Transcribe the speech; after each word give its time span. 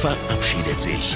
Verabschiedet 0.00 0.80
sich. 0.80 1.14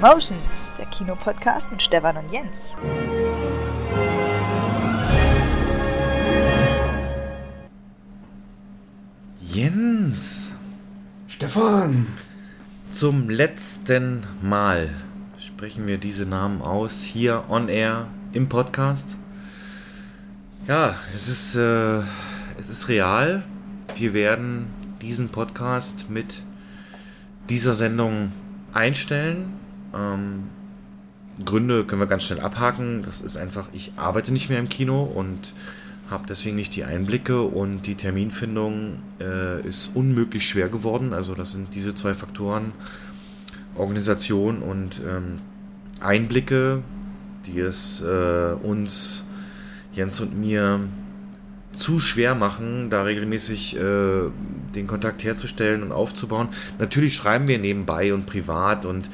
Cinemotions, 0.00 0.72
der 0.78 0.86
Kinopodcast 0.86 1.70
mit 1.70 1.82
Stefan 1.82 2.16
und 2.16 2.32
Jens. 2.32 2.68
Jens, 9.42 10.52
Stefan! 11.26 12.06
zum 12.90 13.28
letzten 13.28 14.26
Mal 14.40 14.88
sprechen 15.38 15.86
wir 15.86 15.98
diese 15.98 16.24
Namen 16.24 16.62
aus, 16.62 17.02
hier 17.02 17.44
on 17.50 17.68
air 17.68 18.06
im 18.32 18.48
Podcast. 18.48 19.18
Ja, 20.66 20.94
es 21.14 21.28
ist, 21.28 21.56
äh, 21.56 21.98
es 22.58 22.70
ist 22.70 22.88
real. 22.88 23.42
Wir 23.96 24.14
werden 24.14 24.68
diesen 25.02 25.28
Podcast 25.28 26.08
mit 26.08 26.42
dieser 27.50 27.74
Sendung 27.74 28.32
einstellen. 28.72 29.59
Ähm, 29.94 30.44
Gründe 31.44 31.84
können 31.84 32.00
wir 32.00 32.06
ganz 32.06 32.24
schnell 32.24 32.40
abhaken. 32.40 33.02
Das 33.04 33.20
ist 33.20 33.36
einfach, 33.36 33.68
ich 33.72 33.92
arbeite 33.96 34.32
nicht 34.32 34.50
mehr 34.50 34.58
im 34.58 34.68
Kino 34.68 35.02
und 35.02 35.54
habe 36.10 36.24
deswegen 36.28 36.56
nicht 36.56 36.74
die 36.74 36.84
Einblicke 36.84 37.42
und 37.42 37.86
die 37.86 37.94
Terminfindung 37.94 38.98
äh, 39.20 39.66
ist 39.66 39.94
unmöglich 39.94 40.46
schwer 40.48 40.68
geworden. 40.68 41.12
Also 41.12 41.34
das 41.34 41.52
sind 41.52 41.74
diese 41.74 41.94
zwei 41.94 42.14
Faktoren, 42.14 42.72
Organisation 43.76 44.58
und 44.58 45.00
ähm, 45.08 45.36
Einblicke, 46.00 46.82
die 47.46 47.60
es 47.60 48.02
äh, 48.02 48.54
uns, 48.62 49.24
Jens 49.92 50.20
und 50.20 50.38
mir, 50.38 50.80
zu 51.72 52.00
schwer 52.00 52.34
machen, 52.34 52.90
da 52.90 53.04
regelmäßig 53.04 53.76
äh, 53.76 54.22
den 54.74 54.86
Kontakt 54.88 55.22
herzustellen 55.22 55.84
und 55.84 55.92
aufzubauen. 55.92 56.48
Natürlich 56.80 57.14
schreiben 57.14 57.46
wir 57.46 57.58
nebenbei 57.58 58.12
und 58.12 58.26
privat 58.26 58.86
und 58.86 59.08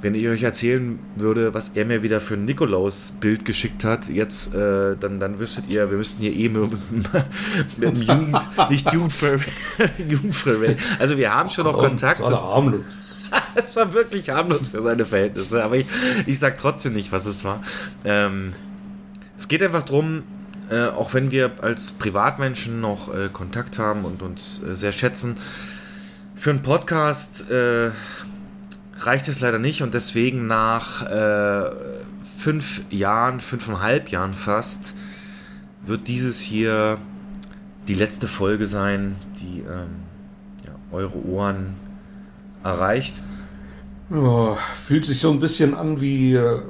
wenn 0.00 0.14
ich 0.14 0.28
euch 0.28 0.42
erzählen 0.42 0.98
würde, 1.16 1.54
was 1.54 1.70
er 1.70 1.84
mir 1.84 2.02
wieder 2.02 2.20
für 2.20 2.34
ein 2.34 2.44
Nikolaus-Bild 2.44 3.44
geschickt 3.44 3.84
hat, 3.84 4.08
jetzt, 4.08 4.54
äh, 4.54 4.96
dann, 4.98 5.18
dann 5.18 5.38
wüsstet 5.38 5.68
ihr, 5.68 5.90
wir 5.90 5.98
müssten 5.98 6.22
hier 6.22 6.32
eh 6.32 6.48
mit, 6.48 6.70
mit 7.78 7.96
dem 7.96 8.02
Jugend, 8.02 8.38
nicht 8.70 8.92
Jugendfrei, 8.92 9.38
Jugendfrei, 9.98 10.76
also 10.98 11.16
wir 11.16 11.34
haben 11.34 11.50
schon 11.50 11.64
noch 11.64 11.78
Kontakt. 11.78 12.20
Das 12.20 12.30
war 12.30 12.42
harmlos. 12.42 13.00
Es 13.54 13.76
war 13.76 13.92
wirklich 13.92 14.30
harmlos 14.30 14.68
für 14.68 14.80
seine 14.80 15.04
Verhältnisse, 15.04 15.62
aber 15.62 15.76
ich, 15.76 15.86
ich 16.24 16.38
sag 16.38 16.56
trotzdem 16.56 16.94
nicht, 16.94 17.12
was 17.12 17.26
es 17.26 17.44
war. 17.44 17.62
Ähm, 18.02 18.54
es 19.36 19.48
geht 19.48 19.62
einfach 19.62 19.82
darum, 19.82 20.22
äh, 20.70 20.86
auch 20.86 21.12
wenn 21.12 21.30
wir 21.30 21.52
als 21.60 21.92
Privatmenschen 21.92 22.80
noch 22.80 23.14
äh, 23.14 23.28
Kontakt 23.30 23.78
haben 23.78 24.06
und 24.06 24.22
uns 24.22 24.62
äh, 24.62 24.74
sehr 24.74 24.92
schätzen, 24.92 25.36
für 26.36 26.50
einen 26.50 26.62
Podcast 26.62 27.50
äh, 27.50 27.90
reicht 28.98 29.28
es 29.28 29.40
leider 29.40 29.58
nicht 29.58 29.82
und 29.82 29.94
deswegen 29.94 30.46
nach 30.46 31.06
äh, 31.06 31.70
fünf 32.36 32.82
Jahren, 32.90 33.40
fünfeinhalb 33.40 34.10
Jahren 34.10 34.34
fast, 34.34 34.94
wird 35.84 36.08
dieses 36.08 36.40
hier 36.40 36.98
die 37.86 37.94
letzte 37.94 38.28
Folge 38.28 38.66
sein, 38.66 39.16
die 39.40 39.60
ähm, 39.60 40.04
ja, 40.66 40.72
eure 40.92 41.24
Ohren 41.24 41.74
erreicht. 42.62 43.22
Ja, 44.10 44.56
fühlt 44.86 45.04
sich 45.04 45.20
so 45.20 45.30
ein 45.30 45.40
bisschen 45.40 45.74
an 45.74 46.00
wie 46.00 46.34
äh, 46.34 46.60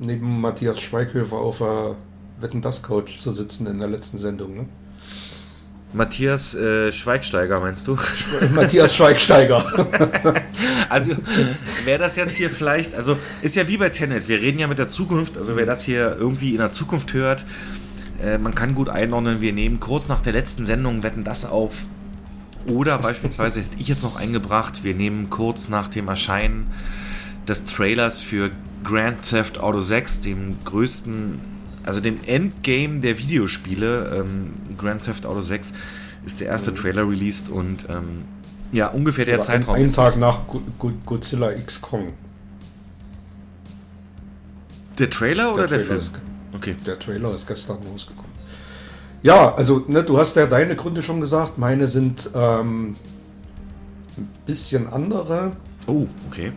neben 0.00 0.40
Matthias 0.40 0.80
Schweighöfer 0.80 1.36
auf 1.36 1.58
der 1.58 1.96
Wetten 2.38 2.60
das 2.60 2.82
Couch 2.82 3.18
zu 3.18 3.32
sitzen 3.32 3.66
in 3.66 3.78
der 3.78 3.88
letzten 3.88 4.18
Sendung. 4.18 4.54
Ne? 4.54 4.66
Matthias 5.92 6.54
äh, 6.54 6.92
Schweigsteiger, 6.92 7.60
meinst 7.60 7.86
du? 7.86 7.96
Matthias 8.54 8.94
Schweigsteiger. 8.96 9.64
Also, 10.88 11.12
wer 11.84 11.98
das 11.98 12.14
jetzt 12.14 12.36
hier 12.36 12.48
vielleicht, 12.48 12.94
also 12.94 13.18
ist 13.42 13.56
ja 13.56 13.66
wie 13.66 13.76
bei 13.76 13.88
Tenet, 13.88 14.28
wir 14.28 14.40
reden 14.40 14.60
ja 14.60 14.68
mit 14.68 14.78
der 14.78 14.86
Zukunft, 14.86 15.36
also 15.36 15.56
wer 15.56 15.66
das 15.66 15.82
hier 15.82 16.16
irgendwie 16.16 16.52
in 16.52 16.58
der 16.58 16.70
Zukunft 16.70 17.12
hört, 17.12 17.44
äh, 18.22 18.38
man 18.38 18.54
kann 18.54 18.74
gut 18.74 18.88
einordnen, 18.88 19.40
wir 19.40 19.52
nehmen 19.52 19.80
kurz 19.80 20.08
nach 20.08 20.20
der 20.20 20.32
letzten 20.32 20.64
Sendung 20.64 21.02
Wetten 21.02 21.24
das 21.24 21.44
auf. 21.44 21.72
Oder 22.66 22.98
beispielsweise 22.98 23.60
hätte 23.60 23.76
ich 23.78 23.88
jetzt 23.88 24.02
noch 24.02 24.16
eingebracht, 24.16 24.84
wir 24.84 24.94
nehmen 24.94 25.30
kurz 25.30 25.68
nach 25.68 25.88
dem 25.88 26.08
Erscheinen 26.08 26.70
des 27.46 27.64
Trailers 27.64 28.20
für 28.20 28.50
Grand 28.84 29.22
Theft 29.28 29.58
Auto 29.58 29.80
6, 29.80 30.20
dem 30.20 30.56
größten, 30.64 31.40
also 31.86 32.00
dem 32.00 32.18
Endgame 32.26 33.00
der 33.00 33.18
Videospiele. 33.18 34.24
Ähm, 34.24 34.52
Grand 34.76 35.02
Theft 35.02 35.24
Auto 35.26 35.40
6 35.40 35.72
ist 36.26 36.40
der 36.40 36.48
erste 36.48 36.74
Trailer 36.74 37.08
released 37.08 37.48
und 37.48 37.86
ähm, 37.88 38.24
ja, 38.72 38.88
ungefähr 38.88 39.24
der 39.24 39.38
Oder 39.40 39.48
ein, 39.48 39.60
Zeitraum. 39.60 39.74
einen 39.76 39.84
ist 39.84 39.94
Tag 39.94 40.16
nach 40.18 40.46
Go- 40.48 40.62
Go- 40.78 40.92
Godzilla 41.06 41.52
X 41.52 41.80
Kong. 41.80 42.12
Der 44.98 45.10
Trailer 45.10 45.52
oder 45.52 45.66
der, 45.66 45.78
Trailer 45.78 45.84
Film? 45.86 45.98
ist, 45.98 46.14
Okay. 46.54 46.76
der 46.86 46.98
Trailer 46.98 47.34
ist 47.34 47.46
gestern 47.46 47.76
rausgekommen. 47.92 48.30
Ja, 49.22 49.54
also 49.54 49.84
ne, 49.88 50.02
du 50.02 50.18
hast 50.18 50.36
ja 50.36 50.46
deine 50.46 50.74
Gründe 50.76 51.02
schon 51.02 51.20
gesagt. 51.20 51.58
Meine 51.58 51.88
sind 51.88 52.30
ähm, 52.34 52.96
ein 54.16 54.28
bisschen 54.46 54.86
andere. 54.88 55.52
Oh, 55.86 56.06
okay. 56.28 56.52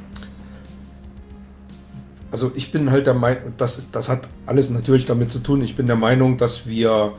Also 2.32 2.52
ich 2.56 2.72
bin 2.72 2.92
halt 2.92 3.08
der 3.08 3.16
Meinung, 3.16 3.54
das, 3.58 3.88
das 3.92 4.08
hat 4.08 4.28
alles 4.46 4.70
natürlich 4.70 5.06
damit 5.06 5.32
zu 5.32 5.40
tun. 5.40 5.62
Ich 5.64 5.76
bin 5.76 5.88
der 5.88 5.96
Meinung, 5.96 6.38
dass 6.38 6.68
wir, 6.68 7.14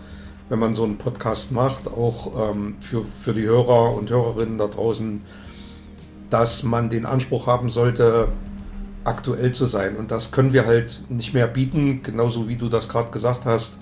wenn 0.48 0.58
man 0.58 0.72
so 0.72 0.84
einen 0.84 0.98
Podcast 0.98 1.50
macht, 1.52 1.88
auch 1.88 2.50
ähm, 2.50 2.76
für, 2.80 3.04
für 3.22 3.34
die 3.34 3.42
Hörer 3.42 3.94
und 3.94 4.10
Hörerinnen 4.10 4.58
da 4.58 4.68
draußen, 4.68 5.22
dass 6.30 6.62
man 6.62 6.90
den 6.90 7.06
Anspruch 7.06 7.46
haben 7.48 7.70
sollte, 7.70 8.28
aktuell 9.04 9.52
zu 9.52 9.66
sein. 9.66 9.96
Und 9.96 10.12
das 10.12 10.30
können 10.30 10.52
wir 10.52 10.66
halt 10.66 11.02
nicht 11.08 11.34
mehr 11.34 11.48
bieten, 11.48 12.02
genauso 12.02 12.48
wie 12.48 12.56
du 12.56 12.68
das 12.68 12.88
gerade 12.88 13.10
gesagt 13.10 13.46
hast. 13.46 13.78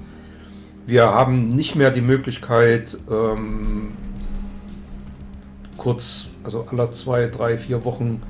Wir 0.86 1.12
haben 1.12 1.48
nicht 1.48 1.76
mehr 1.76 1.90
die 1.90 2.00
Möglichkeit, 2.00 2.96
ähm, 3.10 3.92
kurz, 5.76 6.28
also 6.44 6.66
alle 6.70 6.90
zwei, 6.92 7.26
drei, 7.26 7.58
vier 7.58 7.84
Wochen 7.84 8.22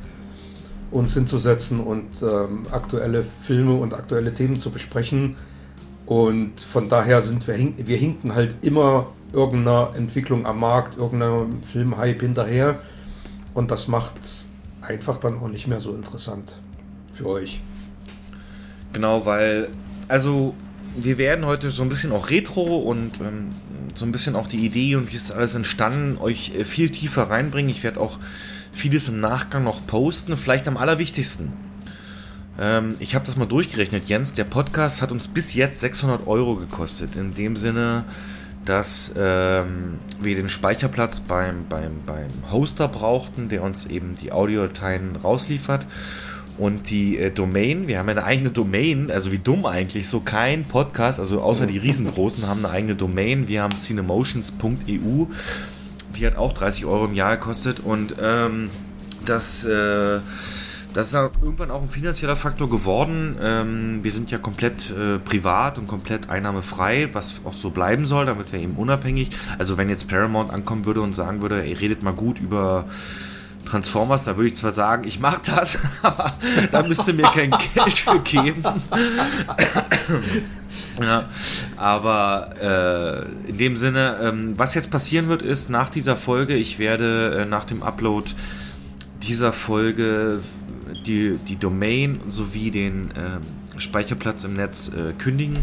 uns 0.91 1.15
hinzusetzen 1.15 1.81
und 1.81 2.23
ähm, 2.23 2.63
aktuelle 2.71 3.25
Filme 3.43 3.75
und 3.75 3.95
aktuelle 3.95 4.33
Themen 4.33 4.59
zu 4.59 4.71
besprechen. 4.71 5.37
Und 6.07 6.61
von 6.61 6.89
daher 6.89 7.21
sind 7.21 7.47
wir, 7.47 7.55
hink 7.55 7.75
wir 7.87 7.97
hinken 7.97 8.35
halt 8.35 8.57
immer 8.63 9.09
irgendeiner 9.33 9.91
Entwicklung 9.95 10.47
am 10.47 10.61
Markt, 10.61 10.97
irgendeinem 10.97 11.63
Filmhype 11.63 12.21
hinterher. 12.25 12.79
Und 13.53 13.71
das 13.71 13.89
macht 13.89 14.15
es 14.23 14.51
einfach 14.81 15.19
dann 15.19 15.39
auch 15.39 15.49
nicht 15.49 15.67
mehr 15.67 15.81
so 15.81 15.95
interessant 15.95 16.57
für 17.13 17.27
euch. 17.27 17.61
Genau, 18.93 19.27
weil, 19.27 19.69
also 20.07 20.55
wir 20.97 21.19
werden 21.19 21.45
heute 21.45 21.71
so 21.71 21.83
ein 21.83 21.89
bisschen 21.89 22.13
auch 22.13 22.31
retro 22.31 22.79
und 22.79 23.21
ähm, 23.21 23.51
so 23.95 24.07
ein 24.07 24.13
bisschen 24.13 24.37
auch 24.37 24.47
die 24.47 24.65
Idee 24.65 24.97
und 24.97 25.13
wie 25.13 25.17
ist 25.17 25.31
alles 25.31 25.55
entstanden, 25.55 26.19
euch 26.19 26.55
äh, 26.57 26.65
viel 26.65 26.91
tiefer 26.91 27.25
reinbringen. 27.25 27.71
Ich 27.71 27.83
werde 27.83 28.01
auch 28.01 28.19
vieles 28.73 29.09
im 29.09 29.21
Nachgang 29.21 29.65
noch 29.65 29.87
posten, 29.87 30.37
vielleicht 30.37 30.69
am 30.69 30.77
allerwichtigsten. 30.77 31.53
Ähm, 32.59 32.97
ich 32.99 33.15
habe 33.15 33.25
das 33.25 33.37
mal 33.37 33.47
durchgerechnet, 33.47 34.09
Jens. 34.09 34.33
Der 34.33 34.45
Podcast 34.45 35.01
hat 35.01 35.13
uns 35.13 35.29
bis 35.29 35.55
jetzt 35.55 35.81
600 35.81 36.27
Euro 36.27 36.57
gekostet. 36.57 37.17
In 37.17 37.35
dem 37.35 37.57
Sinne, 37.57 38.05
dass 38.65 39.13
ähm, 39.17 39.99
wir 40.21 40.37
den 40.37 40.49
Speicherplatz 40.49 41.21
beim, 41.21 41.67
beim, 41.69 42.03
beim 42.05 42.29
Hoster 42.51 42.89
brauchten, 42.89 43.49
der 43.49 43.63
uns 43.63 43.87
eben 43.87 44.15
die 44.21 44.33
Audiodateien 44.33 45.17
rausliefert. 45.17 45.87
Und 46.59 46.91
die 46.91 47.17
äh, 47.17 47.31
Domain, 47.31 47.87
wir 47.87 48.01
haben 48.01 48.09
eine 48.09 48.25
eigene 48.25 48.51
Domain, 48.51 49.13
also 49.13 49.31
wie 49.31 49.39
dumm 49.39 49.65
eigentlich, 49.65 50.09
so 50.09 50.19
kein 50.21 50.65
Podcast, 50.65 51.21
also 51.21 51.41
außer 51.41 51.67
die 51.67 51.79
riesengroßen 51.79 52.49
haben 52.49 52.67
eine 52.67 52.75
eigene 52.75 52.97
Domain. 52.97 53.47
Wir 53.47 53.63
haben 53.63 53.77
cinemotions.eu, 53.77 55.27
die 56.19 56.27
hat 56.27 56.37
auch 56.37 56.53
30 56.53 56.85
Euro 56.85 57.07
im 57.07 57.15
Jahr 57.15 57.37
gekostet 57.37 57.81
und 57.81 58.17
ähm, 58.21 58.71
das, 59.25 59.65
äh, 59.65 60.21
das 60.95 61.09
ist 61.09 61.15
irgendwann 61.15 61.71
auch 61.71 61.83
ein 61.83 61.89
finanzieller 61.89 62.37
Faktor 62.37 62.69
geworden. 62.69 63.37
Ähm, 63.41 63.99
wir 64.03 64.11
sind 64.11 64.31
ja 64.31 64.39
komplett 64.39 64.91
äh, 64.91 65.19
privat 65.19 65.79
und 65.79 65.87
komplett 65.87 66.29
einnahmefrei, 66.29 67.11
was 67.13 67.41
auch 67.45 67.53
so 67.53 67.71
bleiben 67.71 68.07
soll, 68.07 68.27
damit 68.27 68.53
wir 68.53 68.61
eben 68.61 68.75
unabhängig. 68.75 69.31
Also 69.59 69.77
wenn 69.77 69.89
jetzt 69.89 70.09
Paramount 70.09 70.53
ankommen 70.53 70.85
würde 70.87 71.03
und 71.03 71.15
sagen 71.15 71.43
würde, 71.43 71.65
ihr 71.65 71.81
redet 71.81 72.03
mal 72.03 72.15
gut 72.15 72.41
über 72.41 72.87
Transformers, 73.69 74.25
da 74.25 74.37
würde 74.37 74.49
ich 74.49 74.57
zwar 74.57 74.73
sagen, 74.73 75.07
ich 75.07 75.21
mache 75.21 75.43
das, 75.45 75.79
aber 76.03 76.39
da 76.73 76.83
müsste 76.83 77.13
mir 77.13 77.25
kein 77.25 77.51
Geld 77.51 77.93
für 77.93 78.19
geben. 78.21 78.63
ja, 81.01 81.29
aber 81.77 83.27
äh, 83.47 83.51
in 83.51 83.59
dem 83.59 83.77
Sinne, 83.77 84.17
ähm, 84.23 84.55
was 84.57 84.75
jetzt 84.75 84.91
passieren 84.91 85.29
wird, 85.29 85.43
ist 85.43 85.69
nach 85.69 85.91
dieser 85.91 86.17
Folge, 86.17 86.55
ich 86.55 86.79
werde 86.79 87.41
äh, 87.41 87.45
nach 87.45 87.65
dem 87.65 87.83
Upload 87.83 88.31
dieser 89.23 89.53
Folge 89.53 90.41
die, 91.07 91.39
die 91.49 91.57
Domain 91.57 92.21
sowie 92.29 92.71
den 92.71 93.11
äh, 93.11 93.79
Speicherplatz 93.79 94.45
im 94.45 94.55
Netz 94.55 94.89
äh, 94.89 95.13
kündigen, 95.13 95.59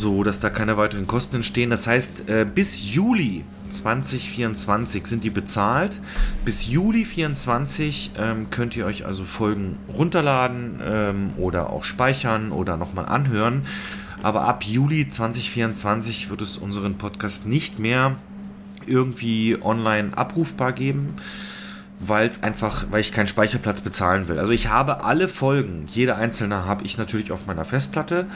so 0.00 0.24
dass 0.24 0.40
da 0.40 0.50
keine 0.50 0.76
weiteren 0.76 1.06
Kosten 1.06 1.36
entstehen. 1.36 1.70
Das 1.70 1.86
heißt, 1.86 2.28
äh, 2.28 2.46
bis 2.52 2.94
Juli 2.94 3.44
2024 3.68 5.06
sind 5.06 5.24
die 5.24 5.30
bezahlt. 5.30 6.00
Bis 6.44 6.66
Juli 6.66 7.04
2024 7.04 8.12
ähm, 8.18 8.50
könnt 8.50 8.76
ihr 8.76 8.86
euch 8.86 9.06
also 9.06 9.24
Folgen 9.24 9.78
runterladen 9.92 10.80
ähm, 10.84 11.30
oder 11.38 11.70
auch 11.70 11.84
speichern 11.84 12.52
oder 12.52 12.76
nochmal 12.76 13.06
anhören. 13.06 13.62
Aber 14.22 14.42
ab 14.42 14.64
Juli 14.64 15.08
2024 15.08 16.30
wird 16.30 16.42
es 16.42 16.56
unseren 16.56 16.96
Podcast 16.96 17.46
nicht 17.46 17.78
mehr 17.78 18.16
irgendwie 18.86 19.58
online 19.62 20.10
abrufbar 20.16 20.72
geben 20.72 21.14
weil 22.04 22.28
es 22.28 22.42
einfach, 22.42 22.86
weil 22.90 23.00
ich 23.00 23.12
keinen 23.12 23.28
Speicherplatz 23.28 23.80
bezahlen 23.80 24.26
will. 24.26 24.38
Also 24.38 24.52
ich 24.52 24.68
habe 24.68 25.04
alle 25.04 25.28
Folgen, 25.28 25.86
jede 25.86 26.16
einzelne 26.16 26.64
habe 26.64 26.84
ich 26.84 26.98
natürlich 26.98 27.30
auf 27.30 27.46
meiner 27.46 27.64
Festplatte. 27.64 28.26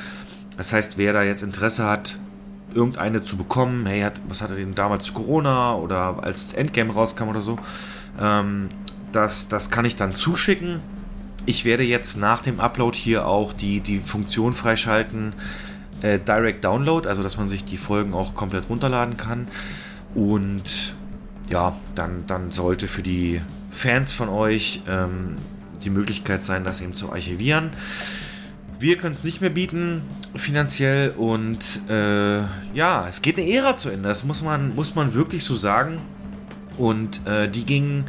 Das 0.56 0.72
heißt, 0.72 0.98
wer 0.98 1.12
da 1.12 1.22
jetzt 1.22 1.42
Interesse 1.42 1.84
hat, 1.84 2.18
irgendeine 2.74 3.22
zu 3.22 3.36
bekommen, 3.36 3.86
hey, 3.86 4.02
hat, 4.02 4.20
was 4.28 4.42
hatte 4.42 4.56
denn 4.56 4.74
damals 4.74 5.12
Corona 5.14 5.74
oder 5.76 6.22
als 6.22 6.52
Endgame 6.52 6.92
rauskam 6.92 7.28
oder 7.28 7.40
so, 7.40 7.58
ähm, 8.20 8.68
das, 9.12 9.48
das 9.48 9.70
kann 9.70 9.84
ich 9.84 9.96
dann 9.96 10.12
zuschicken. 10.12 10.80
Ich 11.46 11.64
werde 11.64 11.84
jetzt 11.84 12.16
nach 12.16 12.42
dem 12.42 12.60
Upload 12.60 12.96
hier 12.96 13.26
auch 13.26 13.52
die, 13.52 13.80
die 13.80 14.00
Funktion 14.00 14.52
freischalten, 14.52 15.32
äh, 16.02 16.18
Direct 16.18 16.64
Download, 16.64 17.08
also 17.08 17.22
dass 17.22 17.36
man 17.36 17.48
sich 17.48 17.64
die 17.64 17.76
Folgen 17.76 18.14
auch 18.14 18.34
komplett 18.34 18.68
runterladen 18.68 19.16
kann. 19.16 19.48
Und 20.14 20.94
ja, 21.48 21.74
dann, 21.94 22.24
dann 22.26 22.50
sollte 22.50 22.88
für 22.88 23.02
die 23.02 23.40
Fans 23.70 24.12
von 24.12 24.28
euch 24.28 24.82
ähm, 24.88 25.36
die 25.82 25.90
Möglichkeit 25.90 26.44
sein, 26.44 26.64
das 26.64 26.80
eben 26.80 26.94
zu 26.94 27.12
archivieren. 27.12 27.70
Wir 28.78 28.98
können 28.98 29.14
es 29.14 29.24
nicht 29.24 29.40
mehr 29.40 29.50
bieten, 29.50 30.02
finanziell. 30.34 31.10
Und 31.16 31.58
äh, 31.88 32.42
ja, 32.74 33.06
es 33.08 33.22
geht 33.22 33.38
eine 33.38 33.50
Ära 33.50 33.76
zu 33.76 33.88
Ende. 33.88 34.08
Das 34.08 34.24
muss 34.24 34.42
man, 34.42 34.74
muss 34.74 34.94
man 34.94 35.14
wirklich 35.14 35.44
so 35.44 35.56
sagen. 35.56 35.98
Und 36.76 37.26
äh, 37.26 37.48
die 37.48 37.64
ging. 37.64 38.04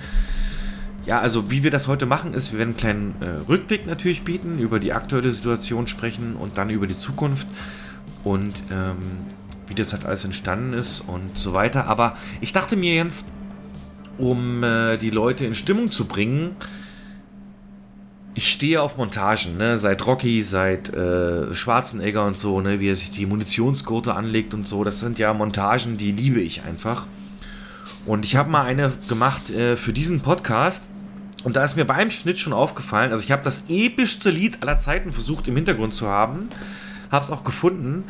Ja, 1.05 1.21
also 1.21 1.49
wie 1.49 1.63
wir 1.63 1.71
das 1.71 1.87
heute 1.87 2.05
machen, 2.05 2.33
ist, 2.33 2.51
wir 2.51 2.59
werden 2.59 2.71
einen 2.71 2.77
kleinen 2.77 3.15
äh, 3.21 3.47
Rückblick 3.47 3.87
natürlich 3.87 4.23
bieten, 4.23 4.59
über 4.59 4.77
die 4.77 4.91
aktuelle 4.91 5.31
Situation 5.31 5.87
sprechen 5.87 6.35
und 6.35 6.57
dann 6.57 6.69
über 6.69 6.85
die 6.85 6.95
Zukunft 6.95 7.47
und 8.25 8.53
ähm, 8.71 8.97
wie 9.67 9.73
das 9.73 9.93
halt 9.93 10.05
alles 10.05 10.25
entstanden 10.25 10.73
ist 10.73 10.99
und 10.99 11.37
so 11.37 11.53
weiter. 11.53 11.87
Aber 11.87 12.17
ich 12.41 12.51
dachte 12.51 12.75
mir 12.75 12.93
jetzt, 12.93 13.31
um 14.17 14.63
äh, 14.65 14.97
die 14.97 15.09
Leute 15.09 15.45
in 15.45 15.55
Stimmung 15.55 15.91
zu 15.91 16.05
bringen. 16.05 16.57
Ich 18.37 18.51
stehe 18.51 18.83
auf 18.83 18.97
Montagen, 18.97 19.57
ne? 19.57 19.79
seit 19.79 20.05
Rocky, 20.05 20.43
seit 20.43 20.93
äh, 20.93 21.51
Schwarzenegger 21.55 22.23
und 22.23 22.37
so, 22.37 22.61
ne? 22.61 22.79
wie 22.79 22.87
er 22.87 22.95
sich 22.95 23.09
die 23.09 23.25
Munitionsgurte 23.25 24.13
anlegt 24.13 24.53
und 24.53 24.67
so. 24.67 24.83
Das 24.83 24.99
sind 24.99 25.17
ja 25.17 25.33
Montagen, 25.33 25.97
die 25.97 26.11
liebe 26.11 26.39
ich 26.39 26.61
einfach. 26.61 27.07
Und 28.05 28.25
ich 28.25 28.35
habe 28.35 28.51
mal 28.51 28.61
eine 28.61 28.93
gemacht 29.07 29.49
äh, 29.49 29.75
für 29.75 29.91
diesen 29.91 30.21
Podcast. 30.21 30.91
Und 31.45 31.55
da 31.55 31.63
ist 31.63 31.77
mir 31.77 31.85
beim 31.85 32.11
Schnitt 32.11 32.37
schon 32.37 32.53
aufgefallen, 32.53 33.11
also 33.11 33.23
ich 33.23 33.31
habe 33.31 33.43
das 33.43 33.63
epischste 33.69 34.29
Lied 34.29 34.61
aller 34.61 34.77
Zeiten 34.77 35.11
versucht 35.11 35.47
im 35.47 35.55
Hintergrund 35.55 35.95
zu 35.95 36.07
haben 36.07 36.49
habe 37.11 37.23
es 37.23 37.31
auch 37.31 37.43
gefunden, 37.43 38.03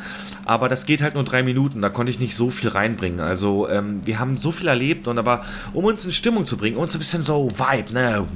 aber 0.44 0.68
das 0.68 0.86
geht 0.86 1.02
halt 1.02 1.14
nur 1.14 1.24
drei 1.24 1.42
Minuten, 1.42 1.80
da 1.82 1.88
konnte 1.88 2.10
ich 2.10 2.18
nicht 2.18 2.34
so 2.34 2.50
viel 2.50 2.68
reinbringen. 2.68 3.20
Also 3.20 3.68
ähm, 3.68 4.00
wir 4.04 4.18
haben 4.18 4.36
so 4.36 4.52
viel 4.52 4.68
erlebt 4.68 5.08
und 5.08 5.18
aber 5.18 5.44
um 5.72 5.84
uns 5.84 6.04
in 6.04 6.12
Stimmung 6.12 6.46
zu 6.46 6.56
bringen, 6.56 6.76
uns 6.76 6.94
ein 6.94 6.98
bisschen 6.98 7.22
so 7.22 7.50
Vibe, 7.50 7.92
ne, 7.92 8.26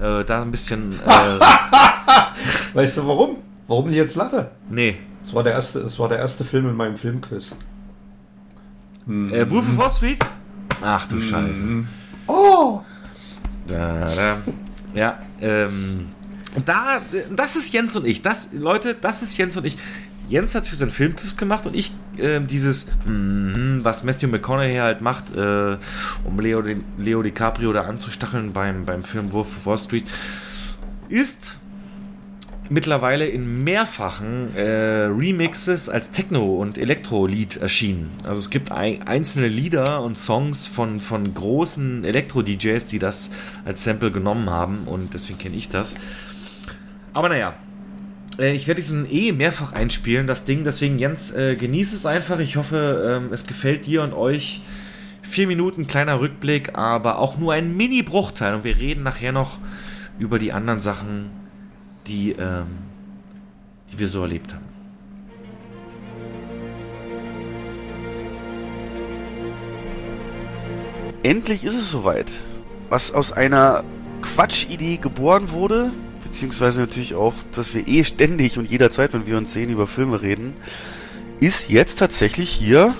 äh, 0.00 0.24
da 0.24 0.42
ein 0.42 0.50
bisschen. 0.50 1.00
Äh, 1.06 1.38
weißt 2.74 2.98
du 2.98 3.06
warum? 3.06 3.36
Warum 3.66 3.88
ich 3.88 3.96
jetzt 3.96 4.16
lache? 4.16 4.50
Nee. 4.70 4.98
Es 5.22 5.34
war 5.34 5.42
der 5.42 5.54
erste, 5.54 5.80
es 5.80 5.98
war 5.98 6.08
der 6.08 6.18
erste 6.18 6.44
Film 6.44 6.68
in 6.68 6.76
meinem 6.76 6.96
Filmquiz. 6.96 7.56
Äh, 9.08 9.50
Wolf 9.50 9.68
of 9.68 9.76
Wall 9.76 9.90
Street? 9.90 10.18
Ach 10.82 11.06
du 11.08 11.16
mhm. 11.16 11.20
Scheiße. 11.20 11.64
Oh! 12.26 12.82
Da, 13.66 14.06
da. 14.14 14.38
Ja, 14.94 15.18
ähm, 15.40 16.06
da, 16.64 17.00
das 17.34 17.56
ist 17.56 17.72
Jens 17.72 17.96
und 17.96 18.06
ich. 18.06 18.22
Das, 18.22 18.50
Leute, 18.52 18.94
das 18.94 19.22
ist 19.22 19.36
Jens 19.36 19.56
und 19.56 19.64
ich. 19.64 19.76
Jens 20.28 20.54
hat 20.56 20.64
es 20.64 20.68
für 20.68 20.76
seinen 20.76 20.90
Filmquiz 20.90 21.36
gemacht 21.36 21.66
und 21.66 21.76
ich 21.76 21.92
äh, 22.18 22.40
dieses, 22.40 22.86
mm, 23.04 23.80
was 23.82 24.02
Matthew 24.02 24.26
McConaughey 24.28 24.76
halt 24.76 25.00
macht, 25.00 25.36
äh, 25.36 25.76
um 26.24 26.40
Leo, 26.40 26.62
Leo 26.98 27.22
DiCaprio 27.22 27.72
da 27.72 27.82
anzustacheln 27.82 28.52
beim, 28.52 28.84
beim 28.84 29.04
Film 29.04 29.32
Wolf 29.32 29.48
of 29.58 29.66
Wall 29.66 29.78
Street, 29.78 30.04
ist 31.08 31.56
mittlerweile 32.68 33.26
in 33.26 33.64
mehrfachen 33.64 34.54
äh, 34.56 35.04
Remixes 35.04 35.88
als 35.88 36.10
Techno- 36.10 36.56
und 36.56 36.78
Elektro-Lied 36.78 37.56
erschienen. 37.56 38.10
Also 38.24 38.40
es 38.40 38.50
gibt 38.50 38.72
ein, 38.72 39.06
einzelne 39.06 39.48
Lieder 39.48 40.02
und 40.02 40.16
Songs 40.16 40.66
von, 40.66 41.00
von 41.00 41.32
großen 41.32 42.04
Elektro-DJs, 42.04 42.86
die 42.86 42.98
das 42.98 43.30
als 43.64 43.84
Sample 43.84 44.10
genommen 44.10 44.50
haben 44.50 44.80
und 44.86 45.14
deswegen 45.14 45.38
kenne 45.38 45.56
ich 45.56 45.68
das. 45.68 45.94
Aber 47.16 47.30
naja, 47.30 47.54
äh, 48.38 48.52
ich 48.52 48.68
werde 48.68 48.82
diesen 48.82 49.10
eh 49.10 49.32
mehrfach 49.32 49.72
einspielen, 49.72 50.26
das 50.26 50.44
Ding. 50.44 50.64
Deswegen, 50.64 50.98
Jens, 50.98 51.32
äh, 51.32 51.56
genieß 51.56 51.94
es 51.94 52.04
einfach. 52.04 52.38
Ich 52.40 52.56
hoffe, 52.56 53.22
ähm, 53.24 53.32
es 53.32 53.46
gefällt 53.46 53.86
dir 53.86 54.02
und 54.02 54.12
euch. 54.12 54.60
Vier 55.22 55.46
Minuten 55.46 55.86
kleiner 55.86 56.20
Rückblick, 56.20 56.76
aber 56.76 57.18
auch 57.18 57.38
nur 57.38 57.54
ein 57.54 57.74
Mini-Bruchteil. 57.74 58.54
Und 58.54 58.64
wir 58.64 58.76
reden 58.76 59.02
nachher 59.02 59.32
noch 59.32 59.56
über 60.18 60.38
die 60.38 60.52
anderen 60.52 60.78
Sachen, 60.78 61.30
die, 62.06 62.32
ähm, 62.32 62.66
die 63.90 63.98
wir 63.98 64.08
so 64.08 64.20
erlebt 64.20 64.52
haben. 64.52 64.66
Endlich 71.22 71.64
ist 71.64 71.76
es 71.76 71.90
soweit. 71.90 72.30
Was 72.90 73.10
aus 73.10 73.32
einer 73.32 73.84
Quatschidee 74.20 74.98
geboren 74.98 75.50
wurde, 75.50 75.92
beziehungsweise 76.26 76.80
natürlich 76.80 77.14
auch, 77.14 77.34
dass 77.52 77.72
wir 77.72 77.86
eh 77.86 78.02
ständig 78.02 78.58
und 78.58 78.68
jederzeit, 78.68 79.12
wenn 79.12 79.26
wir 79.26 79.36
uns 79.36 79.52
sehen, 79.52 79.70
über 79.70 79.86
Filme 79.86 80.22
reden, 80.22 80.54
ist 81.38 81.70
jetzt 81.70 82.00
tatsächlich 82.00 82.50
hier 82.50 82.94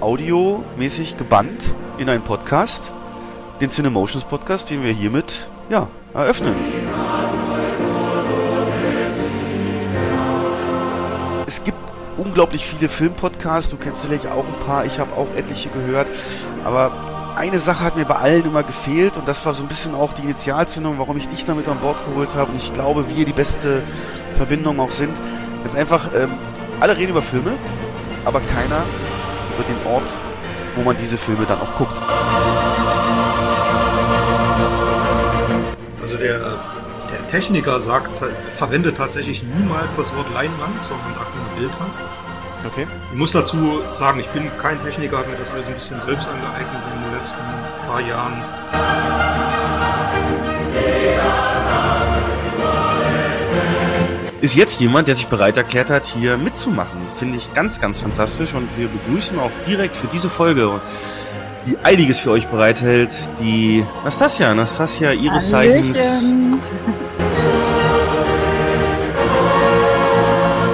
audiomäßig 0.00 1.16
gebannt 1.16 1.74
in 1.98 2.08
einen 2.08 2.22
Podcast, 2.22 2.92
den 3.60 3.70
Cinemotions 3.70 4.24
Podcast, 4.24 4.70
den 4.70 4.84
wir 4.84 4.92
hiermit 4.92 5.50
ja, 5.70 5.88
eröffnen. 6.14 6.54
Es 11.46 11.64
gibt 11.64 11.78
unglaublich 12.16 12.64
viele 12.64 12.88
Filmpodcasts, 12.88 13.70
du 13.70 13.76
kennst 13.76 14.02
sicherlich 14.02 14.28
auch 14.28 14.46
ein 14.46 14.58
paar, 14.64 14.84
ich 14.84 15.00
habe 15.00 15.12
auch 15.14 15.26
etliche 15.36 15.68
gehört, 15.70 16.08
aber 16.64 17.15
eine 17.36 17.58
Sache 17.58 17.84
hat 17.84 17.96
mir 17.96 18.06
bei 18.06 18.16
allen 18.16 18.46
immer 18.46 18.62
gefehlt 18.62 19.16
und 19.18 19.28
das 19.28 19.44
war 19.44 19.52
so 19.52 19.62
ein 19.62 19.68
bisschen 19.68 19.94
auch 19.94 20.14
die 20.14 20.22
Initialzündung, 20.22 20.98
warum 20.98 21.18
ich 21.18 21.28
dich 21.28 21.44
damit 21.44 21.68
an 21.68 21.78
Bord 21.80 22.02
geholt 22.06 22.34
habe 22.34 22.50
und 22.50 22.56
ich 22.56 22.72
glaube, 22.72 23.08
wir 23.10 23.24
die 23.26 23.32
beste 23.32 23.82
Verbindung 24.34 24.80
auch 24.80 24.90
sind. 24.90 25.14
Ganz 25.62 25.76
einfach, 25.76 26.10
ähm, 26.14 26.30
alle 26.80 26.96
reden 26.96 27.10
über 27.10 27.22
Filme, 27.22 27.52
aber 28.24 28.40
keiner 28.40 28.82
über 29.54 29.64
den 29.68 29.92
Ort, 29.92 30.08
wo 30.76 30.82
man 30.82 30.96
diese 30.96 31.18
Filme 31.18 31.44
dann 31.46 31.60
auch 31.60 31.76
guckt. 31.76 32.00
Also 36.00 36.16
der, 36.16 36.58
der 37.10 37.26
Techniker 37.26 37.80
sagt, 37.80 38.24
verwendet 38.48 38.96
tatsächlich 38.96 39.42
niemals 39.42 39.96
das 39.96 40.14
Wort 40.16 40.32
Leinwand, 40.32 40.82
sondern 40.82 41.12
sagt 41.12 41.36
nur 41.36 41.44
Bildwand. 41.58 42.25
Okay. 42.72 42.86
Ich 43.12 43.18
muss 43.18 43.32
dazu 43.32 43.82
sagen, 43.92 44.20
ich 44.20 44.28
bin 44.28 44.50
kein 44.58 44.78
Techniker, 44.78 45.18
habe 45.18 45.30
mir 45.30 45.36
das 45.36 45.50
alles 45.50 45.68
ein 45.68 45.74
bisschen 45.74 46.00
selbst 46.00 46.28
angeeignet 46.28 46.82
in 46.94 47.02
den 47.02 47.14
letzten 47.14 47.42
paar 47.86 48.00
Jahren. 48.00 48.42
ist 54.46 54.54
jetzt 54.54 54.78
jemand, 54.78 55.08
der 55.08 55.16
sich 55.16 55.26
bereit 55.26 55.56
erklärt 55.56 55.90
hat, 55.90 56.06
hier 56.06 56.36
mitzumachen. 56.36 57.00
Finde 57.16 57.36
ich 57.36 57.52
ganz, 57.52 57.80
ganz 57.80 57.98
fantastisch 57.98 58.54
und 58.54 58.68
wir 58.78 58.86
begrüßen 58.86 59.36
auch 59.40 59.50
direkt 59.66 59.96
für 59.96 60.06
diese 60.06 60.28
Folge, 60.28 60.80
die 61.66 61.76
einiges 61.82 62.20
für 62.20 62.30
euch 62.30 62.46
bereithält, 62.46 63.12
die 63.40 63.84
Nastasia. 64.04 64.54
Nastasia, 64.54 65.10
ihres 65.10 65.48
Zeichens. 65.48 65.98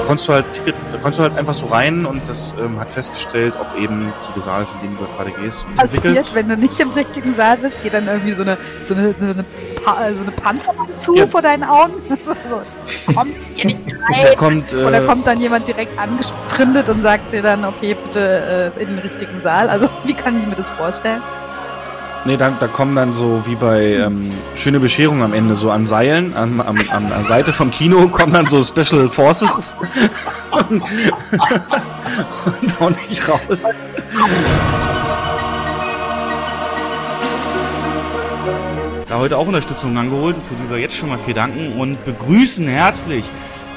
Konntest 0.07 0.29
du 0.29 0.33
halt 0.35 0.53
Ticket 0.53 0.75
konntest 1.03 1.19
du 1.19 1.23
halt 1.25 1.35
einfach 1.35 1.55
so 1.55 1.67
rein 1.67 2.07
und 2.07 2.23
das 2.29 2.55
ähm, 2.59 2.79
hat 2.79 2.91
festgestellt, 2.91 3.55
ob 3.61 3.79
eben 3.79 4.13
die 4.35 4.41
Saal 4.41 4.63
ist, 4.63 4.75
in 4.75 4.81
dem 4.89 4.97
du 4.97 5.05
gerade 5.15 5.33
gehst. 5.33 5.67
Passiert, 5.75 6.35
wenn 6.35 6.49
du 6.49 6.57
nicht 6.57 6.79
im 6.81 6.91
richtigen 6.91 7.35
Saal 7.35 7.59
bist, 7.59 7.83
geht 7.83 7.95
dann 7.95 8.07
irgendwie 8.07 8.33
so 8.33 8.43
eine, 8.43 8.57
so 8.83 8.95
eine, 8.95 9.15
so 9.19 9.27
eine, 9.27 9.45
pa 9.85 10.13
so 10.15 10.23
eine 10.23 10.33
Panzerung 10.33 10.89
zu 10.97 11.15
ja. 11.17 11.27
vor 11.27 11.43
deinen 11.43 11.65
Augen. 11.65 11.95
so, 12.23 13.13
kommt 13.13 13.37
hier 13.53 13.67
nicht 13.67 13.95
rein. 14.15 14.37
Kommt, 14.37 14.73
äh, 14.73 14.77
Oder 14.77 15.01
kommt 15.03 15.27
dann 15.27 15.41
jemand 15.41 15.67
direkt 15.67 15.99
angesprintet 15.99 16.89
und 16.89 17.03
sagt 17.03 17.33
dir 17.33 17.43
dann, 17.43 17.65
okay, 17.65 17.95
bitte 17.95 18.73
äh, 18.77 18.83
in 18.83 18.91
den 18.91 18.99
richtigen 18.99 19.43
Saal. 19.43 19.69
Also 19.69 19.89
wie 20.05 20.15
kann 20.15 20.39
ich 20.39 20.47
mir 20.47 20.57
das 20.57 20.69
vorstellen? 20.69 21.23
Nee, 22.25 22.37
da, 22.37 22.51
da 22.51 22.69
kommen 22.69 22.95
dann 22.95 23.13
so 23.13 23.47
wie 23.47 23.57
bei 23.57 23.95
ähm, 23.95 24.31
Schöne 24.55 24.79
Bescherung 24.79 25.23
am 25.23 25.33
Ende, 25.33 25.57
so 25.57 25.73
an 25.73 25.85
Seilen, 25.85 26.35
an, 26.35 26.61
an, 26.61 26.79
an 26.91 27.09
der 27.09 27.25
Seite 27.25 27.53
vom 27.53 27.73
Kino 27.73 28.07
kommen 28.07 28.33
dann 28.33 28.47
so 28.47 28.63
Special 28.63 29.09
Forces 29.09 29.75
und, 30.69 30.83
und 32.61 32.81
auch 32.81 32.91
nicht 33.09 33.29
raus. 33.29 33.65
Da 39.09 39.19
heute 39.19 39.37
auch 39.37 39.47
Unterstützung 39.49 39.99
angeholt, 39.99 40.37
für 40.49 40.55
die 40.55 40.71
wir 40.71 40.79
jetzt 40.79 40.97
schon 40.97 41.09
mal 41.09 41.19
viel 41.19 41.35
danken 41.35 41.73
und 41.73 42.05
begrüßen 42.05 42.69
herzlich 42.69 43.25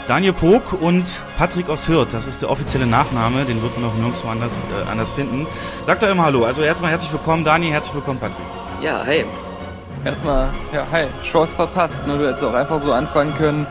Daniel 0.08 0.34
Pog 0.34 0.74
und 0.80 1.24
Patrick 1.36 1.68
aus 1.68 1.88
Hürth, 1.88 2.10
das 2.12 2.28
ist 2.28 2.44
der 2.44 2.52
offizielle 2.52 2.86
Nachname, 2.86 3.44
den 3.44 3.64
wird 3.64 3.74
man 3.74 3.90
noch 3.90 3.96
nirgendwo 3.98 4.28
anders, 4.28 4.64
äh, 4.72 4.88
anders 4.88 5.10
finden. 5.12 5.48
Sagt 5.84 6.04
doch 6.04 6.10
immer 6.10 6.26
Hallo. 6.26 6.46
Also 6.46 6.62
erstmal 6.62 6.92
herzlich 6.92 7.12
willkommen, 7.12 7.44
Daniel, 7.44 7.74
herzlich 7.74 7.96
willkommen, 7.96 8.20
Patrick. 8.20 8.38
Ja, 8.84 9.02
hey. 9.04 9.26
Erstmal, 10.04 10.50
ja, 10.72 10.86
hi, 10.92 11.06
Chance 11.24 11.56
verpasst. 11.56 11.98
Ne? 12.06 12.20
Du 12.20 12.28
hättest 12.28 12.44
auch 12.44 12.54
einfach 12.54 12.80
so 12.80 12.94
anfangen 12.94 13.34
können. 13.34 13.66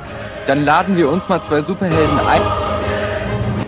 Dann 0.48 0.64
laden 0.64 0.96
wir 0.96 1.08
uns 1.08 1.28
mal 1.28 1.40
zwei 1.40 1.62
Superhelden 1.62 2.18
ein. 2.18 2.42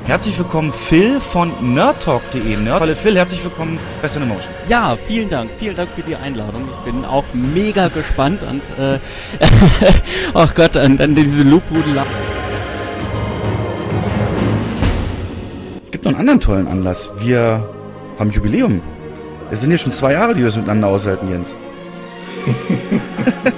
Herzlich 0.07 0.37
willkommen, 0.37 0.73
Phil 0.73 1.21
von 1.21 1.53
nerdtalk.de. 1.75 2.57
Nerd 2.57 2.99
Phil, 2.99 3.17
herzlich 3.17 3.45
willkommen 3.45 3.79
bei 4.03 4.09
Cinemotion. 4.09 4.53
Ja, 4.69 4.97
vielen 5.07 5.29
Dank. 5.29 5.51
Vielen 5.57 5.77
Dank 5.77 5.91
für 5.95 6.03
die 6.03 6.17
Einladung. 6.17 6.69
Ich 6.71 6.77
bin 6.79 7.05
auch 7.05 7.25
mega 7.33 7.89
gespannt 7.89 8.43
und, 8.43 8.77
äh, 8.79 8.99
ach 10.35 10.55
Gott, 10.55 10.75
und 10.75 10.99
dann 10.99 11.15
diese 11.15 11.45
Lobhudelei. 15.93 16.11
noch 16.11 16.19
einen 16.19 16.29
anderen 16.29 16.41
tollen 16.41 16.69
Anlass. 16.69 17.11
Wir 17.19 17.69
haben 18.19 18.31
Jubiläum. 18.31 18.81
Es 19.51 19.61
sind 19.61 19.71
ja 19.71 19.79
schon 19.79 19.93
zwei 19.93 20.13
Jahre, 20.13 20.35
die 20.35 20.41
wir 20.41 20.49
es 20.49 20.57
miteinander 20.57 20.89
aushalten, 20.89 21.29
Jens. 21.29 21.57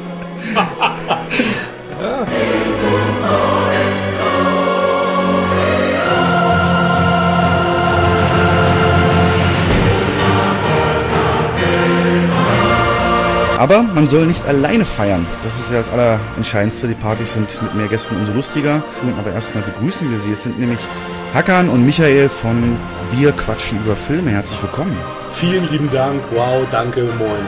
Aber 13.58 13.82
man 13.82 14.06
soll 14.06 14.26
nicht 14.26 14.46
alleine 14.46 14.84
feiern. 14.84 15.26
Das 15.42 15.58
ist 15.58 15.70
ja 15.70 15.78
das 15.78 15.88
Allerentscheidendste. 15.88 16.86
Die 16.86 16.94
Partys 16.94 17.32
sind 17.32 17.60
mit 17.60 17.74
mehr 17.74 17.88
Gästen 17.88 18.16
umso 18.16 18.32
lustiger. 18.32 18.84
Aber 19.18 19.32
erstmal 19.32 19.64
begrüßen 19.64 20.08
wir 20.10 20.18
sie. 20.18 20.30
Es 20.30 20.44
sind 20.44 20.60
nämlich 20.60 20.78
Hakan 21.34 21.68
und 21.68 21.84
Michael 21.84 22.28
von 22.28 22.76
Wir 23.10 23.32
quatschen 23.32 23.78
über 23.84 23.94
Filme. 23.96 24.30
Herzlich 24.30 24.62
willkommen. 24.62 24.96
Vielen 25.32 25.70
lieben 25.70 25.90
Dank. 25.92 26.22
Wow, 26.30 26.66
danke, 26.70 27.02
moin. 27.02 27.46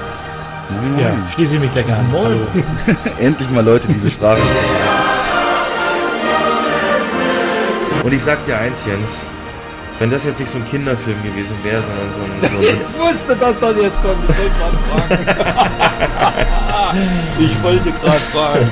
Moin, 0.69 0.93
moin. 0.93 1.01
Ja, 1.01 1.15
schließe 1.33 1.55
ich 1.55 1.61
mich 1.61 1.73
gleich 1.73 1.91
an. 1.91 2.11
Moin. 2.11 2.47
Endlich 3.19 3.51
mal 3.51 3.65
Leute, 3.65 3.89
die 3.89 3.95
diese 3.95 4.11
Sprache 4.11 4.37
sprechen. 4.37 5.01
Und 8.05 8.13
ich 8.13 8.23
sag 8.23 8.45
dir 8.45 8.59
eins, 8.59 8.85
Jens. 8.85 9.31
Wenn 9.99 10.11
das 10.11 10.25
jetzt 10.25 10.41
nicht 10.41 10.51
so 10.51 10.59
ein 10.59 10.65
Kinderfilm 10.67 11.23
gewesen 11.23 11.57
wäre, 11.63 11.83
sondern 11.83 12.11
so 12.15 12.23
ein. 12.23 12.33
So 12.51 12.59
ein 12.59 12.65
ich 12.81 12.99
wusste, 12.99 13.35
dass 13.35 13.59
das 13.61 13.77
jetzt 13.83 14.03
kommt. 14.03 14.29
Ich 14.29 14.37
wollte 14.39 14.53
gerade 14.59 14.77
fragen. 14.89 15.27
ich 17.39 17.63
wollte 17.63 17.93
gerade 17.93 18.21
fragen. 18.21 18.71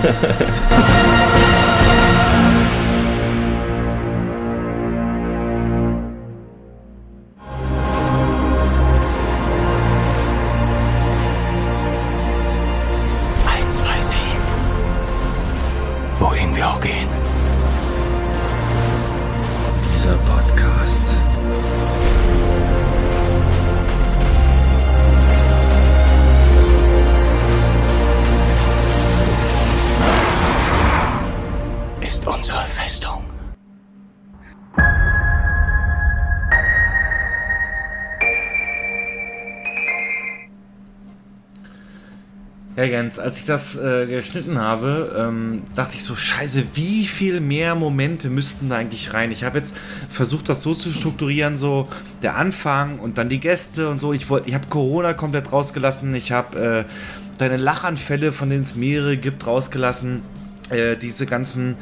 Als 43.28 43.40
ich 43.40 43.44
das 43.44 43.78
äh, 43.78 44.06
geschnitten 44.06 44.58
habe, 44.58 45.14
ähm, 45.14 45.64
dachte 45.74 45.96
ich 45.96 46.02
so, 46.02 46.16
scheiße, 46.16 46.64
wie 46.72 47.06
viel 47.06 47.40
mehr 47.40 47.74
Momente 47.74 48.30
müssten 48.30 48.70
da 48.70 48.76
eigentlich 48.76 49.12
rein? 49.12 49.30
Ich 49.32 49.44
habe 49.44 49.58
jetzt 49.58 49.76
versucht, 50.08 50.48
das 50.48 50.62
so 50.62 50.72
zu 50.72 50.90
strukturieren, 50.92 51.58
so 51.58 51.88
der 52.22 52.36
Anfang 52.36 52.98
und 52.98 53.18
dann 53.18 53.28
die 53.28 53.38
Gäste 53.38 53.90
und 53.90 53.98
so. 53.98 54.14
Ich 54.14 54.30
ich 54.46 54.54
habe 54.54 54.66
Corona 54.70 55.12
komplett 55.12 55.52
rausgelassen, 55.52 56.14
ich 56.14 56.32
habe 56.32 56.86
äh, 56.88 56.92
deine 57.36 57.58
Lachanfälle, 57.58 58.32
von 58.32 58.48
denen 58.48 58.62
es 58.62 58.76
mehrere 58.76 59.18
gibt, 59.18 59.46
rausgelassen. 59.46 60.22
Äh, 60.70 60.96
diese 60.96 61.26
ganzen 61.26 61.76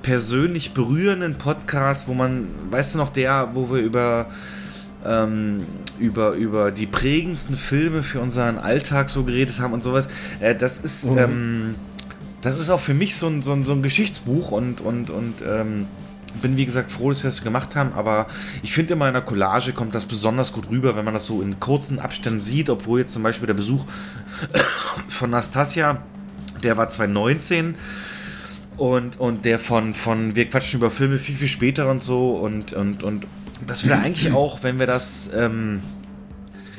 persönlich 0.00 0.72
berührenden 0.72 1.36
Podcasts, 1.36 2.08
wo 2.08 2.14
man, 2.14 2.46
weißt 2.70 2.94
du 2.94 2.98
noch, 2.98 3.10
der, 3.10 3.50
wo 3.52 3.70
wir 3.70 3.82
über 3.82 4.30
ähm, 5.06 5.62
über, 5.98 6.32
über 6.32 6.70
die 6.70 6.86
prägendsten 6.86 7.56
Filme 7.56 8.02
für 8.02 8.20
unseren 8.20 8.58
Alltag 8.58 9.08
so 9.08 9.24
geredet 9.24 9.60
haben 9.60 9.72
und 9.72 9.82
sowas. 9.82 10.08
Äh, 10.40 10.54
das 10.54 10.80
ist, 10.80 11.10
mhm. 11.10 11.18
ähm, 11.18 11.74
das 12.42 12.56
ist 12.56 12.70
auch 12.70 12.80
für 12.80 12.94
mich 12.94 13.16
so 13.16 13.28
ein, 13.28 13.42
so 13.42 13.52
ein, 13.52 13.64
so 13.64 13.72
ein 13.72 13.82
Geschichtsbuch 13.82 14.50
und, 14.50 14.80
und, 14.80 15.10
und 15.10 15.42
ähm, 15.46 15.86
bin 16.42 16.56
wie 16.56 16.66
gesagt 16.66 16.90
froh, 16.90 17.08
dass 17.08 17.22
wir 17.22 17.28
das 17.28 17.42
gemacht 17.42 17.76
haben, 17.76 17.92
aber 17.94 18.26
ich 18.62 18.74
finde 18.74 18.92
immer 18.92 19.08
in 19.08 19.14
der 19.14 19.22
Collage 19.22 19.72
kommt 19.72 19.94
das 19.94 20.06
besonders 20.06 20.52
gut 20.52 20.68
rüber, 20.68 20.96
wenn 20.96 21.04
man 21.04 21.14
das 21.14 21.26
so 21.26 21.40
in 21.40 21.58
kurzen 21.60 21.98
Abständen 21.98 22.40
sieht, 22.40 22.68
obwohl 22.68 23.00
jetzt 23.00 23.12
zum 23.12 23.22
Beispiel 23.22 23.46
der 23.46 23.54
Besuch 23.54 23.86
von 25.08 25.30
Nastasia, 25.30 26.02
der 26.62 26.76
war 26.76 26.88
2019 26.88 27.76
und, 28.76 29.18
und 29.18 29.44
der 29.44 29.58
von, 29.58 29.94
von 29.94 30.36
Wir 30.36 30.48
quatschen 30.48 30.78
über 30.78 30.90
Filme 30.90 31.18
viel, 31.18 31.36
viel 31.36 31.48
später 31.48 31.90
und 31.90 32.02
so 32.02 32.36
und, 32.36 32.72
und, 32.72 33.02
und 33.02 33.26
dass 33.66 33.84
wir 33.84 33.90
da 33.90 34.02
eigentlich 34.02 34.32
auch, 34.32 34.62
wenn 34.62 34.78
wir 34.78 34.86
das. 34.86 35.30
Ähm, 35.34 35.80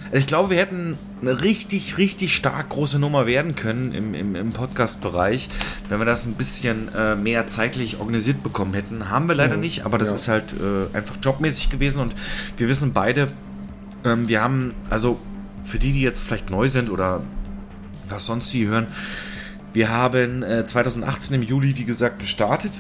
also 0.06 0.18
ich 0.20 0.28
glaube, 0.28 0.52
wir 0.52 0.58
hätten 0.58 0.98
eine 1.22 1.42
richtig, 1.42 1.98
richtig 1.98 2.34
stark 2.34 2.70
große 2.70 2.98
Nummer 2.98 3.26
werden 3.26 3.56
können 3.56 3.92
im, 3.94 4.14
im, 4.14 4.36
im 4.36 4.50
Podcast-Bereich, 4.52 5.50
wenn 5.90 6.00
wir 6.00 6.06
das 6.06 6.26
ein 6.26 6.36
bisschen 6.36 6.94
äh, 6.96 7.16
mehr 7.16 7.48
zeitlich 7.48 8.00
organisiert 8.00 8.42
bekommen 8.42 8.74
hätten. 8.74 9.10
Haben 9.10 9.28
wir 9.28 9.36
leider 9.36 9.56
mhm. 9.56 9.62
nicht, 9.62 9.86
aber 9.86 9.98
das 9.98 10.10
ja. 10.10 10.16
ist 10.16 10.28
halt 10.30 10.54
äh, 10.54 10.96
einfach 10.96 11.16
jobmäßig 11.22 11.70
gewesen 11.70 12.02
und 12.02 12.16
wir 12.56 12.70
wissen 12.70 12.94
beide, 12.94 13.28
ähm, 14.06 14.30
wir 14.30 14.42
haben, 14.42 14.74
also 14.90 15.20
für 15.66 15.78
die, 15.78 15.92
die 15.92 16.02
jetzt 16.02 16.22
vielleicht 16.22 16.50
neu 16.50 16.70
sind 16.70 16.90
oder 16.90 17.22
was 18.08 18.24
sonst 18.24 18.54
wie 18.54 18.66
hören, 18.66 18.88
wir 19.74 19.90
haben 19.90 20.42
äh, 20.42 20.64
2018 20.66 21.36
im 21.36 21.42
Juli, 21.42 21.78
wie 21.78 21.84
gesagt, 21.84 22.20
gestartet. 22.20 22.72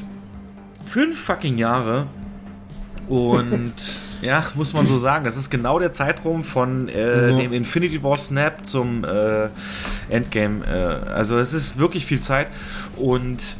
Fünf 0.85 1.19
fucking 1.19 1.57
Jahre 1.57 2.07
und 3.07 3.73
ja, 4.21 4.43
muss 4.55 4.73
man 4.73 4.87
so 4.87 4.97
sagen, 4.97 5.25
das 5.25 5.37
ist 5.37 5.49
genau 5.49 5.79
der 5.79 5.91
Zeitraum 5.91 6.43
von 6.43 6.89
äh, 6.89 7.31
mhm. 7.31 7.37
dem 7.37 7.53
Infinity 7.53 8.03
War 8.03 8.17
Snap 8.17 8.65
zum 8.65 9.03
äh, 9.03 9.49
Endgame. 10.09 10.65
Äh, 10.65 11.09
also 11.09 11.37
es 11.37 11.53
ist 11.53 11.77
wirklich 11.77 12.05
viel 12.05 12.19
Zeit 12.19 12.47
und 12.97 13.57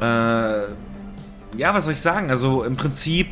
äh, 0.00 0.04
ja, 1.56 1.74
was 1.74 1.84
soll 1.84 1.94
ich 1.94 2.00
sagen? 2.00 2.30
Also 2.30 2.64
im 2.64 2.76
Prinzip 2.76 3.28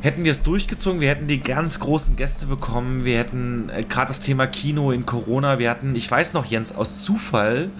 hätten 0.00 0.24
wir 0.24 0.32
es 0.32 0.42
durchgezogen, 0.42 1.00
wir 1.00 1.08
hätten 1.08 1.26
die 1.26 1.40
ganz 1.40 1.80
großen 1.80 2.16
Gäste 2.16 2.46
bekommen, 2.46 3.04
wir 3.04 3.18
hätten 3.18 3.70
äh, 3.70 3.82
gerade 3.82 4.08
das 4.08 4.20
Thema 4.20 4.46
Kino 4.46 4.92
in 4.92 5.06
Corona, 5.06 5.58
wir 5.58 5.70
hatten, 5.70 5.94
ich 5.94 6.10
weiß 6.10 6.34
noch, 6.34 6.44
Jens, 6.44 6.74
aus 6.74 7.02
Zufall 7.02 7.70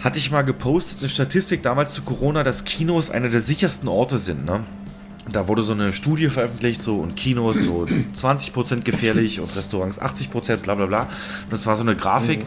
hatte 0.00 0.18
ich 0.18 0.30
mal 0.30 0.42
gepostet, 0.42 1.00
eine 1.00 1.08
Statistik 1.08 1.62
damals 1.62 1.94
zu 1.94 2.02
Corona, 2.02 2.42
dass 2.42 2.64
Kinos 2.64 3.10
einer 3.10 3.28
der 3.28 3.40
sichersten 3.40 3.88
Orte 3.88 4.18
sind, 4.18 4.44
ne? 4.44 4.60
Da 5.32 5.48
wurde 5.48 5.62
so 5.62 5.72
eine 5.72 5.92
Studie 5.92 6.28
veröffentlicht, 6.28 6.82
so 6.82 6.96
und 6.96 7.16
Kinos 7.16 7.64
so 7.64 7.86
20% 8.14 8.82
gefährlich 8.82 9.40
und 9.40 9.54
Restaurants 9.54 10.00
80%, 10.00 10.56
bla 10.58 10.74
bla 10.74 10.86
bla. 10.86 11.02
Und 11.02 11.52
das 11.52 11.66
war 11.66 11.76
so 11.76 11.82
eine 11.82 11.96
Grafik. 11.96 12.40
Mhm. 12.40 12.46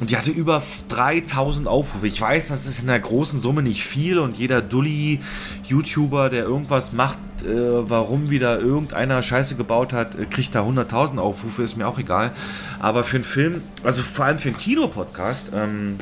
Und 0.00 0.10
die 0.10 0.16
hatte 0.16 0.30
über 0.30 0.60
3000 0.88 1.68
Aufrufe. 1.68 2.06
Ich 2.06 2.20
weiß, 2.20 2.48
das 2.48 2.66
ist 2.66 2.80
in 2.80 2.88
der 2.88 2.98
großen 2.98 3.38
Summe 3.38 3.62
nicht 3.62 3.84
viel 3.84 4.18
und 4.18 4.36
jeder 4.36 4.60
Dulli-YouTuber, 4.60 6.30
der 6.30 6.44
irgendwas 6.44 6.92
macht, 6.92 7.18
äh, 7.44 7.88
warum 7.88 8.28
wieder 8.28 8.58
irgendeiner 8.58 9.22
Scheiße 9.22 9.54
gebaut 9.54 9.92
hat, 9.92 10.16
äh, 10.16 10.24
kriegt 10.24 10.54
da 10.54 10.64
100.000 10.64 11.18
Aufrufe, 11.18 11.62
ist 11.62 11.76
mir 11.76 11.86
auch 11.86 11.98
egal. 11.98 12.32
Aber 12.80 13.04
für 13.04 13.18
einen 13.18 13.24
Film, 13.24 13.62
also 13.84 14.02
vor 14.02 14.24
allem 14.24 14.38
für 14.38 14.48
einen 14.48 14.58
Kinopodcast, 14.58 15.52
ähm, 15.54 15.98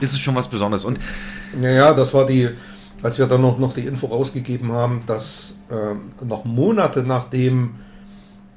ist 0.00 0.12
es 0.12 0.18
schon 0.18 0.34
was 0.34 0.48
Besonderes. 0.48 0.84
Und 0.84 0.98
naja, 1.56 1.94
das 1.94 2.12
war 2.14 2.26
die, 2.26 2.48
als 3.04 3.18
wir 3.18 3.26
dann 3.26 3.42
noch, 3.42 3.58
noch 3.58 3.74
die 3.74 3.82
Info 3.82 4.06
rausgegeben 4.06 4.72
haben, 4.72 5.02
dass 5.06 5.56
äh, 5.70 6.24
noch 6.24 6.46
Monate 6.46 7.02
nachdem 7.02 7.74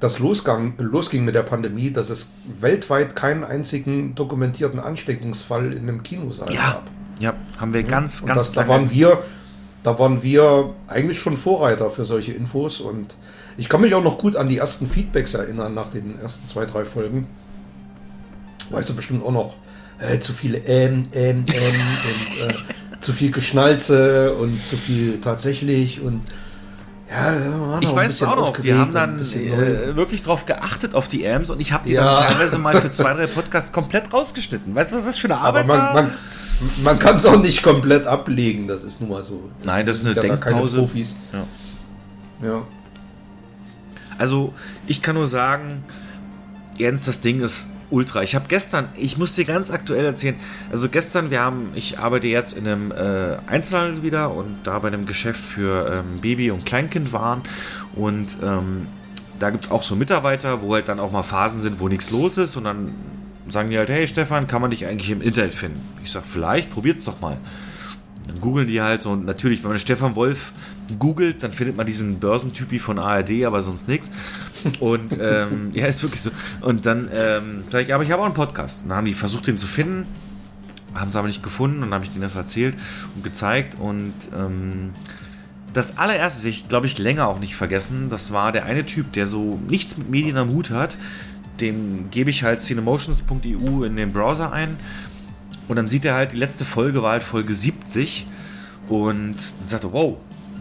das 0.00 0.20
losgang, 0.20 0.72
losging 0.78 1.26
mit 1.26 1.34
der 1.34 1.42
Pandemie, 1.42 1.90
dass 1.90 2.08
es 2.08 2.32
weltweit 2.58 3.14
keinen 3.14 3.44
einzigen 3.44 4.14
dokumentierten 4.14 4.80
Ansteckungsfall 4.80 5.74
in 5.74 5.80
einem 5.80 6.02
Kinosaal 6.02 6.50
ja. 6.50 6.70
gab. 6.70 6.90
Ja, 7.20 7.34
haben 7.58 7.74
wir 7.74 7.82
ganz, 7.82 8.24
ganz 8.24 8.38
das, 8.38 8.52
Da 8.52 8.68
waren 8.68 8.90
wir, 8.90 9.22
da 9.82 9.98
waren 9.98 10.22
wir 10.22 10.70
eigentlich 10.86 11.18
schon 11.18 11.36
Vorreiter 11.36 11.90
für 11.90 12.06
solche 12.06 12.32
Infos 12.32 12.80
und 12.80 13.16
ich 13.58 13.68
kann 13.68 13.82
mich 13.82 13.94
auch 13.94 14.02
noch 14.02 14.16
gut 14.16 14.34
an 14.34 14.48
die 14.48 14.56
ersten 14.56 14.86
Feedbacks 14.86 15.34
erinnern 15.34 15.74
nach 15.74 15.90
den 15.90 16.18
ersten 16.22 16.46
zwei, 16.48 16.64
drei 16.64 16.86
Folgen. 16.86 17.26
Weißt 18.70 18.88
du 18.88 18.96
bestimmt 18.96 19.22
auch 19.26 19.32
noch, 19.32 19.56
äh, 19.98 20.20
zu 20.20 20.32
viele 20.32 20.58
ähm, 20.58 21.08
ähm, 21.12 21.44
ähm 21.52 21.74
und 21.74 22.50
äh, 22.50 22.54
zu 23.00 23.12
viel 23.12 23.30
Geschnalze 23.30 24.34
und 24.34 24.56
zu 24.56 24.76
viel 24.76 25.20
tatsächlich 25.20 26.00
und 26.00 26.22
ja, 27.10 27.80
ich 27.80 27.94
weiß 27.94 28.10
es 28.10 28.22
auch 28.22 28.36
noch. 28.36 28.62
Wir 28.62 28.76
haben 28.76 28.92
dann 28.92 29.18
äh, 29.18 29.96
wirklich 29.96 30.22
drauf 30.22 30.44
geachtet 30.44 30.94
auf 30.94 31.08
die 31.08 31.26
Amps 31.26 31.48
und 31.48 31.58
ich 31.58 31.72
habe 31.72 31.88
die 31.88 31.94
ja. 31.94 32.04
dann 32.04 32.32
teilweise 32.32 32.58
mal 32.58 32.78
für 32.78 32.90
zwei, 32.90 33.14
drei 33.14 33.26
Podcasts 33.26 33.72
komplett 33.72 34.12
rausgeschnitten. 34.12 34.74
Weißt 34.74 34.92
du, 34.92 34.96
was 34.96 35.06
das 35.06 35.16
für 35.16 35.28
eine 35.28 35.38
Arbeit 35.38 35.64
Aber 35.64 35.76
man, 35.76 35.94
man, 35.94 36.12
man 36.82 36.98
kann 36.98 37.16
es 37.16 37.24
auch 37.24 37.40
nicht 37.40 37.62
komplett 37.62 38.06
ablegen, 38.06 38.68
das 38.68 38.84
ist 38.84 39.00
nun 39.00 39.10
mal 39.10 39.22
so. 39.22 39.48
Nein, 39.64 39.86
das, 39.86 40.02
das 40.02 40.12
ist 40.12 40.18
eine 40.18 40.28
Denkpause. 40.28 40.78
Profis. 40.78 41.16
Ja. 41.32 42.46
ja. 42.46 42.62
Also, 44.18 44.52
ich 44.86 45.00
kann 45.00 45.14
nur 45.14 45.26
sagen, 45.26 45.84
Jens, 46.76 47.06
das 47.06 47.20
Ding 47.20 47.40
ist 47.40 47.68
ultra. 47.90 48.22
Ich 48.22 48.34
habe 48.34 48.46
gestern, 48.48 48.88
ich 48.96 49.16
muss 49.16 49.34
dir 49.34 49.44
ganz 49.44 49.70
aktuell 49.70 50.04
erzählen, 50.04 50.36
also 50.70 50.88
gestern, 50.88 51.30
wir 51.30 51.40
haben, 51.40 51.70
ich 51.74 51.98
arbeite 51.98 52.26
jetzt 52.26 52.56
in 52.56 52.66
einem 52.66 52.90
äh, 52.92 53.38
Einzelhandel 53.46 54.02
wieder 54.02 54.34
und 54.34 54.58
da 54.64 54.78
bei 54.78 54.88
einem 54.88 55.06
Geschäft 55.06 55.42
für 55.42 56.04
ähm, 56.04 56.20
Baby- 56.20 56.50
und 56.50 56.66
Kleinkindwaren 56.66 57.42
und 57.94 58.36
ähm, 58.42 58.86
da 59.38 59.50
gibt 59.50 59.66
es 59.66 59.70
auch 59.70 59.82
so 59.82 59.96
Mitarbeiter, 59.96 60.62
wo 60.62 60.74
halt 60.74 60.88
dann 60.88 60.98
auch 61.00 61.12
mal 61.12 61.22
Phasen 61.22 61.60
sind, 61.60 61.80
wo 61.80 61.88
nichts 61.88 62.10
los 62.10 62.38
ist 62.38 62.56
und 62.56 62.64
dann 62.64 62.94
sagen 63.48 63.70
die 63.70 63.78
halt, 63.78 63.88
hey 63.88 64.06
Stefan, 64.06 64.46
kann 64.46 64.60
man 64.60 64.70
dich 64.70 64.86
eigentlich 64.86 65.10
im 65.10 65.22
Internet 65.22 65.54
finden? 65.54 65.80
Ich 66.04 66.12
sag, 66.12 66.26
vielleicht, 66.26 66.70
probiert's 66.70 67.04
doch 67.04 67.20
mal. 67.20 67.38
Dann 68.26 68.40
googeln 68.40 68.66
die 68.66 68.80
halt 68.80 69.02
so 69.02 69.10
und 69.10 69.24
natürlich, 69.24 69.62
wenn 69.62 69.70
man 69.70 69.78
Stefan 69.78 70.14
Wolf 70.16 70.52
googelt, 70.96 71.42
dann 71.42 71.52
findet 71.52 71.76
man 71.76 71.86
diesen 71.86 72.18
Börsentypi 72.18 72.78
von 72.78 72.98
ARD, 72.98 73.44
aber 73.44 73.62
sonst 73.62 73.88
nichts. 73.88 74.10
Und 74.80 75.12
ähm, 75.20 75.70
ja, 75.72 75.86
ist 75.86 76.02
wirklich 76.02 76.22
so. 76.22 76.30
Und 76.60 76.86
dann 76.86 77.08
ähm, 77.12 77.64
sage 77.70 77.84
ich, 77.84 77.94
aber 77.94 78.02
ich 78.04 78.10
habe 78.10 78.22
auch 78.22 78.26
einen 78.26 78.34
Podcast. 78.34 78.82
Und 78.82 78.90
dann 78.90 78.98
haben 78.98 79.04
die 79.04 79.14
versucht, 79.14 79.46
den 79.46 79.58
zu 79.58 79.66
finden, 79.66 80.06
haben 80.94 81.10
sie 81.10 81.18
aber 81.18 81.28
nicht 81.28 81.42
gefunden 81.42 81.76
und 81.76 81.82
dann 81.82 81.94
habe 81.94 82.04
ich 82.04 82.10
denen 82.10 82.22
das 82.22 82.36
erzählt 82.36 82.76
und 83.14 83.24
gezeigt. 83.24 83.76
Und 83.78 84.14
ähm, 84.36 84.90
das 85.72 85.98
allererste 85.98 86.44
will 86.44 86.50
ich, 86.50 86.68
glaube 86.68 86.86
ich, 86.86 86.98
länger 86.98 87.28
auch 87.28 87.40
nicht 87.40 87.56
vergessen. 87.56 88.08
Das 88.10 88.32
war 88.32 88.52
der 88.52 88.64
eine 88.64 88.84
Typ, 88.86 89.12
der 89.12 89.26
so 89.26 89.60
nichts 89.68 89.96
mit 89.98 90.10
Medien 90.10 90.36
am 90.36 90.50
Hut 90.50 90.70
hat. 90.70 90.96
Dem 91.60 92.10
gebe 92.10 92.30
ich 92.30 92.42
halt 92.42 92.60
cinemotions.eu 92.62 93.84
in 93.84 93.96
den 93.96 94.12
Browser 94.12 94.52
ein. 94.52 94.76
Und 95.68 95.76
dann 95.76 95.88
sieht 95.88 96.04
er 96.04 96.14
halt, 96.14 96.32
die 96.32 96.36
letzte 96.36 96.64
Folge 96.64 97.02
war 97.02 97.12
halt 97.12 97.22
Folge 97.22 97.54
70. 97.54 98.26
Und 98.88 99.36
dann 99.36 99.68
sagt 99.68 99.84
er, 99.84 99.92
wow, 99.92 100.16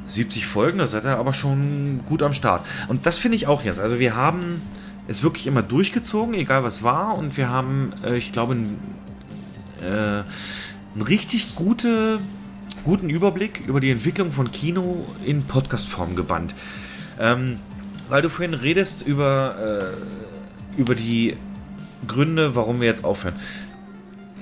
70 0.08 0.46
Folgen, 0.46 0.80
da 0.80 0.88
seid 0.88 1.06
ihr 1.06 1.18
aber 1.18 1.34
schon 1.34 2.02
gut 2.06 2.24
am 2.24 2.34
Start. 2.34 2.66
Und 2.88 3.06
das 3.06 3.18
finde 3.18 3.36
ich 3.36 3.48
auch 3.48 3.64
jetzt. 3.64 3.80
Also 3.80 4.00
wir 4.00 4.16
haben 4.16 4.62
es 5.08 5.24
wirklich 5.24 5.48
immer 5.48 5.62
durchgezogen, 5.62 6.34
egal 6.34 6.64
was 6.64 6.84
war. 6.84 7.18
Und 7.18 7.38
wir 7.38 7.50
haben, 7.50 7.94
äh, 8.04 8.18
ich 8.18 8.32
glaube, 8.32 8.54
einen, 8.54 8.80
äh, 9.82 10.24
einen 10.94 11.02
richtig 11.08 11.56
gute, 11.56 12.20
guten 12.84 13.10
Überblick 13.10 13.64
über 13.68 13.80
die 13.80 13.92
Entwicklung 13.92 14.32
von 14.32 14.52
Kino 14.52 15.06
in 15.26 15.44
Podcast-Form 15.44 16.16
gebannt. 16.16 16.54
Ähm, 17.20 17.58
weil 18.10 18.22
du 18.22 18.30
vorhin 18.30 18.54
redest 18.54 19.06
über, 19.06 19.94
äh, 20.78 20.80
über 20.80 20.96
die 20.96 21.38
Gründe, 22.08 22.56
warum 22.56 22.80
wir 22.80 22.88
jetzt 22.88 23.04
aufhören. 23.04 23.36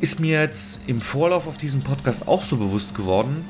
Ist 0.02 0.20
mir 0.20 0.42
jetzt 0.42 0.82
im 0.88 1.02
Vorlauf 1.02 1.48
auf 1.48 1.58
diesem 1.58 1.82
Podcast 1.82 2.28
auch 2.28 2.44
so 2.44 2.58
bewusst 2.58 2.96
geworden, 2.96 3.46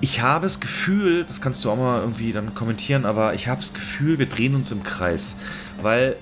ich 0.00 0.20
habe 0.20 0.46
das 0.46 0.60
Gefühl, 0.60 1.24
das 1.24 1.40
kannst 1.40 1.64
du 1.64 1.70
auch 1.70 1.76
mal 1.76 2.00
irgendwie 2.00 2.32
dann 2.32 2.54
kommentieren, 2.54 3.04
aber 3.04 3.34
ich 3.34 3.48
habe 3.48 3.60
das 3.60 3.72
Gefühl, 3.72 4.18
wir 4.18 4.26
drehen 4.26 4.54
uns 4.54 4.70
im 4.70 4.82
Kreis. 4.82 5.34
Weil 5.82 6.16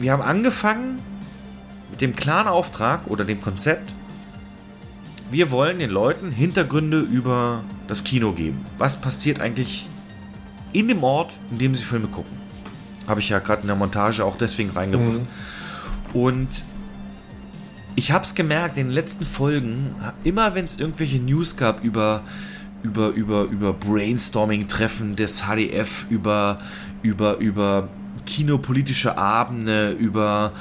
wir 0.00 0.12
haben 0.12 0.22
angefangen 0.22 0.98
mit 1.90 2.00
dem 2.00 2.16
klaren 2.16 2.48
Auftrag 2.48 3.06
oder 3.06 3.24
dem 3.24 3.40
Konzept, 3.40 3.92
wir 5.30 5.50
wollen 5.50 5.78
den 5.78 5.90
Leuten 5.90 6.32
Hintergründe 6.32 7.00
über 7.00 7.62
das 7.86 8.04
Kino 8.04 8.32
geben. 8.32 8.66
Was 8.78 9.00
passiert 9.00 9.40
eigentlich 9.40 9.86
in 10.72 10.88
dem 10.88 11.04
Ort, 11.04 11.32
in 11.50 11.58
dem 11.58 11.74
sie 11.74 11.84
Filme 11.84 12.08
gucken? 12.08 12.32
Habe 13.06 13.20
ich 13.20 13.28
ja 13.28 13.38
gerade 13.38 13.62
in 13.62 13.68
der 13.68 13.76
Montage 13.76 14.24
auch 14.24 14.36
deswegen 14.36 14.70
reingebracht. 14.70 15.20
Mhm. 15.20 16.20
Und 16.20 16.48
ich 17.94 18.12
habe 18.12 18.24
es 18.24 18.34
gemerkt 18.34 18.76
in 18.76 18.88
den 18.88 18.92
letzten 18.92 19.24
Folgen, 19.24 19.94
immer 20.24 20.54
wenn 20.54 20.64
es 20.64 20.78
irgendwelche 20.78 21.18
News 21.18 21.56
gab 21.56 21.82
über 21.84 22.22
über, 22.82 23.08
über, 23.10 23.44
über 23.44 23.72
Brainstorming-Treffen 23.72 25.16
des 25.16 25.44
HDF, 25.44 26.06
über, 26.10 26.58
über, 27.02 27.38
über 27.38 27.88
kinopolitische 28.26 29.16
Abende, 29.16 29.92
über 29.92 30.52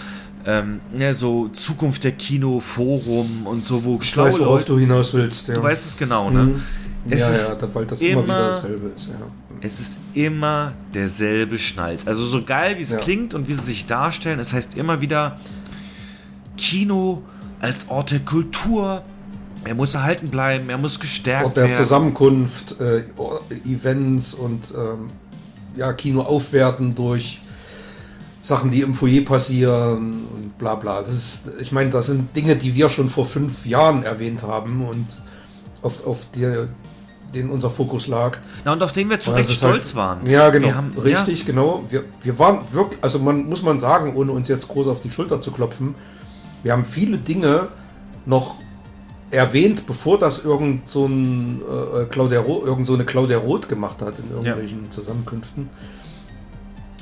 ähm, 0.45 0.79
ja, 0.97 1.13
so 1.13 1.49
Zukunft 1.49 2.03
der 2.03 2.13
Kino-Forum 2.13 3.45
und 3.45 3.67
so, 3.67 3.83
wo 3.83 3.99
ich 4.01 4.15
weiß, 4.15 4.39
worauf 4.39 4.65
du 4.65 4.79
hinaus 4.79 5.13
willst. 5.13 5.47
Ja. 5.47 5.55
Du 5.55 5.63
weißt 5.63 5.85
es 5.85 5.97
genau, 5.97 6.29
ne? 6.29 6.43
Mhm. 6.43 6.61
Es 7.09 7.21
ja, 7.21 7.29
ist 7.29 7.61
ja, 7.61 7.73
weil 7.73 7.85
das 7.85 8.01
immer, 8.01 8.11
immer 8.11 8.23
wieder 8.23 8.47
dasselbe 8.49 8.87
ist. 8.95 9.07
Ja. 9.07 9.13
Es 9.61 9.79
ist 9.79 10.01
immer 10.13 10.73
derselbe 10.93 11.57
Schnalz. 11.57 12.07
Also 12.07 12.25
so 12.25 12.43
geil, 12.43 12.77
wie 12.77 12.83
es 12.83 12.91
ja. 12.91 12.97
klingt 12.97 13.33
und 13.33 13.47
wie 13.47 13.53
sie 13.53 13.63
sich 13.63 13.85
darstellen, 13.85 14.39
es 14.39 14.53
heißt 14.53 14.75
immer 14.75 15.01
wieder 15.01 15.37
Kino 16.57 17.23
als 17.59 17.89
Ort 17.89 18.11
der 18.11 18.19
Kultur, 18.19 19.03
er 19.63 19.75
muss 19.75 19.93
erhalten 19.93 20.29
bleiben, 20.29 20.69
er 20.69 20.77
muss 20.77 20.99
gestärkt 20.99 21.45
Ort 21.45 21.57
der 21.57 21.65
werden. 21.65 21.77
Zusammenkunft, 21.77 22.79
äh, 22.79 23.03
Events 23.65 24.33
und 24.33 24.73
ähm, 24.75 25.09
ja, 25.75 25.93
Kino 25.93 26.21
aufwerten 26.21 26.95
durch 26.95 27.39
Sachen, 28.41 28.71
die 28.71 28.81
im 28.81 28.95
Foyer 28.95 29.23
passieren 29.23 30.25
und 30.33 30.57
bla 30.57 30.75
bla. 30.75 30.99
Das 30.99 31.09
ist, 31.09 31.51
ich 31.59 31.71
meine, 31.71 31.91
das 31.91 32.07
sind 32.07 32.35
Dinge, 32.35 32.55
die 32.55 32.73
wir 32.73 32.89
schon 32.89 33.09
vor 33.09 33.25
fünf 33.25 33.65
Jahren 33.65 34.03
erwähnt 34.03 34.43
haben 34.43 34.85
und 34.85 35.05
auf, 35.83 36.05
auf 36.05 36.19
die, 36.33 36.67
den 37.33 37.49
unser 37.49 37.69
Fokus 37.69 38.07
lag. 38.07 38.39
Na, 38.65 38.73
und 38.73 38.81
auf 38.81 38.91
den 38.91 39.09
wir 39.09 39.19
zu 39.19 39.31
Recht 39.31 39.51
stolz 39.51 39.87
halt, 39.87 39.95
waren. 39.95 40.25
Ja, 40.25 40.49
genau. 40.49 40.73
Haben, 40.73 40.95
richtig, 40.97 41.41
ja. 41.41 41.45
genau. 41.45 41.83
Wir, 41.89 42.03
wir 42.23 42.39
waren 42.39 42.61
wirklich, 42.71 42.99
also 43.03 43.19
man 43.19 43.47
muss 43.47 43.61
man 43.61 43.79
sagen, 43.79 44.15
ohne 44.15 44.31
uns 44.31 44.47
jetzt 44.47 44.67
groß 44.67 44.87
auf 44.87 45.01
die 45.01 45.11
Schulter 45.11 45.39
zu 45.39 45.51
klopfen, 45.51 45.93
wir 46.63 46.73
haben 46.73 46.85
viele 46.85 47.17
Dinge 47.17 47.69
noch 48.25 48.55
erwähnt, 49.31 49.85
bevor 49.85 50.19
das 50.19 50.43
irgend 50.43 50.87
so, 50.87 51.05
ein, 51.05 51.61
äh, 51.61 52.05
Claudia 52.05 52.41
Roth, 52.41 52.65
irgend 52.65 52.85
so 52.85 52.93
eine 52.93 53.05
Claudia 53.05 53.37
Roth 53.37 53.69
gemacht 53.69 54.01
hat 54.01 54.19
in 54.19 54.29
irgendwelchen 54.29 54.85
ja. 54.85 54.89
Zusammenkünften. 54.89 55.69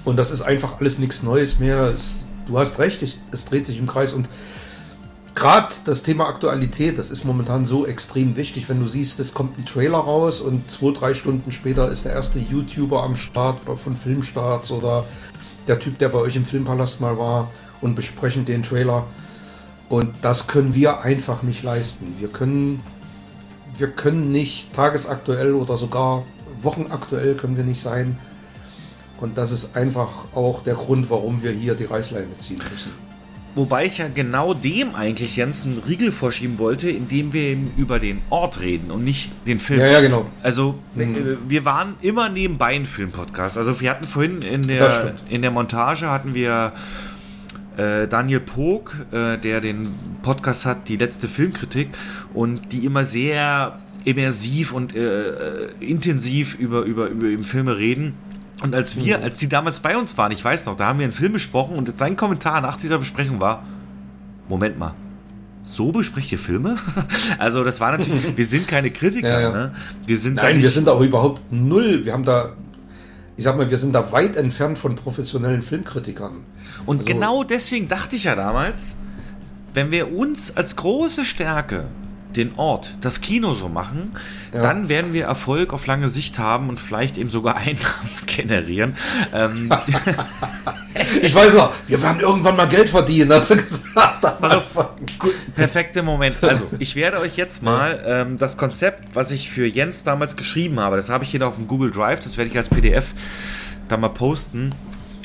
Und 0.06 0.18
das 0.18 0.32
ist 0.32 0.42
einfach 0.42 0.80
alles 0.80 1.00
nichts 1.00 1.24
Neues 1.24 1.60
mehr. 1.60 1.90
Es, 1.90 2.24
du 2.48 2.58
hast 2.58 2.80
recht, 2.80 3.02
es, 3.04 3.20
es 3.32 3.46
dreht 3.46 3.66
sich 3.66 3.80
im 3.80 3.88
Kreis 3.88 4.14
und 4.14 4.30
gerade 5.36 5.74
das 5.86 6.04
Thema 6.04 6.28
Aktualität, 6.28 6.98
das 6.98 7.12
ist 7.12 7.24
momentan 7.24 7.66
so 7.66 7.86
extrem 7.86 8.36
wichtig, 8.36 8.70
wenn 8.70 8.80
du 8.80 8.88
siehst, 8.88 9.20
es 9.20 9.34
kommt 9.34 9.58
ein 9.58 9.66
Trailer 9.66 10.00
raus 10.00 10.42
und 10.42 10.70
zwei, 10.70 10.92
drei 10.92 11.14
Stunden 11.14 11.52
später 11.52 11.90
ist 11.90 12.06
der 12.06 12.14
erste 12.14 12.40
YouTuber 12.40 13.04
am 13.04 13.16
Start 13.16 13.58
von 13.78 13.96
Filmstarts 13.96 14.72
oder 14.72 15.06
der 15.68 15.80
Typ, 15.80 15.98
der 15.98 16.10
bei 16.10 16.20
euch 16.20 16.36
im 16.36 16.46
Filmpalast 16.46 17.02
mal 17.02 17.18
war 17.18 17.52
und 17.82 17.96
besprechen 17.96 18.46
den 18.46 18.64
Trailer. 18.64 19.08
Und 19.90 20.14
das 20.22 20.48
können 20.48 20.76
wir 20.76 21.02
einfach 21.02 21.42
nicht 21.42 21.64
leisten. 21.64 22.16
Wir 22.20 22.28
können, 22.28 22.82
wir 23.78 23.90
können 23.90 24.32
nicht 24.32 24.72
tagesaktuell 24.74 25.54
oder 25.54 25.78
sogar 25.78 26.24
wochenaktuell 26.62 27.36
können 27.36 27.58
wir 27.58 27.64
nicht 27.64 27.82
sein. 27.82 28.18
Und 29.20 29.38
das 29.38 29.52
ist 29.52 29.76
einfach 29.76 30.34
auch 30.34 30.64
der 30.64 30.76
Grund, 30.76 31.10
warum 31.10 31.44
wir 31.44 31.52
hier 31.52 31.76
die 31.76 31.86
Reißleine 31.86 32.38
ziehen 32.38 32.62
müssen. 32.72 32.92
Wobei 33.56 33.86
ich 33.86 33.98
ja 33.98 34.08
genau 34.08 34.54
dem 34.54 34.96
eigentlich 34.96 35.36
Jens 35.36 35.66
einen 35.66 35.82
Riegel 35.86 36.12
vorschieben 36.12 36.60
wollte, 36.60 36.90
indem 36.90 37.34
wir 37.34 37.42
eben 37.42 37.74
über 37.76 38.00
den 38.00 38.22
Ort 38.30 38.60
reden 38.60 38.92
und 38.92 39.04
nicht 39.04 39.32
den 39.48 39.60
Film. 39.60 39.80
Ja, 39.80 39.88
ja, 39.88 40.02
genau. 40.02 40.26
Also 40.44 40.76
mhm. 40.94 41.40
wir 41.48 41.66
waren 41.66 41.96
immer 42.02 42.30
nebenbei 42.30 42.76
ein 42.76 42.86
Filmpodcast. 42.86 43.58
Also 43.58 43.82
wir 43.82 43.90
hatten 43.90 44.06
vorhin 44.06 44.44
in 44.44 44.62
der, 44.62 45.16
in 45.30 45.42
der 45.42 45.52
Montage 45.52 46.10
hatten 46.10 46.36
wir 46.36 46.74
äh, 47.80 48.08
Daniel 48.08 48.42
Pog, 48.42 48.96
äh, 49.12 49.38
der 49.38 49.62
den 49.62 49.88
Podcast 50.22 50.66
hat, 50.66 50.90
die 50.90 50.98
letzte 50.98 51.28
Filmkritik 51.28 51.90
und 52.34 52.72
die 52.72 52.86
immer 52.86 53.06
sehr 53.06 53.80
immersiv 54.06 54.74
und 54.74 54.96
äh, 54.96 55.00
äh 55.00 55.70
intensiv 55.80 56.56
über, 56.56 56.84
über, 56.84 57.08
über 57.08 57.44
Filme 57.44 57.78
reden. 57.78 58.16
Und 58.62 58.76
als 58.76 58.98
wir, 58.98 59.20
mhm. 59.20 59.24
als 59.24 59.38
die 59.38 59.48
damals 59.48 59.80
bei 59.80 59.98
uns 59.98 60.18
waren, 60.18 60.32
ich 60.32 60.44
weiß 60.44 60.66
noch, 60.66 60.76
da 60.76 60.88
haben 60.88 61.00
wir 61.00 61.06
einen 61.06 61.14
Film 61.14 61.34
besprochen 61.34 61.78
und 61.78 61.98
sein 61.98 62.18
Kommentar 62.18 62.60
nach 62.62 62.76
dieser 62.76 62.98
Besprechung 62.98 63.40
war: 63.40 63.64
Moment 64.50 64.78
mal, 64.78 64.94
so 65.64 65.92
bespricht 65.92 66.32
ihr 66.34 66.40
Filme? 66.40 66.76
also, 67.38 67.64
das 67.64 67.80
war 67.80 67.92
natürlich, 67.92 68.36
wir 68.36 68.46
sind 68.46 68.68
keine 68.68 68.92
Kritiker, 68.92 69.30
ja, 69.30 69.40
ja. 69.42 69.52
Ne? 69.52 69.72
Wir 70.06 70.18
sind 70.18 70.36
Nein, 70.36 70.62
wir 70.62 70.70
sind 70.70 70.90
auch 70.90 71.02
überhaupt 71.02 71.42
null. 71.52 72.04
Wir 72.04 72.12
haben 72.12 72.26
da, 72.26 72.54
ich 73.40 73.46
sag 73.46 73.56
mal, 73.56 73.72
wir 73.72 73.78
sind 73.78 73.94
da 73.94 74.12
weit 74.12 74.36
entfernt 74.36 74.78
von 74.78 74.96
professionellen 74.96 75.62
Filmkritikern. 75.62 76.44
Und 76.86 76.98
also, 76.98 77.14
genau 77.14 77.46
deswegen 77.46 77.88
dachte 77.88 78.18
ich 78.18 78.26
ja 78.26 78.36
damals, 78.36 78.98
wenn 79.74 79.92
wir 79.92 80.12
uns 80.12 80.58
als 80.58 80.76
große 80.76 81.24
Stärke 81.24 81.86
den 82.36 82.58
Ort, 82.58 82.94
das 83.02 83.22
Kino 83.22 83.54
so 83.54 83.70
machen, 83.70 84.16
ja. 84.54 84.62
dann 84.62 84.88
werden 84.88 85.14
wir 85.14 85.26
Erfolg 85.26 85.74
auf 85.74 85.88
lange 85.88 86.10
Sicht 86.10 86.38
haben 86.38 86.70
und 86.70 86.80
vielleicht 86.80 87.18
eben 87.18 87.30
sogar 87.30 87.56
Einnahmen 87.58 88.10
generieren. 88.28 88.96
Ähm, 89.34 89.72
ich 91.22 91.34
weiß 91.34 91.56
auch, 91.58 91.74
wir 91.88 92.02
werden 92.02 92.20
irgendwann 92.20 92.56
mal 92.56 92.68
Geld 92.68 92.90
verdienen, 92.90 93.32
hast 93.34 93.52
du 93.52 93.58
gesagt. 93.58 94.26
Also, 94.42 94.64
perfekter 95.56 96.04
Moment. 96.04 96.36
Also, 96.44 96.70
ich 96.78 96.96
werde 96.96 97.20
euch 97.20 97.36
jetzt 97.36 97.64
mal 97.64 98.04
ähm, 98.06 98.38
das 98.38 98.58
Konzept, 98.58 99.16
was 99.16 99.32
ich 99.32 99.50
für 99.50 99.66
Jens 99.66 100.04
damals 100.04 100.36
geschrieben 100.36 100.80
habe, 100.80 100.96
das 100.96 101.10
habe 101.10 101.24
ich 101.24 101.32
hier 101.32 101.46
auf 101.48 101.56
dem 101.56 101.68
Google 101.68 101.92
Drive, 101.92 102.20
das 102.20 102.38
werde 102.38 102.52
ich 102.52 102.58
als 102.58 102.70
PDF 102.70 103.14
da 103.88 103.98
mal 103.98 104.10
posten 104.10 104.72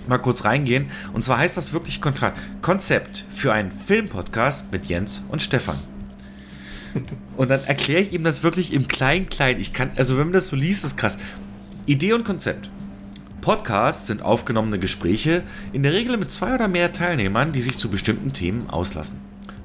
mal 0.07 0.19
kurz 0.19 0.45
reingehen. 0.45 0.91
Und 1.13 1.25
zwar 1.25 1.39
heißt 1.39 1.57
das 1.57 1.73
wirklich 1.73 2.01
Konzept 2.01 3.25
für 3.33 3.53
einen 3.53 3.73
Filmpodcast 3.73 4.71
mit 4.71 4.85
Jens 4.85 5.23
und 5.29 5.41
Stefan. 5.41 5.79
Und 7.37 7.51
dann 7.51 7.65
erkläre 7.65 8.01
ich 8.01 8.13
ihm 8.13 8.25
das 8.25 8.43
wirklich 8.43 8.73
im 8.73 8.89
Klein-Klein. 8.89 9.61
Ich 9.61 9.73
kann, 9.73 9.91
also 9.97 10.17
wenn 10.17 10.27
man 10.27 10.33
das 10.33 10.49
so 10.49 10.57
liest, 10.57 10.85
ist 10.85 10.97
krass. 10.97 11.19
Idee 11.87 12.13
und 12.13 12.25
Konzept. 12.25 12.71
Podcasts 13.41 14.07
sind 14.07 14.23
aufgenommene 14.23 14.79
Gespräche, 14.79 15.43
in 15.73 15.83
der 15.83 15.93
Regel 15.93 16.17
mit 16.17 16.31
zwei 16.31 16.55
oder 16.55 16.69
mehr 16.69 16.93
Teilnehmern, 16.93 17.53
die 17.53 17.61
sich 17.61 17.77
zu 17.77 17.91
bestimmten 17.91 18.33
Themen 18.33 18.71
auslassen. 18.71 19.19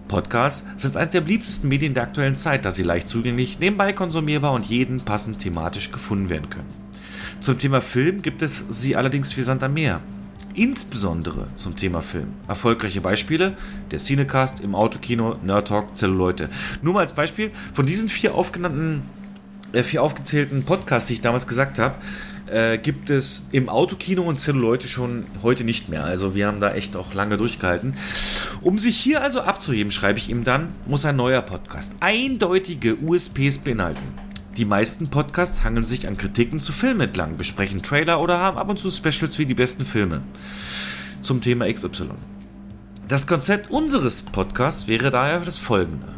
Podcasts 0.10 0.65
sind 0.76 0.98
eines 0.98 1.12
der 1.12 1.22
beliebtesten 1.22 1.70
Medien 1.70 1.94
der 1.94 2.04
aktuellen 2.04 2.36
Zeit, 2.36 2.65
da 2.65 2.72
sie 2.72 2.84
leicht 2.84 3.08
zugänglich, 3.08 3.60
nebenbei 3.60 3.94
konsumierbar 3.94 4.52
und 4.52 4.65
jeden 4.65 5.02
passend 5.02 5.39
thematisch 5.39 5.92
gefunden 5.92 6.30
werden 6.30 6.50
können. 6.50 6.68
Zum 7.39 7.58
Thema 7.58 7.80
Film 7.82 8.22
gibt 8.22 8.42
es 8.42 8.65
sie 8.70 8.96
allerdings 8.96 9.38
wie 9.38 9.44
Sand 9.44 9.63
am 9.63 9.76
Meer 9.76 10.02
insbesondere 10.60 11.48
zum 11.56 11.76
Thema 11.76 12.02
Film. 12.02 12.28
Erfolgreiche 12.48 13.02
Beispiele: 13.02 13.56
der 13.91 14.00
Cinecast 14.00 14.60
im 14.60 14.76
Autokino, 14.76 15.36
Nerd 15.43 15.69
Talk, 15.69 15.95
Zelluleute. 15.95 16.50
Nur 16.82 16.93
mal 16.93 17.02
als 17.02 17.13
Beispiel: 17.13 17.52
von 17.74 17.86
diesen 17.86 18.10
vier 18.10 18.36
aufgenannten, 18.36 19.02
äh, 19.72 19.84
vier 19.84 20.04
aufgezählten 20.04 20.63
Podcasts, 20.63 21.08
die 21.08 21.13
ich 21.13 21.22
damals 21.22 21.48
gesagt 21.48 21.80
habe, 21.80 21.95
äh, 22.48 22.78
gibt 22.78 23.10
es 23.10 23.48
im 23.52 23.69
Autokino 23.69 24.24
und 24.24 24.38
Zelluleute 24.38 24.89
schon 24.89 25.26
heute 25.43 25.63
nicht 25.63 25.88
mehr. 25.88 26.04
Also 26.04 26.36
wir 26.36 26.48
haben 26.48 26.60
da 26.60 26.74
echt 26.74 26.95
auch 26.98 27.13
lange 27.13 27.38
durchgehalten. 27.38 27.95
Um 28.62 28.78
sich 28.78 29.00
hier 29.00 29.22
also 29.22 29.41
abzuheben, 29.41 29.91
schreibe 29.91 30.19
ich 30.19 30.30
ihm 30.30 30.43
dann, 30.43 30.69
muss 30.86 31.06
ein 31.06 31.15
neuer 31.15 31.41
Podcast 31.41 31.95
eindeutige 32.02 32.98
USPs 32.98 33.60
beinhalten. 33.60 34.29
Die 34.60 34.65
meisten 34.65 35.08
Podcasts 35.08 35.63
hangeln 35.63 35.86
sich 35.86 36.06
an 36.06 36.17
Kritiken 36.17 36.60
zu 36.60 36.74
Filmen 36.74 37.00
entlang, 37.00 37.38
besprechen 37.38 37.82
Trailer 37.82 38.19
oder 38.19 38.39
haben 38.39 38.58
ab 38.58 38.67
und 38.67 38.78
zu 38.78 38.91
Specials 38.91 39.39
wie 39.39 39.45
die 39.45 39.54
besten 39.54 39.86
Filme 39.86 40.22
zum 41.22 41.39
Thema 41.39 41.72
XY. 41.72 42.10
Das 43.08 43.26
Konzept 43.26 43.72
unseres 43.72 44.22
Podcasts 44.22 44.89
wäre 44.89 45.12
daher 45.12 45.39
das 45.39 45.58
folgende. 45.58 46.10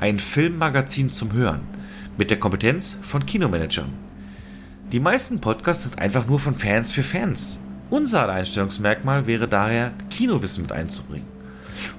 Ein 0.00 0.18
Filmmagazin 0.18 1.10
zum 1.10 1.34
Hören 1.34 1.60
mit 2.16 2.30
der 2.30 2.38
Kompetenz 2.38 2.96
von 3.02 3.26
Kinomanagern. 3.26 3.92
Die 4.90 4.98
meisten 4.98 5.42
Podcasts 5.42 5.84
sind 5.84 5.98
einfach 5.98 6.26
nur 6.26 6.38
von 6.38 6.54
Fans 6.54 6.92
für 6.92 7.02
Fans. 7.02 7.60
Unser 7.90 8.26
Einstellungsmerkmal 8.26 9.26
wäre 9.26 9.48
daher, 9.48 9.92
Kinowissen 10.08 10.62
mit 10.62 10.72
einzubringen. 10.72 11.28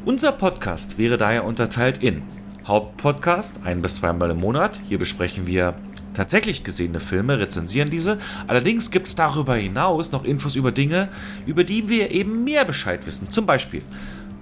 Unser 0.05 0.31
Podcast 0.31 0.97
wäre 0.97 1.17
daher 1.17 1.45
unterteilt 1.45 1.99
in 1.99 2.23
Hauptpodcast, 2.65 3.61
ein 3.65 3.81
bis 3.81 3.95
zweimal 3.95 4.31
im 4.31 4.39
Monat. 4.39 4.79
Hier 4.87 4.97
besprechen 4.97 5.47
wir 5.47 5.75
tatsächlich 6.13 6.63
gesehene 6.63 6.99
Filme, 6.99 7.39
rezensieren 7.39 7.89
diese. 7.89 8.19
Allerdings 8.47 8.91
gibt 8.91 9.07
es 9.07 9.15
darüber 9.15 9.55
hinaus 9.55 10.11
noch 10.11 10.23
Infos 10.23 10.55
über 10.55 10.71
Dinge, 10.71 11.09
über 11.45 11.63
die 11.63 11.89
wir 11.89 12.11
eben 12.11 12.43
mehr 12.43 12.65
Bescheid 12.65 13.05
wissen. 13.05 13.29
Zum 13.29 13.45
Beispiel 13.45 13.81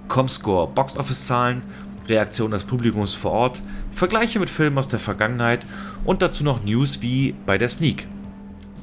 Comscore, 0.08 0.68
Boxoffice-Zahlen, 0.68 1.62
Reaktionen 2.08 2.52
des 2.52 2.64
Publikums 2.64 3.14
vor 3.14 3.32
Ort, 3.32 3.62
Vergleiche 3.92 4.38
mit 4.38 4.50
Filmen 4.50 4.78
aus 4.78 4.88
der 4.88 4.98
Vergangenheit 4.98 5.60
und 6.04 6.22
dazu 6.22 6.44
noch 6.44 6.64
News 6.64 7.02
wie 7.02 7.34
bei 7.46 7.58
der 7.58 7.68
Sneak. 7.68 8.06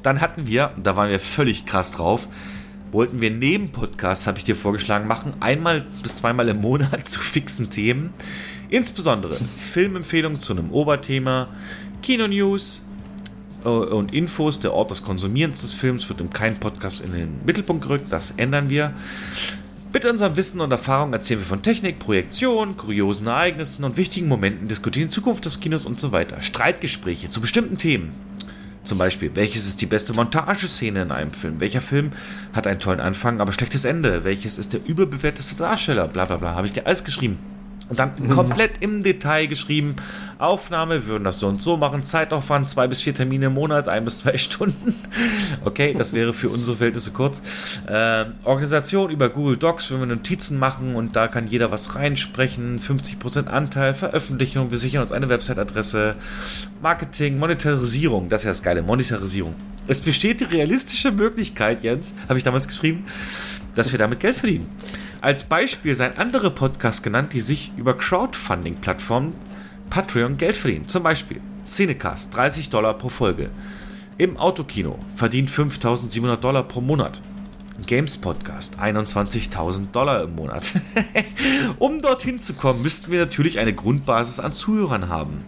Dann 0.02 0.20
hatten 0.20 0.46
wir, 0.46 0.72
da 0.82 0.96
waren 0.96 1.10
wir 1.10 1.20
völlig 1.20 1.66
krass 1.66 1.92
drauf, 1.92 2.26
wollten 2.92 3.20
wir 3.20 3.30
neben 3.30 3.70
Podcasts, 3.70 4.26
habe 4.26 4.38
ich 4.38 4.44
dir 4.44 4.56
vorgeschlagen, 4.56 5.06
machen, 5.06 5.34
einmal 5.40 5.86
bis 6.02 6.16
zweimal 6.16 6.48
im 6.48 6.60
Monat 6.60 7.06
zu 7.08 7.20
fixen 7.20 7.70
Themen. 7.70 8.10
Insbesondere 8.70 9.36
Filmempfehlungen 9.58 10.38
zu 10.38 10.52
einem 10.52 10.70
Oberthema, 10.70 11.48
Kino-News 12.02 12.86
äh, 13.64 13.68
und 13.68 14.14
Infos. 14.14 14.60
Der 14.60 14.72
Ort 14.72 14.92
des 14.92 15.02
Konsumierens 15.02 15.60
des 15.62 15.74
Films 15.74 16.08
wird 16.08 16.20
im 16.20 16.30
kein 16.30 16.58
Podcast 16.58 17.00
in 17.00 17.12
den 17.12 17.44
Mittelpunkt 17.44 17.82
gerückt. 17.82 18.12
Das 18.12 18.30
ändern 18.32 18.70
wir. 18.70 18.94
Mit 19.92 20.04
unserem 20.04 20.36
Wissen 20.36 20.60
und 20.60 20.70
Erfahrung 20.70 21.12
erzählen 21.12 21.40
wir 21.40 21.46
von 21.46 21.62
Technik, 21.62 21.98
Projektion, 21.98 22.76
kuriosen 22.76 23.26
Ereignissen 23.26 23.82
und 23.82 23.96
wichtigen 23.96 24.28
Momenten, 24.28 24.68
diskutieren 24.68 25.08
Zukunft 25.08 25.44
des 25.44 25.58
Kinos 25.58 25.84
und 25.84 25.98
so 25.98 26.12
weiter. 26.12 26.40
Streitgespräche 26.40 27.28
zu 27.28 27.40
bestimmten 27.40 27.76
Themen. 27.76 28.12
Zum 28.84 28.98
Beispiel, 28.98 29.32
welches 29.34 29.66
ist 29.66 29.80
die 29.80 29.86
beste 29.86 30.14
Montageszene 30.14 31.02
in 31.02 31.10
einem 31.10 31.32
Film? 31.32 31.58
Welcher 31.58 31.80
Film 31.80 32.12
hat 32.52 32.68
einen 32.68 32.78
tollen 32.78 33.00
Anfang, 33.00 33.40
aber 33.40 33.52
schlechtes 33.52 33.84
Ende? 33.84 34.22
Welches 34.22 34.58
ist 34.58 34.72
der 34.72 34.80
überbewerteste 34.86 35.56
Darsteller? 35.56 36.06
Blablabla. 36.06 36.36
Bla, 36.36 36.50
bla. 36.50 36.56
Habe 36.56 36.68
ich 36.68 36.72
dir 36.72 36.86
alles 36.86 37.02
geschrieben. 37.02 37.38
Und 37.90 37.98
dann 37.98 38.12
mhm. 38.18 38.30
komplett 38.30 38.74
im 38.80 39.02
Detail 39.02 39.46
geschrieben, 39.46 39.96
Aufnahme, 40.38 41.02
wir 41.02 41.06
würden 41.06 41.24
das 41.24 41.40
so 41.40 41.48
und 41.48 41.60
so 41.60 41.76
machen, 41.76 42.04
Zeitaufwand, 42.04 42.68
zwei 42.68 42.86
bis 42.86 43.02
vier 43.02 43.12
Termine 43.12 43.46
im 43.46 43.54
Monat, 43.54 43.88
ein 43.88 44.04
bis 44.04 44.18
zwei 44.18 44.36
Stunden. 44.38 44.94
Okay, 45.64 45.92
das 45.92 46.12
wäre 46.12 46.32
für 46.32 46.48
unsere 46.48 46.76
Verhältnisse 46.76 47.10
kurz. 47.10 47.42
Äh, 47.86 48.26
Organisation 48.44 49.10
über 49.10 49.28
Google 49.28 49.56
Docs, 49.56 49.90
wenn 49.90 49.98
wir 49.98 50.06
Notizen 50.06 50.58
machen 50.58 50.94
und 50.94 51.16
da 51.16 51.26
kann 51.26 51.48
jeder 51.48 51.72
was 51.72 51.96
reinsprechen, 51.96 52.78
50% 52.78 53.48
Anteil, 53.48 53.92
Veröffentlichung, 53.92 54.70
wir 54.70 54.78
sichern 54.78 55.02
uns 55.02 55.10
eine 55.10 55.28
Website-Adresse, 55.28 56.14
Marketing, 56.80 57.38
Monetarisierung, 57.38 58.28
das 58.28 58.42
ist 58.42 58.44
ja 58.44 58.50
das 58.52 58.62
Geile, 58.62 58.82
Monetarisierung. 58.82 59.54
Es 59.88 60.00
besteht 60.00 60.40
die 60.40 60.44
realistische 60.44 61.10
Möglichkeit, 61.10 61.82
Jens, 61.82 62.14
habe 62.28 62.38
ich 62.38 62.44
damals 62.44 62.68
geschrieben, 62.68 63.04
dass 63.74 63.90
wir 63.90 63.98
damit 63.98 64.20
Geld 64.20 64.36
verdienen. 64.36 64.68
Als 65.20 65.44
Beispiel 65.44 65.94
seien 65.94 66.16
andere 66.16 66.50
Podcasts 66.50 67.02
genannt, 67.02 67.34
die 67.34 67.42
sich 67.42 67.72
über 67.76 67.96
Crowdfunding-Plattformen 67.96 69.34
Patreon 69.90 70.38
Geld 70.38 70.56
verdienen. 70.56 70.88
Zum 70.88 71.02
Beispiel 71.02 71.42
Cinecast 71.62 72.34
30 72.34 72.70
Dollar 72.70 72.94
pro 72.94 73.10
Folge. 73.10 73.50
Im 74.16 74.38
Autokino 74.38 74.98
verdient 75.16 75.50
5700 75.50 76.42
Dollar 76.42 76.62
pro 76.62 76.80
Monat. 76.80 77.20
Games 77.86 78.16
Podcast 78.16 78.78
21.000 78.78 79.90
Dollar 79.92 80.22
im 80.22 80.34
Monat. 80.36 80.72
um 81.78 82.00
dorthin 82.00 82.38
zu 82.38 82.54
kommen, 82.54 82.80
müssten 82.80 83.10
wir 83.10 83.20
natürlich 83.20 83.58
eine 83.58 83.74
Grundbasis 83.74 84.40
an 84.40 84.52
Zuhörern 84.52 85.08
haben. 85.08 85.44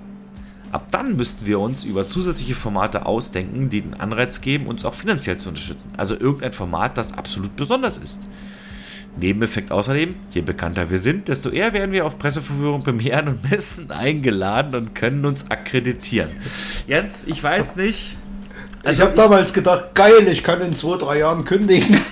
Ab 0.70 0.88
dann 0.90 1.16
müssten 1.16 1.46
wir 1.46 1.60
uns 1.60 1.84
über 1.84 2.06
zusätzliche 2.08 2.54
Formate 2.54 3.06
ausdenken, 3.06 3.68
die 3.68 3.82
den 3.82 3.94
Anreiz 3.94 4.40
geben, 4.42 4.66
uns 4.66 4.84
auch 4.84 4.94
finanziell 4.94 5.38
zu 5.38 5.50
unterstützen. 5.50 5.90
Also 5.96 6.14
irgendein 6.18 6.52
Format, 6.52 6.96
das 6.98 7.12
absolut 7.12 7.56
besonders 7.56 7.98
ist. 7.98 8.28
Nebeneffekt 9.16 9.72
außerdem, 9.72 10.14
je 10.32 10.40
bekannter 10.40 10.90
wir 10.90 10.98
sind, 10.98 11.28
desto 11.28 11.50
eher 11.50 11.72
werden 11.72 11.92
wir 11.92 12.06
auf 12.06 12.18
Presseverführung, 12.18 12.82
Premieren 12.82 13.28
und 13.28 13.50
Messen 13.50 13.90
eingeladen 13.90 14.74
und 14.74 14.94
können 14.94 15.24
uns 15.26 15.50
akkreditieren. 15.50 16.30
Jens, 16.86 17.24
ich 17.26 17.42
weiß 17.42 17.76
nicht. 17.76 18.16
Also 18.84 19.02
ich 19.02 19.08
habe 19.08 19.16
damals 19.16 19.52
gedacht, 19.52 19.94
geil, 19.94 20.26
ich 20.30 20.42
kann 20.42 20.60
in 20.60 20.74
zwei, 20.74 20.96
drei 20.96 21.18
Jahren 21.18 21.44
kündigen. 21.44 22.00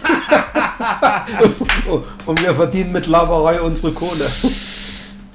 und 2.26 2.42
wir 2.42 2.54
verdienen 2.54 2.92
mit 2.92 3.06
Laberei 3.06 3.60
unsere 3.60 3.92
Kohle. 3.92 4.26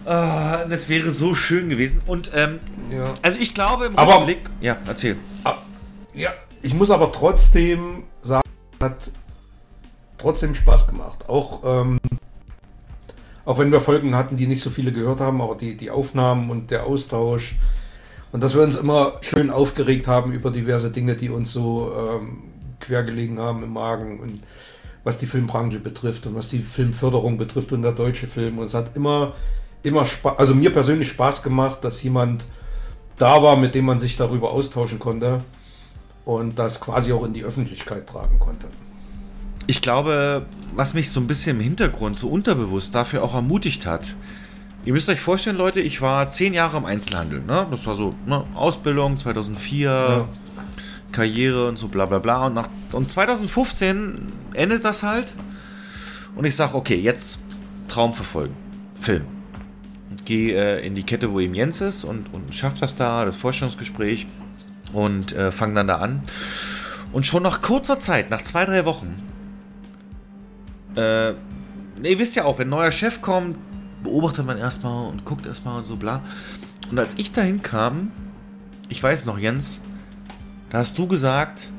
Uh, 0.05 0.69
das 0.69 0.87
wäre 0.87 1.09
so 1.09 1.33
schön 1.33 1.69
gewesen. 1.69 2.01
Und 2.05 2.29
ähm, 2.33 2.59
ja. 2.91 3.15
also 3.23 3.39
ich 3.39 3.55
glaube 3.55 3.87
im 3.87 3.97
Aber, 3.97 4.17
Rückblick. 4.17 4.49
Ja, 4.61 4.77
erzähl. 4.85 5.17
Ja, 6.13 6.33
ich 6.61 6.73
muss 6.73 6.91
aber 6.91 7.11
trotzdem 7.11 8.03
sagen, 8.21 8.47
hat 8.79 9.11
trotzdem 10.17 10.55
Spaß 10.55 10.87
gemacht. 10.87 11.29
Auch, 11.29 11.61
ähm, 11.63 11.99
auch 13.45 13.57
wenn 13.57 13.71
wir 13.71 13.81
Folgen 13.81 14.15
hatten, 14.15 14.37
die 14.37 14.47
nicht 14.47 14.61
so 14.61 14.69
viele 14.69 14.91
gehört 14.91 15.19
haben, 15.19 15.41
aber 15.41 15.55
die, 15.55 15.77
die 15.77 15.91
Aufnahmen 15.91 16.49
und 16.49 16.71
der 16.71 16.85
Austausch 16.85 17.55
und 18.35 18.41
dass 18.41 18.53
wir 18.53 18.63
uns 18.63 18.75
immer 18.75 19.13
schön 19.21 19.49
aufgeregt 19.49 20.07
haben 20.07 20.33
über 20.33 20.51
diverse 20.51 20.91
Dinge, 20.91 21.15
die 21.15 21.29
uns 21.29 21.53
so 21.53 21.89
ähm, 21.97 22.43
quergelegen 22.81 23.39
haben 23.39 23.63
im 23.63 23.71
Magen 23.71 24.19
und 24.19 24.41
was 25.05 25.19
die 25.19 25.25
Filmbranche 25.25 25.79
betrifft 25.79 26.27
und 26.27 26.35
was 26.35 26.49
die 26.49 26.59
Filmförderung 26.59 27.37
betrifft 27.37 27.71
und 27.71 27.81
der 27.81 27.93
deutsche 27.93 28.27
Film. 28.27 28.57
Und 28.57 28.65
es 28.65 28.73
hat 28.73 28.93
immer, 28.97 29.35
immer 29.83 30.05
Spaß, 30.05 30.37
also 30.37 30.53
mir 30.53 30.73
persönlich 30.73 31.07
Spaß 31.07 31.43
gemacht, 31.43 31.83
dass 31.83 32.03
jemand 32.03 32.47
da 33.17 33.41
war, 33.41 33.55
mit 33.55 33.73
dem 33.73 33.85
man 33.85 33.99
sich 33.99 34.17
darüber 34.17 34.51
austauschen 34.51 34.99
konnte 34.99 35.41
und 36.25 36.59
das 36.59 36.81
quasi 36.81 37.13
auch 37.13 37.23
in 37.23 37.31
die 37.31 37.45
Öffentlichkeit 37.45 38.05
tragen 38.05 38.37
konnte. 38.39 38.67
Ich 39.67 39.81
glaube, 39.81 40.45
was 40.75 40.93
mich 40.93 41.09
so 41.09 41.19
ein 41.19 41.27
bisschen 41.27 41.57
im 41.57 41.63
Hintergrund, 41.63 42.19
so 42.19 42.29
unterbewusst 42.29 42.93
dafür 42.93 43.23
auch 43.23 43.33
ermutigt 43.33 43.85
hat, 43.85 44.15
Ihr 44.85 44.93
müsst 44.93 45.09
euch 45.09 45.19
vorstellen, 45.19 45.57
Leute, 45.57 45.81
ich 45.81 46.01
war 46.01 46.29
zehn 46.29 46.53
Jahre 46.53 46.77
im 46.77 46.85
Einzelhandel. 46.85 47.41
Ne? 47.41 47.65
Das 47.71 47.87
war 47.87 47.95
so 47.95 48.11
ne? 48.27 48.43
Ausbildung 48.53 49.17
2004, 49.17 49.89
ja. 49.89 50.27
Karriere 51.11 51.67
und 51.67 51.77
so 51.77 51.87
bla 51.87 52.05
bla 52.05 52.19
bla. 52.19 52.45
Und, 52.45 52.53
nach, 52.53 52.69
und 52.91 53.09
2015 53.09 54.27
endet 54.53 54.85
das 54.85 55.01
halt. 55.01 55.33
Und 56.35 56.45
ich 56.45 56.55
sage, 56.55 56.75
okay, 56.75 56.97
jetzt 56.97 57.39
Traum 57.87 58.13
verfolgen. 58.13 58.55
Film. 58.99 59.23
Und 60.11 60.23
gehe 60.23 60.55
äh, 60.55 60.85
in 60.85 60.93
die 60.93 61.03
Kette, 61.03 61.33
wo 61.33 61.39
eben 61.39 61.55
Jens 61.55 61.81
ist 61.81 62.03
und, 62.03 62.31
und 62.31 62.53
schafft 62.53 62.83
das 62.83 62.95
da, 62.95 63.25
das 63.25 63.37
Vorstellungsgespräch. 63.37 64.27
Und 64.93 65.31
äh, 65.33 65.51
fange 65.51 65.73
dann 65.73 65.87
da 65.87 65.97
an. 65.97 66.21
Und 67.11 67.25
schon 67.25 67.41
nach 67.41 67.63
kurzer 67.63 67.97
Zeit, 67.97 68.29
nach 68.29 68.43
zwei, 68.43 68.65
drei 68.65 68.85
Wochen, 68.85 69.15
äh, 70.95 71.29
ihr 71.29 72.19
wisst 72.19 72.35
ja 72.35 72.45
auch, 72.45 72.59
wenn 72.59 72.67
ein 72.67 72.71
neuer 72.71 72.91
Chef 72.91 73.21
kommt, 73.21 73.57
beobachtet 74.03 74.45
man 74.45 74.57
erstmal 74.57 75.09
und 75.09 75.25
guckt 75.25 75.45
erstmal 75.45 75.77
und 75.77 75.85
so 75.85 75.95
bla. 75.95 76.21
Und 76.91 76.99
als 76.99 77.15
ich 77.17 77.31
dahin 77.31 77.61
kam, 77.61 78.11
ich 78.89 79.01
weiß 79.01 79.25
noch, 79.25 79.37
Jens, 79.37 79.81
da 80.69 80.79
hast 80.79 80.97
du 80.97 81.07
gesagt, 81.07 81.69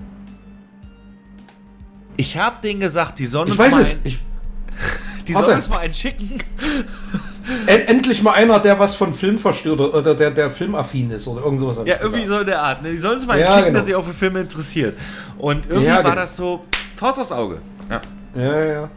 ich 2.17 2.37
habe 2.37 2.57
denen 2.63 2.81
gesagt, 2.81 3.19
die 3.19 3.27
sollen 3.27 3.49
uns 3.49 3.59
mal, 3.59 3.81
es. 3.81 3.99
Ich, 4.05 4.21
die 5.29 5.33
sollen 5.33 5.59
uns 5.59 5.69
mal 5.69 5.79
einen 5.79 5.95
schicken. 5.95 6.43
Endlich 7.67 8.23
mal 8.23 8.33
einer, 8.33 8.59
der 8.59 8.79
was 8.79 8.97
von 8.97 9.15
Film 9.15 9.39
versteht 9.39 9.79
oder 9.79 10.15
der, 10.17 10.33
der 10.33 10.51
filmaffin 10.51 11.13
ist 11.13 11.29
oder 11.29 11.45
irgend 11.45 11.61
sowas. 11.61 11.79
Ja, 11.85 12.01
irgendwie 12.01 12.27
so 12.27 12.41
in 12.41 12.47
der 12.47 12.61
Art. 12.61 12.83
Ne? 12.83 12.91
Die 12.91 12.99
sollen 12.99 13.19
uns 13.19 13.27
mal 13.27 13.35
einen 13.35 13.43
ja, 13.43 13.49
schicken, 13.49 13.65
genau. 13.67 13.75
der 13.75 13.83
sich 13.85 13.95
auch 13.95 14.05
für 14.05 14.15
Filme 14.15 14.41
interessiert. 14.41 14.99
Und 15.39 15.67
irgendwie 15.67 15.87
ja, 15.87 15.97
war 15.97 16.03
genau. 16.03 16.15
das 16.17 16.37
so 16.37 16.65
Faust 16.97 17.21
aufs 17.21 17.31
Auge. 17.31 17.61
Ja, 17.89 18.01
ja, 18.35 18.65
ja. 18.65 18.91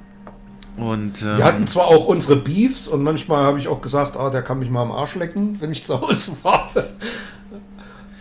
Und, 0.82 1.22
ähm, 1.22 1.38
wir 1.38 1.44
hatten 1.44 1.68
zwar 1.68 1.88
auch 1.88 2.06
unsere 2.06 2.36
Beefs 2.36 2.88
und 2.88 3.04
manchmal 3.04 3.44
habe 3.44 3.60
ich 3.60 3.68
auch 3.68 3.82
gesagt, 3.82 4.16
ah, 4.18 4.30
der 4.30 4.42
kann 4.42 4.60
mich 4.60 4.70
mal 4.70 4.82
am 4.82 4.92
Arsch 4.92 5.16
lecken, 5.16 5.58
wenn 5.60 5.72
ich 5.72 5.86
zu 5.86 6.00
Hause 6.00 6.32
war. 6.44 6.72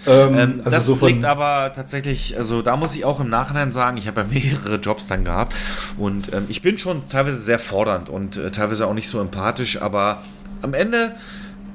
ähm, 0.06 0.34
ähm, 0.34 0.60
also 0.64 0.70
das 0.70 0.86
so 0.86 1.06
liegt 1.06 1.24
aber 1.24 1.72
tatsächlich, 1.72 2.36
also 2.36 2.62
da 2.62 2.76
muss 2.76 2.94
ich 2.94 3.04
auch 3.04 3.20
im 3.20 3.28
Nachhinein 3.28 3.72
sagen, 3.72 3.96
ich 3.96 4.08
habe 4.08 4.22
ja 4.22 4.26
mehrere 4.30 4.76
Jobs 4.76 5.06
dann 5.06 5.24
gehabt. 5.24 5.54
Und 5.96 6.32
ähm, 6.32 6.46
ich 6.48 6.62
bin 6.62 6.78
schon 6.78 7.08
teilweise 7.08 7.38
sehr 7.38 7.58
fordernd 7.58 8.08
und 8.10 8.36
äh, 8.36 8.50
teilweise 8.50 8.86
auch 8.86 8.94
nicht 8.94 9.08
so 9.08 9.20
empathisch, 9.20 9.80
aber 9.80 10.22
am 10.62 10.74
Ende 10.74 11.14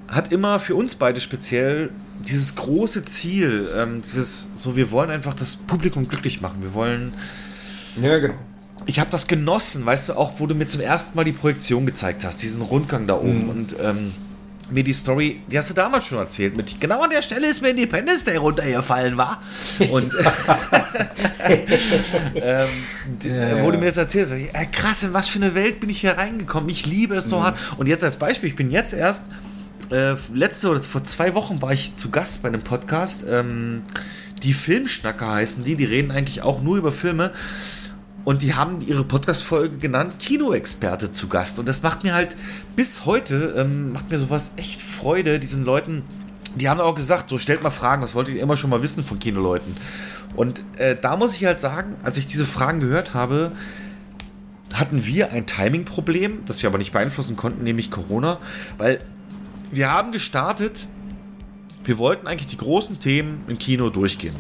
hat 0.08 0.32
immer 0.32 0.60
für 0.60 0.76
uns 0.76 0.96
beide 0.96 1.22
speziell 1.22 1.90
dieses 2.28 2.56
große 2.56 3.04
Ziel, 3.04 3.70
ähm, 3.76 4.02
dieses 4.02 4.52
so, 4.54 4.76
wir 4.76 4.92
wollen 4.92 5.10
einfach 5.10 5.34
das 5.34 5.56
Publikum 5.56 6.08
glücklich 6.08 6.42
machen, 6.42 6.62
wir 6.62 6.74
wollen 6.74 7.14
ja, 8.02 8.20
genau 8.20 8.36
ich 8.86 9.00
habe 9.00 9.10
das 9.10 9.28
genossen, 9.28 9.86
weißt 9.86 10.10
du, 10.10 10.14
auch 10.14 10.40
wo 10.40 10.48
du 10.48 10.56
mir 10.56 10.68
zum 10.68 10.82
ersten 10.82 11.16
Mal 11.16 11.24
die 11.24 11.34
Projektion 11.34 11.86
gezeigt 11.86 12.26
hast, 12.26 12.42
diesen 12.42 12.62
Rundgang 12.62 13.08
da 13.08 13.16
oben 13.16 13.44
mhm. 13.44 13.50
und 13.50 13.76
ähm, 13.82 14.12
mir 14.70 14.84
die 14.84 14.94
Story, 14.94 15.42
die 15.48 15.58
hast 15.58 15.70
du 15.70 15.74
damals 15.74 16.06
schon 16.06 16.18
erzählt, 16.18 16.58
mit 16.58 16.80
genau 16.80 17.02
an 17.02 17.10
der 17.10 17.22
Stelle 17.22 17.48
ist 17.48 17.62
mir 17.62 17.70
Independence 17.70 18.24
Day 18.24 18.38
runtergefallen, 18.38 19.18
war. 19.18 19.42
Und 19.92 20.14
ähm, 22.36 22.68
ja, 23.24 23.64
wo 23.64 23.72
du 23.72 23.78
mir 23.78 23.88
das 23.88 23.98
erzählst, 23.98 24.34
ich, 24.34 24.54
äh, 24.54 24.66
krass, 24.72 25.04
in 25.04 25.14
was 25.14 25.28
für 25.28 25.40
eine 25.40 25.56
Welt 25.56 25.80
bin 25.80 25.90
ich 25.90 26.02
hier 26.02 26.18
reingekommen. 26.18 26.70
Ich 26.70 26.86
liebe 26.86 27.16
es 27.16 27.30
so 27.30 27.40
mhm. 27.40 27.44
hart. 27.44 27.60
Und 27.78 27.88
jetzt 27.88 28.04
als 28.04 28.18
Beispiel, 28.18 28.50
ich 28.50 28.56
bin 28.56 28.72
jetzt 28.72 28.94
erst 28.94 29.30
äh, 29.92 30.16
letzte 30.34 30.70
oder 30.70 30.80
vor 30.80 31.04
zwei 31.04 31.36
Wochen 31.36 31.62
war 31.62 31.74
ich 31.74 31.96
zu 31.96 32.10
Gast 32.10 32.42
bei 32.42 32.48
einem 32.48 32.62
Podcast. 32.62 33.26
Ähm, 33.30 33.84
die 34.44 34.54
Filmschnacker 34.54 35.32
heißen 35.32 35.64
die, 35.64 35.76
die 35.76 35.86
reden 35.86 36.12
eigentlich 36.12 36.42
auch 36.42 36.62
nur 36.62 36.78
über 36.78 36.92
Filme. 36.92 37.32
Und 38.26 38.42
die 38.42 38.54
haben 38.54 38.80
ihre 38.82 39.04
Podcast-Folge 39.04 39.78
genannt 39.78 40.20
Kinoexperte 40.20 41.12
zu 41.12 41.28
Gast. 41.28 41.60
Und 41.60 41.68
das 41.68 41.84
macht 41.84 42.04
mir 42.04 42.14
halt 42.14 42.38
bis 42.76 43.06
heute, 43.06 43.54
ähm, 43.58 43.92
macht 43.92 44.10
mir 44.10 44.18
sowas 44.18 44.54
echt 44.56 44.82
Freude, 44.82 45.40
diesen 45.40 45.66
Leuten. 45.66 46.04
Die 46.56 46.70
haben 46.70 46.80
auch 46.80 46.96
gesagt, 46.96 47.30
so 47.30 47.38
stellt 47.38 47.64
mal 47.64 47.70
Fragen, 47.70 48.02
das 48.02 48.16
wolltet 48.16 48.36
ihr 48.36 48.42
immer 48.42 48.56
schon 48.56 48.70
mal 48.70 48.82
wissen 48.82 49.04
von 49.04 49.20
Kinoleuten. 49.20 49.76
Und 50.36 50.62
äh, 50.78 50.96
da 51.00 51.18
muss 51.18 51.36
ich 51.36 51.46
halt 51.46 51.60
sagen, 51.60 51.96
als 52.04 52.18
ich 52.18 52.26
diese 52.26 52.46
Fragen 52.46 52.80
gehört 52.80 53.14
habe, 53.14 53.52
hatten 54.74 55.06
wir 55.06 55.32
ein 55.32 55.46
Timing-Problem, 55.46 56.46
das 56.46 56.64
wir 56.64 56.70
aber 56.70 56.78
nicht 56.78 56.94
beeinflussen 56.94 57.36
konnten, 57.36 57.64
nämlich 57.64 57.92
Corona, 57.92 58.40
weil 58.78 59.00
wir 59.72 59.92
haben 59.92 60.12
gestartet, 60.12 60.88
wir 61.84 61.98
wollten 61.98 62.28
eigentlich 62.28 62.48
die 62.48 62.58
großen 62.58 63.00
Themen 63.00 63.44
im 63.48 63.58
Kino 63.60 63.90
durchgehen. 63.90 64.36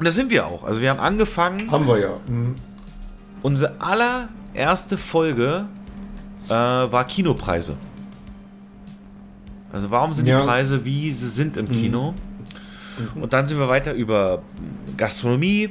Und 0.00 0.06
da 0.06 0.12
sind 0.12 0.30
wir 0.30 0.46
auch. 0.46 0.64
Also 0.64 0.80
wir 0.80 0.88
haben 0.88 0.98
angefangen. 0.98 1.70
Haben 1.70 1.86
wir 1.86 1.98
ja. 1.98 2.16
Mhm. 2.26 2.54
Unsere 3.42 3.78
allererste 3.82 4.96
Folge 4.96 5.66
äh, 6.46 6.52
war 6.52 7.04
Kinopreise. 7.04 7.76
Also 9.70 9.90
warum 9.90 10.14
sind 10.14 10.26
ja. 10.26 10.38
die 10.38 10.46
Preise, 10.46 10.86
wie 10.86 11.12
sie 11.12 11.28
sind 11.28 11.58
im 11.58 11.66
mhm. 11.66 11.72
Kino? 11.72 12.14
Mhm. 13.14 13.22
Und 13.24 13.34
dann 13.34 13.46
sind 13.46 13.58
wir 13.58 13.68
weiter 13.68 13.92
über 13.92 14.40
Gastronomie, 14.96 15.68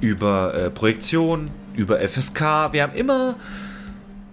über 0.00 0.54
äh, 0.54 0.70
Projektion, 0.70 1.50
über 1.76 2.00
FSK. 2.00 2.72
Wir 2.72 2.82
haben 2.82 2.94
immer 2.94 3.34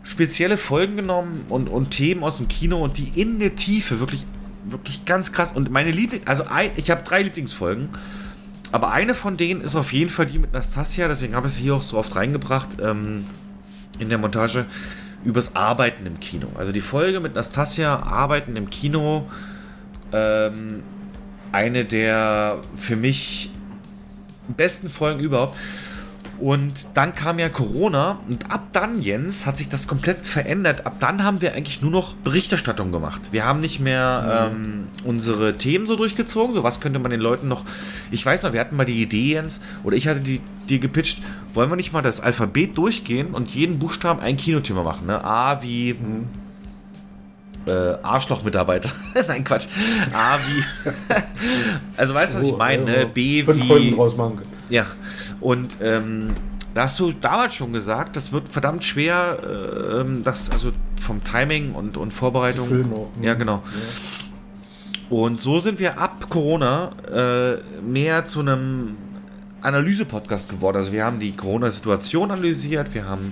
spezielle 0.03 0.55
Folgen 0.55 0.95
genommen 0.95 1.43
und, 1.49 1.67
und 1.67 1.91
Themen 1.91 2.23
aus 2.23 2.37
dem 2.37 2.47
Kino 2.47 2.81
und 2.81 2.97
die 2.97 3.11
in 3.13 3.39
der 3.39 3.55
Tiefe 3.55 3.99
wirklich, 3.99 4.25
wirklich 4.63 5.03
ganz 5.03 5.33
krass. 5.33 5.51
Und 5.51 5.69
meine 5.69 5.91
Liebling, 5.91 6.21
also 6.23 6.45
ein, 6.49 6.71
ich 6.77 6.89
habe 6.89 7.03
drei 7.03 7.23
Lieblingsfolgen. 7.23 7.89
Aber 8.71 8.91
eine 8.91 9.15
von 9.15 9.37
denen 9.37 9.61
ist 9.61 9.75
auf 9.75 9.93
jeden 9.93 10.09
Fall 10.09 10.25
die 10.25 10.39
mit 10.39 10.53
Nastasia, 10.53 11.07
deswegen 11.07 11.35
habe 11.35 11.47
ich 11.47 11.53
sie 11.53 11.63
hier 11.63 11.75
auch 11.75 11.81
so 11.81 11.97
oft 11.97 12.15
reingebracht 12.15 12.69
ähm, 12.81 13.25
in 13.99 14.09
der 14.09 14.17
Montage, 14.17 14.65
übers 15.23 15.55
Arbeiten 15.55 16.05
im 16.05 16.19
Kino. 16.19 16.47
Also 16.55 16.71
die 16.71 16.81
Folge 16.81 17.19
mit 17.19 17.35
Nastasia, 17.35 18.03
Arbeiten 18.03 18.55
im 18.55 18.69
Kino, 18.69 19.29
ähm, 20.11 20.83
eine 21.51 21.85
der 21.85 22.59
für 22.75 22.95
mich 22.95 23.51
besten 24.47 24.89
Folgen 24.89 25.19
überhaupt. 25.19 25.57
Und 26.39 26.87
dann 26.93 27.15
kam 27.15 27.39
ja 27.39 27.49
Corona 27.49 28.19
und 28.29 28.51
ab 28.51 28.67
dann, 28.71 29.01
Jens, 29.01 29.47
hat 29.47 29.57
sich 29.57 29.69
das 29.69 29.87
komplett 29.87 30.27
verändert. 30.27 30.85
Ab 30.85 30.97
dann 30.99 31.23
haben 31.23 31.41
wir 31.41 31.55
eigentlich 31.55 31.81
nur 31.81 31.89
noch 31.89 32.13
Berichterstattung 32.13 32.91
gemacht. 32.91 33.29
Wir 33.31 33.43
haben 33.43 33.59
nicht 33.59 33.79
mehr 33.79 34.51
ähm, 34.51 34.87
unsere 35.03 35.57
Themen 35.57 35.87
so 35.87 35.95
durchgezogen. 35.95 36.53
So, 36.53 36.63
was 36.63 36.79
könnte 36.79 36.99
man 36.99 37.09
den 37.09 37.21
Leuten 37.21 37.47
noch. 37.47 37.65
Ich 38.11 38.23
weiß 38.23 38.43
noch, 38.43 38.53
wir 38.53 38.59
hatten 38.59 38.75
mal 38.75 38.85
die 38.85 39.01
Idee, 39.01 39.33
Jens, 39.33 39.61
oder 39.83 39.95
ich 39.95 40.07
hatte 40.07 40.19
die, 40.19 40.39
die 40.69 40.79
gepitcht, 40.79 41.23
wollen 41.55 41.71
wir 41.71 41.75
nicht 41.75 41.91
mal 41.91 42.03
das 42.03 42.21
Alphabet 42.21 42.77
durchgehen 42.77 43.33
und 43.33 43.49
jeden 43.49 43.79
Buchstaben 43.79 44.19
ein 44.19 44.37
Kinothema 44.37 44.83
machen? 44.83 45.07
Ne? 45.07 45.23
A 45.23 45.63
wie. 45.63 45.95
Mhm. 45.95 46.27
Äh, 47.65 47.97
Arschloch-Mitarbeiter. 48.03 48.91
Nein, 49.27 49.43
Quatsch. 49.43 49.67
A 50.13 50.37
wie. 50.37 50.63
also 51.97 52.13
weißt 52.13 52.35
du, 52.35 52.37
was 52.37 52.45
ich 52.45 52.57
meine? 52.57 52.85
Ne? 52.85 53.05
B 53.07 53.45
wie. 53.47 53.67
Folgen 53.67 53.95
draus 53.95 54.15
machen. 54.15 54.41
Ja. 54.69 54.85
Und 55.47 55.77
ähm, 55.81 56.35
da 56.73 56.83
hast 56.83 56.99
du 56.99 57.09
damals 57.13 57.55
schon 57.55 57.71
gesagt, 57.71 58.17
das 58.17 58.33
wird 58.33 58.49
verdammt 58.49 58.83
schwer, 58.83 59.39
äh, 59.41 60.01
ähm, 60.01 60.25
das 60.25 60.51
also 60.51 60.73
vom 60.99 61.23
Timing 61.23 61.71
und, 61.71 61.95
und 61.95 62.11
Vorbereitung. 62.11 62.67
Auch, 62.67 63.17
ne? 63.17 63.25
Ja, 63.25 63.33
genau. 63.33 63.63
Ja. 63.63 65.17
Und 65.17 65.39
so 65.39 65.61
sind 65.61 65.79
wir 65.79 66.01
ab 66.01 66.29
Corona 66.29 66.91
äh, 67.09 67.61
mehr 67.81 68.25
zu 68.25 68.41
einem 68.41 68.97
Analyse-Podcast 69.61 70.49
geworden. 70.49 70.75
Also 70.75 70.91
wir 70.91 71.05
haben 71.05 71.21
die 71.21 71.31
Corona-Situation 71.31 72.29
analysiert, 72.29 72.93
wir 72.93 73.07
haben 73.07 73.31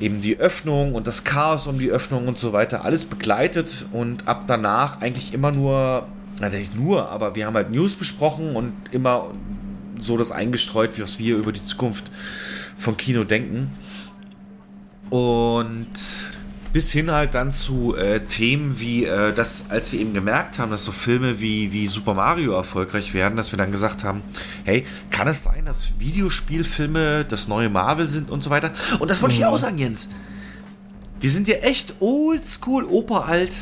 eben 0.00 0.20
die 0.20 0.40
Öffnung 0.40 0.96
und 0.96 1.06
das 1.06 1.22
Chaos 1.22 1.68
um 1.68 1.78
die 1.78 1.90
Öffnung 1.90 2.26
und 2.26 2.38
so 2.38 2.52
weiter 2.52 2.84
alles 2.84 3.04
begleitet 3.04 3.86
und 3.92 4.26
ab 4.26 4.48
danach 4.48 5.00
eigentlich 5.00 5.32
immer 5.32 5.52
nur, 5.52 6.08
also 6.40 6.56
nicht 6.56 6.74
nur, 6.74 7.08
aber 7.10 7.36
wir 7.36 7.46
haben 7.46 7.54
halt 7.54 7.70
News 7.70 7.94
besprochen 7.94 8.56
und 8.56 8.72
immer 8.90 9.30
so 10.00 10.16
das 10.16 10.32
eingestreut, 10.32 11.00
was 11.00 11.18
wir 11.18 11.36
über 11.36 11.52
die 11.52 11.62
Zukunft 11.62 12.10
von 12.76 12.96
Kino 12.96 13.24
denken. 13.24 13.70
Und 15.10 15.88
bis 16.74 16.90
hin 16.90 17.12
halt 17.12 17.34
dann 17.34 17.52
zu 17.52 17.94
äh, 17.94 18.18
Themen 18.26 18.80
wie 18.80 19.04
äh, 19.04 19.32
das, 19.32 19.70
als 19.70 19.92
wir 19.92 20.00
eben 20.00 20.12
gemerkt 20.12 20.58
haben, 20.58 20.72
dass 20.72 20.84
so 20.84 20.90
Filme 20.90 21.38
wie, 21.40 21.70
wie 21.70 21.86
Super 21.86 22.14
Mario 22.14 22.52
erfolgreich 22.52 23.14
werden, 23.14 23.36
dass 23.36 23.52
wir 23.52 23.56
dann 23.56 23.70
gesagt 23.70 24.02
haben, 24.02 24.22
hey, 24.64 24.84
kann 25.12 25.28
es 25.28 25.44
sein, 25.44 25.66
dass 25.66 25.92
Videospielfilme 26.00 27.24
das 27.26 27.46
neue 27.46 27.68
Marvel 27.68 28.08
sind 28.08 28.28
und 28.28 28.42
so 28.42 28.50
weiter? 28.50 28.72
Und 28.98 29.08
das 29.08 29.22
wollte 29.22 29.36
mhm. 29.36 29.42
ich 29.42 29.46
auch 29.46 29.56
sagen, 29.56 29.78
Jens. 29.78 30.08
Wir 31.20 31.30
sind 31.30 31.46
ja 31.46 31.54
echt 31.58 31.94
oldschool, 32.00 32.84
operalt. 32.84 33.56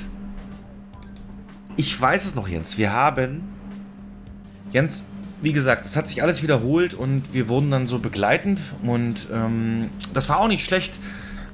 Ich 1.76 2.00
weiß 2.00 2.24
es 2.24 2.34
noch, 2.34 2.48
Jens. 2.48 2.78
Wir 2.78 2.94
haben, 2.94 3.42
Jens, 4.72 5.04
wie 5.42 5.52
gesagt, 5.52 5.84
es 5.84 5.96
hat 5.96 6.08
sich 6.08 6.22
alles 6.22 6.42
wiederholt 6.42 6.94
und 6.94 7.34
wir 7.34 7.48
wurden 7.48 7.70
dann 7.70 7.86
so 7.86 7.98
begleitend 7.98 8.60
und 8.82 9.28
ähm, 9.32 9.90
das 10.14 10.28
war 10.28 10.38
auch 10.38 10.48
nicht 10.48 10.64
schlecht 10.64 10.94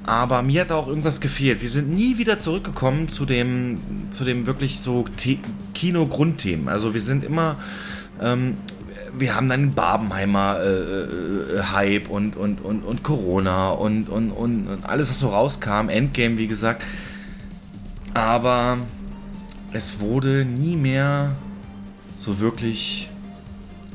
aber 0.09 0.43
mir 0.43 0.63
hat 0.63 0.73
auch 0.73 0.89
irgendwas 0.89 1.21
gefehlt. 1.21 1.61
Wir 1.61 1.69
sind 1.69 1.91
nie 1.91 2.17
wieder 2.17 2.39
zurückgekommen 2.39 3.11
zu 3.11 3.27
dem, 3.27 3.79
zu 4.11 4.25
dem 4.25 4.47
wirklich 4.47 4.81
so 4.81 5.05
Kino-Grundthemen. 5.75 6.69
Also 6.69 6.95
wir 6.95 7.03
sind 7.03 7.23
immer, 7.23 7.57
ähm, 8.19 8.57
wir 9.19 9.37
haben 9.37 9.51
dann 9.51 9.75
Barbenheimer 9.75 10.61
äh, 10.61 11.59
äh, 11.59 11.63
Hype 11.73 12.09
und, 12.09 12.37
und, 12.37 12.63
und, 12.63 12.85
und 12.85 13.03
Corona 13.03 13.69
und, 13.69 14.09
und, 14.09 14.31
und, 14.31 14.69
und 14.69 14.87
alles, 14.87 15.11
was 15.11 15.19
so 15.19 15.29
rauskam, 15.29 15.91
Endgame, 15.91 16.39
wie 16.39 16.47
gesagt. 16.47 16.83
Aber 18.15 18.79
es 19.73 20.01
wurde 20.01 20.47
nie 20.47 20.77
mehr 20.77 21.33
so 22.17 22.41
wirklich 22.41 23.11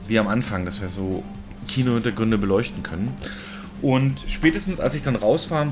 wie 0.08 0.20
am 0.20 0.28
Anfang, 0.28 0.66
dass 0.66 0.82
wir 0.82 0.90
so 0.90 1.24
Kino-Hintergründe 1.68 2.38
beleuchten 2.38 2.84
können. 2.84 3.14
Und 3.82 4.26
spätestens 4.28 4.80
als 4.80 4.96
ich 4.96 5.02
dann 5.02 5.16
raus 5.16 5.52
war, 5.52 5.68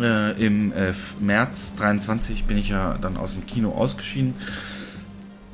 äh, 0.00 0.32
Im 0.44 0.72
äh, 0.72 0.92
März 1.20 1.74
23 1.76 2.44
bin 2.44 2.58
ich 2.58 2.68
ja 2.68 2.98
dann 3.00 3.16
aus 3.16 3.32
dem 3.32 3.46
Kino 3.46 3.70
ausgeschieden. 3.70 4.34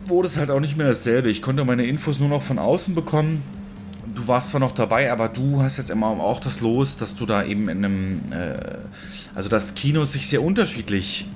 Wurde 0.07 0.27
es 0.27 0.37
halt 0.37 0.51
auch 0.51 0.61
nicht 0.61 0.77
mehr 0.77 0.87
dasselbe. 0.87 1.31
Ich 1.31 1.43
konnte 1.43 1.65
meine 1.65 1.87
Infos 1.87 2.19
nur 2.19 2.29
noch 2.29 2.43
von 2.43 2.59
außen 2.59 2.95
bekommen. 2.95 3.43
Du 4.15 4.27
warst 4.27 4.49
zwar 4.49 4.61
noch 4.61 4.73
dabei, 4.73 5.13
aber 5.13 5.29
du 5.29 5.63
hast 5.63 5.79
jetzt 5.79 5.91
immer 5.91 6.09
auch 6.09 6.41
das 6.41 6.61
Los, 6.61 6.97
dass 6.97 7.15
du 7.15 7.25
da 7.25 7.45
eben 7.45 7.69
in 7.69 7.85
einem, 7.85 8.21
äh, 8.33 8.57
also 9.35 9.49
dass 9.49 9.75
Kinos 9.75 10.13
sich 10.13 10.29
sehr 10.29 10.43
unterschiedlich 10.43 11.27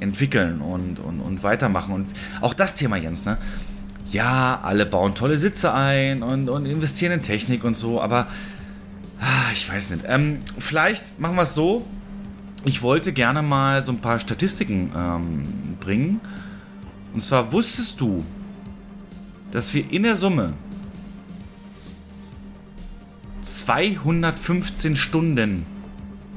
entwickeln 0.00 0.60
und, 0.60 1.00
und, 1.00 1.20
und 1.20 1.42
weitermachen. 1.42 1.94
Und 1.94 2.06
auch 2.40 2.54
das 2.54 2.74
Thema, 2.74 2.96
Jens, 2.96 3.24
ne? 3.24 3.38
Ja, 4.12 4.60
alle 4.62 4.84
bauen 4.84 5.14
tolle 5.14 5.38
Sitze 5.38 5.72
ein 5.72 6.22
und, 6.22 6.50
und 6.50 6.66
investieren 6.66 7.12
in 7.12 7.22
Technik 7.22 7.64
und 7.64 7.76
so, 7.76 7.98
aber 8.00 8.26
ah, 9.20 9.50
ich 9.54 9.68
weiß 9.68 9.90
nicht. 9.90 10.04
Ähm, 10.06 10.40
vielleicht 10.58 11.18
machen 11.18 11.36
wir 11.36 11.42
es 11.42 11.54
so, 11.54 11.86
ich 12.64 12.82
wollte 12.82 13.14
gerne 13.14 13.40
mal 13.40 13.82
so 13.82 13.90
ein 13.90 14.00
paar 14.00 14.18
Statistiken 14.18 14.92
ähm, 14.94 15.76
bringen. 15.80 16.20
Und 17.14 17.22
zwar 17.22 17.52
wusstest 17.52 18.00
du, 18.02 18.22
dass 19.50 19.72
wir 19.72 19.90
in 19.90 20.02
der 20.02 20.14
Summe 20.14 20.52
215 23.40 24.94
Stunden 24.94 25.64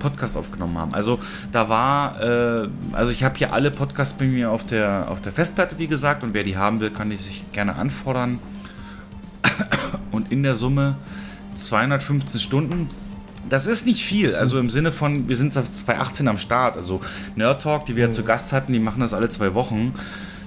Podcast 0.05 0.37
aufgenommen 0.37 0.77
haben. 0.77 0.93
Also 0.93 1.19
da 1.51 1.67
war, 1.67 2.21
äh, 2.21 2.69
also 2.91 3.11
ich 3.11 3.23
habe 3.23 3.35
hier 3.37 3.53
alle 3.53 3.71
Podcasts 3.71 4.13
bei 4.15 4.25
mir 4.25 4.51
auf 4.51 4.63
der, 4.63 5.07
auf 5.09 5.19
der 5.19 5.33
Festplatte, 5.33 5.79
wie 5.79 5.87
gesagt, 5.87 6.23
und 6.23 6.35
wer 6.35 6.43
die 6.43 6.57
haben 6.57 6.79
will, 6.79 6.91
kann 6.91 7.09
die 7.09 7.17
sich 7.17 7.43
gerne 7.53 7.75
anfordern. 7.75 8.39
Und 10.11 10.31
in 10.31 10.43
der 10.43 10.55
Summe 10.55 10.95
215 11.55 12.39
Stunden. 12.39 12.89
Das 13.49 13.67
ist 13.67 13.85
nicht 13.85 14.03
viel, 14.05 14.35
also 14.35 14.59
im 14.59 14.69
Sinne 14.69 14.91
von, 14.91 15.27
wir 15.29 15.35
sind 15.35 15.53
seit 15.53 15.67
2018 15.67 16.27
am 16.27 16.37
Start. 16.37 16.77
Also 16.77 17.01
Nerd 17.35 17.61
Talk, 17.61 17.85
die 17.85 17.95
wir 17.95 18.07
mhm. 18.07 18.11
zu 18.11 18.23
Gast 18.23 18.53
hatten, 18.53 18.73
die 18.73 18.79
machen 18.79 19.01
das 19.01 19.13
alle 19.13 19.29
zwei 19.29 19.53
Wochen. 19.53 19.93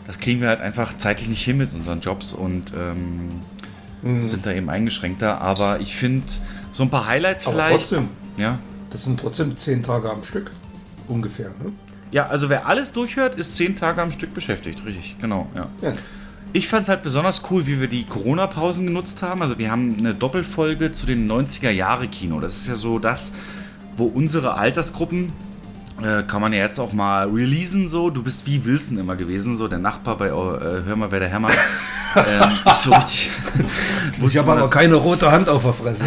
Das 0.06 0.18
kriegen 0.18 0.40
wir 0.40 0.48
halt 0.48 0.60
einfach 0.60 0.96
zeitlich 0.96 1.28
nicht 1.28 1.42
hin 1.42 1.58
mit 1.58 1.72
unseren 1.74 2.00
Jobs 2.00 2.32
und 2.32 2.72
ähm, 2.76 3.40
mhm. 4.02 4.22
sind 4.22 4.46
da 4.46 4.52
eben 4.52 4.70
eingeschränkter. 4.70 5.40
Aber 5.40 5.80
ich 5.80 5.96
finde, 5.96 6.24
so 6.70 6.82
ein 6.82 6.90
paar 6.90 7.06
Highlights 7.06 7.46
Aber 7.46 7.56
vielleicht. 7.56 7.88
Trotzdem, 7.88 8.08
ja. 8.36 8.58
Das 8.90 9.04
sind 9.04 9.20
trotzdem 9.20 9.56
zehn 9.56 9.82
Tage 9.82 10.10
am 10.10 10.24
Stück, 10.24 10.50
ungefähr. 11.08 11.48
Ne? 11.62 11.72
Ja, 12.10 12.26
also 12.26 12.48
wer 12.48 12.66
alles 12.66 12.92
durchhört, 12.92 13.38
ist 13.38 13.56
zehn 13.56 13.76
Tage 13.76 14.00
am 14.00 14.10
Stück 14.10 14.32
beschäftigt, 14.34 14.84
richtig, 14.84 15.16
genau. 15.20 15.46
Ja. 15.54 15.68
ja. 15.82 15.92
Ich 16.54 16.68
fand 16.68 16.84
es 16.84 16.88
halt 16.88 17.02
besonders 17.02 17.42
cool, 17.50 17.66
wie 17.66 17.78
wir 17.80 17.88
die 17.88 18.04
Corona-Pausen 18.04 18.86
genutzt 18.86 19.22
haben. 19.22 19.42
Also 19.42 19.58
wir 19.58 19.70
haben 19.70 19.96
eine 19.98 20.14
Doppelfolge 20.14 20.92
zu 20.92 21.04
dem 21.04 21.28
90er-Jahre-Kino. 21.30 22.40
Das 22.40 22.56
ist 22.56 22.68
ja 22.68 22.76
so 22.76 22.98
das, 22.98 23.32
wo 23.98 24.06
unsere 24.06 24.54
Altersgruppen, 24.54 25.32
äh, 26.02 26.22
kann 26.22 26.40
man 26.40 26.54
ja 26.54 26.60
jetzt 26.60 26.78
auch 26.78 26.94
mal 26.94 27.28
releasen 27.28 27.86
so. 27.86 28.08
Du 28.08 28.22
bist 28.22 28.46
wie 28.46 28.64
Wilson 28.64 28.96
immer 28.96 29.16
gewesen, 29.16 29.56
so 29.56 29.68
der 29.68 29.78
Nachbar 29.78 30.16
bei 30.16 30.28
äh, 30.28 30.30
Hör 30.30 30.96
mal, 30.96 31.10
wer 31.10 31.20
der 31.20 31.28
Hämmer. 31.28 31.50
ähm, 32.16 32.50
so 32.82 32.92
richtig, 32.92 33.30
ich 34.26 34.38
habe 34.38 34.52
aber 34.52 34.70
keine 34.70 34.94
rote 34.94 35.30
Hand 35.30 35.50
auf 35.50 35.62
der 35.62 35.72
Fresse. 35.74 36.04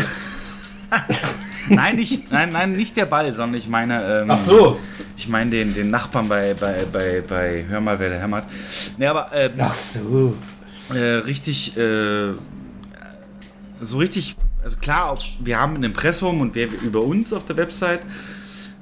nein, 1.76 1.96
nicht, 1.96 2.32
nein, 2.32 2.52
nein, 2.52 2.74
nicht 2.74 2.96
der 2.98 3.06
Ball, 3.06 3.32
sondern 3.34 3.58
ich 3.60 3.68
meine. 3.68 4.22
Ähm, 4.22 4.32
Ach 4.32 4.40
so. 4.40 4.80
Ich 5.18 5.28
meine 5.28 5.52
den, 5.52 5.74
den 5.74 5.90
Nachbarn 5.90 6.28
bei, 6.28 6.54
bei, 6.54 6.86
bei, 6.92 7.24
bei 7.28 7.66
Hör 7.68 7.82
mal, 7.82 8.00
wer 8.00 8.10
der 8.10 8.20
hämmert. 8.20 8.46
Nee, 8.98 9.08
aber. 9.08 9.32
Äh, 9.34 9.50
Ach 9.60 9.74
so. 9.74 10.36
Äh, 10.94 10.98
richtig. 10.98 11.78
Äh, 11.78 12.34
so 13.82 13.98
richtig. 13.98 14.36
Also 14.64 14.78
klar, 14.78 15.10
auf, 15.10 15.24
wir 15.40 15.60
haben 15.60 15.76
ein 15.76 15.84
Impressum 15.84 16.40
und 16.42 16.54
wer 16.54 16.68
über 16.84 17.02
uns 17.02 17.34
auf 17.34 17.46
der 17.46 17.58
Website. 17.58 18.02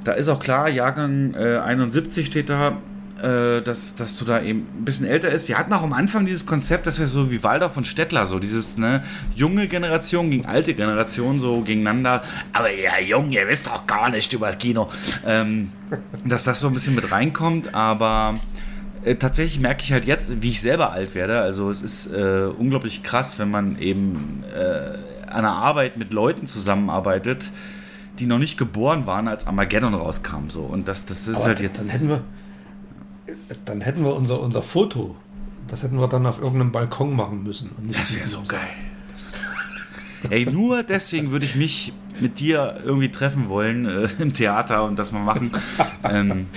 Da 0.04 0.14
ist 0.14 0.28
auch 0.28 0.40
klar, 0.40 0.70
Jahrgang 0.70 1.34
äh, 1.34 1.58
71 1.58 2.26
steht 2.26 2.50
da 2.50 2.78
äh, 3.22 3.62
dass, 3.62 3.96
dass 3.96 4.18
du 4.18 4.26
da 4.26 4.42
eben 4.42 4.68
ein 4.80 4.86
bisschen 4.86 5.06
älter 5.06 5.30
ist. 5.30 5.48
Wir 5.48 5.58
hatten 5.58 5.74
auch 5.74 5.84
am 5.84 5.94
Anfang 5.94 6.26
dieses 6.26 6.46
Konzept, 6.46 6.88
dass 6.88 7.00
wir 7.00 7.08
so 7.08 7.32
wie 7.32 7.44
Waldorf 7.44 7.78
und 7.78 7.86
Stettler, 7.86 8.28
so 8.28 8.40
dieses, 8.40 8.78
ne, 8.78 9.04
junge 9.36 9.68
Generation 9.68 10.30
gegen 10.30 10.46
alte 10.46 10.74
Generation 10.74 11.40
so 11.40 11.62
gegeneinander. 11.62 12.22
Aber 12.54 12.72
ja, 12.72 13.00
jung, 13.00 13.32
ihr 13.32 13.48
wisst 13.48 13.68
doch 13.68 13.88
gar 13.88 14.10
nicht 14.10 14.32
über 14.34 14.48
das 14.48 14.58
Kino. 14.58 14.90
Ähm, 15.26 15.72
dass 16.26 16.44
das 16.44 16.60
so 16.60 16.68
ein 16.68 16.74
bisschen 16.74 16.96
mit 16.96 17.12
reinkommt, 17.12 17.74
aber 17.74 18.40
äh, 19.04 19.16
tatsächlich 19.16 19.60
merke 19.60 19.84
ich 19.84 19.92
halt 19.92 20.06
jetzt, 20.06 20.42
wie 20.42 20.50
ich 20.50 20.62
selber 20.62 20.92
alt 20.92 21.16
werde. 21.16 21.42
Also 21.42 21.70
es 21.70 21.82
ist 21.82 22.08
äh, 22.08 22.50
unglaublich 22.58 23.04
krass, 23.04 23.40
wenn 23.40 23.50
man 23.50 23.80
eben 23.80 24.44
äh, 24.54 24.98
an 25.28 25.40
einer 25.40 25.54
Arbeit 25.54 25.98
mit 25.98 26.12
Leuten 26.12 26.46
zusammenarbeitet, 26.46 27.52
die 28.20 28.26
noch 28.26 28.40
nicht 28.40 28.58
geboren 28.58 29.08
waren, 29.08 29.28
als 29.28 29.48
Armageddon 29.48 29.94
rauskam. 29.94 30.50
So. 30.50 30.62
Und 30.62 30.88
das, 30.88 31.06
das 31.06 31.28
ist 31.28 31.38
Aber 31.38 31.46
halt 31.48 31.62
jetzt. 31.62 31.88
Dann 31.88 31.92
hätten 31.92 32.10
wir, 32.10 32.24
dann 33.66 33.82
hätten 33.82 34.04
wir 34.04 34.16
unser, 34.16 34.40
unser 34.42 34.62
Foto, 34.62 35.16
das 35.68 35.84
hätten 35.84 36.00
wir 36.00 36.08
dann 36.08 36.26
auf 36.26 36.40
irgendeinem 36.40 36.72
Balkon 36.72 37.16
machen 37.16 37.44
müssen. 37.44 37.72
das 37.92 38.16
wäre 38.16 38.28
so 38.28 38.44
geil. 38.48 38.68
Ey, 40.30 40.46
nur 40.46 40.84
deswegen 40.84 41.32
würde 41.32 41.46
ich 41.46 41.56
mich 41.56 41.94
mit 42.20 42.40
dir 42.40 42.82
irgendwie 42.84 43.10
treffen 43.10 43.48
wollen 43.48 43.86
äh, 43.86 44.10
im 44.20 44.34
Theater 44.34 44.84
und 44.84 45.00
das 45.00 45.12
mal 45.12 45.24
machen. 45.24 45.52
ähm, 46.04 46.48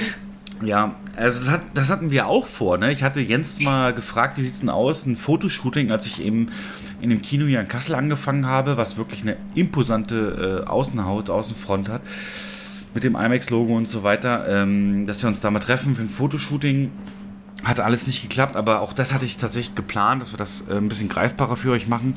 ja, 0.63 0.97
also 1.17 1.41
das, 1.41 1.51
hat, 1.51 1.63
das, 1.75 1.91
hatten 1.91 2.11
wir 2.11 2.27
auch 2.27 2.47
vor. 2.47 2.79
Ne? 2.79 2.91
Ich 2.91 3.03
hatte 3.03 3.21
Jens 3.21 3.65
mal 3.65 3.93
gefragt, 3.93 4.39
wie 4.39 4.43
sieht 4.43 4.55
es 4.55 4.61
denn 4.61 4.71
aus, 4.71 5.07
ein 5.07 5.17
Fotoshooting, 5.17 5.91
als 5.91 6.07
ich 6.07 6.23
eben 6.23 6.49
in 7.01 7.11
dem 7.11 7.23
Kino 7.23 7.47
hier 7.47 7.61
in 7.61 7.69
Kassel 7.69 7.95
angefangen 7.95 8.47
habe, 8.47 8.77
was 8.77 8.97
wirklich 8.97 9.23
eine 9.23 9.37
imposante 9.55 10.63
äh, 10.65 10.69
Außenhaut, 10.69 11.31
Außenfront 11.31 11.89
hat 11.89 12.03
mit 12.95 13.05
dem 13.05 13.15
IMAX-Logo 13.15 13.77
und 13.77 13.89
so 13.89 14.03
weiter, 14.03 14.47
ähm, 14.49 15.07
dass 15.07 15.23
wir 15.23 15.29
uns 15.29 15.41
da 15.41 15.51
mal 15.51 15.61
treffen 15.61 15.95
für 15.97 16.03
ein 16.03 16.09
Fotoshooting. 16.09 16.91
Hat 17.65 17.81
alles 17.81 18.07
nicht 18.07 18.23
geklappt, 18.23 18.57
aber 18.57 18.81
auch 18.81 18.93
das 18.93 19.15
hatte 19.15 19.25
ich 19.25 19.39
tatsächlich 19.39 19.75
geplant, 19.75 20.21
dass 20.21 20.33
wir 20.33 20.39
das 20.39 20.69
äh, 20.69 20.75
ein 20.75 20.89
bisschen 20.89 21.09
greifbarer 21.09 21.57
für 21.57 21.71
euch 21.71 21.87
machen. 21.87 22.15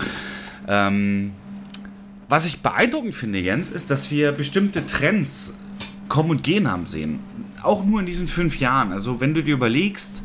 Ähm, 0.67 1.31
was 2.27 2.45
ich 2.45 2.61
beeindruckend 2.61 3.13
finde, 3.13 3.39
Jens, 3.39 3.69
ist, 3.69 3.91
dass 3.91 4.09
wir 4.09 4.31
bestimmte 4.31 4.85
Trends 4.85 5.53
kommen 6.09 6.31
und 6.31 6.43
gehen 6.43 6.69
haben 6.69 6.88
sehen. 6.88 7.19
Auch 7.61 7.85
nur 7.85 7.99
in 7.99 8.05
diesen 8.05 8.27
fünf 8.27 8.59
Jahren. 8.59 8.91
Also, 8.91 9.21
wenn 9.21 9.33
du 9.33 9.43
dir 9.43 9.53
überlegst, 9.53 10.23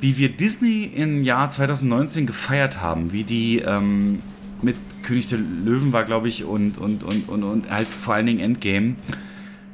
wie 0.00 0.16
wir 0.16 0.30
Disney 0.30 0.84
im 0.84 1.22
Jahr 1.22 1.50
2019 1.50 2.26
gefeiert 2.26 2.80
haben, 2.80 3.12
wie 3.12 3.24
die 3.24 3.60
ähm, 3.60 4.20
mit 4.62 4.76
König 5.02 5.26
der 5.26 5.38
Löwen 5.38 5.92
war, 5.92 6.04
glaube 6.04 6.28
ich, 6.28 6.44
und, 6.44 6.78
und, 6.78 7.04
und, 7.04 7.28
und, 7.28 7.42
und 7.42 7.70
halt 7.70 7.88
vor 7.88 8.14
allen 8.14 8.26
Dingen 8.26 8.40
Endgame. 8.40 8.96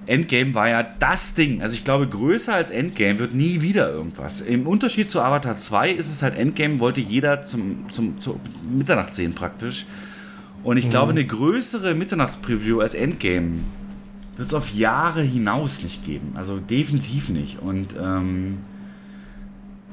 Endgame 0.06 0.54
war 0.54 0.68
ja 0.68 0.82
das 0.82 1.34
Ding. 1.34 1.62
Also 1.62 1.74
ich 1.74 1.84
glaube, 1.84 2.08
größer 2.08 2.52
als 2.52 2.70
Endgame 2.70 3.18
wird 3.18 3.34
nie 3.34 3.60
wieder 3.60 3.92
irgendwas. 3.92 4.40
Im 4.40 4.66
Unterschied 4.66 5.08
zu 5.08 5.20
Avatar 5.20 5.56
2 5.56 5.90
ist 5.90 6.10
es 6.10 6.22
halt 6.22 6.36
Endgame, 6.36 6.80
wollte 6.80 7.00
jeder 7.00 7.42
zum, 7.42 7.88
zum, 7.90 8.18
zur 8.18 8.40
Mitternacht 8.68 9.14
sehen 9.14 9.34
praktisch. 9.34 9.86
Und 10.64 10.76
ich 10.76 10.86
mhm. 10.86 10.90
glaube, 10.90 11.10
eine 11.12 11.24
größere 11.24 11.94
Mitternachtspreview 11.94 12.80
als 12.80 12.94
Endgame 12.94 13.60
wird 14.36 14.48
es 14.48 14.54
auf 14.54 14.74
Jahre 14.74 15.22
hinaus 15.22 15.82
nicht 15.82 16.04
geben. 16.04 16.32
Also 16.34 16.58
definitiv 16.58 17.28
nicht. 17.28 17.60
Und 17.60 17.94
ähm, 18.00 18.58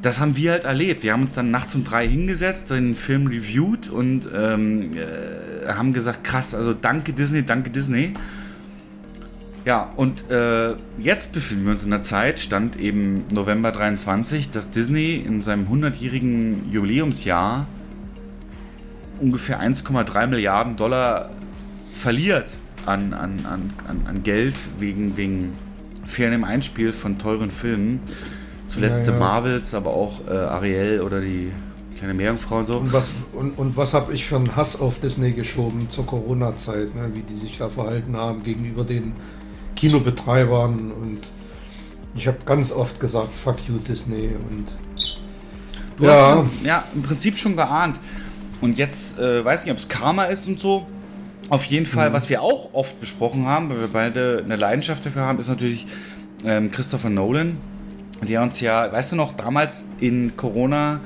das 0.01 0.19
haben 0.19 0.37
wir 0.37 0.51
halt 0.51 0.63
erlebt. 0.63 1.03
Wir 1.03 1.13
haben 1.13 1.23
uns 1.23 1.33
dann 1.33 1.51
nachts 1.51 1.73
um 1.75 1.83
drei 1.83 2.07
hingesetzt, 2.07 2.69
den 2.69 2.95
Film 2.95 3.27
reviewed 3.27 3.89
und 3.89 4.29
ähm, 4.33 4.91
äh, 4.95 5.69
haben 5.69 5.93
gesagt, 5.93 6.23
krass, 6.23 6.53
also 6.53 6.73
danke 6.73 7.13
Disney, 7.13 7.43
danke 7.43 7.69
Disney. 7.69 8.13
Ja, 9.65 9.91
und 9.97 10.29
äh, 10.31 10.75
jetzt 10.97 11.33
befinden 11.33 11.65
wir 11.65 11.71
uns 11.73 11.83
in 11.83 11.89
der 11.89 12.01
Zeit, 12.01 12.39
stand 12.39 12.77
eben 12.77 13.25
November 13.33 13.71
23, 13.71 14.49
dass 14.49 14.69
Disney 14.69 15.15
in 15.15 15.41
seinem 15.41 15.67
100-jährigen 15.67 16.71
Jubiläumsjahr 16.71 17.67
ungefähr 19.19 19.59
1,3 19.59 20.27
Milliarden 20.27 20.77
Dollar 20.77 21.31
verliert 21.91 22.51
an, 22.85 23.13
an, 23.13 23.39
an, 23.45 24.01
an 24.05 24.23
Geld 24.23 24.55
wegen, 24.79 25.17
wegen 25.17 25.53
fehlendem 26.05 26.45
Einspiel 26.45 26.93
von 26.93 27.17
teuren 27.17 27.51
Filmen. 27.51 27.99
Zuletzt 28.67 29.07
ja, 29.07 29.13
ja. 29.13 29.19
Marvels, 29.19 29.73
aber 29.73 29.91
auch 29.91 30.27
äh, 30.27 30.31
Ariel 30.31 31.01
oder 31.01 31.21
die 31.21 31.51
kleine 31.97 32.13
Meerjungfrau 32.13 32.59
und 32.59 32.65
so. 32.65 32.77
Und 32.77 32.93
was, 32.93 33.05
und, 33.33 33.57
und 33.57 33.77
was 33.77 33.93
habe 33.93 34.13
ich 34.13 34.25
für 34.25 34.35
einen 34.35 34.55
Hass 34.55 34.79
auf 34.79 34.99
Disney 34.99 35.31
geschoben 35.31 35.89
zur 35.89 36.05
Corona-Zeit, 36.05 36.93
ne? 36.95 37.11
wie 37.13 37.21
die 37.21 37.35
sich 37.35 37.57
da 37.57 37.69
verhalten 37.69 38.15
haben 38.15 38.43
gegenüber 38.43 38.83
den 38.83 39.13
Kinobetreibern 39.75 40.91
und 40.91 41.21
ich 42.15 42.27
habe 42.27 42.37
ganz 42.45 42.71
oft 42.71 42.99
gesagt, 42.99 43.33
fuck 43.33 43.57
you 43.67 43.77
Disney 43.77 44.29
und 44.49 44.65
du 45.97 46.05
ja. 46.05 46.37
Hast, 46.37 46.65
ja, 46.65 46.83
im 46.95 47.03
Prinzip 47.03 47.37
schon 47.37 47.55
geahnt. 47.55 47.99
Und 48.59 48.77
jetzt 48.77 49.19
äh, 49.19 49.45
weiß 49.45 49.63
nicht, 49.63 49.71
ob 49.71 49.77
es 49.77 49.87
Karma 49.87 50.25
ist 50.25 50.47
und 50.47 50.59
so. 50.59 50.87
Auf 51.49 51.65
jeden 51.65 51.85
Fall, 51.85 52.09
mhm. 52.09 52.13
was 52.13 52.29
wir 52.29 52.41
auch 52.41 52.73
oft 52.73 52.99
besprochen 52.99 53.45
haben, 53.45 53.69
weil 53.69 53.81
wir 53.81 53.87
beide 53.87 54.41
eine 54.43 54.55
Leidenschaft 54.55 55.05
dafür 55.05 55.23
haben, 55.23 55.37
ist 55.39 55.47
natürlich 55.47 55.85
ähm, 56.43 56.71
Christopher 56.71 57.09
Nolan, 57.09 57.57
der 58.21 58.41
uns 58.41 58.59
ja, 58.61 58.91
weißt 58.91 59.11
du 59.11 59.15
noch, 59.15 59.33
damals 59.33 59.85
in 59.99 60.35
Corona 60.37 61.01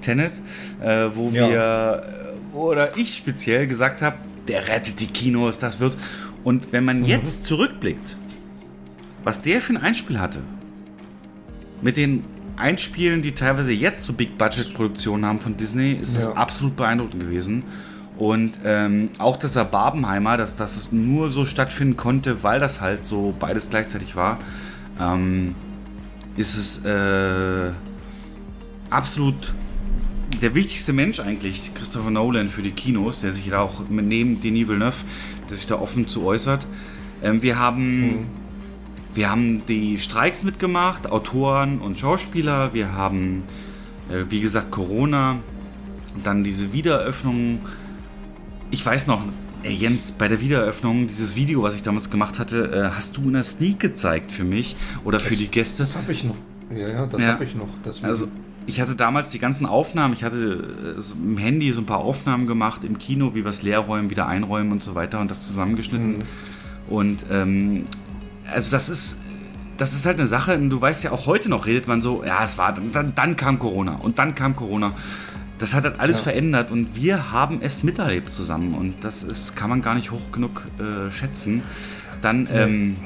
Tenet, 0.00 0.32
äh, 0.80 1.08
wo 1.14 1.30
ja. 1.30 1.48
wir, 1.48 2.02
äh, 2.54 2.56
oder 2.56 2.96
ich 2.96 3.16
speziell 3.16 3.66
gesagt 3.66 4.02
habe, 4.02 4.16
der 4.48 4.68
rettet 4.68 5.00
die 5.00 5.06
Kinos, 5.06 5.58
das 5.58 5.80
wird's. 5.80 5.96
Und 6.44 6.72
wenn 6.72 6.84
man 6.84 7.00
mhm. 7.00 7.04
jetzt 7.06 7.44
zurückblickt, 7.44 8.16
was 9.24 9.40
der 9.40 9.60
für 9.60 9.74
ein 9.74 9.76
Einspiel 9.76 10.18
hatte, 10.18 10.40
mit 11.80 11.96
den 11.96 12.24
Einspielen, 12.56 13.22
die 13.22 13.32
teilweise 13.32 13.72
jetzt 13.72 14.04
so 14.04 14.12
Big-Budget-Produktionen 14.12 15.24
haben 15.24 15.40
von 15.40 15.56
Disney, 15.56 15.94
ist 15.94 16.16
das 16.16 16.24
ja. 16.24 16.32
absolut 16.32 16.76
beeindruckend 16.76 17.20
gewesen. 17.20 17.64
Und 18.18 18.60
ähm, 18.64 19.08
auch 19.18 19.36
dieser 19.36 19.64
Barbenheimer, 19.64 20.36
dass, 20.36 20.54
dass 20.54 20.76
es 20.76 20.92
nur 20.92 21.30
so 21.30 21.44
stattfinden 21.44 21.96
konnte, 21.96 22.42
weil 22.42 22.60
das 22.60 22.80
halt 22.80 23.06
so 23.06 23.34
beides 23.38 23.70
gleichzeitig 23.70 24.16
war, 24.16 24.38
ähm, 25.00 25.54
ist 26.36 26.56
es 26.56 26.84
äh, 26.84 27.72
absolut 28.90 29.54
der 30.40 30.54
wichtigste 30.54 30.92
Mensch 30.92 31.20
eigentlich, 31.20 31.72
Christopher 31.74 32.10
Nolan, 32.10 32.48
für 32.48 32.62
die 32.62 32.70
Kinos, 32.70 33.20
der 33.20 33.32
sich 33.32 33.48
da 33.50 33.60
auch 33.60 33.82
neben 33.88 34.40
Denis 34.40 34.68
Villeneuve, 34.68 34.96
der 35.48 35.56
sich 35.56 35.66
da 35.66 35.76
offen 35.76 36.08
zu 36.08 36.24
äußert. 36.24 36.66
Ähm, 37.22 37.42
wir 37.42 37.58
haben. 37.58 38.00
Mhm. 38.00 38.26
Wir 39.14 39.30
haben 39.30 39.66
die 39.66 39.98
Streiks 39.98 40.42
mitgemacht, 40.42 41.06
Autoren 41.06 41.80
und 41.80 41.98
Schauspieler. 41.98 42.72
Wir 42.72 42.94
haben, 42.94 43.42
äh, 44.08 44.24
wie 44.30 44.40
gesagt, 44.40 44.70
Corona. 44.70 45.38
Dann 46.24 46.44
diese 46.44 46.72
Wiedereröffnung. 46.72 47.58
Ich 48.70 48.84
weiß 48.84 49.08
noch, 49.08 49.22
ey 49.62 49.72
Jens, 49.72 50.12
bei 50.12 50.28
der 50.28 50.40
Wiedereröffnung, 50.40 51.06
dieses 51.06 51.36
Video, 51.36 51.62
was 51.62 51.74
ich 51.74 51.82
damals 51.82 52.10
gemacht 52.10 52.38
hatte, 52.38 52.90
äh, 52.92 52.96
hast 52.96 53.16
du 53.16 53.28
eine 53.28 53.44
Sneak 53.44 53.80
gezeigt 53.80 54.32
für 54.32 54.44
mich 54.44 54.76
oder 55.04 55.20
für 55.20 55.30
das, 55.30 55.38
die 55.38 55.48
Gäste? 55.48 55.82
Das 55.82 55.96
habe 55.96 56.12
ich 56.12 56.24
noch. 56.24 56.36
Ja, 56.70 56.88
ja, 56.88 57.06
das 57.06 57.22
ja. 57.22 57.28
habe 57.28 57.44
ich 57.44 57.54
noch. 57.54 57.68
Deswegen. 57.84 58.06
Also, 58.06 58.28
ich 58.66 58.80
hatte 58.80 58.94
damals 58.94 59.30
die 59.30 59.38
ganzen 59.38 59.66
Aufnahmen, 59.66 60.14
ich 60.14 60.24
hatte 60.24 60.96
äh, 60.98 61.22
im 61.22 61.36
Handy 61.36 61.72
so 61.72 61.80
ein 61.80 61.86
paar 61.86 61.98
Aufnahmen 61.98 62.46
gemacht 62.46 62.84
im 62.84 62.98
Kino, 62.98 63.34
wie 63.34 63.44
wir 63.44 63.50
es 63.50 63.62
leer 63.62 63.80
räumen, 63.80 64.10
wieder 64.10 64.26
einräumen 64.26 64.72
und 64.72 64.82
so 64.82 64.94
weiter 64.94 65.20
und 65.20 65.30
das 65.30 65.46
zusammengeschnitten. 65.46 66.18
Mhm. 66.18 66.22
Und 66.88 67.26
ähm, 67.30 67.84
also 68.52 68.70
das 68.70 68.88
ist, 68.88 69.20
das 69.78 69.94
ist 69.94 70.06
halt 70.06 70.18
eine 70.18 70.26
Sache, 70.26 70.58
du 70.58 70.80
weißt 70.80 71.02
ja 71.04 71.12
auch 71.12 71.26
heute 71.26 71.48
noch, 71.48 71.66
redet 71.66 71.88
man 71.88 72.00
so, 72.00 72.22
ja, 72.24 72.44
es 72.44 72.58
war, 72.58 72.72
dann, 72.74 73.14
dann 73.14 73.36
kam 73.36 73.58
Corona 73.58 73.96
und 73.96 74.18
dann 74.18 74.34
kam 74.34 74.54
Corona. 74.54 74.92
Das 75.62 75.74
hat 75.74 75.84
halt 75.84 76.00
alles 76.00 76.16
ja. 76.16 76.22
verändert 76.24 76.72
und 76.72 76.96
wir 76.96 77.30
haben 77.30 77.60
es 77.62 77.84
miterlebt 77.84 78.30
zusammen 78.30 78.74
und 78.74 79.04
das 79.04 79.22
ist, 79.22 79.54
kann 79.54 79.70
man 79.70 79.80
gar 79.80 79.94
nicht 79.94 80.10
hoch 80.10 80.32
genug 80.32 80.66
äh, 80.80 81.12
schätzen. 81.12 81.62
Dann, 82.20 82.48
ähm, 82.52 82.96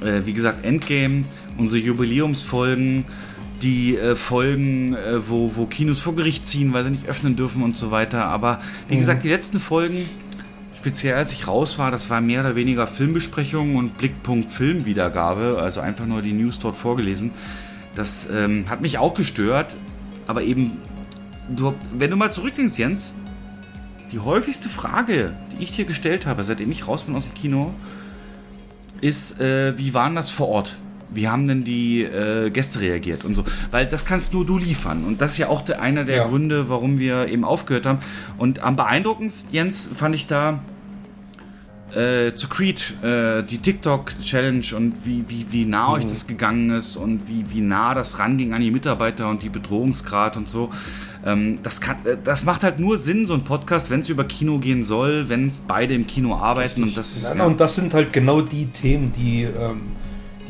äh, 0.00 0.22
wie 0.24 0.32
gesagt, 0.32 0.64
Endgame, 0.64 1.24
unsere 1.58 1.82
Jubiläumsfolgen, 1.82 3.04
die 3.60 3.94
äh, 3.94 4.16
Folgen, 4.16 4.94
äh, 4.94 5.28
wo, 5.28 5.54
wo 5.54 5.66
Kinos 5.66 6.00
vor 6.00 6.16
Gericht 6.16 6.46
ziehen, 6.46 6.72
weil 6.72 6.82
sie 6.84 6.92
nicht 6.92 7.06
öffnen 7.06 7.36
dürfen 7.36 7.62
und 7.62 7.76
so 7.76 7.90
weiter. 7.90 8.24
Aber 8.24 8.62
wie 8.88 8.94
mhm. 8.94 9.00
gesagt, 9.00 9.22
die 9.22 9.28
letzten 9.28 9.60
Folgen, 9.60 10.08
speziell 10.78 11.16
als 11.16 11.30
ich 11.34 11.46
raus 11.46 11.78
war, 11.78 11.90
das 11.90 12.08
war 12.08 12.22
mehr 12.22 12.40
oder 12.40 12.56
weniger 12.56 12.86
Filmbesprechung 12.86 13.76
und 13.76 13.98
Blickpunkt 13.98 14.50
Filmwiedergabe, 14.50 15.58
also 15.60 15.82
einfach 15.82 16.06
nur 16.06 16.22
die 16.22 16.32
News 16.32 16.58
dort 16.58 16.78
vorgelesen. 16.78 17.32
Das 17.94 18.30
ähm, 18.32 18.64
hat 18.70 18.80
mich 18.80 18.96
auch 18.96 19.12
gestört, 19.12 19.76
aber 20.26 20.42
eben, 20.42 20.78
du, 21.56 21.74
wenn 21.92 22.10
du 22.10 22.16
mal 22.16 22.32
zurückdenkst, 22.32 22.78
Jens, 22.78 23.14
die 24.12 24.18
häufigste 24.18 24.68
Frage, 24.68 25.34
die 25.52 25.62
ich 25.62 25.72
dir 25.72 25.84
gestellt 25.84 26.26
habe, 26.26 26.44
seitdem 26.44 26.70
ich 26.70 26.88
raus 26.88 27.04
bin 27.04 27.14
aus 27.16 27.24
dem 27.24 27.34
Kino, 27.34 27.74
ist, 29.00 29.40
äh, 29.40 29.76
wie 29.78 29.94
waren 29.94 30.14
das 30.14 30.30
vor 30.30 30.48
Ort? 30.48 30.76
wie 31.12 31.28
haben 31.28 31.46
denn 31.46 31.64
die 31.64 32.02
äh, 32.02 32.50
Gäste 32.50 32.80
reagiert 32.80 33.24
und 33.24 33.34
so. 33.34 33.44
Weil 33.70 33.86
das 33.86 34.04
kannst 34.04 34.32
nur 34.32 34.46
du 34.46 34.58
liefern. 34.58 35.04
Und 35.04 35.20
das 35.20 35.32
ist 35.32 35.38
ja 35.38 35.48
auch 35.48 35.62
der, 35.62 35.82
einer 35.82 36.04
der 36.04 36.16
ja. 36.16 36.28
Gründe, 36.28 36.68
warum 36.68 36.98
wir 36.98 37.28
eben 37.28 37.44
aufgehört 37.44 37.86
haben. 37.86 37.98
Und 38.38 38.60
am 38.60 38.76
beeindruckendsten, 38.76 39.52
Jens, 39.52 39.90
fand 39.94 40.14
ich 40.14 40.26
da 40.26 40.60
äh, 41.94 42.34
zu 42.34 42.48
Creed, 42.48 42.94
äh, 43.02 43.42
die 43.42 43.58
TikTok-Challenge 43.58 44.64
und 44.76 45.04
wie, 45.04 45.24
wie, 45.28 45.46
wie 45.50 45.64
nah 45.64 45.88
mhm. 45.88 45.94
euch 45.94 46.06
das 46.06 46.26
gegangen 46.26 46.70
ist 46.70 46.96
und 46.96 47.26
wie, 47.26 47.44
wie 47.50 47.60
nah 47.60 47.94
das 47.94 48.18
ranging 48.20 48.52
an 48.52 48.60
die 48.60 48.70
Mitarbeiter 48.70 49.28
und 49.28 49.42
die 49.42 49.48
Bedrohungsgrad 49.48 50.36
und 50.36 50.48
so. 50.48 50.70
Ähm, 51.24 51.58
das, 51.62 51.80
kann, 51.80 51.96
äh, 52.04 52.16
das 52.22 52.44
macht 52.44 52.62
halt 52.62 52.78
nur 52.78 52.98
Sinn, 52.98 53.26
so 53.26 53.34
ein 53.34 53.44
Podcast, 53.44 53.90
wenn 53.90 54.00
es 54.00 54.08
über 54.08 54.24
Kino 54.24 54.58
gehen 54.58 54.82
soll, 54.82 55.28
wenn 55.28 55.48
es 55.48 55.60
beide 55.60 55.94
im 55.94 56.06
Kino 56.06 56.36
arbeiten 56.36 56.82
und 56.82 56.96
das. 56.96 57.24
Ja, 57.24 57.36
ja. 57.36 57.44
Und 57.44 57.60
das 57.60 57.74
sind 57.74 57.92
halt 57.94 58.12
genau 58.12 58.40
die 58.40 58.66
Themen, 58.66 59.12
die. 59.16 59.42
Ähm 59.42 59.80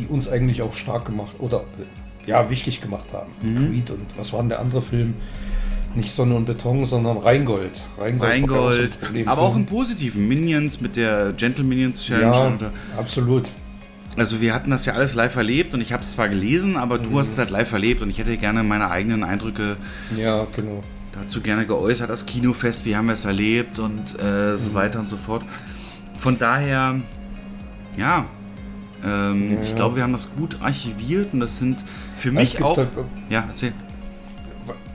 die 0.01 0.07
uns 0.07 0.29
eigentlich 0.29 0.63
auch 0.63 0.73
stark 0.73 1.05
gemacht 1.05 1.37
oder 1.39 1.65
ja, 2.27 2.49
wichtig 2.51 2.81
gemacht 2.81 3.09
haben. 3.13 3.31
Mhm. 3.43 3.71
Creed 3.71 3.91
und 3.91 4.07
was 4.17 4.33
war 4.33 4.41
denn 4.41 4.49
der 4.49 4.61
andere 4.61 4.83
Film? 4.83 5.15
Nicht 5.95 6.13
Sonne 6.13 6.37
und 6.37 6.45
Beton, 6.45 6.85
sondern 6.85 7.19
Rheingold. 7.19 7.83
Rheingold, 7.99 8.31
Rheingold 8.31 8.99
aber 9.27 9.43
auch 9.43 9.57
im 9.57 9.67
positiven. 9.67 10.29
Minions 10.29 10.81
mit 10.81 10.95
der 10.95 11.33
Gentle 11.33 11.65
Minions 11.65 12.05
Challenge. 12.05 12.59
Ja, 12.61 12.71
absolut. 12.97 13.49
Also 14.17 14.41
wir 14.41 14.55
hatten 14.55 14.71
das 14.71 14.87
ja 14.87 14.95
alles 14.95 15.15
live 15.15 15.37
erlebt 15.37 15.73
und 15.73 15.81
ich 15.81 15.93
habe 15.93 16.03
es 16.03 16.13
zwar 16.13 16.29
gelesen, 16.29 16.77
aber 16.77 16.99
mhm. 16.99 17.05
du 17.05 17.19
hast 17.19 17.33
es 17.33 17.39
halt 17.39 17.51
live 17.51 17.73
erlebt 17.73 18.03
und 18.03 18.11
ich 18.11 18.19
hätte 18.19 18.37
gerne 18.37 18.63
meine 18.63 18.91
eigenen 18.91 19.23
Eindrücke 19.25 19.77
ja, 20.17 20.47
genau. 20.55 20.83
dazu 21.13 21.41
gerne 21.41 21.67
geäußert. 21.67 22.11
Das 22.11 22.27
Kinofest, 22.27 22.85
wie 22.85 22.97
haben 22.97 23.07
wir 23.07 23.15
es 23.15 23.25
erlebt 23.25 23.79
und 23.79 24.19
äh, 24.19 24.57
so 24.57 24.71
mhm. 24.71 24.75
weiter 24.75 25.01
und 25.01 25.09
so 25.09 25.17
fort. 25.17 25.45
Von 26.17 26.39
daher, 26.39 27.01
ja, 27.97 28.27
ähm, 29.05 29.55
ja, 29.55 29.63
Ich 29.63 29.75
glaube, 29.75 29.97
wir 29.97 30.03
haben 30.03 30.13
das 30.13 30.35
gut 30.35 30.59
archiviert 30.61 31.33
und 31.33 31.41
das 31.41 31.59
sind 31.59 31.85
für 32.19 32.33
mich 32.33 32.63
auch. 32.63 32.77
Halt, 32.77 32.91
ja, 33.29 33.45
erzähl. 33.49 33.73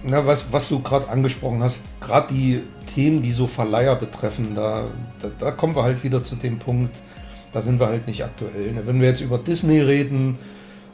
Na, 0.04 0.26
was, 0.26 0.52
was 0.52 0.70
du 0.70 0.80
gerade 0.82 1.10
angesprochen 1.10 1.64
hast, 1.64 1.86
gerade 2.00 2.32
die 2.32 2.62
Themen, 2.86 3.24
die 3.24 3.32
so 3.32 3.48
Verleiher 3.48 3.96
betreffen, 3.96 4.54
da, 4.54 4.86
da, 5.20 5.32
da, 5.38 5.52
kommen 5.52 5.76
wir 5.76 5.82
halt 5.82 6.04
wieder 6.04 6.24
zu 6.24 6.36
dem 6.36 6.60
Punkt, 6.60 7.02
da 7.56 7.62
sind 7.62 7.80
wir 7.80 7.88
halt 7.88 8.06
nicht 8.06 8.24
aktuell. 8.24 8.74
Ne? 8.74 8.86
Wenn 8.86 9.00
wir 9.00 9.08
jetzt 9.08 9.22
über 9.22 9.38
Disney 9.38 9.80
reden, 9.80 10.38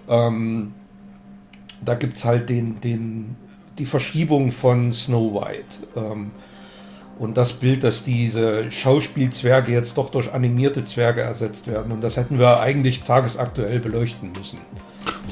ähm, 0.07 0.73
da 1.83 1.95
gibt 1.95 2.17
es 2.17 2.25
halt 2.25 2.49
den, 2.49 2.79
den, 2.81 3.35
die 3.79 3.87
Verschiebung 3.87 4.51
von 4.51 4.93
Snow 4.93 5.33
White. 5.33 5.87
Ähm, 5.95 6.29
und 7.17 7.35
das 7.35 7.53
Bild, 7.53 7.83
dass 7.83 8.03
diese 8.03 8.71
Schauspielzwerge 8.71 9.71
jetzt 9.71 9.97
doch 9.97 10.09
durch 10.09 10.33
animierte 10.33 10.83
Zwerge 10.85 11.21
ersetzt 11.21 11.67
werden. 11.67 11.91
Und 11.91 12.03
das 12.03 12.17
hätten 12.17 12.37
wir 12.37 12.59
eigentlich 12.59 13.01
tagesaktuell 13.01 13.79
beleuchten 13.79 14.31
müssen. 14.31 14.59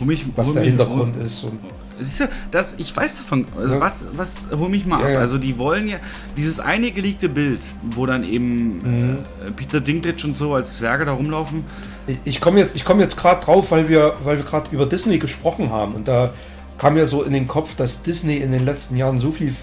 Mich, 0.03 0.25
was 0.35 0.53
der 0.53 0.63
Hintergrund 0.63 1.15
ist. 1.15 1.43
Und 1.43 1.59
Siehst 1.99 2.21
du, 2.21 2.25
das, 2.51 2.75
ich 2.77 2.95
weiß 2.95 3.17
davon, 3.17 3.45
also 3.57 3.75
ja. 3.75 3.81
was, 3.81 4.07
was, 4.13 4.47
hol 4.51 4.69
mich 4.69 4.85
mal 4.85 4.99
ja, 4.99 5.05
ab. 5.05 5.11
Ja. 5.13 5.19
Also 5.19 5.37
die 5.37 5.57
wollen 5.57 5.87
ja, 5.87 5.97
dieses 6.37 6.59
eine 6.59 6.91
geleakte 6.91 7.29
Bild, 7.29 7.59
wo 7.81 8.05
dann 8.05 8.23
eben 8.23 8.77
mhm. 8.77 9.17
äh, 9.45 9.51
Peter 9.51 9.81
Dinklage 9.81 10.25
und 10.25 10.37
so 10.37 10.53
als 10.53 10.77
Zwerge 10.77 11.05
da 11.05 11.13
rumlaufen. 11.13 11.63
Ich, 12.07 12.19
ich 12.25 12.41
komme 12.41 12.59
jetzt, 12.59 12.83
komm 12.85 12.99
jetzt 12.99 13.17
gerade 13.17 13.43
drauf, 13.43 13.71
weil 13.71 13.89
wir, 13.89 14.15
weil 14.23 14.37
wir 14.37 14.45
gerade 14.45 14.69
über 14.71 14.85
Disney 14.85 15.19
gesprochen 15.19 15.71
haben. 15.71 15.93
Und 15.93 16.07
da 16.07 16.33
kam 16.77 16.93
mir 16.93 17.07
so 17.07 17.23
in 17.23 17.33
den 17.33 17.47
Kopf, 17.47 17.75
dass 17.75 18.03
Disney 18.03 18.37
in 18.37 18.51
den 18.51 18.65
letzten 18.65 18.95
Jahren 18.95 19.19
so 19.19 19.31
viel 19.31 19.53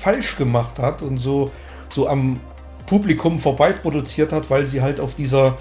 falsch 0.00 0.36
gemacht 0.36 0.78
hat 0.78 1.02
und 1.02 1.18
so, 1.18 1.50
so 1.90 2.08
am 2.08 2.40
Publikum 2.86 3.38
vorbei 3.38 3.72
produziert 3.72 4.32
hat, 4.32 4.50
weil 4.50 4.66
sie 4.66 4.80
halt 4.80 5.00
auf 5.00 5.14
dieser 5.14 5.58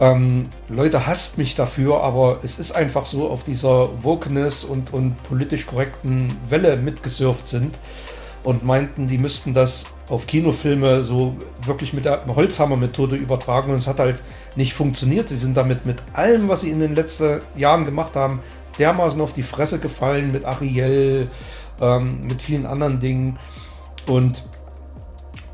ähm, 0.00 0.44
Leute 0.68 1.06
hasst 1.06 1.38
mich 1.38 1.56
dafür, 1.56 2.02
aber 2.02 2.40
es 2.42 2.58
ist 2.58 2.72
einfach 2.72 3.04
so 3.04 3.28
auf 3.30 3.42
dieser 3.44 4.02
Wokeness 4.04 4.64
und, 4.64 4.92
und 4.92 5.22
politisch 5.24 5.66
korrekten 5.66 6.36
Welle 6.48 6.76
mitgesurft 6.76 7.48
sind. 7.48 7.78
und 8.44 8.64
meinten, 8.64 9.08
die 9.08 9.18
müssten 9.18 9.52
das 9.52 9.86
auf 10.08 10.26
Kinofilme 10.26 11.02
so 11.02 11.36
wirklich 11.64 11.92
mit 11.92 12.04
der 12.04 12.24
Holzhammer-Methode 12.26 13.16
übertragen 13.16 13.72
und 13.72 13.78
es 13.78 13.86
hat 13.86 13.98
halt 13.98 14.22
nicht 14.56 14.74
funktioniert. 14.74 15.28
Sie 15.28 15.36
sind 15.36 15.56
damit 15.56 15.84
mit 15.84 16.02
allem, 16.12 16.48
was 16.48 16.62
sie 16.62 16.70
in 16.70 16.80
den 16.80 16.94
letzten 16.94 17.40
Jahren 17.56 17.84
gemacht 17.84 18.16
haben, 18.16 18.40
dermaßen 18.78 19.20
auf 19.20 19.32
die 19.32 19.42
Fresse 19.42 19.78
gefallen 19.78 20.32
mit 20.32 20.44
Ariel, 20.44 21.28
ähm, 21.80 22.20
mit 22.22 22.40
vielen 22.40 22.64
anderen 22.64 23.00
Dingen 23.00 23.38
und 24.06 24.44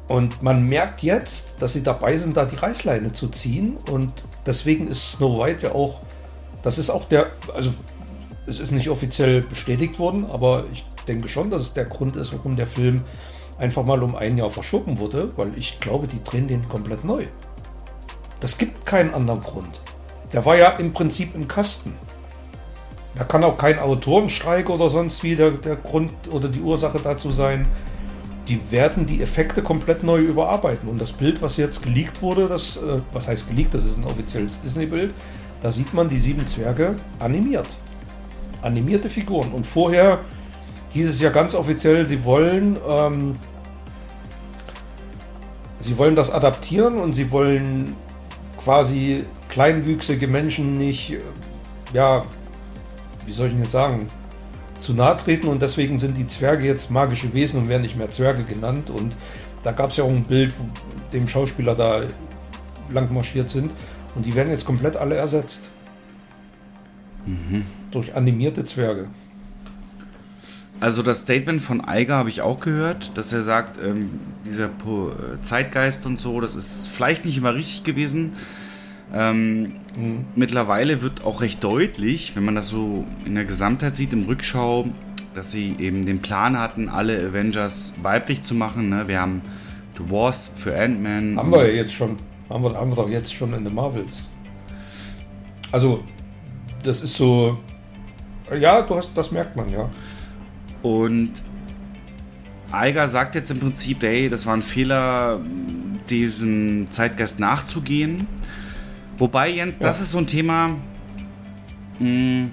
und 0.06 0.42
man 0.42 0.68
merkt 0.68 1.02
jetzt, 1.02 1.62
dass 1.62 1.72
sie 1.72 1.82
dabei 1.82 2.16
sind, 2.16 2.36
da 2.36 2.44
die 2.44 2.56
Reißleine 2.56 3.12
zu 3.12 3.28
ziehen. 3.28 3.78
Und 3.90 4.12
deswegen 4.44 4.86
ist 4.86 5.12
Snow 5.12 5.42
White 5.42 5.66
ja 5.66 5.74
auch, 5.74 6.00
das 6.62 6.78
ist 6.78 6.90
auch 6.90 7.06
der, 7.06 7.28
also 7.54 7.72
es 8.46 8.60
ist 8.60 8.70
nicht 8.70 8.90
offiziell 8.90 9.40
bestätigt 9.40 9.98
worden, 9.98 10.26
aber 10.30 10.64
ich 10.72 10.84
denke 11.08 11.28
schon, 11.28 11.50
dass 11.50 11.62
es 11.62 11.72
der 11.72 11.86
Grund 11.86 12.16
ist, 12.16 12.32
warum 12.34 12.56
der 12.56 12.66
Film 12.66 13.02
einfach 13.58 13.84
mal 13.84 14.02
um 14.02 14.14
ein 14.14 14.36
Jahr 14.36 14.50
verschoben 14.50 14.98
wurde, 14.98 15.32
weil 15.36 15.56
ich 15.56 15.80
glaube, 15.80 16.06
die 16.06 16.22
drehen 16.22 16.48
den 16.48 16.68
komplett 16.68 17.04
neu. 17.04 17.24
Das 18.40 18.58
gibt 18.58 18.84
keinen 18.84 19.14
anderen 19.14 19.40
Grund. 19.40 19.80
Der 20.34 20.44
war 20.44 20.56
ja 20.56 20.70
im 20.70 20.92
Prinzip 20.92 21.34
im 21.34 21.48
Kasten. 21.48 21.96
Da 23.14 23.24
kann 23.24 23.44
auch 23.44 23.56
kein 23.56 23.78
Autorenstreik 23.78 24.68
oder 24.68 24.90
sonst 24.90 25.22
wie 25.22 25.36
der, 25.36 25.52
der 25.52 25.76
Grund 25.76 26.12
oder 26.30 26.48
die 26.48 26.60
Ursache 26.60 26.98
dazu 26.98 27.32
sein 27.32 27.66
die 28.48 28.70
werden 28.70 29.06
die 29.06 29.22
Effekte 29.22 29.62
komplett 29.62 30.02
neu 30.02 30.20
überarbeiten. 30.20 30.88
Und 30.88 31.00
das 31.00 31.12
Bild, 31.12 31.40
was 31.40 31.56
jetzt 31.56 31.82
geleakt 31.82 32.20
wurde, 32.22 32.48
das, 32.48 32.76
äh, 32.76 33.00
was 33.12 33.28
heißt 33.28 33.48
geleakt, 33.48 33.74
das 33.74 33.84
ist 33.84 33.96
ein 33.96 34.04
offizielles 34.04 34.60
Disney-Bild, 34.60 35.14
da 35.62 35.72
sieht 35.72 35.94
man 35.94 36.08
die 36.08 36.18
sieben 36.18 36.46
Zwerge 36.46 36.96
animiert. 37.18 37.66
Animierte 38.60 39.08
Figuren. 39.08 39.52
Und 39.52 39.66
vorher 39.66 40.20
hieß 40.92 41.08
es 41.08 41.20
ja 41.20 41.30
ganz 41.30 41.54
offiziell, 41.54 42.06
sie 42.06 42.24
wollen, 42.24 42.76
ähm, 42.88 43.36
sie 45.80 45.96
wollen 45.96 46.16
das 46.16 46.30
adaptieren 46.30 46.98
und 46.98 47.14
sie 47.14 47.30
wollen 47.30 47.96
quasi 48.62 49.24
kleinwüchsige 49.48 50.28
Menschen 50.28 50.76
nicht, 50.76 51.12
äh, 51.12 51.18
ja, 51.94 52.24
wie 53.24 53.32
soll 53.32 53.46
ich 53.46 53.54
denn 53.54 53.62
jetzt 53.62 53.72
sagen, 53.72 54.08
zu 54.78 54.92
nahe 54.94 55.16
treten 55.16 55.48
und 55.48 55.62
deswegen 55.62 55.98
sind 55.98 56.16
die 56.16 56.26
Zwerge 56.26 56.66
jetzt 56.66 56.90
magische 56.90 57.32
Wesen 57.32 57.60
und 57.60 57.68
werden 57.68 57.82
nicht 57.82 57.96
mehr 57.96 58.10
Zwerge 58.10 58.44
genannt. 58.44 58.90
Und 58.90 59.16
da 59.62 59.72
gab 59.72 59.90
es 59.90 59.96
ja 59.96 60.04
auch 60.04 60.10
ein 60.10 60.24
Bild, 60.24 60.52
wo 60.58 60.66
dem 61.12 61.28
Schauspieler 61.28 61.74
da 61.74 62.02
lang 62.92 63.12
marschiert 63.12 63.48
sind 63.50 63.70
und 64.14 64.26
die 64.26 64.34
werden 64.34 64.50
jetzt 64.50 64.66
komplett 64.66 64.96
alle 64.96 65.16
ersetzt. 65.16 65.70
Mhm. 67.26 67.64
Durch 67.90 68.14
animierte 68.14 68.64
Zwerge. 68.64 69.08
Also 70.80 71.02
das 71.02 71.20
Statement 71.20 71.62
von 71.62 71.80
Eiger 71.80 72.16
habe 72.16 72.28
ich 72.28 72.42
auch 72.42 72.60
gehört, 72.60 73.16
dass 73.16 73.32
er 73.32 73.40
sagt, 73.40 73.78
ähm, 73.78 74.10
dieser 74.44 74.68
Zeitgeist 75.40 76.04
und 76.04 76.20
so, 76.20 76.40
das 76.40 76.56
ist 76.56 76.88
vielleicht 76.88 77.24
nicht 77.24 77.38
immer 77.38 77.54
richtig 77.54 77.84
gewesen. 77.84 78.32
Ähm, 79.14 79.74
mhm. 79.96 80.24
Mittlerweile 80.34 81.00
wird 81.00 81.24
auch 81.24 81.40
recht 81.40 81.62
deutlich, 81.62 82.34
wenn 82.34 82.44
man 82.44 82.56
das 82.56 82.68
so 82.68 83.04
in 83.24 83.36
der 83.36 83.44
Gesamtheit 83.44 83.94
sieht, 83.94 84.12
im 84.12 84.24
Rückschau, 84.24 84.88
dass 85.34 85.52
sie 85.52 85.76
eben 85.78 86.04
den 86.04 86.20
Plan 86.20 86.58
hatten, 86.58 86.88
alle 86.88 87.18
Avengers 87.28 87.94
weiblich 88.02 88.42
zu 88.42 88.54
machen. 88.54 88.88
Ne? 88.88 89.06
Wir 89.06 89.20
haben 89.20 89.42
The 89.96 90.10
Wasp 90.10 90.58
für 90.58 90.76
Ant-Man. 90.76 91.36
Haben 91.38 91.52
wir 91.52 91.68
ja 91.68 91.74
jetzt 91.82 91.94
schon. 91.94 92.16
Haben 92.50 92.64
wir, 92.64 92.74
haben 92.74 92.90
wir 92.90 92.96
doch 92.96 93.08
jetzt 93.08 93.32
schon 93.32 93.54
in 93.54 93.64
den 93.64 93.74
Marvels. 93.74 94.28
Also, 95.70 96.02
das 96.82 97.00
ist 97.00 97.14
so. 97.14 97.58
Ja, 98.58 98.82
du 98.82 98.96
hast, 98.96 99.10
das 99.14 99.30
merkt 99.30 99.56
man, 99.56 99.68
ja. 99.68 99.88
Und 100.82 101.32
Eiger 102.70 103.08
sagt 103.08 103.36
jetzt 103.36 103.50
im 103.50 103.60
Prinzip, 103.60 104.02
hey, 104.02 104.28
das 104.28 104.44
war 104.44 104.54
ein 104.54 104.62
Fehler, 104.62 105.40
diesem 106.10 106.90
Zeitgeist 106.90 107.38
nachzugehen. 107.40 108.26
Wobei, 109.18 109.50
Jens, 109.50 109.78
ja. 109.78 109.86
das 109.86 110.00
ist 110.00 110.10
so 110.10 110.18
ein 110.18 110.26
Thema, 110.26 110.68
mh, 110.68 110.78
hm, 111.98 112.52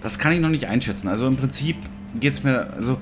das 0.00 0.18
kann 0.18 0.32
ich 0.32 0.40
noch 0.40 0.48
nicht 0.48 0.66
einschätzen. 0.66 1.08
Also 1.08 1.26
im 1.26 1.36
Prinzip 1.36 1.76
geht 2.18 2.34
es 2.34 2.44
mir, 2.44 2.72
also 2.74 2.98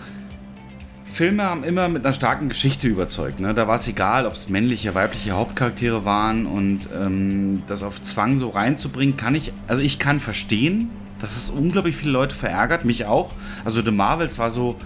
Filme 1.05 1.45
haben 1.45 1.65
immer 1.65 1.89
mit 1.89 2.05
einer 2.05 2.13
starken 2.13 2.49
Geschichte 2.49 2.89
überzeugt. 2.89 3.41
Ne? 3.41 3.55
Da 3.55 3.67
war 3.69 3.77
es 3.77 3.89
egal, 3.89 4.27
ob 4.27 4.35
es 4.35 4.49
männliche, 4.49 4.95
weibliche 4.95 5.33
Hauptcharaktere 5.33 6.05
waren 6.05 6.47
und 6.47 6.89
ähm, 6.95 7.63
das 7.67 7.83
auf 7.83 8.01
Zwang 8.03 8.37
so 8.37 8.51
reinzubringen, 8.51 9.17
kann 9.17 9.35
ich, 9.35 9.53
also 9.67 9.81
ich 9.81 9.99
kann 9.99 10.21
verstehen, 10.21 10.91
dass 11.21 11.37
es 11.37 11.49
unglaublich 11.49 11.97
viele 11.97 12.13
Leute 12.13 12.35
verärgert, 12.35 12.85
mich 12.85 13.07
auch. 13.07 13.33
Also 13.65 13.83
The 13.83 13.91
Marvels 13.91 14.39
war 14.39 14.51
so 14.51 14.77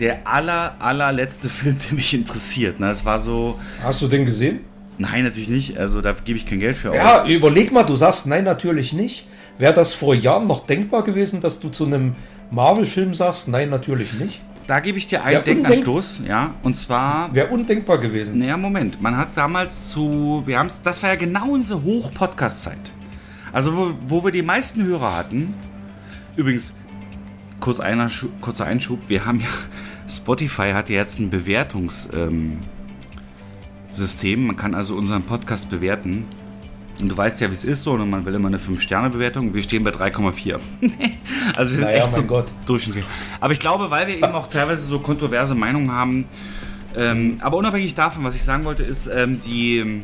der 0.00 0.26
aller, 0.26 0.76
allerletzte 0.80 1.48
Film, 1.48 1.78
der 1.88 1.96
mich 1.96 2.12
interessiert. 2.12 2.78
Ne? 2.78 2.90
Es 2.90 3.04
war 3.04 3.18
so. 3.18 3.58
Hast 3.82 4.02
du 4.02 4.08
den 4.08 4.26
gesehen? 4.26 4.60
Nein, 4.98 5.24
natürlich 5.24 5.48
nicht. 5.48 5.78
Also 5.78 6.00
da 6.00 6.12
gebe 6.12 6.38
ich 6.38 6.46
kein 6.46 6.60
Geld 6.60 6.76
für 6.76 6.94
ja, 6.94 7.22
aus. 7.22 7.28
Ja, 7.28 7.34
überleg 7.34 7.72
mal, 7.72 7.84
du 7.84 7.96
sagst 7.96 8.26
nein, 8.26 8.44
natürlich 8.44 8.92
nicht. 8.92 9.26
Wäre 9.56 9.74
das 9.74 9.94
vor 9.94 10.14
Jahren 10.14 10.46
noch 10.46 10.66
denkbar 10.66 11.02
gewesen, 11.02 11.40
dass 11.40 11.60
du 11.60 11.68
zu 11.68 11.86
einem 11.86 12.16
Marvel-Film 12.50 13.14
sagst, 13.14 13.48
nein, 13.48 13.70
natürlich 13.70 14.12
nicht? 14.14 14.40
Da 14.68 14.80
gebe 14.80 14.98
ich 14.98 15.06
dir 15.06 15.24
einen 15.24 15.42
Denkanstoß, 15.42 16.22
ja. 16.26 16.54
Und 16.62 16.74
zwar. 16.76 17.34
Wäre 17.34 17.48
undenkbar 17.48 17.98
gewesen. 17.98 18.38
Naja, 18.38 18.56
Moment. 18.58 19.00
Man 19.00 19.16
hat 19.16 19.28
damals 19.34 19.90
zu. 19.90 20.42
Wir 20.44 20.58
haben 20.58 20.68
das 20.84 21.02
war 21.02 21.10
ja 21.10 21.16
genau 21.16 21.52
unsere 21.52 21.82
Hoch-Podcast-Zeit. 21.82 22.92
Also, 23.50 23.74
wo, 23.74 23.90
wo 24.06 24.24
wir 24.24 24.30
die 24.30 24.42
meisten 24.42 24.84
Hörer 24.84 25.16
hatten. 25.16 25.54
Übrigens, 26.36 26.76
kurz 27.60 27.80
einer, 27.80 28.10
kurzer 28.42 28.66
Einschub. 28.66 29.08
Wir 29.08 29.24
haben 29.24 29.40
ja. 29.40 29.46
Spotify 30.08 30.72
hat 30.72 30.90
jetzt 30.90 31.18
ein 31.18 31.30
Bewertungs. 31.30 32.10
Ähm, 32.14 32.58
System. 33.90 34.46
Man 34.46 34.56
kann 34.56 34.74
also 34.74 34.94
unseren 34.94 35.22
Podcast 35.22 35.70
bewerten. 35.70 36.26
Und 37.00 37.08
du 37.10 37.16
weißt 37.16 37.40
ja, 37.40 37.48
wie 37.48 37.52
es 37.52 37.64
ist 37.64 37.82
so, 37.84 37.92
und 37.92 38.10
man 38.10 38.24
will 38.24 38.34
immer 38.34 38.48
eine 38.48 38.58
5-Sterne-Bewertung. 38.58 39.54
Wir 39.54 39.62
stehen 39.62 39.84
bei 39.84 39.90
3,4. 39.90 40.58
also 41.56 41.72
wir 41.72 41.78
sind 41.78 41.80
naja, 41.82 42.04
echt 42.04 42.14
so 42.14 42.22
Gott. 42.24 42.46
durchschnittlich. 42.66 43.04
Aber 43.40 43.52
ich 43.52 43.60
glaube, 43.60 43.90
weil 43.90 44.08
wir 44.08 44.16
eben 44.16 44.24
auch 44.24 44.48
teilweise 44.48 44.84
so 44.84 44.98
kontroverse 44.98 45.54
Meinungen 45.54 45.92
haben, 45.92 46.26
ähm, 46.96 47.36
aber 47.40 47.56
unabhängig 47.56 47.94
davon, 47.94 48.24
was 48.24 48.34
ich 48.34 48.42
sagen 48.42 48.64
wollte, 48.64 48.82
ist, 48.82 49.06
ähm, 49.06 49.40
die. 49.40 50.02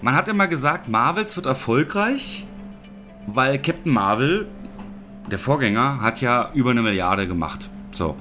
Man 0.00 0.14
hat 0.14 0.28
immer 0.28 0.46
gesagt, 0.46 0.88
Marvels 0.88 1.36
wird 1.36 1.46
erfolgreich, 1.46 2.46
weil 3.26 3.58
Captain 3.58 3.92
Marvel, 3.92 4.46
der 5.28 5.40
Vorgänger, 5.40 6.00
hat 6.00 6.20
ja 6.20 6.50
über 6.54 6.70
eine 6.70 6.82
Milliarde 6.82 7.26
gemacht. 7.26 7.68
So. 7.90 8.16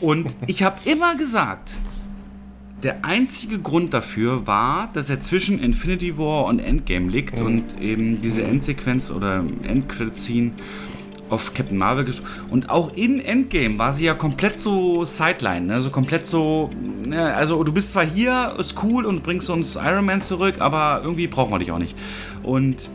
Und 0.00 0.34
ich 0.46 0.62
habe 0.62 0.78
immer 0.86 1.14
gesagt, 1.16 1.76
der 2.82 3.04
einzige 3.04 3.58
Grund 3.58 3.94
dafür 3.94 4.46
war, 4.46 4.90
dass 4.92 5.08
er 5.08 5.20
zwischen 5.20 5.60
Infinity 5.60 6.18
War 6.18 6.46
und 6.46 6.58
Endgame 6.58 7.08
liegt 7.08 7.38
mhm. 7.38 7.46
und 7.46 7.80
eben 7.80 8.20
diese 8.20 8.42
Endsequenz 8.42 9.10
oder 9.10 9.44
Endcredit-Scene 9.62 10.52
auf 11.30 11.54
Captain 11.54 11.78
Marvel 11.78 12.04
und 12.50 12.68
auch 12.68 12.92
in 12.94 13.18
Endgame 13.18 13.78
war 13.78 13.92
sie 13.92 14.04
ja 14.04 14.12
komplett 14.12 14.58
so 14.58 15.04
Sideline, 15.04 15.66
ne? 15.66 15.80
so 15.80 15.88
komplett 15.88 16.26
so, 16.26 16.68
ne? 17.06 17.32
also 17.34 17.62
du 17.64 17.72
bist 17.72 17.92
zwar 17.92 18.04
hier, 18.04 18.54
ist 18.58 18.74
cool 18.82 19.06
und 19.06 19.22
bringst 19.22 19.48
uns 19.48 19.76
Iron 19.76 20.04
Man 20.04 20.20
zurück, 20.20 20.56
aber 20.58 21.00
irgendwie 21.02 21.28
brauchen 21.28 21.52
wir 21.52 21.58
dich 21.58 21.72
auch 21.72 21.78
nicht. 21.78 21.96
Und 22.42 22.90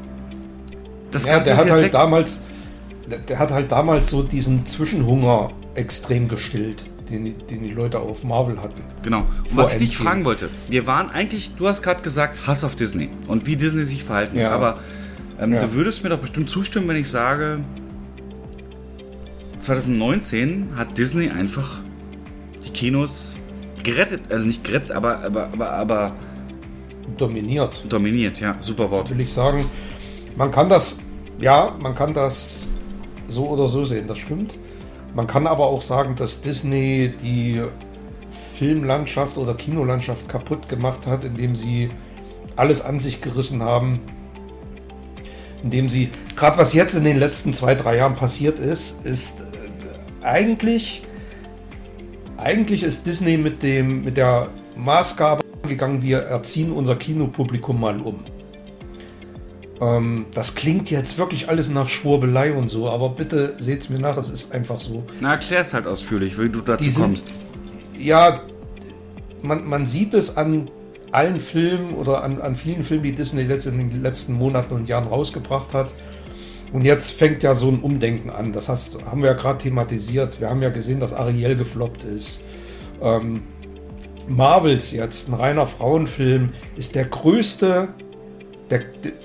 das 1.10 1.26
ja, 1.26 1.34
Ganze 1.34 1.50
der 1.52 1.58
hat 1.58 1.72
halt 1.72 1.84
weg. 1.86 1.92
damals, 1.94 2.42
der, 3.10 3.20
der 3.20 3.40
hat 3.40 3.52
halt 3.52 3.72
damals 3.72 4.10
so 4.10 4.22
diesen 4.22 4.68
Zwischenhunger 4.68 5.52
extrem 5.74 6.28
gestillt 6.28 6.86
den, 7.10 7.36
den 7.48 7.64
die 7.64 7.72
Leute 7.72 8.00
auf 8.00 8.24
Marvel 8.24 8.62
hatten. 8.62 8.82
Genau. 9.04 9.20
Und 9.20 9.56
was 9.56 9.74
ich 9.74 9.80
dich 9.80 9.98
fragen 9.98 10.26
wollte, 10.26 10.50
wir 10.70 10.88
waren 10.88 11.10
eigentlich, 11.10 11.56
du 11.56 11.68
hast 11.68 11.82
gerade 11.82 12.02
gesagt, 12.02 12.48
Hass 12.48 12.64
auf 12.64 12.76
Disney 12.76 13.10
und 13.28 13.46
wie 13.46 13.56
Disney 13.56 13.86
sich 13.86 14.04
verhalten. 14.04 14.38
Ja. 14.38 14.52
Aber 14.52 14.80
ähm, 15.40 15.54
ja. 15.54 15.60
du 15.60 15.74
würdest 15.74 16.04
mir 16.04 16.10
doch 16.10 16.20
bestimmt 16.20 16.50
zustimmen, 16.50 16.88
wenn 16.88 16.98
ich 16.98 17.10
sage, 17.10 17.60
2019 19.60 20.70
hat 20.76 20.98
Disney 20.98 21.30
einfach 21.30 21.82
die 22.66 22.70
Kinos 22.72 23.36
gerettet, 23.84 24.24
also 24.30 24.46
nicht 24.46 24.64
gerettet, 24.64 24.92
aber, 24.92 25.24
aber, 25.24 25.50
aber, 25.54 25.72
aber 25.74 26.16
dominiert. 27.18 27.84
Dominiert, 27.90 28.40
ja, 28.40 28.56
super 28.60 28.90
Wort. 28.92 29.10
Will 29.10 29.20
ich 29.22 29.32
sagen, 29.32 29.66
man 30.36 30.52
kann 30.52 30.70
das, 30.70 31.00
ja, 31.40 31.76
man 31.82 31.96
kann 31.96 32.14
das 32.14 32.66
so 33.28 33.48
oder 33.48 33.68
so 33.68 33.84
sehen, 33.86 34.08
das 34.08 34.18
stimmt. 34.20 34.58
Man 35.18 35.26
kann 35.26 35.48
aber 35.48 35.66
auch 35.66 35.82
sagen, 35.82 36.16
dass 36.16 36.42
Disney 36.42 37.12
die 37.24 37.64
Filmlandschaft 38.54 39.40
oder 39.40 39.56
Kinolandschaft 39.56 40.30
kaputt 40.30 40.70
gemacht 40.70 41.08
hat, 41.08 41.24
indem 41.24 41.56
sie 41.56 41.90
alles 42.56 42.84
an 42.84 43.00
sich 43.00 43.20
gerissen 43.20 43.64
haben. 43.64 44.00
Indem 45.64 45.90
sie, 45.90 46.12
gerade 46.36 46.60
was 46.60 46.76
jetzt 46.76 46.94
in 46.94 47.04
den 47.04 47.18
letzten 47.18 47.52
zwei, 47.52 47.74
drei 47.74 47.98
Jahren 47.98 48.14
passiert 48.14 48.60
ist, 48.60 49.08
ist 49.08 49.42
äh, 49.42 50.24
eigentlich, 50.24 51.02
eigentlich 52.38 52.84
ist 52.84 53.08
Disney 53.08 53.38
mit, 53.38 53.64
dem, 53.64 54.04
mit 54.04 54.18
der 54.18 54.50
Maßgabe 54.76 55.44
gegangen, 55.68 56.04
wir 56.04 56.20
erziehen 56.20 56.72
unser 56.72 56.96
Kinopublikum 56.96 57.82
mal 57.82 58.00
um. 58.02 58.20
Ähm, 59.80 60.26
das 60.34 60.56
klingt 60.56 60.90
jetzt 60.90 61.18
wirklich 61.18 61.50
alles 61.50 61.70
nach 61.70 61.88
Schwurbelei 61.88 62.54
und 62.54 62.68
so, 62.68 62.90
aber 62.90 63.10
bitte 63.10 63.56
seht's 63.60 63.90
mir 63.90 64.00
nach, 64.00 64.18
es 64.18 64.30
ist 64.30 64.52
einfach 64.52 64.80
so. 64.80 65.04
Na, 65.22 65.34
erklär's 65.34 65.74
halt 65.74 65.86
ausführlich, 65.86 66.40
wie 66.40 66.50
du 66.50 66.62
dazu 66.62 66.84
Die 66.84 66.90
sind- 66.90 67.04
kommst. 67.04 67.34
Ja, 68.00 68.42
man, 69.42 69.66
man 69.68 69.86
sieht 69.86 70.14
es 70.16 70.36
an 70.38 70.70
allen 71.12 71.40
Filmen 71.40 71.94
oder 71.94 72.24
an, 72.24 72.42
an 72.42 72.56
vielen 72.56 72.84
Filmen, 72.84 73.04
die 73.04 73.14
Disney 73.14 73.44
letzt- 73.44 73.68
in 73.68 73.78
den 73.78 74.02
letzten 74.02 74.34
Monaten 74.34 74.74
und 74.74 74.90
Jahren 74.90 75.08
rausgebracht 75.08 75.74
hat. 75.74 75.94
Und 76.74 76.82
jetzt 76.84 77.12
fängt 77.12 77.44
ja 77.44 77.56
so 77.56 77.70
ein 77.70 77.80
Umdenken 77.80 78.30
an. 78.30 78.52
Das 78.52 78.68
heißt, 78.70 78.98
haben 79.06 79.22
wir 79.22 79.30
ja 79.30 79.36
gerade 79.38 79.60
thematisiert. 79.60 80.42
Wir 80.42 80.50
haben 80.50 80.62
ja 80.62 80.70
gesehen, 80.70 81.00
dass 81.00 81.14
Ariel 81.14 81.56
gefloppt 81.56 82.04
ist. 82.04 82.42
Ähm, 83.02 83.44
Marvels 84.28 84.92
jetzt, 84.92 85.30
ein 85.30 85.34
reiner 85.36 85.66
Frauenfilm, 85.66 86.50
ist 86.76 86.96
der 86.96 87.06
größte, 87.06 87.88
der, 88.70 88.82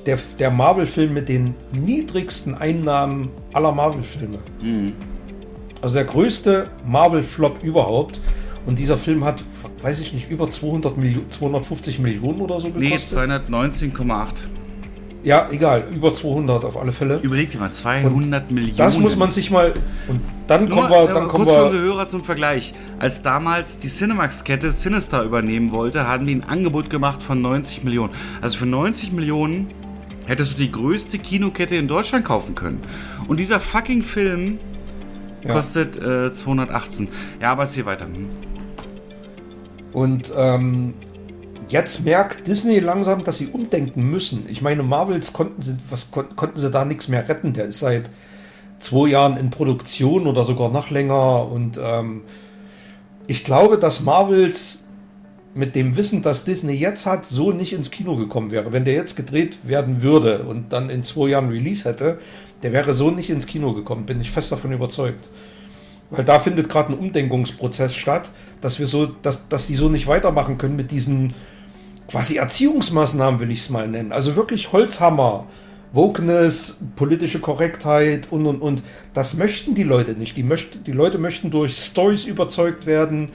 der, 0.06 0.18
der 0.38 0.50
Marvel-Film 0.50 1.12
mit 1.14 1.28
den 1.28 1.54
niedrigsten 1.72 2.54
Einnahmen 2.54 3.30
aller 3.52 3.72
Marvel-Filme. 3.72 4.38
Also 5.80 5.94
der 5.96 6.04
größte 6.04 6.68
Marvel-Flop 6.86 7.62
überhaupt. 7.62 8.20
Und 8.64 8.78
dieser 8.78 8.96
Film 8.96 9.24
hat, 9.24 9.42
weiß 9.80 10.00
ich 10.00 10.12
nicht, 10.12 10.30
über 10.30 10.48
200 10.48 10.96
Millionen, 10.96 11.28
250 11.28 11.98
Millionen 11.98 12.40
oder 12.40 12.60
so 12.60 12.68
Nee, 12.68 12.90
gekostet. 12.90 13.18
219,8. 13.18 14.26
Ja, 15.24 15.48
egal, 15.50 15.84
über 15.94 16.12
200 16.12 16.64
auf 16.64 16.76
alle 16.76 16.92
Fälle. 16.92 17.18
Überleg 17.22 17.50
dir 17.50 17.58
mal, 17.58 17.70
200 17.70 18.50
Millionen. 18.50 18.76
Das 18.76 18.98
muss 18.98 19.16
man 19.16 19.30
sich 19.30 19.50
mal. 19.50 19.72
Und 20.08 20.20
dann 20.48 20.64
Nur, 20.66 20.78
kommen 20.78 20.90
wir, 20.90 21.02
äh, 21.10 21.14
dann 21.14 21.28
kommen 21.28 21.44
kurz 21.44 21.50
für 21.50 21.62
unsere 21.64 21.82
wir. 21.82 21.92
Hörer 21.92 22.08
zum 22.08 22.24
Vergleich. 22.24 22.72
Als 22.98 23.22
damals 23.22 23.78
die 23.78 23.88
Cinemax-Kette 23.88 24.72
Sinister 24.72 25.22
übernehmen 25.22 25.70
wollte, 25.70 26.08
hatten 26.08 26.26
die 26.26 26.34
ein 26.34 26.44
Angebot 26.44 26.90
gemacht 26.90 27.22
von 27.22 27.40
90 27.40 27.84
Millionen. 27.84 28.12
Also 28.40 28.58
für 28.58 28.66
90 28.66 29.12
Millionen 29.12 29.68
hättest 30.26 30.54
du 30.54 30.58
die 30.58 30.72
größte 30.72 31.18
Kinokette 31.18 31.76
in 31.76 31.88
Deutschland 31.88 32.24
kaufen 32.24 32.54
können. 32.54 32.80
Und 33.28 33.38
dieser 33.38 33.60
fucking 33.60 34.02
Film 34.02 34.58
Ja. 35.44 35.52
kostet 35.54 35.96
äh, 36.02 36.32
218. 36.32 37.08
Ja, 37.40 37.52
aber 37.52 37.62
erzähl 37.62 37.86
weiter. 37.86 38.06
Hm. 38.06 38.28
Und 39.92 40.32
ähm, 40.36 40.94
jetzt 41.72 42.04
merkt 42.04 42.46
Disney 42.46 42.78
langsam, 42.78 43.24
dass 43.24 43.38
sie 43.38 43.48
umdenken 43.48 44.02
müssen. 44.02 44.46
Ich 44.48 44.62
meine, 44.62 44.82
Marvels 44.82 45.32
konnten 45.32 45.60
sie, 45.62 45.76
was 45.90 46.10
kon 46.10 46.36
konnten 46.36 46.58
sie 46.58 46.70
da 46.70 46.84
nichts 46.84 47.08
mehr 47.08 47.28
retten. 47.28 47.52
Der 47.52 47.64
ist 47.64 47.80
seit 47.80 48.10
zwei 48.78 49.08
Jahren 49.08 49.36
in 49.36 49.50
Produktion 49.50 50.26
oder 50.26 50.44
sogar 50.44 50.70
noch 50.70 50.90
länger. 50.90 51.48
Und 51.50 51.80
ähm, 51.82 52.22
ich 53.26 53.44
glaube, 53.44 53.78
dass 53.78 54.02
Marvels 54.02 54.84
mit 55.54 55.74
dem 55.74 55.96
Wissen, 55.96 56.22
das 56.22 56.44
Disney 56.44 56.74
jetzt 56.74 57.06
hat, 57.06 57.26
so 57.26 57.52
nicht 57.52 57.72
ins 57.72 57.90
Kino 57.90 58.16
gekommen 58.16 58.50
wäre. 58.50 58.72
Wenn 58.72 58.84
der 58.84 58.94
jetzt 58.94 59.16
gedreht 59.16 59.58
werden 59.64 60.02
würde 60.02 60.44
und 60.44 60.72
dann 60.72 60.90
in 60.90 61.02
zwei 61.02 61.28
Jahren 61.28 61.48
Release 61.50 61.88
hätte, 61.88 62.18
der 62.62 62.72
wäre 62.72 62.94
so 62.94 63.10
nicht 63.10 63.30
ins 63.30 63.46
Kino 63.46 63.72
gekommen, 63.74 64.06
bin 64.06 64.20
ich 64.20 64.30
fest 64.30 64.52
davon 64.52 64.72
überzeugt. 64.72 65.28
Weil 66.10 66.24
da 66.24 66.38
findet 66.38 66.68
gerade 66.68 66.92
ein 66.92 66.98
Umdenkungsprozess 66.98 67.94
statt, 67.94 68.30
dass 68.60 68.78
wir 68.78 68.86
so, 68.86 69.06
dass, 69.06 69.48
dass 69.48 69.66
die 69.66 69.74
so 69.74 69.88
nicht 69.88 70.06
weitermachen 70.06 70.58
können 70.58 70.76
mit 70.76 70.90
diesen 70.90 71.34
quasi 72.12 72.36
Erziehungsmaßnahmen, 72.36 73.40
will 73.40 73.50
ich 73.50 73.60
es 73.60 73.70
mal 73.70 73.88
nennen. 73.88 74.12
Also 74.12 74.36
wirklich 74.36 74.70
Holzhammer, 74.70 75.46
Wokeness, 75.94 76.78
politische 76.94 77.40
Korrektheit 77.40 78.28
und 78.30 78.46
und 78.46 78.60
und. 78.60 78.82
Das 79.14 79.34
möchten 79.34 79.74
die 79.74 79.82
Leute 79.82 80.12
nicht. 80.12 80.36
Die, 80.36 80.42
möchten, 80.42 80.84
die 80.84 80.92
Leute 80.92 81.16
möchten 81.16 81.50
durch 81.50 81.74
Stories 81.74 82.26
überzeugt 82.26 82.84
werden 82.84 83.30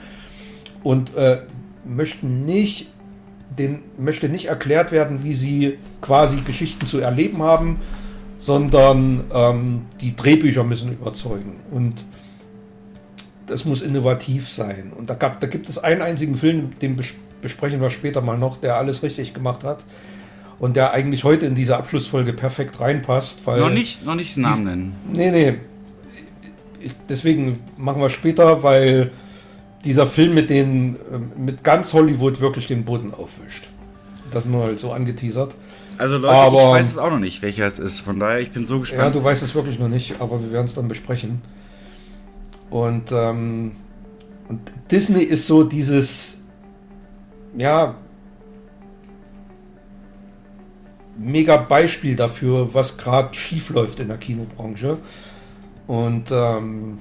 und 0.84 1.14
äh, 1.16 1.40
möchten 1.84 2.44
nicht 2.44 2.90
den 3.58 3.80
möchte 3.96 4.28
nicht 4.28 4.46
erklärt 4.46 4.92
werden, 4.92 5.24
wie 5.24 5.34
sie 5.34 5.78
quasi 6.00 6.36
Geschichten 6.42 6.86
zu 6.86 7.00
erleben 7.00 7.42
haben, 7.42 7.80
sondern 8.38 9.24
ähm, 9.32 9.86
die 10.00 10.14
Drehbücher 10.14 10.62
müssen 10.62 10.92
überzeugen. 10.92 11.56
Und 11.72 12.04
das 13.46 13.64
muss 13.64 13.82
innovativ 13.82 14.48
sein. 14.48 14.92
Und 14.96 15.10
da, 15.10 15.14
gab, 15.14 15.40
da 15.40 15.48
gibt 15.48 15.68
es 15.68 15.78
einen 15.78 16.02
einzigen 16.02 16.36
Film, 16.36 16.78
den 16.80 16.94
besprechen 17.42 17.80
wir 17.80 17.90
später 17.90 18.20
mal 18.20 18.38
noch, 18.38 18.56
der 18.58 18.76
alles 18.76 19.02
richtig 19.02 19.34
gemacht 19.34 19.64
hat. 19.64 19.84
Und 20.58 20.74
der 20.76 20.92
eigentlich 20.92 21.22
heute 21.22 21.46
in 21.46 21.54
diese 21.54 21.76
Abschlussfolge 21.76 22.32
perfekt 22.32 22.80
reinpasst. 22.80 23.40
Weil 23.46 23.60
Noch 23.60 23.70
nicht, 23.70 24.04
noch 24.04 24.16
nicht 24.16 24.34
den 24.36 24.42
Namen 24.42 24.64
nennen. 24.64 24.94
Nee, 25.12 25.30
nee. 25.30 25.54
Deswegen 27.08 27.60
machen 27.76 28.00
wir 28.00 28.10
später, 28.10 28.62
weil 28.62 29.10
dieser 29.84 30.06
Film 30.06 30.34
mit 30.34 30.50
den 30.50 30.96
ähm, 31.12 31.30
mit 31.36 31.62
ganz 31.64 31.92
Hollywood 31.92 32.40
wirklich 32.40 32.66
den 32.66 32.84
Boden 32.84 33.12
aufwischt. 33.14 33.68
Das 34.32 34.44
nur 34.44 34.64
halt 34.64 34.78
so 34.80 34.92
angeteasert. 34.92 35.54
Also 35.96 36.18
Leute, 36.18 36.34
Aber- 36.34 36.58
ich 36.58 36.70
weiß 36.80 36.90
es 36.92 36.98
auch 36.98 37.10
noch 37.10 37.18
nicht, 37.18 37.42
welcher 37.42 37.66
es 37.66 37.78
ist. 37.78 38.00
Von 38.00 38.18
daher, 38.20 38.40
ich 38.40 38.50
bin 38.50 38.64
so 38.64 38.74
Ja, 38.74 38.80
gespannt. 38.80 39.14
du 39.14 39.22
weißt 39.24 39.42
es 39.42 39.54
wirklich 39.54 39.78
noch 39.78 39.88
nicht, 39.88 40.20
aber 40.20 40.40
wir 40.40 40.52
werden 40.52 40.66
es 40.66 40.74
dann 40.74 40.86
besprechen. 40.88 41.40
Und, 42.70 43.10
ähm, 43.12 43.72
und 44.48 44.60
Disney 44.90 45.22
ist 45.22 45.46
so 45.46 45.64
dieses, 45.64 46.37
ja, 47.56 47.94
mega 51.18 51.56
Beispiel 51.56 52.16
dafür, 52.16 52.72
was 52.74 52.96
gerade 52.96 53.34
schief 53.34 53.70
läuft 53.70 54.00
in 54.00 54.08
der 54.08 54.16
Kinobranche. 54.16 54.98
Und 55.86 56.30
ähm, 56.30 56.98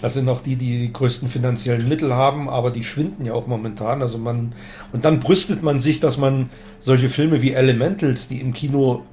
das 0.00 0.14
sind 0.14 0.28
auch 0.28 0.42
die, 0.42 0.56
die 0.56 0.78
die 0.78 0.92
größten 0.92 1.28
finanziellen 1.28 1.88
Mittel 1.88 2.14
haben, 2.14 2.48
aber 2.48 2.70
die 2.70 2.84
schwinden 2.84 3.24
ja 3.24 3.32
auch 3.32 3.46
momentan. 3.46 4.02
Also 4.02 4.18
man 4.18 4.52
und 4.92 5.04
dann 5.04 5.20
brüstet 5.20 5.62
man 5.62 5.80
sich, 5.80 6.00
dass 6.00 6.18
man 6.18 6.50
solche 6.78 7.08
Filme 7.08 7.42
wie 7.42 7.52
Elementals, 7.52 8.28
die 8.28 8.40
im 8.40 8.52
Kino 8.52 9.04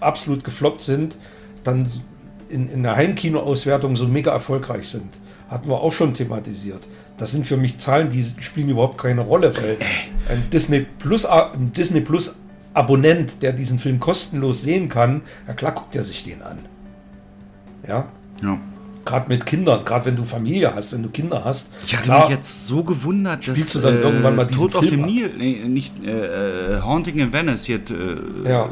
absolut 0.00 0.44
gefloppt 0.44 0.82
sind, 0.82 1.18
dann 1.64 1.90
in, 2.48 2.68
in 2.68 2.82
der 2.82 2.96
Heimkinoauswertung 2.96 3.96
so 3.96 4.06
mega 4.06 4.30
erfolgreich 4.30 4.88
sind. 4.88 5.18
Hatten 5.48 5.68
wir 5.68 5.80
auch 5.80 5.92
schon 5.92 6.14
thematisiert. 6.14 6.88
Das 7.18 7.30
sind 7.30 7.46
für 7.46 7.56
mich 7.56 7.78
Zahlen, 7.78 8.10
die 8.10 8.24
spielen 8.40 8.68
überhaupt 8.68 8.98
keine 8.98 9.22
Rolle, 9.22 9.56
weil 9.56 9.78
ein 10.28 10.50
Disney 10.50 10.86
Plus, 10.98 11.24
ein 11.24 11.72
Disney 11.72 12.00
Plus 12.00 12.36
Abonnent, 12.74 13.42
der 13.42 13.52
diesen 13.52 13.78
Film 13.78 14.00
kostenlos 14.00 14.62
sehen 14.62 14.88
kann, 14.88 15.22
ja 15.46 15.54
klar 15.54 15.72
guckt 15.72 15.96
er 15.96 16.02
sich 16.02 16.24
den 16.24 16.42
an. 16.42 16.58
Ja, 17.86 18.08
ja. 18.42 18.58
Gerade 19.06 19.28
mit 19.28 19.46
Kindern, 19.46 19.84
gerade 19.84 20.04
wenn 20.06 20.16
du 20.16 20.24
Familie 20.24 20.74
hast, 20.74 20.92
wenn 20.92 21.02
du 21.02 21.08
Kinder 21.08 21.42
hast. 21.44 21.72
Ich 21.86 21.94
hatte 21.94 22.04
klar, 22.04 22.20
mich 22.28 22.36
jetzt 22.36 22.66
so 22.66 22.84
gewundert, 22.84 23.38
dass 23.46 23.54
Spielst 23.54 23.74
du 23.76 23.78
dann 23.80 24.00
irgendwann 24.02 24.36
mal 24.36 24.44
diesen 24.46 24.60
Tod 24.62 24.74
auf 24.76 24.80
Film 24.82 24.94
dem 24.96 25.04
ab? 25.04 25.10
Nil, 25.10 25.30
nee, 25.38 25.64
nicht 25.68 26.06
äh, 26.06 26.74
äh, 26.76 26.80
Haunting 26.82 27.18
in 27.18 27.32
Venice 27.32 27.64
hier, 27.64 27.76
äh, 27.90 28.48
Ja. 28.50 28.70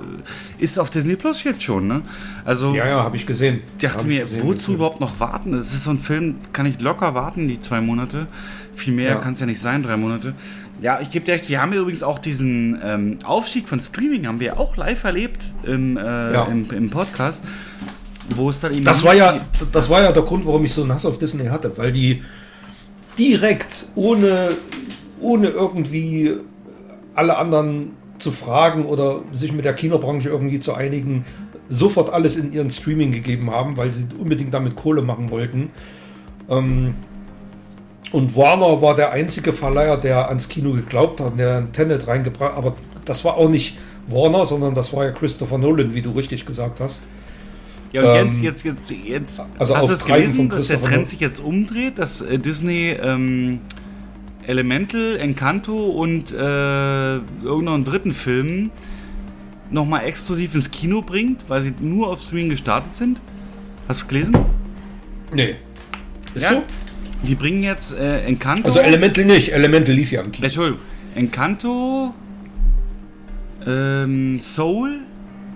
ist 0.58 0.78
auf 0.78 0.90
Disney 0.90 1.16
Plus 1.16 1.42
jetzt 1.44 1.62
schon, 1.62 1.86
ne? 1.86 2.02
Also 2.44 2.74
Ja, 2.74 2.86
ja, 2.86 3.02
habe 3.02 3.16
ich 3.16 3.26
gesehen. 3.26 3.60
ich 3.78 3.82
dachte 3.86 4.00
Hab 4.00 4.06
mir, 4.06 4.20
gesehen, 4.24 4.42
wozu 4.46 4.74
überhaupt 4.74 5.00
noch 5.00 5.18
warten? 5.20 5.52
Das 5.52 5.72
ist 5.72 5.84
so 5.84 5.90
ein 5.90 5.98
Film, 5.98 6.36
kann 6.52 6.66
ich 6.66 6.80
locker 6.80 7.14
warten, 7.14 7.48
die 7.48 7.60
zwei 7.60 7.80
Monate. 7.80 8.26
Viel 8.74 8.92
mehr 8.92 9.10
Ja. 9.12 9.14
kann 9.16 9.34
es 9.34 9.40
ja 9.40 9.46
nicht 9.46 9.60
sein, 9.60 9.82
drei 9.84 9.96
Monate. 9.96 10.34
Ja, 10.82 10.98
ich 11.00 11.12
gebe 11.12 11.24
dir 11.24 11.32
recht, 11.34 11.48
wir 11.48 11.62
haben 11.62 11.72
ja 11.72 11.78
übrigens 11.80 12.02
auch 12.02 12.18
diesen 12.18 12.76
ähm, 12.84 13.18
Aufstieg 13.24 13.68
von 13.68 13.78
Streaming, 13.78 14.26
haben 14.26 14.40
wir 14.40 14.58
auch 14.58 14.76
live 14.76 15.04
erlebt 15.04 15.44
im, 15.62 15.96
äh, 15.96 16.00
Ja. 16.32 16.46
im, 16.46 16.68
im 16.72 16.90
Podcast, 16.90 17.44
wo 18.30 18.50
es 18.50 18.60
dann 18.60 18.72
eben 18.72 18.84
Das 18.84 19.04
war 19.04 19.14
ja, 19.14 19.40
das 19.72 19.88
war 19.88 20.02
ja 20.02 20.12
der 20.12 20.22
Grund, 20.22 20.46
warum 20.46 20.64
ich 20.64 20.72
so 20.72 20.82
einen 20.82 20.92
Hass 20.92 21.06
auf 21.06 21.18
Disney 21.18 21.46
hatte, 21.46 21.76
weil 21.76 21.92
die 21.92 22.22
direkt 23.18 23.86
ohne, 23.94 24.50
ohne 25.20 25.48
irgendwie 25.48 26.34
alle 27.14 27.36
anderen 27.36 27.92
zu 28.18 28.32
fragen 28.32 28.86
oder 28.86 29.20
sich 29.32 29.52
mit 29.52 29.64
der 29.64 29.74
Kinobranche 29.74 30.28
irgendwie 30.28 30.60
zu 30.60 30.74
einigen, 30.74 31.24
sofort 31.68 32.12
alles 32.12 32.36
in 32.36 32.52
ihren 32.52 32.70
Streaming 32.70 33.12
gegeben 33.12 33.50
haben, 33.50 33.76
weil 33.76 33.92
sie 33.92 34.06
unbedingt 34.18 34.54
damit 34.54 34.76
Kohle 34.76 35.02
machen 35.02 35.30
wollten. 35.30 35.70
Ähm, 36.48 36.94
und 38.12 38.36
Warner 38.36 38.80
war 38.80 38.94
der 38.94 39.10
einzige 39.10 39.52
Verleiher, 39.52 39.96
der 39.96 40.28
ans 40.28 40.48
Kino 40.48 40.72
geglaubt 40.72 41.20
hat, 41.20 41.38
der 41.38 41.58
ein 41.58 41.72
Tenet 41.72 42.06
reingebracht 42.06 42.56
aber 42.56 42.74
das 43.04 43.24
war 43.24 43.36
auch 43.36 43.48
nicht 43.48 43.76
Warner, 44.08 44.46
sondern 44.46 44.74
das 44.74 44.92
war 44.92 45.04
ja 45.04 45.10
Christopher 45.12 45.58
Nolan, 45.58 45.94
wie 45.94 46.02
du 46.02 46.12
richtig 46.12 46.46
gesagt 46.46 46.80
hast. 46.80 47.02
Ja, 47.94 48.02
und 48.02 48.08
Ähm, 48.08 48.26
jetzt, 48.26 48.42
jetzt, 48.42 48.64
jetzt, 48.64 48.90
jetzt 48.90 49.40
also 49.56 49.76
hast 49.76 49.88
du 49.88 49.92
es 49.92 50.04
gelesen, 50.04 50.48
dass 50.48 50.66
der 50.66 50.82
Trend 50.82 51.06
sich 51.06 51.20
jetzt 51.20 51.38
umdreht, 51.38 51.98
dass 51.98 52.22
äh, 52.22 52.40
Disney 52.40 52.90
ähm, 52.90 53.60
Elemental, 54.48 55.16
Encanto 55.16 55.90
und 55.90 56.32
äh, 56.32 56.36
irgendeinen 56.36 57.84
dritten 57.84 58.12
Film 58.12 58.72
nochmal 59.70 60.04
exklusiv 60.06 60.56
ins 60.56 60.72
Kino 60.72 61.02
bringt, 61.02 61.44
weil 61.48 61.62
sie 61.62 61.72
nur 61.80 62.08
auf 62.08 62.20
Streaming 62.20 62.48
gestartet 62.50 62.96
sind? 62.96 63.20
Hast 63.86 64.00
du 64.00 64.04
es 64.06 64.08
gelesen? 64.08 64.36
Nee. 65.32 65.54
Ist 66.34 66.42
Ja. 66.42 66.50
so? 66.50 66.62
Die 67.22 67.36
bringen 67.36 67.62
jetzt 67.62 67.96
äh, 67.96 68.24
Encanto. 68.24 68.66
Also 68.66 68.80
Elemental 68.80 69.24
nicht, 69.24 69.52
Elemental 69.52 69.94
lief 69.94 70.10
ja 70.10 70.20
im 70.22 70.32
Kino. 70.32 70.44
Entschuldigung. 70.46 70.80
Encanto, 71.14 72.12
ähm, 73.64 74.40
Soul 74.40 74.98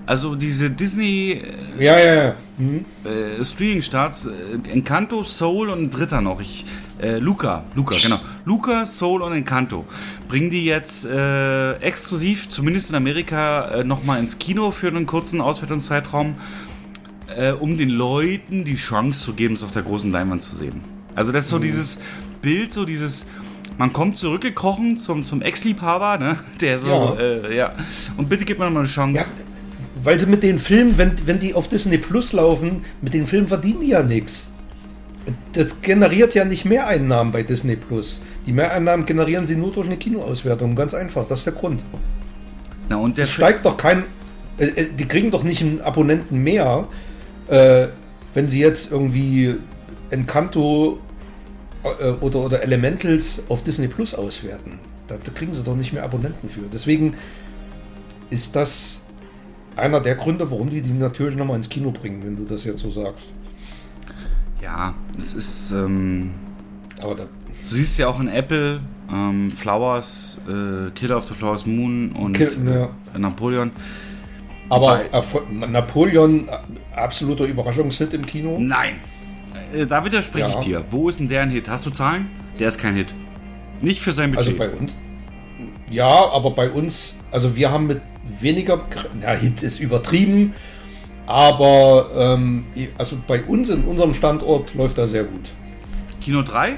Also 0.09 0.37
diese 0.37 0.71
Disney 0.71 1.43
äh, 1.79 1.85
ja, 1.85 1.99
ja, 1.99 2.15
ja. 2.15 2.35
Mhm. 2.57 2.87
Äh, 3.05 3.45
Streaming-Starts, 3.45 4.29
äh, 4.29 4.71
Encanto, 4.71 5.23
Soul 5.23 5.69
und 5.69 5.83
ein 5.83 5.91
dritter 5.91 6.23
noch. 6.23 6.41
Ich, 6.41 6.65
äh, 6.99 7.19
Luca, 7.19 7.65
Luca, 7.75 7.95
genau. 8.03 8.19
Luca, 8.47 8.87
Soul 8.87 9.21
und 9.21 9.35
Encanto. 9.35 9.85
Bringen 10.27 10.49
die 10.49 10.65
jetzt 10.65 11.05
äh, 11.05 11.73
exklusiv, 11.81 12.49
zumindest 12.49 12.89
in 12.89 12.97
Amerika, 12.97 13.69
äh, 13.69 13.85
nochmal 13.85 14.19
ins 14.21 14.39
Kino 14.39 14.71
für 14.71 14.89
einen 14.89 15.05
kurzen 15.05 15.43
Auswertungszeitraum, 15.43 16.37
um 17.61 17.77
den 17.77 17.91
Leuten 17.91 18.65
die 18.65 18.77
Chance 18.77 19.23
zu 19.23 19.35
geben, 19.35 19.53
es 19.53 19.63
auf 19.63 19.71
der 19.71 19.83
großen 19.83 20.11
Leinwand 20.11 20.43
zu 20.43 20.57
sehen. 20.57 20.81
Also 21.15 21.31
das 21.31 21.45
ist 21.45 21.51
so 21.51 21.59
mhm. 21.59 21.63
dieses 21.63 22.01
Bild, 22.41 22.73
so 22.73 22.87
dieses 22.87 23.27
man 23.77 23.93
kommt 23.93 24.17
zurückgekrochen 24.17 24.97
zum, 24.97 25.23
zum 25.23 25.43
Ex-Liebhaber, 25.43 26.17
ne? 26.17 26.39
Der 26.63 26.79
so, 26.79 26.89
ja. 26.89 27.15
Äh, 27.17 27.57
ja. 27.57 27.71
Und 28.17 28.31
bitte 28.31 28.47
gib 28.47 28.59
mir 28.59 28.71
mal 28.71 28.81
eine 28.81 28.89
Chance. 28.89 29.31
Ja, 29.37 29.45
weil 30.03 30.19
sie 30.19 30.27
mit 30.27 30.43
den 30.43 30.59
Filmen, 30.59 30.99
wenn, 30.99 31.13
wenn 31.27 31.41
die 31.41 31.55
auf 31.55 31.69
Disney 31.69 31.99
Plus 31.99 32.33
laufen, 32.33 32.85
mit 33.01 33.15
den 33.15 33.27
Filmen 33.27 33.49
verdienen 33.49 33.81
die 33.81 33.89
ja 33.89 34.03
nichts. 34.03 34.53
Das 35.53 35.83
generiert 35.83 36.35
ja 36.35 36.45
nicht 36.45 36.65
Mehreinnahmen 36.65 37.33
bei 37.33 37.43
Disney 37.43 37.77
Plus. 37.77 38.23
Die 38.47 38.53
Mehreinnahmen 38.53 39.05
generieren 39.05 39.47
sie 39.47 39.57
nur 39.57 39.73
durch 39.73 39.87
eine 39.87 39.97
Kinoauswertung. 39.97 40.75
Ganz 40.75 40.95
einfach, 40.95 41.27
das 41.27 41.41
ist 41.41 41.47
der 41.47 41.55
Grund. 41.55 41.83
Na 42.89 42.97
und 42.97 43.19
der 43.19 43.25
es 43.25 43.31
steigt 43.31 43.67
doch 43.67 43.77
kein. 43.77 44.05
Äh, 44.59 44.67
äh, 44.67 44.87
die 44.99 45.07
kriegen 45.07 45.31
doch 45.31 45.43
nicht 45.43 45.61
einen 45.61 45.81
Abonnenten 45.83 46.39
mehr, 46.39 46.89
äh, 47.49 47.89
wenn 48.35 48.49
sie 48.49 48.61
jetzt 48.61 48.91
irgendwie 48.91 49.57
Encanto 50.11 50.99
äh, 51.83 52.13
oder, 52.21 52.41
oder 52.41 52.63
Elementals 52.63 53.45
auf 53.49 53.63
Disney 53.63 53.89
Plus 53.89 54.15
auswerten. 54.15 54.79
Da, 55.07 55.17
da, 55.23 55.31
kriegen 55.33 55.53
sie 55.53 55.63
doch 55.63 55.77
nicht 55.77 55.93
mehr 55.93 56.05
Abonnenten 56.05 56.49
für. 56.49 56.63
Deswegen 56.73 57.15
ist 58.31 58.57
das 58.57 59.05
einer 59.79 60.01
der 60.01 60.15
Gründe, 60.17 60.51
warum 60.51 60.71
die 60.71 60.81
die 60.81 60.93
natürlich 60.93 61.37
nochmal 61.37 61.57
ins 61.57 61.69
Kino 61.69 61.91
bringen, 61.91 62.23
wenn 62.25 62.37
du 62.37 62.45
das 62.45 62.65
jetzt 62.65 62.81
so 62.81 62.91
sagst. 62.91 63.33
Ja, 64.63 64.95
es 65.17 65.35
ist. 65.35 65.73
Ähm, 65.73 66.33
Aber 67.01 67.15
da, 67.15 67.25
du 67.25 67.75
siehst 67.75 67.99
ja 67.99 68.09
auch 68.09 68.21
in 68.21 68.29
Apple 68.29 68.81
ähm, 69.11 69.51
Flowers, 69.51 70.41
äh, 70.49 70.91
Killer 70.91 71.17
of 71.17 71.29
the 71.29 71.35
Flowers 71.35 71.67
Moon 71.67 72.13
und 72.13 72.33
Kill, 72.35 72.51
ja. 72.67 72.91
äh, 73.15 73.19
Napoleon. 73.19 73.71
Aber 74.69 75.05
Napoleon, 75.51 76.49
äh, 76.49 76.53
absoluter 76.95 77.45
Überraschungshit 77.45 78.13
im 78.13 78.27
Kino? 78.27 78.59
Nein, 78.61 78.97
äh, 79.73 79.87
da 79.87 80.05
widerspreche 80.05 80.51
ja. 80.51 80.59
ich 80.59 80.65
dir. 80.65 80.85
Wo 80.91 81.09
ist 81.09 81.21
denn 81.21 81.29
der 81.29 81.43
ein 81.43 81.51
Hit? 81.51 81.69
Hast 81.69 81.87
du 81.87 81.91
Zahlen? 81.91 82.27
Der 82.59 82.69
ist 82.69 82.79
kein 82.79 82.95
Hit. 82.95 83.15
Nicht 83.81 84.01
für 84.01 84.13
sein 84.13 84.33
Budget. 84.33 84.49
Also 84.49 84.59
bei 84.59 84.71
uns. 84.71 84.97
Ja, 85.91 86.31
aber 86.31 86.51
bei 86.51 86.71
uns, 86.71 87.17
also 87.31 87.57
wir 87.57 87.71
haben 87.71 87.87
mit 87.87 88.01
weniger, 88.41 88.85
na, 89.21 89.33
Hit 89.33 89.63
ist 89.63 89.81
übertrieben, 89.81 90.55
aber 91.27 92.11
ähm, 92.15 92.67
also 92.97 93.17
bei 93.27 93.43
uns 93.43 93.71
in 93.71 93.85
unserem 93.85 94.15
Standort 94.15 94.75
läuft 94.75 94.99
er 94.99 95.07
sehr 95.07 95.25
gut. 95.25 95.53
Kino 96.21 96.43
3? 96.43 96.77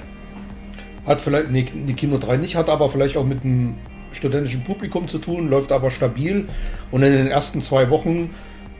Hat 1.06 1.20
vielleicht, 1.20 1.50
nee, 1.50 1.64
die 1.64 1.94
Kino 1.94 2.18
3 2.18 2.36
nicht, 2.36 2.56
hat 2.56 2.68
aber 2.68 2.88
vielleicht 2.88 3.16
auch 3.16 3.24
mit 3.24 3.44
einem 3.44 3.74
studentischen 4.12 4.64
Publikum 4.64 5.08
zu 5.08 5.18
tun, 5.18 5.48
läuft 5.48 5.72
aber 5.72 5.90
stabil. 5.90 6.48
Und 6.90 7.02
in 7.02 7.12
den 7.12 7.26
ersten 7.26 7.62
zwei 7.62 7.90
Wochen, 7.90 8.30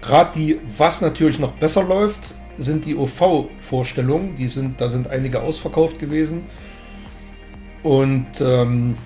gerade 0.01 0.33
die, 0.37 0.59
was 0.77 1.01
natürlich 1.01 1.39
noch 1.39 1.53
besser 1.53 1.83
läuft, 1.83 2.35
sind 2.59 2.85
die 2.85 2.97
OV-Vorstellungen. 2.97 4.37
Die 4.37 4.49
sind, 4.49 4.81
da 4.81 4.91
sind 4.91 5.09
einige 5.09 5.43
ausverkauft 5.43 5.99
gewesen. 5.99 6.43
Und 7.83 8.27
ähm, 8.41 8.97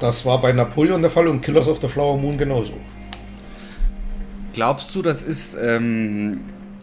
das 0.00 0.24
war 0.26 0.40
bei 0.40 0.52
Napoleon 0.52 1.00
der 1.00 1.10
Fall 1.10 1.28
und 1.28 1.42
Killers 1.42 1.68
of 1.68 1.80
the 1.80 1.88
Flower 1.88 2.18
Moon 2.18 2.36
genauso. 2.36 2.74
Glaubst 4.52 4.94
du, 4.94 5.02
das 5.02 5.22
ist 5.22 5.56
ähm, 5.60 6.40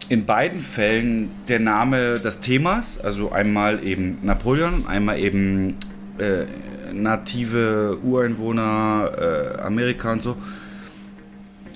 in 0.08 0.24
beiden 0.24 0.60
Fällen 0.60 1.30
der 1.48 1.60
Name 1.60 2.18
des 2.18 2.40
Themas? 2.40 2.98
Also 2.98 3.30
einmal 3.30 3.84
eben 3.84 4.18
Napoleon, 4.22 4.86
einmal 4.86 5.18
eben 5.18 5.76
äh, 6.18 6.44
native 6.92 7.98
Ureinwohner 8.02 9.56
äh, 9.58 9.60
Amerika 9.60 10.12
und 10.12 10.22
so 10.22 10.36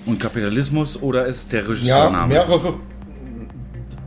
und 0.06 0.18
Kapitalismus 0.18 1.00
oder 1.00 1.26
ist 1.26 1.52
der 1.52 1.68
Regisseurname? 1.68 2.34
Ja, 2.34 2.46
mehrere, 2.46 2.74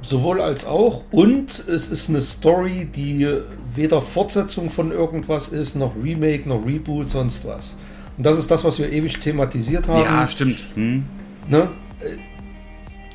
sowohl 0.02 0.42
als 0.42 0.66
auch. 0.66 1.04
Und 1.12 1.60
es 1.68 1.90
ist 1.90 2.10
eine 2.10 2.22
Story, 2.22 2.90
die 2.94 3.28
weder 3.76 4.01
Fortsetzung 4.01 4.69
von 4.69 4.91
irgendwas 4.91 5.49
ist, 5.49 5.76
noch 5.76 5.95
Remake, 6.01 6.47
noch 6.47 6.65
Reboot, 6.65 7.09
sonst 7.09 7.45
was. 7.45 7.78
Und 8.17 8.26
das 8.26 8.38
ist 8.38 8.49
das, 8.49 8.63
was 8.63 8.80
wir 8.80 8.91
ewig 8.91 9.19
thematisiert 9.19 9.88
haben. 9.88 10.01
Ja, 10.01 10.28
stimmt. 10.28 10.63
Hm. 10.76 11.05
Ne? 11.47 11.67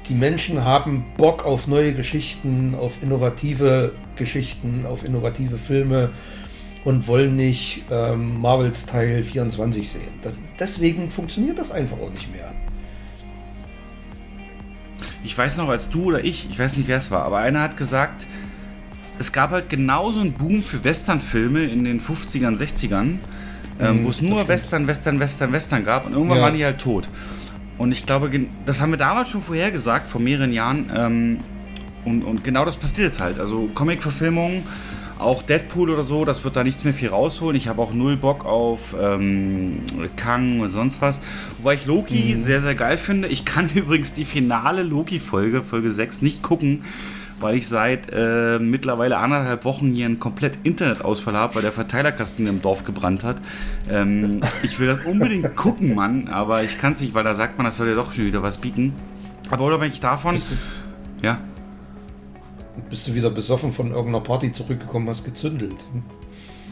Die 0.09 0.15
Menschen 0.15 0.65
haben 0.65 1.05
Bock 1.17 1.45
auf 1.45 1.67
neue 1.67 1.95
Geschichten, 1.95 2.75
auf 2.75 2.95
innovative 3.03 3.93
Geschichten, 4.17 4.85
auf 4.87 5.05
innovative 5.05 5.57
Filme 5.57 6.11
und 6.85 7.07
wollen 7.07 7.37
nicht 7.37 7.85
ähm, 7.91 8.41
Marvels 8.41 8.87
Teil 8.87 9.23
24 9.23 9.89
sehen. 9.89 10.03
Das, 10.23 10.35
deswegen 10.59 11.11
funktioniert 11.11 11.59
das 11.59 11.71
einfach 11.71 11.99
auch 11.99 12.11
nicht 12.11 12.33
mehr 12.33 12.53
ich 15.23 15.37
weiß 15.37 15.57
noch, 15.59 15.69
als 15.69 15.89
du 15.91 16.05
oder 16.05 16.25
ich, 16.25 16.49
ich 16.51 16.59
weiß 16.59 16.77
nicht, 16.77 16.89
wer 16.89 16.99
es 16.99 17.11
war, 17.11 17.25
aber 17.25 17.39
einer 17.39 17.61
hat 17.61 17.77
gesagt, 17.77 18.27
es 19.21 19.33
gab 19.33 19.51
halt 19.51 19.69
genauso 19.69 20.21
einen 20.21 20.33
Boom 20.33 20.63
für 20.63 20.83
Westernfilme 20.83 21.65
in 21.65 21.85
den 21.85 22.01
50ern, 22.01 22.57
60ern, 22.57 23.19
ähm, 23.79 24.01
mhm, 24.01 24.05
wo 24.05 24.09
es 24.09 24.23
nur 24.23 24.49
Western, 24.49 24.87
Western, 24.87 25.21
Western, 25.21 25.53
Western 25.53 25.85
gab 25.85 26.07
und 26.07 26.15
irgendwann 26.15 26.39
ja. 26.39 26.45
waren 26.45 26.55
die 26.55 26.65
halt 26.65 26.79
tot. 26.79 27.07
Und 27.77 27.93
ich 27.93 28.07
glaube, 28.07 28.31
das 28.65 28.81
haben 28.81 28.91
wir 28.91 28.97
damals 28.97 29.29
schon 29.29 29.43
vorhergesagt, 29.43 30.09
vor 30.09 30.23
mehreren 30.23 30.55
Jahren. 30.55 30.91
Ähm, 30.95 31.41
und, 32.07 32.23
und 32.23 32.45
genau 32.45 32.65
das 32.65 32.77
passiert 32.77 33.09
jetzt 33.09 33.21
halt. 33.21 33.39
Also 33.39 33.69
Comic-Verfilmungen 33.75 34.63
auch 35.19 35.43
Deadpool 35.43 35.91
oder 35.91 36.03
so, 36.03 36.25
das 36.25 36.45
wird 36.45 36.57
da 36.57 36.65
nichts 36.65 36.85
mehr 36.85 36.95
viel 36.95 37.11
rausholen. 37.11 37.55
Ich 37.55 37.69
habe 37.69 37.83
auch 37.83 37.93
null 37.93 38.17
Bock 38.17 38.47
auf 38.47 38.97
ähm, 38.99 39.81
Kang 40.17 40.61
und 40.61 40.71
sonst 40.71 41.03
was. 41.03 41.21
Wobei 41.59 41.75
ich 41.75 41.85
Loki 41.85 42.35
mhm. 42.35 42.43
sehr, 42.43 42.63
sehr 42.63 42.75
geil 42.75 42.97
finde. 42.97 43.29
Ich 43.29 43.45
kann 43.45 43.69
übrigens 43.75 44.15
die 44.15 44.25
finale 44.25 44.83
Loki-Folge, 44.83 45.63
Folge 45.63 45.91
6, 45.91 46.23
nicht 46.23 46.43
gucken, 46.43 46.85
weil 47.41 47.57
ich 47.57 47.69
seit 47.69 48.09
äh, 48.13 48.59
mittlerweile 48.59 49.19
anderthalb 49.19 49.65
Wochen 49.65 49.89
hier 49.89 50.07
einen 50.07 50.21
komplett 50.21 50.59
Internetausfall 50.63 51.35
habe, 51.35 51.57
weil 51.57 51.63
der 51.63 51.73
Verteilerkasten 51.73 52.47
im 52.47 52.63
Dorf 52.63 52.85
gebrannt 52.85 53.25
hat. 53.25 53.37
Ähm, 53.89 54.43
ich 54.63 54.79
will 54.79 54.89
das 54.89 55.07
unbedingt 55.07 55.57
gucken, 55.57 55.95
Mann, 55.95 56.29
aber 56.29 56.63
ich 56.63 56.79
kann 56.79 56.93
es 56.93 57.01
nicht, 57.01 57.15
weil 57.15 57.25
da 57.25 57.35
sagt 57.35 57.59
man, 57.59 57.65
das 57.65 57.77
soll 57.77 57.89
ja 57.89 57.95
doch 57.95 58.13
schon 58.13 58.27
wieder 58.27 58.43
was 58.43 58.59
bieten. 58.59 58.93
Aber 59.51 59.67
oder 59.67 59.81
wenn 59.81 59.91
ich 59.91 60.01
davon. 60.01 60.41
Ja 61.23 61.39
bist 62.89 63.07
du 63.09 63.15
wieder 63.15 63.31
besoffen 63.31 63.73
von 63.73 63.91
irgendeiner 63.91 64.21
Party 64.21 64.53
zurückgekommen, 64.53 65.09
hast 65.09 65.25
gezündelt. 65.25 65.77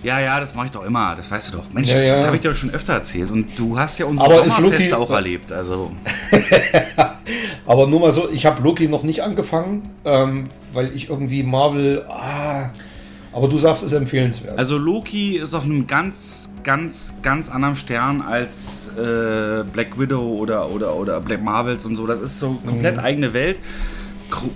Ja, 0.03 0.21
ja, 0.21 0.39
das 0.41 0.55
mache 0.55 0.67
ich 0.67 0.73
doch 0.73 0.85
immer, 0.85 1.15
das 1.17 1.31
weißt 1.31 1.49
du 1.49 1.59
doch. 1.59 1.65
Mensch, 1.73 1.91
ja, 1.91 2.01
ja. 2.01 2.15
das 2.15 2.27
habe 2.27 2.37
ich 2.37 2.43
dir 2.43 2.51
doch 2.51 2.57
schon 2.57 2.71
öfter 2.71 2.95
erzählt 2.95 3.31
und 3.31 3.59
du 3.59 3.79
hast 3.79 3.99
ja 3.99 4.07
unsere 4.07 4.41
Aber 4.41 4.49
Sommerfeste 4.49 4.97
auch 4.97 5.11
erlebt, 5.11 5.51
also. 5.53 5.93
Aber 7.67 7.87
nur 7.87 8.01
mal 8.01 8.13
so, 8.13 8.31
ich 8.31 8.47
habe 8.47 8.63
Loki 8.63 8.89
noch 8.89 9.03
nicht 9.03 9.23
angefangen, 9.23 9.91
ähm, 10.05 10.49
weil 10.73 10.95
ich 10.95 11.11
irgendwie 11.11 11.43
Marvel, 11.43 12.05
ah, 12.09 12.71
aber 13.33 13.47
du 13.47 13.59
sagst, 13.59 13.83
es 13.83 13.93
ist 13.93 13.99
empfehlenswert. 13.99 14.59
Also 14.59 14.79
Loki 14.79 15.37
ist 15.37 15.55
auf 15.55 15.65
einem 15.65 15.87
ganz, 15.87 16.51
ganz, 16.65 17.15
ganz 17.23 17.51
anderen 17.51 17.77
Stern 17.77 18.23
als 18.23 18.89
äh, 18.97 19.65
Black 19.71 19.99
Widow 19.99 20.39
oder, 20.39 20.71
oder, 20.71 20.97
oder 20.97 21.21
Black 21.21 21.43
Marvels 21.43 21.85
und 21.85 21.95
so. 21.95 22.07
Das 22.07 22.21
ist 22.21 22.39
so 22.39 22.59
komplett 22.65 22.97
mhm. 22.97 23.05
eigene 23.05 23.33
Welt 23.35 23.61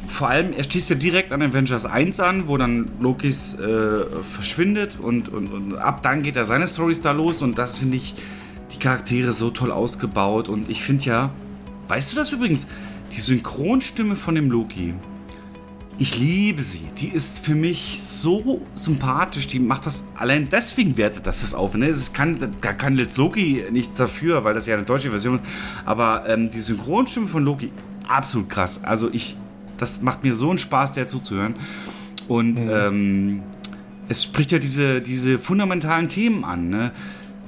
vor 0.06 0.28
allem, 0.28 0.52
er 0.52 0.64
schließt 0.64 0.90
ja 0.90 0.96
direkt 0.96 1.32
an 1.32 1.42
Avengers 1.42 1.86
1 1.86 2.20
an, 2.20 2.48
wo 2.48 2.56
dann 2.56 2.90
Lokis 3.00 3.58
äh, 3.58 4.04
verschwindet 4.22 4.98
und, 5.00 5.28
und, 5.28 5.48
und, 5.52 5.74
ab 5.76 6.02
dann 6.02 6.22
geht 6.22 6.36
er 6.36 6.44
seine 6.44 6.68
Stories 6.68 7.00
da 7.00 7.12
los 7.12 7.42
und 7.42 7.58
das 7.58 7.78
finde 7.78 7.96
ich 7.96 8.14
die 8.72 8.78
Charaktere 8.78 9.32
so 9.32 9.50
toll 9.50 9.70
ausgebaut 9.70 10.48
und 10.48 10.68
ich 10.68 10.82
finde 10.82 11.04
ja, 11.04 11.30
weißt 11.88 12.12
du 12.12 12.16
das 12.16 12.32
übrigens, 12.32 12.66
die 13.16 13.20
Synchronstimme 13.20 14.16
von 14.16 14.34
dem 14.34 14.50
Loki, 14.50 14.94
ich 15.98 16.18
liebe 16.18 16.62
sie. 16.62 16.88
Die 16.98 17.08
ist 17.08 17.44
für 17.44 17.54
mich 17.54 18.00
so 18.02 18.62
sympathisch. 18.74 19.46
Die 19.46 19.58
macht 19.60 19.86
das 19.86 20.04
allein 20.16 20.48
deswegen 20.50 20.96
wertet 20.96 21.26
das 21.26 21.42
das 21.42 21.54
auf. 21.54 21.74
Ne? 21.74 21.86
Es 21.86 22.12
kann, 22.12 22.38
da 22.60 22.72
kann 22.72 22.96
jetzt 22.96 23.16
Loki 23.18 23.64
nichts 23.70 23.98
dafür, 23.98 24.42
weil 24.42 24.54
das 24.54 24.66
ja 24.66 24.74
eine 24.74 24.84
deutsche 24.84 25.10
Version 25.10 25.36
ist. 25.36 25.44
Aber 25.84 26.24
ähm, 26.26 26.50
die 26.50 26.60
Synchronstimme 26.60 27.28
von 27.28 27.44
Loki, 27.44 27.70
absolut 28.08 28.48
krass. 28.48 28.82
Also 28.82 29.10
ich 29.12 29.36
das 29.82 30.00
macht 30.00 30.22
mir 30.22 30.32
so 30.32 30.48
einen 30.48 30.58
Spaß, 30.58 30.92
der 30.92 31.06
zuzuhören. 31.06 31.56
Und 32.28 32.54
mhm. 32.54 32.70
ähm, 32.70 33.42
es 34.08 34.22
spricht 34.24 34.52
ja 34.52 34.58
diese, 34.58 35.00
diese 35.00 35.38
fundamentalen 35.38 36.08
Themen 36.08 36.44
an. 36.44 36.70
Ne? 36.70 36.92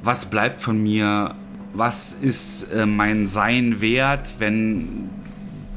Was 0.03 0.27
bleibt 0.27 0.61
von 0.61 0.83
mir? 0.83 1.35
Was 1.73 2.13
ist 2.13 2.65
äh, 2.73 2.87
mein 2.87 3.27
Sein 3.27 3.81
wert, 3.81 4.35
wenn 4.39 5.09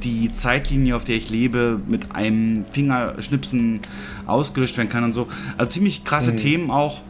die 0.03 0.31
Zeitlinie, 0.31 0.95
auf 0.95 1.03
der 1.03 1.15
ich 1.15 1.29
lebe, 1.29 1.79
mit 1.87 2.11
einem 2.13 2.65
Fingerschnipsen 2.65 3.79
ausgelöscht 4.25 4.77
werden 4.77 4.89
kann 4.89 5.03
und 5.03 5.13
so. 5.13 5.27
Also 5.57 5.71
ziemlich 5.71 6.03
krasse 6.03 6.33
mhm. 6.33 6.37
Themen 6.37 6.71
auch. 6.71 7.01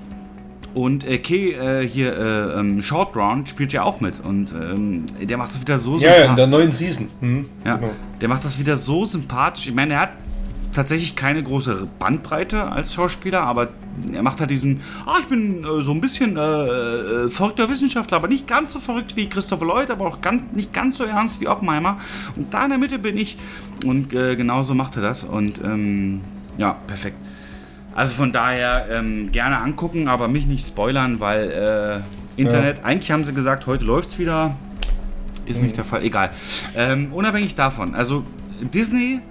Und 0.73 1.03
äh, 1.05 1.17
Kay 1.17 1.53
äh, 1.53 1.87
hier, 1.87 2.15
äh, 2.15 2.59
ähm, 2.59 2.81
Short 2.81 3.15
Round 3.15 3.49
spielt 3.49 3.73
ja 3.73 3.83
auch 3.83 3.99
mit 3.99 4.19
und 4.19 4.53
ähm, 4.53 5.05
der 5.21 5.37
macht 5.37 5.51
das 5.51 5.61
wieder 5.61 5.77
so 5.77 5.97
Ja, 5.97 6.15
ja 6.15 6.25
in 6.25 6.35
der 6.35 6.47
neuen 6.47 6.71
Season. 6.71 7.09
Mhm, 7.19 7.45
ja, 7.65 7.77
genau. 7.77 7.91
der 8.21 8.29
macht 8.29 8.45
das 8.45 8.59
wieder 8.59 8.77
so 8.77 9.05
sympathisch. 9.05 9.67
Ich 9.67 9.73
meine, 9.73 9.95
er 9.95 10.01
hat 10.01 10.11
tatsächlich 10.77 11.15
keine 11.15 11.41
große 11.41 11.87
Bandbreite 11.97 12.71
als 12.71 12.93
Schauspieler, 12.93 13.41
aber 13.41 13.69
er 14.13 14.21
macht 14.21 14.39
halt 14.39 14.51
diesen, 14.51 14.81
ah, 15.07 15.15
ich 15.19 15.25
bin 15.25 15.63
äh, 15.63 15.81
so 15.81 15.91
ein 15.91 16.01
bisschen 16.01 16.37
äh, 16.37 16.39
äh, 16.39 17.29
verrückter 17.29 17.67
Wissenschaftler, 17.67 18.17
aber 18.17 18.27
nicht 18.27 18.47
ganz 18.47 18.73
so 18.73 18.79
verrückt 18.79 19.15
wie 19.15 19.27
Christopher 19.27 19.65
Lloyd, 19.65 19.89
aber 19.89 20.05
auch 20.05 20.21
ganz, 20.21 20.43
nicht 20.53 20.73
ganz 20.73 20.97
so 20.97 21.03
ernst 21.03 21.41
wie 21.41 21.47
Oppenheimer. 21.47 21.97
Und 22.35 22.53
da 22.53 22.63
in 22.63 22.69
der 22.69 22.77
Mitte 22.77 22.99
bin 22.99 23.17
ich 23.17 23.37
und 23.85 24.13
äh, 24.13 24.35
genauso 24.35 24.75
macht 24.75 24.95
er 24.97 25.01
das 25.01 25.23
und 25.23 25.59
ähm, 25.63 26.21
ja, 26.59 26.73
perfekt. 26.85 27.17
Also 27.97 28.13
von 28.13 28.31
daher 28.31 28.85
ähm, 28.91 29.31
gerne 29.31 29.57
angucken, 29.59 30.07
aber 30.07 30.27
mich 30.27 30.45
nicht 30.45 30.67
spoilern, 30.67 31.19
weil 31.19 32.03
äh, 32.37 32.39
Internet, 32.39 32.77
ja. 32.77 32.83
eigentlich 32.83 33.09
haben 33.09 33.23
sie 33.23 33.33
gesagt, 33.33 33.65
heute 33.65 33.85
läuft 33.85 34.09
es 34.09 34.19
wieder. 34.19 34.55
Ist 35.47 35.57
mhm. 35.57 35.63
nicht 35.63 35.77
der 35.77 35.83
Fall, 35.83 36.03
egal. 36.03 36.29
Ähm, 36.75 37.11
unabhängig 37.11 37.55
davon, 37.55 37.95
also 37.95 38.23
Disney, 38.61 39.21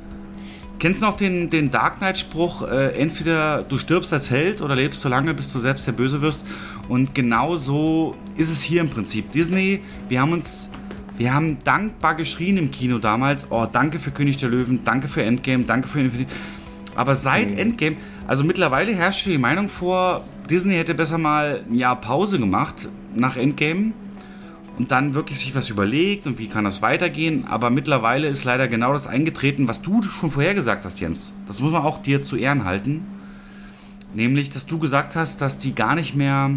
kennst 0.81 1.01
du 1.01 1.07
noch 1.07 1.17
den, 1.17 1.49
den 1.49 1.71
Dark 1.71 1.99
Knight-Spruch, 1.99 2.63
äh, 2.63 2.99
entweder 2.99 3.63
du 3.63 3.79
stirbst 3.79 4.13
als 4.13 4.31
Held 4.31 4.61
oder 4.61 4.75
lebst 4.75 5.01
so 5.01 5.09
lange, 5.09 5.33
bis 5.33 5.53
du 5.53 5.61
selbst 5.61 5.87
der 5.87 5.93
Böse 5.93 6.21
wirst. 6.21 6.45
Und 6.89 7.15
genau 7.15 7.55
so 7.55 8.17
ist 8.37 8.51
es 8.51 8.63
hier 8.63 8.81
im 8.81 8.91
Prinzip. 8.91 9.31
Disney, 9.31 9.81
wir 10.09 10.21
haben 10.21 10.33
uns 10.33 10.71
wir 11.19 11.33
haben 11.33 11.59
dankbar 11.63 12.17
geschrien 12.17 12.57
im 12.57 12.73
Kino 12.73 12.99
damals. 12.99 13.47
Oh, 13.51 13.65
danke 13.71 14.01
für 14.01 14.11
König 14.11 14.39
der 14.39 14.49
Löwen, 14.49 14.81
danke 14.85 15.07
für 15.07 15.23
Endgame, 15.23 15.65
danke 15.65 15.87
für 15.89 16.01
Infinity. 16.01 16.31
Aber 16.97 17.15
seit 17.15 17.51
mhm. 17.51 17.59
Endgame, 17.59 17.97
also 18.27 18.45
mittlerweile 18.45 18.95
herrscht 18.95 19.27
die 19.27 19.39
Meinung 19.39 19.69
vor, 19.69 20.25
Disney 20.51 20.75
hätte 20.75 20.95
besser 20.95 21.19
mal 21.19 21.63
ein 21.69 21.75
Jahr 21.75 22.01
Pause 22.01 22.39
gemacht 22.39 22.89
nach 23.15 23.37
Endgame 23.37 23.93
und 24.79 24.91
dann 24.91 25.15
wirklich 25.15 25.39
sich 25.39 25.55
was 25.55 25.71
überlegt 25.71 26.27
und 26.27 26.39
wie 26.39 26.49
kann 26.49 26.65
das 26.65 26.83
weitergehen. 26.83 27.47
Aber 27.49 27.71
mittlerweile 27.71 28.29
ist 28.29 28.45
leider 28.45 28.69
genau 28.69 28.93
das 28.93 29.07
eingetreten, 29.07 29.69
was 29.69 29.83
du 29.83 30.03
schon 30.03 30.31
vorher 30.31 30.55
gesagt 30.55 30.85
hast, 30.85 31.01
Jens. 31.01 31.33
Das 31.47 31.61
muss 31.61 31.73
man 31.73 31.83
auch 31.83 32.03
dir 32.03 32.23
zu 32.23 32.37
Ehren 32.37 32.65
halten. 32.65 33.05
Nämlich, 34.15 34.51
dass 34.51 34.67
du 34.67 34.79
gesagt 34.79 35.17
hast, 35.17 35.43
dass 35.43 35.59
die 35.59 35.75
gar 35.75 35.95
nicht 35.95 36.15
mehr, 36.15 36.51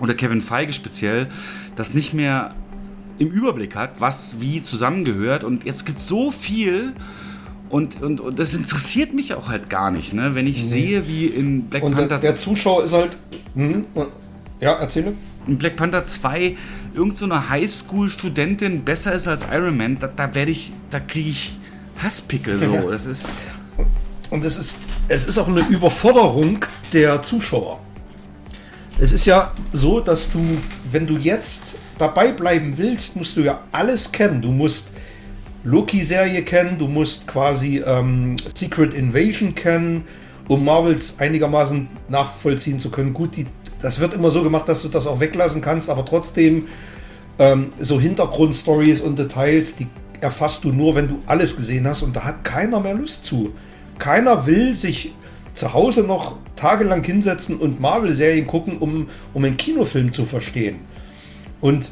oder 0.00 0.14
Kevin 0.14 0.40
Feige 0.40 0.72
speziell, 0.72 1.28
das 1.76 1.94
nicht 1.94 2.14
mehr 2.14 2.54
im 3.18 3.28
Überblick 3.30 3.76
hat, 3.76 4.00
was 4.00 4.40
wie 4.40 4.62
zusammengehört. 4.62 5.44
Und 5.44 5.64
jetzt 5.64 5.84
gibt 5.84 5.98
es 5.98 6.08
so 6.08 6.30
viel 6.30 6.92
und, 7.70 8.02
und, 8.02 8.20
und 8.20 8.38
das 8.38 8.54
interessiert 8.54 9.12
mich 9.12 9.34
auch 9.34 9.48
halt 9.48 9.68
gar 9.68 9.90
nicht, 9.90 10.12
ne? 10.12 10.34
wenn 10.34 10.46
ich 10.46 10.62
mhm. 10.62 10.68
sehe, 10.68 11.08
wie 11.08 11.26
in 11.26 11.64
Black 11.64 11.82
und 11.82 11.92
Panther. 11.92 12.18
Der, 12.18 12.32
der 12.32 12.36
Zuschauer 12.36 12.84
ist 12.84 12.92
halt. 12.92 13.16
Mh, 13.54 13.82
ja, 14.60 14.72
erzähle. 14.74 15.14
In 15.46 15.58
Black 15.58 15.76
Panther 15.76 16.04
2 16.04 16.56
irgend 16.94 17.16
so 17.16 17.24
eine 17.24 17.48
Highschool-Studentin 17.48 18.84
besser 18.84 19.12
ist 19.12 19.28
als 19.28 19.46
Iron 19.50 19.76
Man, 19.76 19.98
da, 19.98 20.08
da 20.08 20.34
werde 20.34 20.50
ich, 20.50 20.72
da 20.90 21.00
kriege 21.00 21.30
ich 21.30 21.58
Hasspickel 22.02 22.58
so. 22.58 22.90
Das 22.90 23.06
ist. 23.06 23.38
Und 24.30 24.44
es 24.44 24.58
ist, 24.58 24.78
es 25.08 25.26
ist 25.26 25.38
auch 25.38 25.48
eine 25.48 25.60
Überforderung 25.68 26.58
der 26.92 27.22
Zuschauer. 27.22 27.80
Es 28.98 29.12
ist 29.12 29.24
ja 29.26 29.54
so, 29.72 30.00
dass 30.00 30.30
du, 30.30 30.44
wenn 30.90 31.06
du 31.06 31.16
jetzt 31.16 31.62
dabei 31.96 32.32
bleiben 32.32 32.76
willst, 32.76 33.16
musst 33.16 33.36
du 33.36 33.40
ja 33.40 33.62
alles 33.72 34.12
kennen. 34.12 34.42
Du 34.42 34.50
musst 34.50 34.90
Loki-Serie 35.64 36.42
kennen, 36.42 36.78
du 36.78 36.86
musst 36.86 37.26
quasi 37.26 37.82
ähm, 37.84 38.36
Secret 38.54 38.94
Invasion 38.94 39.54
kennen, 39.54 40.04
um 40.46 40.64
Marvels 40.64 41.18
einigermaßen 41.18 41.88
nachvollziehen 42.08 42.78
zu 42.78 42.90
können. 42.90 43.12
Gut, 43.12 43.36
die, 43.36 43.46
das 43.82 44.00
wird 44.00 44.14
immer 44.14 44.30
so 44.30 44.42
gemacht, 44.42 44.68
dass 44.68 44.82
du 44.82 44.88
das 44.88 45.06
auch 45.06 45.20
weglassen 45.20 45.60
kannst, 45.60 45.90
aber 45.90 46.04
trotzdem 46.04 46.66
ähm, 47.38 47.70
so 47.80 48.00
Hintergrundstories 48.00 49.00
und 49.00 49.18
Details, 49.18 49.76
die 49.76 49.88
erfasst 50.20 50.64
du 50.64 50.72
nur, 50.72 50.94
wenn 50.94 51.08
du 51.08 51.18
alles 51.26 51.56
gesehen 51.56 51.86
hast 51.86 52.02
und 52.02 52.16
da 52.16 52.24
hat 52.24 52.44
keiner 52.44 52.80
mehr 52.80 52.94
Lust 52.94 53.24
zu. 53.24 53.52
Keiner 53.98 54.46
will 54.46 54.76
sich 54.76 55.12
zu 55.54 55.72
Hause 55.72 56.02
noch 56.02 56.36
tagelang 56.56 57.02
hinsetzen 57.02 57.56
und 57.56 57.80
Marvel-Serien 57.80 58.46
gucken, 58.46 58.78
um, 58.78 59.08
um 59.34 59.44
einen 59.44 59.56
Kinofilm 59.56 60.12
zu 60.12 60.24
verstehen. 60.24 60.78
Und 61.60 61.90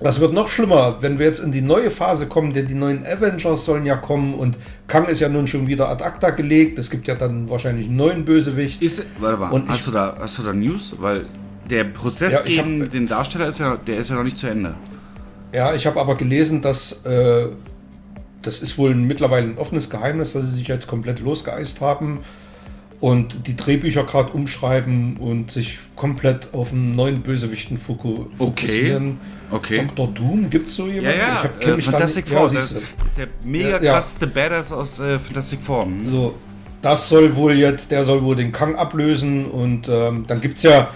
das 0.00 0.20
wird 0.20 0.32
noch 0.32 0.48
schlimmer, 0.48 0.98
wenn 1.00 1.18
wir 1.18 1.26
jetzt 1.26 1.40
in 1.40 1.50
die 1.50 1.60
neue 1.60 1.90
Phase 1.90 2.26
kommen, 2.26 2.52
denn 2.52 2.68
die 2.68 2.74
neuen 2.74 3.04
Avengers 3.04 3.64
sollen 3.64 3.84
ja 3.84 3.96
kommen 3.96 4.34
und 4.34 4.58
Kang 4.86 5.06
ist 5.06 5.20
ja 5.20 5.28
nun 5.28 5.46
schon 5.46 5.66
wieder 5.66 5.88
ad 5.88 6.04
acta 6.04 6.30
gelegt. 6.30 6.78
Es 6.78 6.90
gibt 6.90 7.08
ja 7.08 7.14
dann 7.14 7.50
wahrscheinlich 7.50 7.86
einen 7.86 7.96
neuen 7.96 8.24
Bösewicht. 8.24 8.80
Ist, 8.80 9.04
warte 9.18 9.38
mal, 9.38 9.50
und 9.50 9.68
hast, 9.68 9.80
ich, 9.80 9.84
du 9.86 9.90
da, 9.90 10.16
hast 10.20 10.38
du 10.38 10.42
da 10.42 10.52
News? 10.52 10.94
Weil 10.98 11.26
der 11.68 11.84
Prozess 11.84 12.34
ja, 12.34 12.40
gegen 12.42 12.82
hab, 12.82 12.90
den 12.90 13.06
Darsteller 13.06 13.48
ist 13.48 13.58
ja, 13.58 13.76
der 13.76 13.98
ist 13.98 14.10
ja 14.10 14.16
noch 14.16 14.24
nicht 14.24 14.38
zu 14.38 14.46
Ende. 14.46 14.74
Ja, 15.52 15.74
ich 15.74 15.86
habe 15.86 15.98
aber 15.98 16.16
gelesen, 16.16 16.62
dass 16.62 17.04
äh, 17.04 17.48
das 18.42 18.60
ist 18.60 18.78
wohl 18.78 18.94
mittlerweile 18.94 19.46
ein 19.48 19.58
offenes 19.58 19.90
Geheimnis, 19.90 20.32
dass 20.32 20.44
sie 20.44 20.56
sich 20.58 20.68
jetzt 20.68 20.86
komplett 20.86 21.20
losgeeist 21.20 21.80
haben 21.80 22.20
und 23.00 23.46
die 23.46 23.56
Drehbücher 23.56 24.04
gerade 24.04 24.32
umschreiben 24.32 25.16
und 25.18 25.50
sich 25.50 25.78
komplett 25.94 26.52
auf 26.52 26.72
einen 26.72 26.92
neuen 26.92 27.20
Bösewichten 27.20 27.78
fokussieren. 27.78 29.18
Okay. 29.50 29.80
okay. 29.80 29.88
Dr. 29.94 30.08
Doom, 30.08 30.50
gibt 30.50 30.68
es 30.68 30.76
so 30.76 30.86
jemanden? 30.86 31.18
Ja, 31.18 31.44
ja, 31.44 31.50
ich 31.60 31.66
äh, 31.66 31.80
Fantastic 31.80 32.28
Four, 32.28 32.48
ja, 32.48 32.54
das 32.54 32.72
ist 32.72 33.18
der 33.18 33.28
mega 33.44 33.80
ja, 33.80 33.92
krasseste 33.92 34.26
Badass 34.26 34.72
aus 34.72 35.00
äh, 35.00 35.18
Fantastic 35.18 35.62
Four. 35.62 35.84
Hm? 35.84 36.10
So, 36.10 36.34
das 36.82 37.08
soll 37.08 37.34
wohl 37.36 37.54
jetzt, 37.54 37.90
der 37.90 38.04
soll 38.04 38.22
wohl 38.22 38.36
den 38.36 38.52
Kang 38.52 38.74
ablösen 38.74 39.46
und 39.46 39.88
ähm, 39.88 40.24
dann 40.26 40.40
gibt 40.40 40.58
es 40.58 40.64
ja 40.64 40.90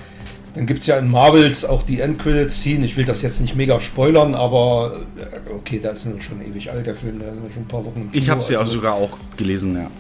dann 0.55 0.67
gibt 0.67 0.81
es 0.81 0.87
ja 0.87 0.99
in 0.99 1.11
Marvels 1.11 1.65
auch 1.65 1.83
die 1.83 2.01
Endcredits-Scene. 2.01 2.85
Ich 2.85 2.97
will 2.99 3.07
das 3.07 3.23
jetzt 3.23 3.41
nicht 3.41 3.57
mega 3.57 3.81
spoilern, 3.81 4.35
aber 4.35 5.01
äh, 5.17 5.51
okay, 5.51 5.81
da 5.83 5.91
ist 5.91 6.03
schon 6.03 6.43
ewig 6.47 6.71
alt, 6.71 6.87
der 6.87 6.95
Film, 6.95 7.21
da 7.21 7.27
ist 7.27 7.55
schon 7.55 7.63
ein 7.63 7.69
paar 7.69 7.85
Wochen. 7.85 8.11
Ich 8.13 8.29
habe 8.29 8.41
sie 8.41 8.57
also, 8.57 8.75
sogar 8.75 8.95
auch 8.95 9.17
gelesen, 9.37 9.77
ja. 9.77 9.91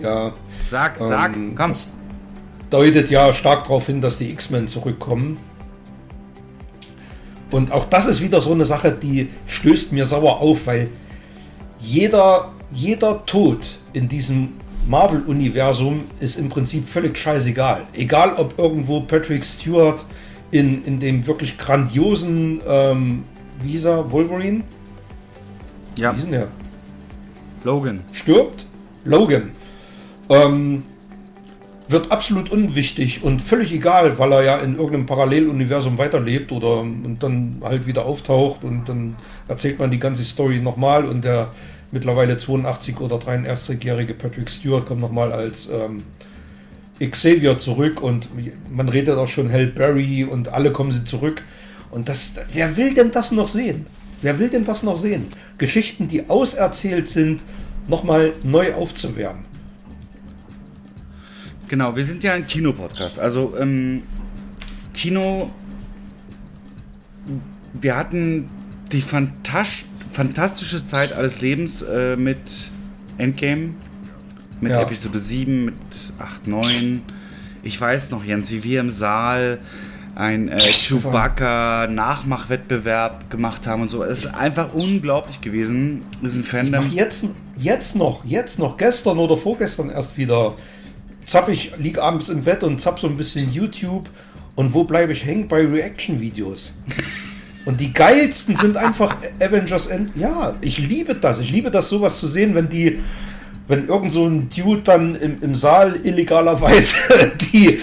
Ja. 0.00 0.32
Sag, 0.70 1.00
ähm, 1.00 1.08
sag, 1.08 1.32
komm. 1.56 1.68
Das 1.68 1.92
deutet 2.70 3.10
ja 3.10 3.32
stark 3.32 3.64
darauf 3.64 3.86
hin, 3.86 4.00
dass 4.00 4.18
die 4.18 4.30
X-Men 4.30 4.68
zurückkommen. 4.68 5.38
Und 7.50 7.70
auch 7.70 7.84
das 7.84 8.06
ist 8.06 8.22
wieder 8.22 8.40
so 8.40 8.52
eine 8.52 8.64
Sache, 8.64 8.92
die 8.92 9.28
stößt 9.46 9.92
mir 9.92 10.06
sauer 10.06 10.40
auf, 10.40 10.66
weil 10.66 10.90
jeder, 11.78 12.50
jeder 12.72 13.26
Tod 13.26 13.78
in 13.92 14.08
diesem 14.08 14.54
Marvel-Universum 14.86 16.04
ist 16.18 16.36
im 16.36 16.48
Prinzip 16.48 16.88
völlig 16.88 17.16
scheißegal. 17.18 17.84
Egal, 17.92 18.34
ob 18.36 18.58
irgendwo 18.58 19.00
Patrick 19.00 19.44
Stewart 19.44 20.04
in, 20.50 20.82
in 20.84 20.98
dem 20.98 21.26
wirklich 21.26 21.58
grandiosen, 21.58 22.60
ähm, 22.66 23.24
er, 23.84 24.10
Wolverine? 24.10 24.64
Ja. 25.98 26.12
Wie 26.16 26.20
hieß 26.20 26.30
der? 26.30 26.48
Logan. 27.64 28.00
Stirbt? 28.12 28.66
Logan. 29.04 29.50
Ähm, 30.32 30.82
wird 31.88 32.10
absolut 32.10 32.50
unwichtig 32.50 33.22
und 33.22 33.42
völlig 33.42 33.72
egal, 33.72 34.18
weil 34.18 34.32
er 34.32 34.42
ja 34.42 34.56
in 34.58 34.76
irgendeinem 34.76 35.06
Paralleluniversum 35.06 35.98
weiterlebt 35.98 36.50
oder 36.52 36.80
und 36.80 37.18
dann 37.20 37.58
halt 37.62 37.86
wieder 37.86 38.06
auftaucht 38.06 38.64
und 38.64 38.88
dann 38.88 39.16
erzählt 39.48 39.78
man 39.78 39.90
die 39.90 39.98
ganze 39.98 40.24
Story 40.24 40.60
nochmal 40.60 41.04
und 41.04 41.24
der 41.24 41.52
mittlerweile 41.90 42.38
82 42.38 43.00
oder 43.00 43.16
83-jährige 43.16 44.14
Patrick 44.14 44.50
Stewart 44.50 44.86
kommt 44.86 45.00
nochmal 45.00 45.32
als 45.32 45.70
ähm, 45.70 46.02
Xavier 46.98 47.58
zurück 47.58 48.00
und 48.00 48.28
man 48.74 48.88
redet 48.88 49.16
auch 49.18 49.28
schon 49.28 49.50
Hell 49.50 49.66
Barry 49.66 50.24
und 50.24 50.48
alle 50.48 50.72
kommen 50.72 50.92
sie 50.92 51.04
zurück. 51.04 51.42
Und 51.90 52.08
das, 52.08 52.36
wer 52.52 52.76
will 52.76 52.94
denn 52.94 53.10
das 53.10 53.32
noch 53.32 53.48
sehen? 53.48 53.86
Wer 54.22 54.38
will 54.38 54.48
denn 54.48 54.64
das 54.64 54.82
noch 54.82 54.96
sehen? 54.96 55.26
Geschichten, 55.58 56.08
die 56.08 56.30
auserzählt 56.30 57.08
sind, 57.08 57.42
nochmal 57.88 58.32
neu 58.44 58.72
aufzuwärmen. 58.72 59.51
Genau, 61.72 61.96
wir 61.96 62.04
sind 62.04 62.22
ja 62.22 62.34
ein 62.34 62.46
Kinopodcast. 62.46 63.18
Also 63.18 63.54
ähm, 63.58 64.02
Kino, 64.92 65.50
wir 67.72 67.96
hatten 67.96 68.50
die 68.92 69.00
fantasch, 69.00 69.86
fantastische 70.10 70.84
Zeit 70.84 71.14
alles 71.14 71.40
Lebens 71.40 71.80
äh, 71.80 72.16
mit 72.16 72.68
Endgame, 73.16 73.70
mit 74.60 74.72
ja. 74.72 74.82
Episode 74.82 75.18
7, 75.18 75.64
mit 75.64 75.74
8, 76.18 76.46
9. 76.46 77.04
Ich 77.62 77.80
weiß 77.80 78.10
noch, 78.10 78.22
Jens, 78.22 78.50
wie 78.50 78.62
wir 78.64 78.80
im 78.80 78.90
Saal 78.90 79.58
ein 80.14 80.48
äh, 80.48 80.58
Chewbacca-Nachmachwettbewerb 80.58 83.30
gemacht 83.30 83.66
haben 83.66 83.80
und 83.80 83.88
so. 83.88 84.04
Es 84.04 84.26
ist 84.26 84.34
einfach 84.34 84.74
unglaublich 84.74 85.40
gewesen. 85.40 86.04
Ist 86.20 86.36
ein 86.36 86.44
Fandom. 86.44 86.84
Ich 86.88 86.92
jetzt, 86.92 87.28
jetzt 87.56 87.96
noch, 87.96 88.26
jetzt 88.26 88.58
noch, 88.58 88.76
gestern 88.76 89.16
oder 89.16 89.38
vorgestern 89.38 89.88
erst 89.88 90.18
wieder 90.18 90.54
zapp 91.26 91.48
ich, 91.48 91.72
lieg 91.78 91.98
abends 91.98 92.28
im 92.28 92.42
Bett 92.42 92.62
und 92.62 92.80
zapp 92.80 92.98
so 92.98 93.06
ein 93.06 93.16
bisschen 93.16 93.48
YouTube 93.48 94.08
und 94.54 94.74
wo 94.74 94.84
bleibe 94.84 95.12
ich 95.12 95.24
hängen? 95.24 95.48
Bei 95.48 95.64
Reaction-Videos. 95.64 96.74
Und 97.64 97.80
die 97.80 97.92
geilsten 97.92 98.56
sind 98.56 98.76
einfach 98.76 99.16
Avengers 99.40 99.86
End. 99.86 100.10
Ja, 100.16 100.54
ich 100.60 100.78
liebe 100.78 101.14
das. 101.14 101.40
Ich 101.40 101.50
liebe 101.50 101.70
das, 101.70 101.88
sowas 101.88 102.18
zu 102.18 102.28
sehen, 102.28 102.54
wenn 102.54 102.68
die, 102.68 102.98
wenn 103.68 103.88
irgend 103.88 104.12
so 104.12 104.26
ein 104.26 104.48
Dude 104.50 104.82
dann 104.82 105.14
im, 105.14 105.42
im 105.42 105.54
Saal 105.54 105.98
illegalerweise 106.02 106.96
die, 107.52 107.78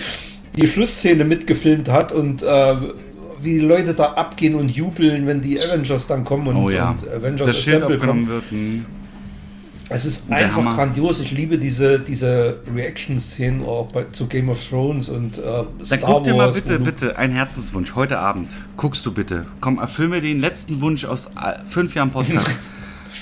die 0.55 0.67
Schlussszene 0.67 1.23
mitgefilmt 1.23 1.89
hat 1.89 2.11
und 2.11 2.43
äh, 2.43 2.75
wie 3.41 3.53
die 3.53 3.65
Leute 3.65 3.93
da 3.93 4.13
abgehen 4.13 4.55
und 4.55 4.69
jubeln, 4.69 5.25
wenn 5.25 5.41
die 5.41 5.59
Avengers 5.59 6.07
dann 6.07 6.25
kommen 6.25 6.47
und, 6.47 6.57
oh 6.57 6.69
ja. 6.69 6.91
und 6.91 7.09
Avengers 7.09 7.47
das 7.47 7.59
Schild 7.59 7.83
aufgenommen 7.83 8.27
wird. 8.27 8.51
Hm. 8.51 8.85
Es 9.91 10.05
ist 10.05 10.31
einfach 10.31 10.57
Hammer. 10.57 10.75
grandios. 10.75 11.19
Ich 11.19 11.31
liebe 11.31 11.57
diese, 11.57 11.99
diese 11.99 12.59
Reaction-Szenen 12.73 13.65
auch 13.65 13.91
bei, 13.91 14.05
zu 14.11 14.27
Game 14.27 14.49
of 14.49 14.63
Thrones 14.63 15.09
und 15.09 15.39
äh, 15.39 15.41
Star 15.41 15.65
Dann 15.89 16.01
guck 16.01 16.23
dir 16.23 16.35
mal 16.35 16.51
bitte, 16.51 16.79
bitte, 16.79 17.17
ein 17.17 17.31
Herzenswunsch. 17.31 17.95
Heute 17.95 18.19
Abend 18.19 18.49
guckst 18.77 19.03
du 19.07 19.11
bitte. 19.11 19.47
Komm, 19.61 19.79
erfüll 19.79 20.07
mir 20.07 20.21
den 20.21 20.39
letzten 20.39 20.79
Wunsch 20.81 21.05
aus 21.05 21.27
äh, 21.27 21.59
fünf 21.67 21.95
Jahren 21.95 22.11
Podcast. 22.11 22.59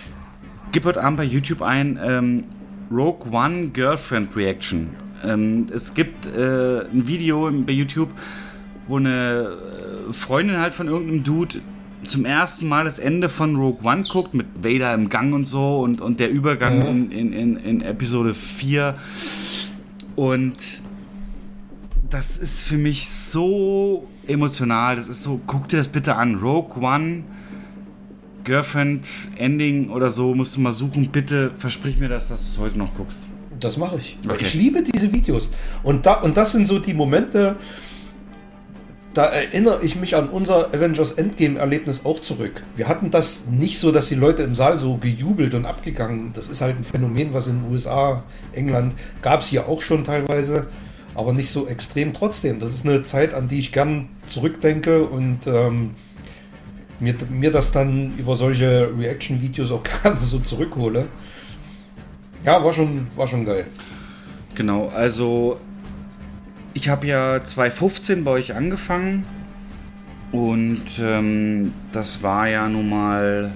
Gib 0.74 0.84
heute 0.84 1.02
Abend 1.02 1.18
bei 1.18 1.24
YouTube 1.24 1.62
ein 1.62 1.98
ähm, 2.04 2.44
Rogue 2.92 3.32
One 3.32 3.70
Girlfriend 3.70 4.36
Reaction. 4.36 4.90
Ähm, 5.24 5.68
es 5.74 5.94
gibt 5.94 6.26
äh, 6.28 6.82
ein 6.82 7.08
Video 7.08 7.50
bei 7.50 7.72
YouTube, 7.72 8.10
wo 8.90 8.98
eine 8.98 9.58
äh, 10.10 10.14
Freundin 10.14 10.60
halt 10.60 10.74
von 10.74 10.90
irgendeinem 10.90 11.24
Dude 11.24 11.62
zum 12.06 12.26
ersten 12.26 12.68
Mal 12.68 12.86
das 12.86 13.00
Ende 13.00 13.30
von 13.30 13.56
Rogue 13.56 13.84
One 13.84 14.04
guckt, 14.04 14.34
mit 14.34 14.48
Vader 14.62 14.94
im 14.94 15.10
Gang 15.10 15.34
und 15.34 15.46
so 15.46 15.80
und, 15.80 16.02
und 16.02 16.20
der 16.20 16.30
Übergang 16.30 16.86
in, 16.88 17.12
in, 17.12 17.34
in, 17.34 17.58
in 17.58 17.82
Episode 17.82 18.34
4. 18.34 18.96
Und 20.16 20.56
das 22.10 22.38
ist 22.38 22.64
für 22.64 22.78
mich 22.78 23.08
so 23.10 24.08
emotional. 24.28 24.96
Das 24.96 25.10
ist 25.10 25.24
so, 25.24 25.40
guck 25.48 25.68
dir 25.68 25.78
das 25.78 25.88
bitte 25.88 26.16
an. 26.16 26.36
Rogue 26.36 26.82
One, 26.82 27.24
Girlfriend, 28.44 29.08
Ending 29.36 29.90
oder 29.90 30.10
so, 30.10 30.34
musst 30.34 30.56
du 30.56 30.62
mal 30.62 30.72
suchen. 30.72 31.10
Bitte 31.10 31.52
versprich 31.58 31.98
mir 31.98 32.10
das, 32.10 32.30
dass 32.30 32.46
du 32.46 32.52
es 32.54 32.58
heute 32.60 32.78
noch 32.78 32.94
guckst. 32.96 33.28
Das 33.60 33.78
mache 33.78 33.98
ich. 33.98 34.18
Okay. 34.26 34.38
Ich 34.42 34.54
liebe 34.54 34.84
diese 34.84 35.12
Videos. 35.12 35.52
Und, 35.84 36.06
da, 36.06 36.16
und 36.22 36.38
das 36.38 36.52
sind 36.52 36.68
so 36.68 36.80
die 36.80 36.94
Momente, 36.94 37.56
da 39.18 39.26
erinnere 39.26 39.80
ich 39.82 39.96
mich 39.96 40.16
an 40.16 40.30
unser 40.30 40.68
Avengers 40.68 41.14
Endgame-Erlebnis 41.14 42.06
auch 42.06 42.22
zurück. 42.22 42.62
Wir 42.76 42.88
hatten 42.88 43.10
das 43.10 43.48
nicht 43.48 43.80
so, 43.80 43.92
dass 43.92 44.10
die 44.10 44.16
Leute 44.16 44.44
im 44.44 44.54
Saal 44.54 44.78
so 44.78 44.98
gejubelt 44.98 45.56
und 45.56 45.66
abgegangen. 45.66 46.34
Das 46.36 46.48
ist 46.50 46.62
halt 46.62 46.78
ein 46.78 46.84
Phänomen, 46.84 47.34
was 47.34 47.48
in 47.48 47.64
den 47.64 47.72
USA, 47.72 48.24
England 48.54 48.94
gab 49.24 49.42
es 49.42 49.48
hier 49.48 49.68
auch 49.68 49.82
schon 49.82 50.06
teilweise, 50.06 50.68
aber 51.16 51.34
nicht 51.34 51.50
so 51.50 51.68
extrem 51.68 52.14
trotzdem. 52.14 52.60
Das 52.60 52.72
ist 52.72 52.86
eine 52.86 53.02
Zeit, 53.02 53.34
an 53.34 53.48
die 53.48 53.58
ich 53.58 53.72
gern 53.72 54.10
zurückdenke 54.28 55.06
und 55.06 55.48
ähm, 55.48 55.96
mir, 57.00 57.16
mir 57.32 57.50
das 57.50 57.72
dann 57.72 58.14
über 58.20 58.36
solche 58.36 58.92
Reaction-Videos 59.00 59.72
auch 59.72 59.84
gerne 60.04 60.20
so 60.20 60.38
zurückhole. 60.38 61.08
Ja, 62.46 62.64
war 62.64 62.72
schon, 62.72 63.08
war 63.16 63.28
schon 63.28 63.46
geil. 63.46 63.66
Genau, 64.54 64.90
also 64.90 65.58
ich 66.78 66.90
habe 66.90 67.08
ja 67.08 67.44
2015 67.44 68.24
bei 68.24 68.32
euch 68.32 68.54
angefangen 68.54 69.26
und 70.32 70.84
ähm, 71.02 71.74
das 71.92 72.22
war 72.22 72.48
ja 72.48 72.70
nun 72.70 72.88
mal 72.88 73.52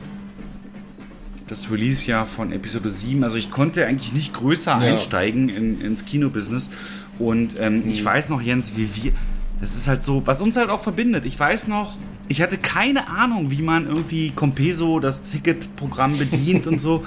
das 1.47 1.69
Release-Jahr 1.69 2.25
von 2.25 2.51
Episode 2.51 2.89
7. 2.89 3.23
Also 3.23 3.37
ich 3.37 3.51
konnte 3.51 3.85
eigentlich 3.85 4.11
nicht 4.13 4.33
größer 4.33 4.71
ja. 4.71 4.77
einsteigen 4.79 5.49
in, 5.49 5.81
ins 5.81 6.05
Kinobusiness. 6.05 6.71
Und 7.19 7.55
ähm, 7.59 7.83
mhm. 7.83 7.89
ich 7.91 8.03
weiß 8.03 8.29
noch, 8.29 8.41
Jens, 8.41 8.73
wie 8.75 8.89
wir. 8.95 9.11
Das 9.59 9.75
ist 9.75 9.87
halt 9.87 10.03
so, 10.03 10.25
was 10.25 10.41
uns 10.41 10.57
halt 10.57 10.71
auch 10.71 10.81
verbindet. 10.81 11.23
Ich 11.25 11.39
weiß 11.39 11.67
noch, 11.67 11.97
ich 12.27 12.41
hatte 12.41 12.57
keine 12.57 13.07
Ahnung, 13.07 13.51
wie 13.51 13.61
man 13.61 13.85
irgendwie 13.85 14.31
Compeso, 14.31 14.99
das 14.99 15.21
Ticketprogramm 15.21 16.17
bedient 16.17 16.65
und 16.65 16.81
so. 16.81 17.05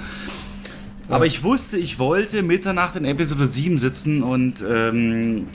Aber 1.09 1.25
ich 1.25 1.43
wusste, 1.43 1.77
ich 1.77 1.99
wollte 1.99 2.41
Mitternacht 2.41 2.95
in 2.95 3.03
Episode 3.03 3.45
7 3.45 3.77
sitzen 3.77 4.23
und 4.23 4.63
ähm, 4.67 5.47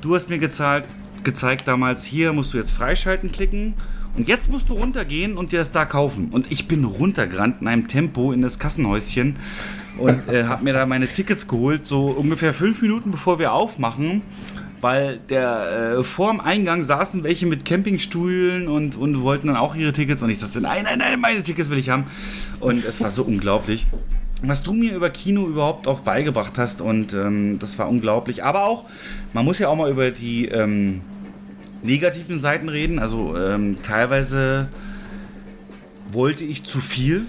Du 0.00 0.14
hast 0.14 0.28
mir 0.28 0.38
gezeigt, 0.38 0.88
gezeigt 1.24 1.66
damals, 1.66 2.04
hier 2.04 2.32
musst 2.32 2.54
du 2.54 2.58
jetzt 2.58 2.70
freischalten 2.70 3.32
klicken. 3.32 3.74
Und 4.16 4.26
jetzt 4.26 4.50
musst 4.50 4.68
du 4.68 4.74
runtergehen 4.74 5.36
und 5.36 5.52
dir 5.52 5.58
das 5.58 5.70
da 5.70 5.84
kaufen. 5.84 6.28
Und 6.30 6.50
ich 6.50 6.66
bin 6.66 6.84
runtergerannt 6.84 7.60
in 7.60 7.68
einem 7.68 7.86
Tempo 7.86 8.32
in 8.32 8.42
das 8.42 8.58
Kassenhäuschen 8.58 9.36
und 9.96 10.28
äh, 10.28 10.44
habe 10.44 10.64
mir 10.64 10.72
da 10.72 10.86
meine 10.86 11.06
Tickets 11.06 11.46
geholt, 11.46 11.86
so 11.86 12.06
ungefähr 12.06 12.54
fünf 12.54 12.82
Minuten 12.82 13.10
bevor 13.10 13.38
wir 13.38 13.52
aufmachen, 13.52 14.22
weil 14.80 15.18
der 15.28 15.98
äh, 15.98 16.04
vor 16.04 16.32
dem 16.32 16.40
Eingang 16.40 16.82
saßen 16.82 17.22
welche 17.22 17.46
mit 17.46 17.64
Campingstühlen 17.64 18.68
und, 18.68 18.96
und 18.96 19.20
wollten 19.22 19.48
dann 19.48 19.56
auch 19.56 19.76
ihre 19.76 19.92
Tickets 19.92 20.22
und 20.22 20.30
ich 20.30 20.38
dachte, 20.38 20.60
nein, 20.60 20.84
nein, 20.84 20.98
nein, 20.98 21.20
meine 21.20 21.42
Tickets 21.42 21.70
will 21.70 21.78
ich 21.78 21.90
haben. 21.90 22.04
Und 22.60 22.84
es 22.84 23.00
war 23.00 23.10
so 23.10 23.22
unglaublich 23.22 23.86
was 24.42 24.62
du 24.62 24.72
mir 24.72 24.94
über 24.94 25.10
Kino 25.10 25.46
überhaupt 25.46 25.88
auch 25.88 26.00
beigebracht 26.00 26.58
hast 26.58 26.80
und 26.80 27.12
ähm, 27.12 27.58
das 27.58 27.78
war 27.78 27.88
unglaublich. 27.88 28.44
Aber 28.44 28.64
auch, 28.64 28.84
man 29.32 29.44
muss 29.44 29.58
ja 29.58 29.68
auch 29.68 29.76
mal 29.76 29.90
über 29.90 30.10
die 30.10 30.46
ähm, 30.46 31.00
negativen 31.82 32.38
Seiten 32.38 32.68
reden. 32.68 32.98
Also 32.98 33.36
ähm, 33.36 33.78
teilweise 33.82 34.68
wollte 36.12 36.44
ich 36.44 36.64
zu 36.64 36.80
viel 36.80 37.26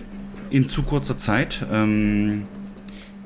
in 0.49 0.70
zu 0.70 0.84
kurzer 0.84 1.18
Zeit. 1.18 1.66
Ähm, 1.72 2.43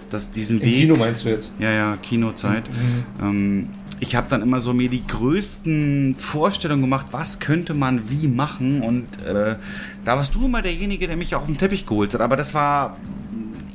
das, 0.10 0.32
diesen 0.32 0.60
Im 0.60 0.66
Weg. 0.66 0.76
Kino 0.76 0.96
meinst 0.96 1.26
du 1.26 1.30
jetzt? 1.30 1.52
Ja, 1.60 1.72
ja, 1.72 1.98
Kinozeit. 2.02 2.64
Mhm. 2.70 3.26
Ähm, 3.26 3.70
ich 4.00 4.16
habe 4.16 4.28
dann 4.30 4.42
immer 4.42 4.60
so 4.60 4.74
mir 4.74 4.90
die 4.90 5.06
größten 5.06 6.16
Vorstellungen 6.18 6.82
gemacht, 6.82 7.08
was 7.12 7.40
könnte 7.40 7.74
man 7.74 8.10
wie 8.10 8.28
machen 8.28 8.82
und 8.82 9.06
äh, 9.26 9.56
da 10.04 10.18
warst 10.18 10.36
du 10.36 10.46
immer 10.46 10.62
derjenige, 10.62 11.08
der 11.08 11.16
mich 11.16 11.36
auf 11.36 11.46
den 11.46 11.58
Teppich 11.58 11.86
geholt 11.86 12.14
hat. 12.14 12.22
Aber 12.22 12.36
das 12.36 12.54
war 12.54 12.98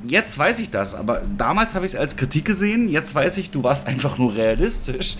jetzt 0.09 0.39
weiß 0.39 0.59
ich 0.59 0.71
das, 0.71 0.95
aber 0.95 1.23
damals 1.37 1.75
habe 1.75 1.87
ich 1.87 1.95
es 1.95 1.99
als 1.99 2.17
Kritik 2.17 2.45
gesehen. 2.45 2.89
Jetzt 2.89 3.15
weiß 3.15 3.37
ich, 3.39 3.51
du 3.51 3.63
warst 3.63 3.87
einfach 3.87 4.19
nur 4.19 4.35
realistisch 4.35 5.17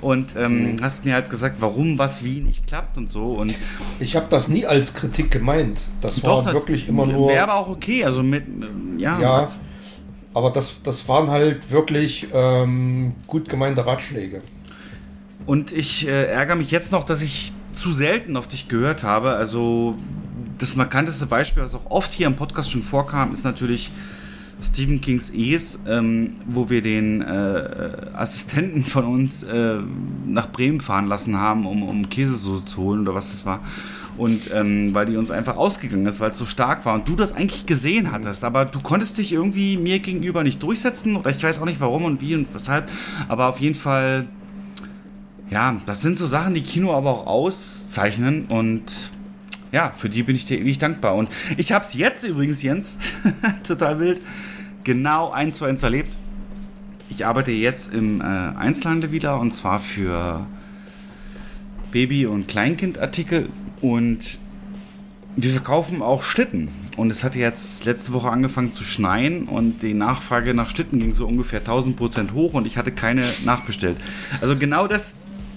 und 0.00 0.34
ähm, 0.36 0.72
mhm. 0.72 0.76
hast 0.82 1.04
mir 1.04 1.14
halt 1.14 1.30
gesagt, 1.30 1.56
warum 1.60 1.98
was 1.98 2.24
wie 2.24 2.40
nicht 2.40 2.66
klappt 2.66 2.96
und 2.96 3.10
so. 3.10 3.32
Und 3.32 3.54
ich 4.00 4.16
habe 4.16 4.26
das 4.28 4.48
nie 4.48 4.66
als 4.66 4.94
Kritik 4.94 5.30
gemeint. 5.30 5.80
Das 6.00 6.20
doch, 6.20 6.44
war 6.44 6.52
wirklich 6.52 6.88
immer 6.88 7.06
nur. 7.06 7.28
Wäre 7.28 7.44
aber 7.44 7.54
auch 7.54 7.68
okay. 7.68 8.04
Also 8.04 8.22
mit 8.22 8.44
ja. 8.98 9.20
Ja. 9.20 9.48
Aber 10.34 10.50
das, 10.50 10.82
das 10.82 11.08
waren 11.08 11.30
halt 11.30 11.70
wirklich 11.70 12.28
ähm, 12.32 13.14
gut 13.26 13.48
gemeinte 13.48 13.84
Ratschläge. 13.84 14.40
Und 15.44 15.72
ich 15.72 16.06
äh, 16.06 16.26
ärgere 16.26 16.56
mich 16.56 16.70
jetzt 16.70 16.92
noch, 16.92 17.04
dass 17.04 17.20
ich 17.20 17.52
zu 17.72 17.92
selten 17.92 18.36
auf 18.36 18.46
dich 18.46 18.68
gehört 18.68 19.02
habe. 19.02 19.32
Also 19.32 19.96
das 20.58 20.76
markanteste 20.76 21.26
Beispiel, 21.26 21.62
was 21.62 21.74
auch 21.74 21.90
oft 21.90 22.14
hier 22.14 22.26
im 22.26 22.36
Podcast 22.36 22.70
schon 22.70 22.82
vorkam, 22.82 23.32
ist 23.32 23.44
natürlich 23.44 23.90
Stephen 24.62 25.00
Kings 25.00 25.30
Es, 25.30 25.80
ähm, 25.86 26.34
wo 26.46 26.70
wir 26.70 26.82
den 26.82 27.20
äh, 27.20 28.10
Assistenten 28.14 28.82
von 28.82 29.04
uns 29.04 29.42
äh, 29.42 29.76
nach 30.26 30.50
Bremen 30.50 30.80
fahren 30.80 31.06
lassen 31.06 31.36
haben, 31.36 31.66
um, 31.66 31.82
um 31.82 32.08
Käsesoße 32.08 32.64
zu 32.64 32.82
holen 32.82 33.02
oder 33.02 33.14
was 33.14 33.30
das 33.30 33.44
war. 33.44 33.60
Und 34.16 34.50
ähm, 34.52 34.94
weil 34.94 35.06
die 35.06 35.16
uns 35.16 35.30
einfach 35.30 35.56
ausgegangen 35.56 36.06
ist, 36.06 36.20
weil 36.20 36.32
es 36.32 36.38
so 36.38 36.44
stark 36.44 36.84
war 36.84 36.94
und 36.94 37.08
du 37.08 37.16
das 37.16 37.32
eigentlich 37.32 37.64
gesehen 37.64 38.12
hattest, 38.12 38.44
aber 38.44 38.66
du 38.66 38.78
konntest 38.78 39.16
dich 39.16 39.32
irgendwie 39.32 39.78
mir 39.78 40.00
gegenüber 40.00 40.42
nicht 40.42 40.62
durchsetzen 40.62 41.16
oder 41.16 41.30
ich 41.30 41.42
weiß 41.42 41.60
auch 41.60 41.64
nicht 41.64 41.80
warum 41.80 42.04
und 42.04 42.20
wie 42.20 42.34
und 42.34 42.52
weshalb, 42.52 42.90
aber 43.28 43.46
auf 43.46 43.58
jeden 43.58 43.74
Fall, 43.74 44.28
ja, 45.50 45.76
das 45.86 46.02
sind 46.02 46.18
so 46.18 46.26
Sachen, 46.26 46.52
die 46.52 46.62
Kino 46.62 46.94
aber 46.94 47.10
auch 47.10 47.26
auszeichnen 47.26 48.44
und 48.50 49.10
ja, 49.72 49.92
für 49.96 50.10
die 50.10 50.22
bin 50.22 50.36
ich 50.36 50.44
dir 50.44 50.58
ewig 50.60 50.78
dankbar. 50.78 51.14
Und 51.14 51.30
ich 51.56 51.72
habe 51.72 51.84
es 51.84 51.94
jetzt 51.94 52.24
übrigens, 52.24 52.62
Jens, 52.62 52.98
total 53.66 53.98
wild, 53.98 54.20
genau 54.84 55.30
eins 55.30 55.58
zu 55.58 55.64
eins 55.64 55.82
erlebt. 55.82 56.12
Ich 57.10 57.26
arbeite 57.26 57.50
jetzt 57.50 57.92
im 57.92 58.20
äh, 58.20 58.24
Einzelhandel 58.24 59.12
wieder 59.12 59.38
und 59.38 59.54
zwar 59.54 59.80
für 59.80 60.46
Baby- 61.90 62.26
und 62.26 62.48
Kleinkindartikel 62.48 63.48
und 63.80 64.38
wir 65.36 65.50
verkaufen 65.50 66.02
auch 66.02 66.24
Schlitten. 66.24 66.68
Und 66.96 67.10
es 67.10 67.24
hat 67.24 67.36
jetzt 67.36 67.84
letzte 67.84 68.12
Woche 68.12 68.30
angefangen 68.30 68.72
zu 68.72 68.84
schneien 68.84 69.44
und 69.44 69.82
die 69.82 69.94
Nachfrage 69.94 70.52
nach 70.52 70.68
Schlitten 70.68 70.98
ging 70.98 71.14
so 71.14 71.26
ungefähr 71.26 71.60
1000 71.60 71.96
Prozent 71.96 72.32
hoch 72.34 72.52
und 72.52 72.66
ich 72.66 72.76
hatte 72.76 72.92
keine 72.92 73.24
nachbestellt. 73.44 73.98
Also 74.42 74.56
genau 74.56 74.86
das, 74.86 75.14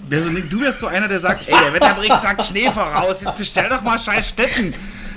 du 0.08 0.60
wärst 0.60 0.80
so 0.80 0.86
einer, 0.86 1.08
der 1.08 1.20
sagt, 1.20 1.46
ey, 1.48 1.54
der 1.62 1.74
Wetterbericht 1.74 2.22
sagt 2.22 2.44
Schnee 2.44 2.70
voraus, 2.70 3.22
jetzt 3.22 3.36
bestell 3.36 3.68
doch 3.68 3.82
mal 3.82 3.98
scheiß 3.98 4.30
Schlitten. 4.30 4.72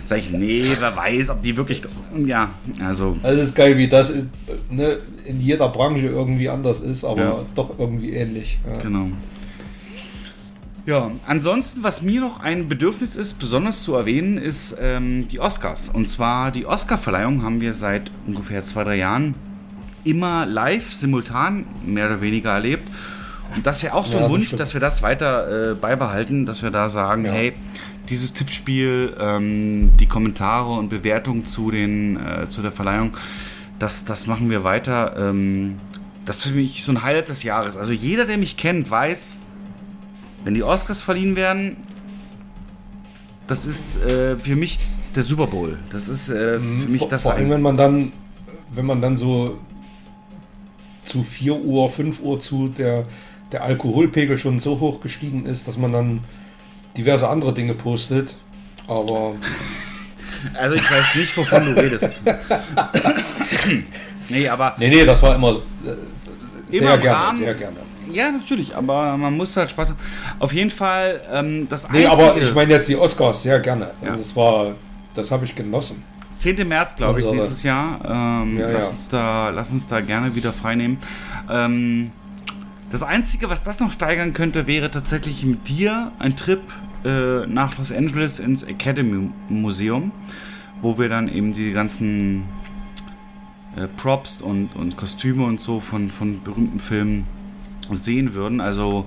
Sag 0.10 0.18
ich, 0.18 0.32
nee, 0.32 0.64
wer 0.80 0.96
weiß, 0.96 1.30
ob 1.30 1.44
die 1.44 1.56
wirklich. 1.56 1.84
Ja, 2.26 2.50
also. 2.84 3.16
Also 3.22 3.42
ist 3.44 3.54
geil, 3.54 3.78
wie 3.78 3.88
das 3.88 4.12
ne, 4.72 4.98
in 5.28 5.40
jeder 5.40 5.70
Branche 5.70 6.08
irgendwie 6.08 6.50
anders 6.50 6.80
ist, 6.80 7.04
aber 7.04 7.22
ja. 7.22 7.40
doch 7.54 7.78
irgendwie 7.78 8.14
ähnlich. 8.14 8.58
Ja. 8.68 8.82
Genau. 8.82 9.10
Ja, 10.88 11.12
ansonsten, 11.28 11.84
was 11.84 12.02
mir 12.02 12.22
noch 12.22 12.40
ein 12.40 12.68
Bedürfnis 12.68 13.16
ist, 13.16 13.36
besonders 13.36 13.84
zu 13.84 13.94
erwähnen, 13.94 14.40
ist 14.40 14.76
ähm, 14.82 15.28
die 15.28 15.40
Oscars. 15.40 15.90
Und 15.90 16.10
zwar 16.10 16.50
die 16.50 16.66
Oscar-Verleihung 16.66 17.44
haben 17.44 17.62
wir 17.62 17.76
seit 17.76 18.10
ungefähr 18.26 18.64
zwei, 18.64 18.86
drei 18.86 18.96
Jahren 18.96 19.36
immer 20.06 20.48
live, 20.48 20.92
simultan, 20.92 21.68
mehr 21.86 22.08
oder 22.08 22.20
weniger 22.20 22.54
erlebt. 22.54 22.90
Und 23.56 23.64
das 23.64 23.78
ist 23.78 23.84
ja 23.84 23.94
auch 23.94 24.08
so 24.08 24.18
ein 24.18 24.24
ja, 24.24 24.30
Wunsch, 24.30 24.50
das 24.50 24.58
dass 24.58 24.74
wir 24.74 24.82
das 24.82 25.04
weiter 25.04 25.72
äh, 25.72 25.76
beibehalten, 25.76 26.48
dass 26.48 26.64
wir 26.64 26.72
da 26.72 26.90
sagen, 26.90 27.26
ja. 27.26 27.32
hey, 27.32 27.54
dieses 28.10 28.34
Tippspiel, 28.34 29.16
ähm, 29.20 29.96
die 29.98 30.08
Kommentare 30.08 30.72
und 30.72 30.90
Bewertungen 30.90 31.46
zu, 31.46 31.72
den, 31.72 32.18
äh, 32.18 32.50
zu 32.50 32.62
der 32.62 32.72
Verleihung, 32.72 33.16
das, 33.80 34.06
das 34.06 34.28
machen 34.28 34.50
wir 34.50 34.64
weiter. 34.64 35.16
Ähm, 35.18 35.78
das 36.26 36.38
ist 36.38 36.48
für 36.48 36.56
mich 36.56 36.84
so 36.84 36.92
ein 36.92 37.04
Highlight 37.04 37.30
des 37.30 37.44
Jahres. 37.44 37.78
Also 37.78 37.92
jeder, 37.94 38.26
der 38.26 38.38
mich 38.38 38.58
kennt, 38.58 38.90
weiß, 38.90 39.40
Wenn 40.44 40.54
die 40.54 40.64
Oscars 40.64 41.02
verliehen 41.02 41.36
werden, 41.36 41.78
das 43.48 43.66
ist 43.66 43.98
äh, 43.98 44.38
für 44.38 44.56
mich 44.56 44.80
der 45.16 45.24
Super 45.24 45.48
Bowl. 45.48 45.80
Das 45.92 46.08
ist 46.08 46.30
äh, 46.30 46.60
für 46.60 46.88
Mhm, 46.88 46.92
mich 46.92 47.00
vor, 47.00 47.10
das 47.10 47.24
vor 47.24 47.34
allem, 47.36 47.50
wenn 47.50 47.62
man 47.62 47.78
dann, 47.78 48.14
wenn 48.70 48.86
man 48.86 49.02
dann 49.02 49.18
so 49.18 49.58
zu 51.06 51.24
4 51.24 51.56
Uhr, 51.56 51.90
5 51.90 52.22
Uhr 52.22 52.40
zu 52.40 52.70
der, 52.70 53.08
der 53.52 53.64
Alkoholpegel 53.64 54.38
schon 54.38 54.60
so 54.60 54.80
hoch 54.80 55.02
gestiegen 55.02 55.46
ist, 55.46 55.68
dass 55.68 55.78
man 55.78 55.92
dann 55.94 56.24
diverse 57.00 57.28
andere 57.30 57.54
Dinge 57.54 57.74
postet. 57.74 58.36
Aber 58.88 59.34
Also 60.58 60.76
ich 60.78 60.90
weiß 60.92 61.16
nicht, 61.16 61.36
wovon 61.38 61.66
du 61.66 61.72
redest. 61.82 62.22
nee, 64.30 64.48
aber 64.48 64.76
nee, 64.78 64.90
nee, 64.90 65.06
das 65.06 65.22
war 65.22 65.36
immer 65.36 65.52
äh, 65.52 65.56
sehr 66.72 66.82
Immer 66.82 66.96
im 66.96 67.02
gerne, 67.02 67.18
Rahmen- 67.18 67.38
sehr 67.40 67.54
gerne. 67.56 67.78
ja, 68.12 68.32
natürlich, 68.32 68.76
aber 68.76 69.18
man 69.18 69.36
muss 69.36 69.56
halt 69.58 69.72
Spaß 69.72 69.90
haben. 69.90 70.00
Auf 70.40 70.54
jeden 70.54 70.70
Fall 70.70 71.22
ähm, 71.32 71.68
das 71.70 71.90
Nee, 71.90 72.06
einzige, 72.06 72.12
aber 72.30 72.42
ich 72.42 72.54
meine 72.54 72.74
jetzt 72.74 72.88
die 72.88 72.96
Oscars 72.96 73.44
sehr 73.44 73.60
gerne. 73.60 73.92
Ja. 74.02 74.10
Also 74.12 74.22
es 74.22 74.36
war, 74.36 74.76
das 75.14 75.32
habe 75.32 75.46
ich 75.46 75.56
genossen. 75.56 76.04
10. 76.38 76.66
März, 76.68 76.96
glaube 76.96 77.20
ich, 77.20 77.26
nächstes 77.30 77.64
Jahr. 77.64 78.00
Ähm, 78.44 78.58
Ja, 78.60 78.70
lass, 78.70 78.86
ja. 78.86 78.92
Uns 78.92 79.10
da, 79.10 79.50
lass 79.50 79.72
uns 79.72 79.88
da 79.88 80.00
gerne 80.00 80.36
wieder 80.36 80.54
freinehmen. 80.54 80.98
Ähm, 81.50 82.12
das 82.92 83.04
Einzige, 83.04 83.50
was 83.50 83.64
das 83.64 83.80
noch 83.82 83.92
steigern 83.92 84.34
könnte, 84.34 84.66
wäre 84.68 84.90
tatsächlich 84.90 85.44
mit 85.44 85.68
dir 85.68 86.12
ein 86.20 86.38
Trip 86.38 86.62
äh, 87.06 87.46
nach 87.48 87.78
Los 87.78 87.92
Angeles 87.92 88.40
ins 88.40 88.64
Academy 88.64 89.30
Museum, 89.50 90.12
wo 90.82 90.98
wir 90.98 91.10
dann 91.10 91.28
eben 91.28 91.52
die 91.52 91.72
ganzen 91.72 92.44
äh, 93.76 93.88
Props 93.88 94.42
und, 94.42 94.76
und 94.76 94.98
Kostüme 94.98 95.46
und 95.46 95.60
so 95.60 95.80
von, 95.80 96.10
von 96.10 96.42
berühmten 96.44 96.80
Filmen 96.80 97.26
sehen 97.92 98.34
würden. 98.34 98.62
Also, 98.62 99.06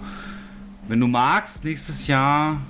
wenn 0.89 1.01
du 1.01 1.07
magst, 1.07 1.65
nächstes 1.65 2.07
Jahr 2.07 2.61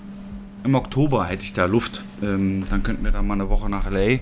im 0.65 0.75
Oktober 0.75 1.27
hätte 1.27 1.45
ich 1.45 1.53
da 1.53 1.65
Luft. 1.67 2.03
Ähm, 2.23 2.65
dann 2.71 2.83
könnten 2.83 3.05
wir 3.05 3.11
da 3.11 3.23
mal 3.23 3.35
eine 3.35 3.49
Woche 3.49 3.69
nach 3.69 3.91
LA 3.91 4.19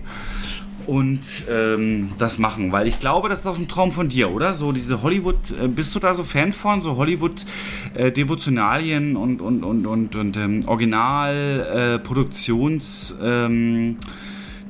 und 0.91 1.21
ähm, 1.49 2.11
das 2.19 2.39
machen, 2.39 2.73
weil 2.73 2.89
ich 2.89 2.99
glaube, 2.99 3.29
das 3.29 3.39
ist 3.41 3.47
auch 3.47 3.57
ein 3.57 3.69
Traum 3.69 3.93
von 3.93 4.09
dir, 4.09 4.33
oder? 4.33 4.55
So 4.55 4.73
diese 4.73 5.03
Hollywood, 5.03 5.53
äh, 5.53 5.69
bist 5.69 5.95
du 5.95 6.01
da 6.01 6.15
so 6.15 6.25
Fan 6.25 6.53
von, 6.53 6.81
so 6.81 6.97
Hollywood-Devotionalien 6.97 9.15
und, 9.15 9.41
und, 9.41 9.63
und, 9.63 9.87
und, 9.87 10.17
und 10.17 10.37
ähm, 10.37 10.65
Original-Produktions- 10.67 13.15
ähm, 13.23 13.99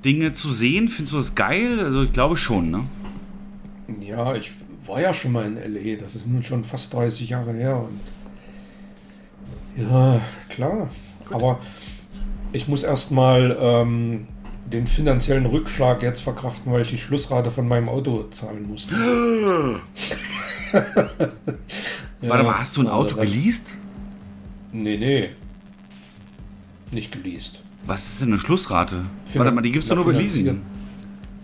Dinge 0.05 0.33
zu 0.33 0.53
sehen? 0.53 0.89
Findest 0.89 1.13
du 1.13 1.19
das 1.19 1.35
geil? 1.35 1.81
Also 1.81 2.03
ich 2.03 2.13
glaube 2.13 2.37
schon, 2.37 2.71
ne? 2.71 2.83
Ja, 4.01 4.35
ich 4.35 4.53
war 4.87 5.01
ja 5.01 5.15
schon 5.15 5.33
mal 5.33 5.47
in 5.47 5.57
LA. 5.57 5.97
Das 5.97 6.15
ist 6.15 6.27
nun 6.27 6.43
schon 6.43 6.65
fast 6.65 6.93
30 6.93 7.31
Jahre 7.31 7.55
her. 7.55 7.77
Und 7.77 8.01
ja, 9.83 10.21
klar. 10.49 10.91
Aber 11.31 11.61
ich 12.53 12.69
muss 12.69 12.83
erstmal 12.83 13.57
ähm, 13.61 14.27
den 14.73 14.87
finanziellen 14.87 15.47
Rückschlag 15.47 16.03
jetzt 16.03 16.21
verkraften, 16.23 16.73
weil 16.73 16.83
ich 16.83 16.91
die 16.91 16.99
Schlussrate 16.99 17.51
von 17.51 17.67
meinem 17.67 17.89
Auto 17.89 18.25
zahlen 18.31 18.69
musste. 18.69 18.95
Warte 22.23 22.45
mal, 22.45 22.59
hast 22.59 22.77
du 22.77 22.83
ein 22.83 22.87
also 22.87 22.99
Auto 22.99 23.17
das- 23.17 23.25
geleast? 23.25 23.75
Nee, 24.73 24.97
nee. 24.99 25.31
Nicht 26.93 27.11
geleast. 27.13 27.61
Was 27.85 28.07
ist 28.07 28.21
denn 28.21 28.29
eine 28.29 28.39
Schlussrate? 28.39 28.97
Finan- 29.27 29.39
Warte 29.47 29.53
mal, 29.57 29.63
die 29.63 29.73
gibt's 29.73 29.89
doch 29.89 29.97
Na, 29.97 30.03
nur 30.05 30.13
bei. 30.13 30.19
Leasing. 30.19 30.61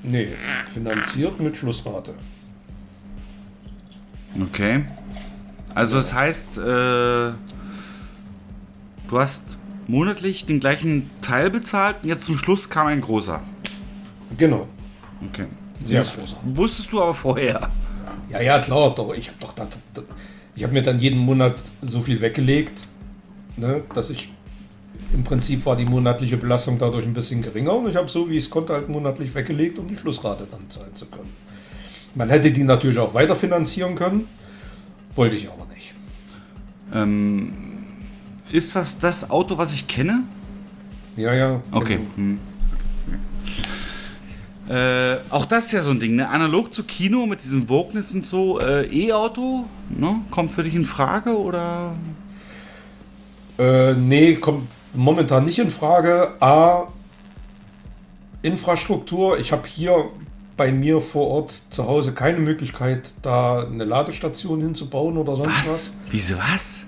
Nee, 0.02 0.28
finanziert 0.72 1.40
mit 1.40 1.56
Schlussrate. 1.56 2.14
Okay. 4.40 4.84
Also 5.74 5.96
das 5.96 6.14
heißt, 6.14 6.58
äh, 6.58 6.60
du 6.62 7.34
hast 9.12 9.58
monatlich 9.88 10.46
den 10.46 10.60
gleichen 10.60 11.10
Teil 11.22 11.50
bezahlt 11.50 11.96
und 12.02 12.08
jetzt 12.08 12.24
zum 12.24 12.38
Schluss 12.38 12.68
kam 12.68 12.86
ein 12.88 13.00
großer. 13.00 13.42
Genau. 14.36 14.66
Okay. 15.28 15.46
Sehr 15.82 15.98
Das 15.98 16.16
großer. 16.16 16.36
wusstest 16.44 16.92
du 16.92 17.02
aber 17.02 17.14
vorher. 17.14 17.70
Ja, 18.30 18.40
ja, 18.40 18.58
klar, 18.60 18.94
doch. 18.94 19.14
Ich 19.14 19.28
habe 19.28 19.38
doch 19.40 19.52
das, 19.52 19.68
das, 19.94 20.04
ich 20.54 20.62
habe 20.64 20.72
mir 20.72 20.82
dann 20.82 20.98
jeden 20.98 21.18
Monat 21.18 21.54
so 21.82 22.00
viel 22.02 22.20
weggelegt, 22.20 22.86
ne, 23.56 23.82
dass 23.94 24.10
ich 24.10 24.30
im 25.12 25.22
Prinzip 25.22 25.64
war 25.64 25.76
die 25.76 25.84
monatliche 25.84 26.36
Belastung 26.36 26.78
dadurch 26.78 27.04
ein 27.06 27.14
bisschen 27.14 27.40
geringer 27.40 27.74
und 27.74 27.88
ich 27.88 27.94
habe 27.96 28.08
so, 28.08 28.28
wie 28.28 28.36
ich 28.36 28.44
es 28.44 28.50
konnte, 28.50 28.72
halt 28.72 28.88
monatlich 28.88 29.34
weggelegt, 29.34 29.78
um 29.78 29.86
die 29.86 29.96
Schlussrate 29.96 30.46
dann 30.50 30.68
zahlen 30.68 30.94
zu 30.94 31.06
können. 31.06 31.30
Man 32.14 32.28
hätte 32.28 32.50
die 32.50 32.64
natürlich 32.64 32.98
auch 32.98 33.14
weiter 33.14 33.36
finanzieren 33.36 33.94
können, 33.94 34.26
wollte 35.14 35.36
ich 35.36 35.48
aber 35.48 35.66
nicht. 35.72 35.94
Ähm, 36.92 37.52
ist 38.50 38.76
das 38.76 38.98
das 38.98 39.30
Auto, 39.30 39.58
was 39.58 39.72
ich 39.72 39.88
kenne? 39.88 40.24
Ja, 41.16 41.34
ja. 41.34 41.60
Okay. 41.70 41.98
genau. 42.16 42.28
Hm. 42.28 42.38
Äh, 44.68 45.18
auch 45.30 45.44
das 45.44 45.66
ist 45.66 45.72
ja 45.72 45.82
so 45.82 45.90
ein 45.90 46.00
Ding, 46.00 46.16
ne? 46.16 46.28
Analog 46.28 46.74
zu 46.74 46.82
Kino 46.82 47.26
mit 47.26 47.44
diesem 47.44 47.68
Wokeness 47.68 48.12
und 48.12 48.26
so. 48.26 48.58
Äh, 48.58 48.86
E-Auto, 48.86 49.64
ne? 49.90 50.22
Kommt 50.30 50.52
für 50.52 50.64
dich 50.64 50.74
in 50.74 50.84
Frage 50.84 51.38
oder? 51.38 51.92
Äh, 53.58 53.94
nee, 53.94 54.34
kommt 54.34 54.68
momentan 54.92 55.44
nicht 55.44 55.60
in 55.60 55.70
Frage. 55.70 56.32
A, 56.40 56.88
Infrastruktur. 58.42 59.38
Ich 59.38 59.52
habe 59.52 59.68
hier 59.68 60.10
bei 60.56 60.72
mir 60.72 61.00
vor 61.00 61.28
Ort 61.28 61.54
zu 61.70 61.86
Hause 61.86 62.12
keine 62.12 62.38
Möglichkeit, 62.38 63.14
da 63.22 63.64
eine 63.64 63.84
Ladestation 63.84 64.60
hinzubauen 64.60 65.16
oder 65.16 65.36
sonst 65.36 65.48
was. 65.48 65.68
Was? 65.68 65.92
Wieso 66.10 66.36
was? 66.38 66.86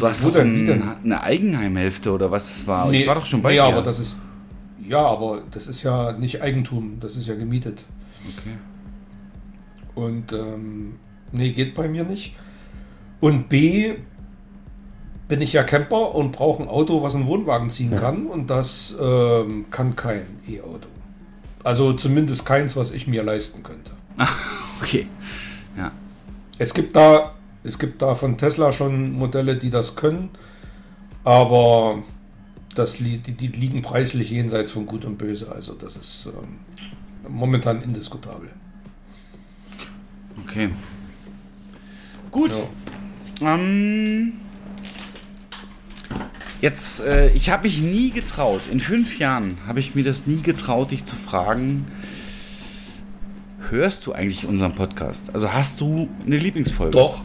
Du 0.00 0.06
hast 0.06 0.24
doch 0.24 0.34
ein, 0.36 0.66
denn? 0.66 0.82
eine 1.04 1.22
Eigenheimhälfte 1.22 2.12
oder 2.12 2.30
was 2.30 2.50
es 2.50 2.66
war. 2.66 2.92
ich 2.92 3.06
war 3.06 3.14
doch 3.14 3.26
schon 3.26 3.42
bei 3.42 3.50
nee, 3.50 3.56
dir. 3.56 3.64
aber 3.64 3.82
das 3.82 3.98
ist. 3.98 4.18
Ja, 4.86 5.06
aber 5.06 5.42
das 5.50 5.68
ist 5.68 5.82
ja 5.82 6.12
nicht 6.12 6.42
Eigentum, 6.42 6.98
das 7.00 7.16
ist 7.16 7.28
ja 7.28 7.34
gemietet. 7.34 7.84
okay. 8.36 8.56
Und 9.94 10.32
ähm, 10.32 10.94
nee, 11.32 11.52
geht 11.52 11.74
bei 11.74 11.88
mir 11.88 12.04
nicht. 12.04 12.34
Und 13.20 13.48
B, 13.48 13.94
bin 15.30 15.40
ich 15.40 15.52
ja 15.52 15.62
Camper 15.62 16.14
und 16.14 16.32
brauche 16.32 16.62
ein 16.62 16.68
Auto, 16.68 17.02
was 17.02 17.14
einen 17.14 17.26
Wohnwagen 17.26 17.70
ziehen 17.70 17.94
kann. 17.94 18.26
Und 18.26 18.50
das 18.50 18.96
ähm, 19.00 19.66
kann 19.70 19.94
kein 19.94 20.26
E-Auto. 20.48 20.88
Also 21.62 21.92
zumindest 21.92 22.44
keins, 22.44 22.76
was 22.76 22.90
ich 22.90 23.06
mir 23.06 23.22
leisten 23.22 23.62
könnte. 23.62 23.92
Okay. 24.82 25.06
Ja. 25.76 25.92
Es 26.56 26.72
gibt 26.72 26.96
da, 26.96 27.34
es 27.62 27.78
gibt 27.78 28.02
da 28.02 28.14
von 28.14 28.38
Tesla 28.38 28.72
schon 28.72 29.12
Modelle, 29.12 29.56
die 29.56 29.70
das 29.70 29.96
können, 29.96 30.30
aber 31.24 32.02
das, 32.74 33.00
li- 33.00 33.18
die, 33.18 33.32
die 33.32 33.48
liegen 33.48 33.82
preislich 33.82 34.30
jenseits 34.30 34.70
von 34.70 34.86
Gut 34.86 35.04
und 35.04 35.18
Böse. 35.18 35.50
Also 35.52 35.74
das 35.74 35.96
ist 35.96 36.28
ähm, 36.28 36.58
momentan 37.28 37.82
indiskutabel. 37.82 38.48
Okay. 40.44 40.70
Gut. 42.30 42.52
Ja. 43.40 43.54
Ähm, 43.54 44.32
jetzt, 46.60 47.00
äh, 47.00 47.30
ich 47.32 47.50
habe 47.50 47.64
mich 47.64 47.80
nie 47.80 48.10
getraut. 48.10 48.62
In 48.70 48.80
fünf 48.80 49.18
Jahren 49.18 49.58
habe 49.66 49.80
ich 49.80 49.94
mir 49.94 50.04
das 50.04 50.26
nie 50.26 50.40
getraut, 50.40 50.92
dich 50.92 51.04
zu 51.04 51.16
fragen. 51.16 51.86
Hörst 53.68 54.06
du 54.06 54.12
eigentlich 54.12 54.46
unseren 54.46 54.72
Podcast? 54.74 55.34
Also 55.34 55.52
hast 55.52 55.80
du 55.80 56.08
eine 56.24 56.38
Lieblingsfolge? 56.38 56.92
Doch. 56.92 57.22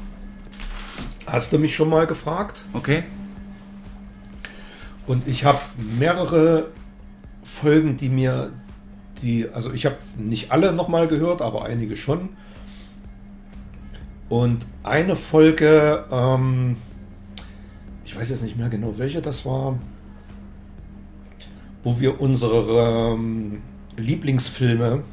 Hast 1.28 1.52
du 1.54 1.58
mich 1.58 1.76
schon 1.76 1.90
mal 1.90 2.06
gefragt? 2.06 2.64
Okay. 2.74 3.04
Und 5.08 5.28
ich 5.28 5.44
habe 5.44 5.60
mehrere 5.98 6.68
Folgen, 7.44 7.98
die 7.98 8.10
mir, 8.10 8.52
die, 9.22 9.48
also 9.50 9.72
ich 9.72 9.86
habe 9.86 9.98
nicht 10.18 10.52
alle 10.52 10.72
nochmal 10.72 11.08
gehört, 11.08 11.42
aber 11.42 11.66
einige 11.66 11.98
schon. 11.98 12.30
Und 14.30 14.66
eine 14.84 15.16
Folge, 15.16 16.06
ähm, 16.12 16.78
ich 18.04 18.16
weiß 18.16 18.30
jetzt 18.30 18.44
nicht 18.44 18.58
mehr 18.58 18.70
genau, 18.70 18.94
welche 18.98 19.22
das 19.22 19.46
war, 19.46 19.78
wo 21.84 22.00
wir 22.00 22.20
unsere 22.20 23.14
ähm, 23.14 23.62
Lieblingsfilme 23.98 25.04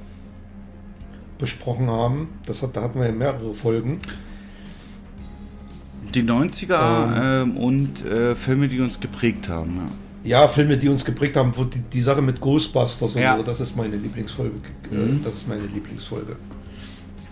besprochen 1.39 1.91
haben. 1.91 2.29
Das 2.47 2.63
hat, 2.63 2.77
da 2.77 2.83
hatten 2.83 3.01
wir 3.01 3.07
ja 3.07 3.13
mehrere 3.13 3.55
Folgen. 3.55 4.01
Die 6.15 6.23
90er 6.23 7.43
ähm, 7.43 7.57
und 7.57 8.05
äh, 8.05 8.35
Filme, 8.35 8.69
die 8.69 8.81
uns 8.81 9.01
geprägt 9.01 9.49
haben. 9.49 9.77
Ja. 9.77 9.87
Ja, 10.25 10.47
Filme, 10.49 10.79
die 10.79 10.89
uns 10.89 11.05
geprägt 11.05 11.37
haben, 11.37 11.53
wo 11.57 11.65
die, 11.65 11.81
die 11.81 12.01
Sache 12.01 12.23
mit 12.23 12.41
Ghostbusters 12.41 13.17
und 13.17 13.23
Ja. 13.23 13.37
so, 13.37 13.43
das 13.43 13.59
ist 13.61 13.77
meine 13.77 13.97
Lieblingsfolge. 13.97 14.53
Äh, 14.91 14.95
Mhm. 14.95 15.21
Das 15.25 15.35
ist 15.35 15.49
meine 15.49 15.63
Lieblingsfolge. 15.67 16.37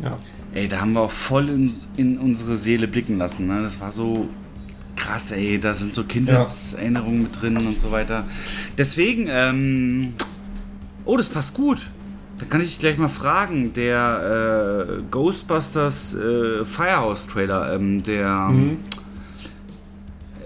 Ja. 0.02 0.16
Ey, 0.54 0.66
da 0.66 0.80
haben 0.80 0.94
wir 0.94 1.02
auch 1.02 1.10
voll 1.12 1.50
in, 1.50 1.72
in 1.96 2.18
unsere 2.18 2.56
Seele 2.56 2.88
blicken 2.88 3.18
lassen. 3.18 3.46
Ne? 3.46 3.62
Das 3.62 3.80
war 3.80 3.92
so 3.92 4.26
krass, 4.96 5.30
ey. 5.30 5.60
Da 5.60 5.72
sind 5.74 5.94
so 5.94 6.02
Kindheitserinnerungen 6.02 7.22
mit 7.22 7.40
drin 7.40 7.56
und 7.58 7.80
so 7.80 7.92
weiter. 7.92 8.24
Deswegen, 8.76 9.26
ähm. 9.30 10.14
Oh, 11.04 11.16
das 11.16 11.28
passt 11.28 11.54
gut. 11.54 11.86
Da 12.40 12.46
kann 12.48 12.60
ich 12.60 12.68
dich 12.68 12.78
gleich 12.78 12.98
mal 12.98 13.08
fragen. 13.08 13.72
Der 13.74 14.98
äh, 14.98 15.02
Ghostbusters 15.10 16.14
äh, 16.14 16.64
Firehouse 16.64 17.26
Trailer, 17.26 17.74
ähm, 17.74 18.02
der. 18.02 18.48
Mhm. 18.48 18.78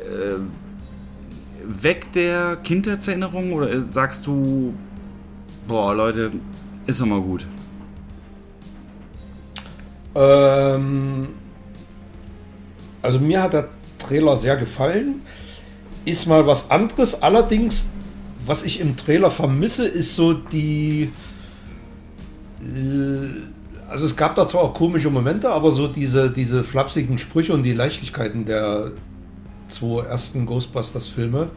äh, 0.05 0.41
weg 1.67 2.13
der 2.13 2.57
Kindheitserinnerung 2.57 3.53
oder 3.53 3.81
sagst 3.81 4.27
du, 4.27 4.75
boah, 5.67 5.95
Leute, 5.95 6.33
ist 6.87 7.01
nochmal 7.01 7.21
gut? 7.21 7.47
Ähm, 10.15 11.29
also 13.03 13.19
mir 13.19 13.43
hat 13.43 13.55
der 13.55 13.69
Trailer 13.99 14.37
sehr 14.37 14.57
gefallen. 14.57 15.23
Ist 16.05 16.27
mal 16.27 16.47
was 16.47 16.71
anderes. 16.71 17.23
Allerdings, 17.23 17.91
was 18.47 18.63
ich 18.63 18.81
im 18.81 18.97
Trailer 18.97 19.31
vermisse, 19.31 19.87
ist 19.87 20.15
so 20.15 20.35
die. 20.35 21.11
Also 23.89 24.07
es 24.07 24.17
gab 24.17 24.35
da 24.35 24.47
zwar 24.47 24.63
auch 24.63 24.75
komische 24.75 25.11
Momente, 25.11 25.51
aber 25.51 25.71
so 25.71 25.89
diese, 25.89 26.31
diese 26.31 26.65
flapsigen 26.65 27.19
Sprüche 27.19 27.53
und 27.53 27.63
die 27.63 27.73
Leichtigkeiten 27.73 28.45
der 28.45 28.93
zwei 29.69 30.05
ersten 30.05 30.47
Ghostbusters-Filme. 30.47 31.51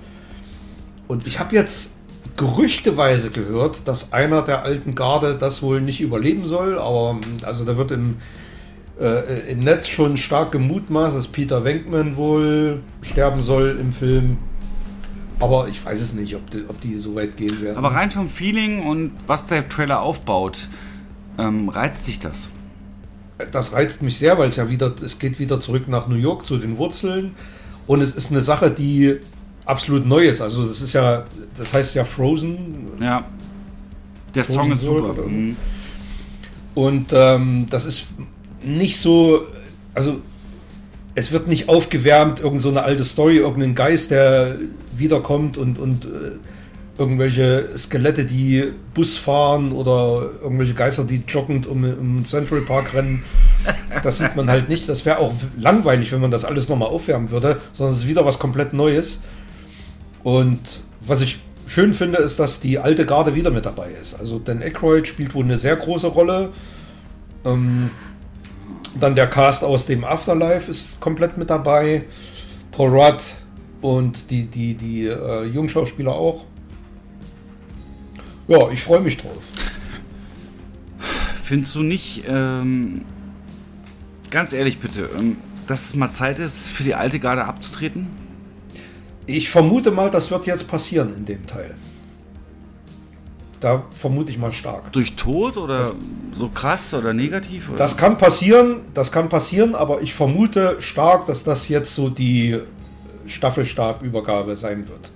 Und 1.07 1.25
ich 1.25 1.39
habe 1.39 1.55
jetzt 1.55 1.97
gerüchteweise 2.35 3.31
gehört, 3.31 3.88
dass 3.88 4.13
einer 4.13 4.41
der 4.41 4.63
alten 4.63 4.95
Garde 4.95 5.35
das 5.39 5.61
wohl 5.61 5.81
nicht 5.81 6.01
überleben 6.01 6.45
soll, 6.45 6.77
aber 6.77 7.19
also 7.43 7.65
da 7.65 7.77
wird 7.77 7.91
im, 7.91 8.17
äh, 8.99 9.51
im 9.51 9.59
Netz 9.59 9.88
schon 9.88 10.17
stark 10.17 10.51
gemutmaßt, 10.51 11.15
dass 11.15 11.27
Peter 11.27 11.63
Wenkman 11.63 12.15
wohl 12.15 12.81
sterben 13.01 13.41
soll 13.41 13.77
im 13.79 13.93
Film. 13.93 14.38
Aber 15.39 15.67
ich 15.67 15.84
weiß 15.84 16.01
es 16.01 16.13
nicht, 16.13 16.35
ob 16.35 16.49
die, 16.49 16.65
ob 16.67 16.81
die 16.81 16.95
so 16.95 17.15
weit 17.15 17.38
gehen 17.38 17.61
werden. 17.61 17.77
Aber 17.77 17.93
rein 17.95 18.11
vom 18.11 18.27
Feeling 18.27 18.81
und 18.85 19.11
was 19.27 19.45
der 19.45 19.69
Trailer 19.69 20.01
aufbaut, 20.01 20.67
ähm, 21.38 21.69
reizt 21.69 22.07
dich 22.07 22.19
das? 22.19 22.49
Das 23.51 23.73
reizt 23.73 24.01
mich 24.01 24.18
sehr, 24.18 24.38
weil 24.38 24.49
es 24.49 24.55
ja 24.55 24.69
wieder, 24.69 24.93
es 25.03 25.19
geht 25.19 25.39
wieder 25.39 25.59
zurück 25.59 25.88
nach 25.88 26.07
New 26.07 26.15
York 26.15 26.45
zu 26.45 26.57
den 26.57 26.77
Wurzeln. 26.77 27.35
Und 27.85 28.01
es 28.01 28.15
ist 28.15 28.31
eine 28.31 28.41
Sache, 28.41 28.72
die 28.72 29.18
absolut 29.65 30.05
neu 30.05 30.27
ist. 30.27 30.41
Also 30.41 30.65
das 30.65 30.81
ist 30.81 30.93
ja, 30.93 31.26
das 31.55 31.73
heißt 31.73 31.95
ja 31.95 32.03
Frozen. 32.03 32.57
Ja. 32.99 33.26
Der 34.34 34.43
Frozen 34.43 34.61
Song 34.61 34.72
ist 34.72 34.81
super. 34.81 35.22
Mhm. 35.22 35.55
Und 36.73 37.11
ähm, 37.14 37.68
das 37.69 37.85
ist 37.85 38.07
nicht 38.64 38.99
so, 38.99 39.41
also 39.93 40.19
es 41.15 41.31
wird 41.31 41.47
nicht 41.47 41.69
aufgewärmt, 41.69 42.39
irgend 42.39 42.61
so 42.61 42.69
eine 42.69 42.84
alte 42.84 43.03
Story, 43.03 43.38
irgendein 43.38 43.73
Geist, 43.73 44.11
der 44.11 44.57
wiederkommt 44.95 45.57
und, 45.57 45.80
und 45.80 46.05
äh, 46.05 46.07
irgendwelche 46.97 47.69
Skelette, 47.77 48.25
die 48.25 48.71
Bus 48.93 49.17
fahren 49.17 49.71
oder 49.71 50.29
irgendwelche 50.41 50.73
Geister, 50.73 51.03
die 51.03 51.23
joggend 51.27 51.67
um, 51.67 51.83
um 51.83 52.25
Central 52.25 52.61
Park 52.61 52.93
rennen. 52.93 53.23
Das 54.03 54.17
sieht 54.17 54.35
man 54.35 54.49
halt 54.49 54.69
nicht. 54.69 54.87
Das 54.89 55.05
wäre 55.05 55.19
auch 55.19 55.33
langweilig, 55.57 56.11
wenn 56.11 56.21
man 56.21 56.31
das 56.31 56.45
alles 56.45 56.69
nochmal 56.69 56.89
aufwärmen 56.89 57.31
würde, 57.31 57.59
sondern 57.73 57.93
es 57.93 58.01
ist 58.01 58.07
wieder 58.07 58.25
was 58.25 58.39
komplett 58.39 58.73
Neues. 58.73 59.23
Und 60.23 60.59
was 61.01 61.21
ich 61.21 61.39
schön 61.67 61.93
finde, 61.93 62.19
ist, 62.19 62.39
dass 62.39 62.59
die 62.59 62.79
alte 62.79 63.05
Garde 63.05 63.35
wieder 63.35 63.51
mit 63.51 63.65
dabei 63.65 63.89
ist. 64.01 64.19
Also 64.19 64.39
Dan 64.39 64.61
Aykroyd 64.61 65.07
spielt 65.07 65.35
wohl 65.35 65.45
eine 65.45 65.59
sehr 65.59 65.75
große 65.75 66.07
Rolle. 66.07 66.49
Ähm, 67.45 67.91
dann 68.99 69.15
der 69.15 69.27
Cast 69.27 69.63
aus 69.63 69.85
dem 69.85 70.03
Afterlife 70.03 70.71
ist 70.71 70.99
komplett 70.99 71.37
mit 71.37 71.49
dabei. 71.49 72.03
Paul 72.71 72.89
Rudd 72.89 73.21
und 73.81 74.31
die, 74.31 74.45
die, 74.45 74.75
die 74.75 75.05
äh, 75.07 75.43
Jungschauspieler 75.45 76.13
auch. 76.13 76.45
Ja, 78.47 78.69
ich 78.69 78.81
freue 78.81 79.01
mich 79.01 79.17
drauf. 79.17 79.43
Findest 81.43 81.75
du 81.75 81.81
nicht, 81.81 82.23
ähm, 82.27 83.05
ganz 84.29 84.53
ehrlich 84.53 84.79
bitte, 84.79 85.09
ähm, 85.17 85.37
dass 85.67 85.85
es 85.85 85.95
mal 85.95 86.09
Zeit 86.09 86.39
ist, 86.39 86.69
für 86.69 86.83
die 86.83 86.95
alte 86.95 87.19
Garde 87.19 87.45
abzutreten? 87.45 88.07
Ich 89.25 89.49
vermute 89.49 89.91
mal, 89.91 90.09
das 90.09 90.31
wird 90.31 90.45
jetzt 90.45 90.69
passieren 90.69 91.13
in 91.15 91.25
dem 91.25 91.45
Teil. 91.45 91.75
Da 93.59 93.83
vermute 93.91 94.31
ich 94.31 94.37
mal 94.37 94.53
stark. 94.53 94.93
Durch 94.93 95.15
Tod 95.15 95.57
oder 95.57 95.79
das, 95.79 95.95
so 96.31 96.47
krass 96.47 96.93
oder 96.93 97.13
negativ? 97.13 97.69
Oder? 97.69 97.77
Das 97.77 97.97
kann 97.97 98.17
passieren, 98.17 98.81
das 98.93 99.11
kann 99.11 99.29
passieren, 99.29 99.75
aber 99.75 100.01
ich 100.01 100.13
vermute 100.13 100.77
stark, 100.79 101.27
dass 101.27 101.43
das 101.43 101.67
jetzt 101.67 101.93
so 101.95 102.09
die 102.09 102.59
Staffelstabübergabe 103.25 104.55
sein 104.55 104.87
wird. 104.87 105.11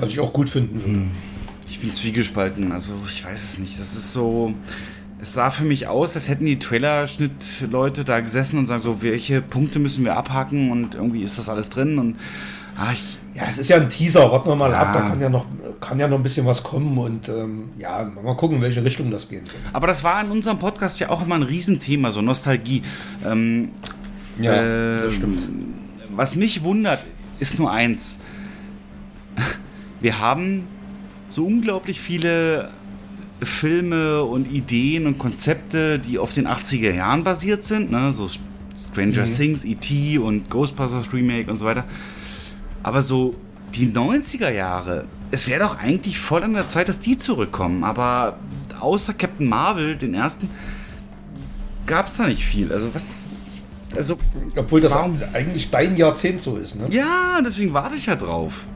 Was 0.00 0.10
ich 0.10 0.20
auch 0.20 0.32
gut 0.32 0.50
finden 0.50 0.80
würde. 0.80 0.92
Hm. 0.92 1.10
Ich 1.68 1.80
bin 1.80 1.90
zwiegespalten, 1.90 2.72
also 2.72 2.94
ich 3.06 3.24
weiß 3.24 3.42
es 3.42 3.58
nicht. 3.58 3.78
Das 3.78 3.94
ist 3.94 4.12
so. 4.12 4.54
Es 5.22 5.34
sah 5.34 5.50
für 5.50 5.64
mich 5.64 5.86
aus, 5.86 6.14
als 6.14 6.28
hätten 6.28 6.46
die 6.46 6.58
Trailerschnitt-Leute 6.58 8.04
da 8.04 8.20
gesessen 8.20 8.58
und 8.58 8.66
sagen 8.66 8.80
so, 8.80 9.02
welche 9.02 9.42
Punkte 9.42 9.78
müssen 9.78 10.04
wir 10.04 10.16
abhaken 10.16 10.70
und 10.70 10.94
irgendwie 10.94 11.22
ist 11.22 11.38
das 11.38 11.50
alles 11.50 11.68
drin 11.68 11.98
und 11.98 12.16
ah, 12.78 12.90
ich, 12.90 13.18
ja, 13.34 13.42
es 13.46 13.58
ist 13.58 13.68
ja 13.68 13.76
ein 13.76 13.90
Teaser, 13.90 14.32
warten 14.32 14.48
wir 14.48 14.56
mal 14.56 14.70
ja. 14.70 14.78
ab, 14.78 14.94
da 14.94 15.00
kann 15.00 15.20
ja 15.20 15.28
noch, 15.28 15.44
kann 15.78 15.98
ja 15.98 16.08
noch 16.08 16.16
ein 16.16 16.22
bisschen 16.22 16.46
was 16.46 16.62
kommen 16.62 16.96
und 16.96 17.28
ähm, 17.28 17.68
ja, 17.76 18.10
mal 18.22 18.34
gucken, 18.34 18.56
in 18.56 18.62
welche 18.62 18.82
Richtung 18.82 19.10
das 19.10 19.28
geht. 19.28 19.42
Aber 19.74 19.86
das 19.86 20.02
war 20.04 20.22
in 20.22 20.30
unserem 20.30 20.58
Podcast 20.58 20.98
ja 21.00 21.10
auch 21.10 21.20
immer 21.20 21.34
ein 21.34 21.42
Riesenthema, 21.42 22.12
so 22.12 22.22
Nostalgie. 22.22 22.82
Ähm, 23.22 23.72
ja, 24.38 24.54
äh, 24.54 25.02
das 25.02 25.14
stimmt. 25.14 25.42
Was 26.16 26.34
mich 26.34 26.64
wundert, 26.64 27.00
ist 27.40 27.58
nur 27.58 27.70
eins 27.70 28.18
wir 30.00 30.18
haben 30.18 30.66
so 31.28 31.44
unglaublich 31.46 32.00
viele 32.00 32.70
Filme 33.42 34.22
und 34.24 34.50
Ideen 34.50 35.06
und 35.06 35.18
Konzepte, 35.18 35.98
die 35.98 36.18
auf 36.18 36.32
den 36.32 36.46
80er 36.46 36.92
Jahren 36.92 37.24
basiert 37.24 37.64
sind, 37.64 37.90
ne? 37.90 38.12
so 38.12 38.28
Stranger 38.28 39.26
mhm. 39.26 39.36
Things, 39.36 39.64
E.T. 39.64 40.18
und 40.18 40.50
Ghostbusters 40.50 41.12
Remake 41.12 41.50
und 41.50 41.56
so 41.56 41.64
weiter. 41.64 41.84
Aber 42.82 43.02
so 43.02 43.34
die 43.74 43.88
90er 43.88 44.50
Jahre, 44.50 45.04
es 45.30 45.48
wäre 45.48 45.60
doch 45.60 45.78
eigentlich 45.78 46.18
voll 46.18 46.42
an 46.42 46.54
der 46.54 46.66
Zeit, 46.66 46.88
dass 46.88 46.98
die 46.98 47.18
zurückkommen. 47.18 47.84
Aber 47.84 48.38
außer 48.78 49.14
Captain 49.14 49.48
Marvel, 49.48 49.96
den 49.96 50.14
ersten, 50.14 50.50
gab 51.86 52.06
es 52.06 52.16
da 52.16 52.26
nicht 52.26 52.44
viel. 52.44 52.72
Also 52.72 52.94
was. 52.94 53.36
Also, 53.94 54.16
Obwohl 54.54 54.80
das 54.80 54.94
warum? 54.94 55.20
eigentlich 55.32 55.70
dein 55.70 55.96
Jahrzehnt 55.96 56.40
so 56.40 56.56
ist, 56.56 56.76
ne? 56.76 56.86
Ja, 56.90 57.40
deswegen 57.44 57.74
warte 57.74 57.96
ich 57.96 58.06
ja 58.06 58.14
drauf. 58.14 58.68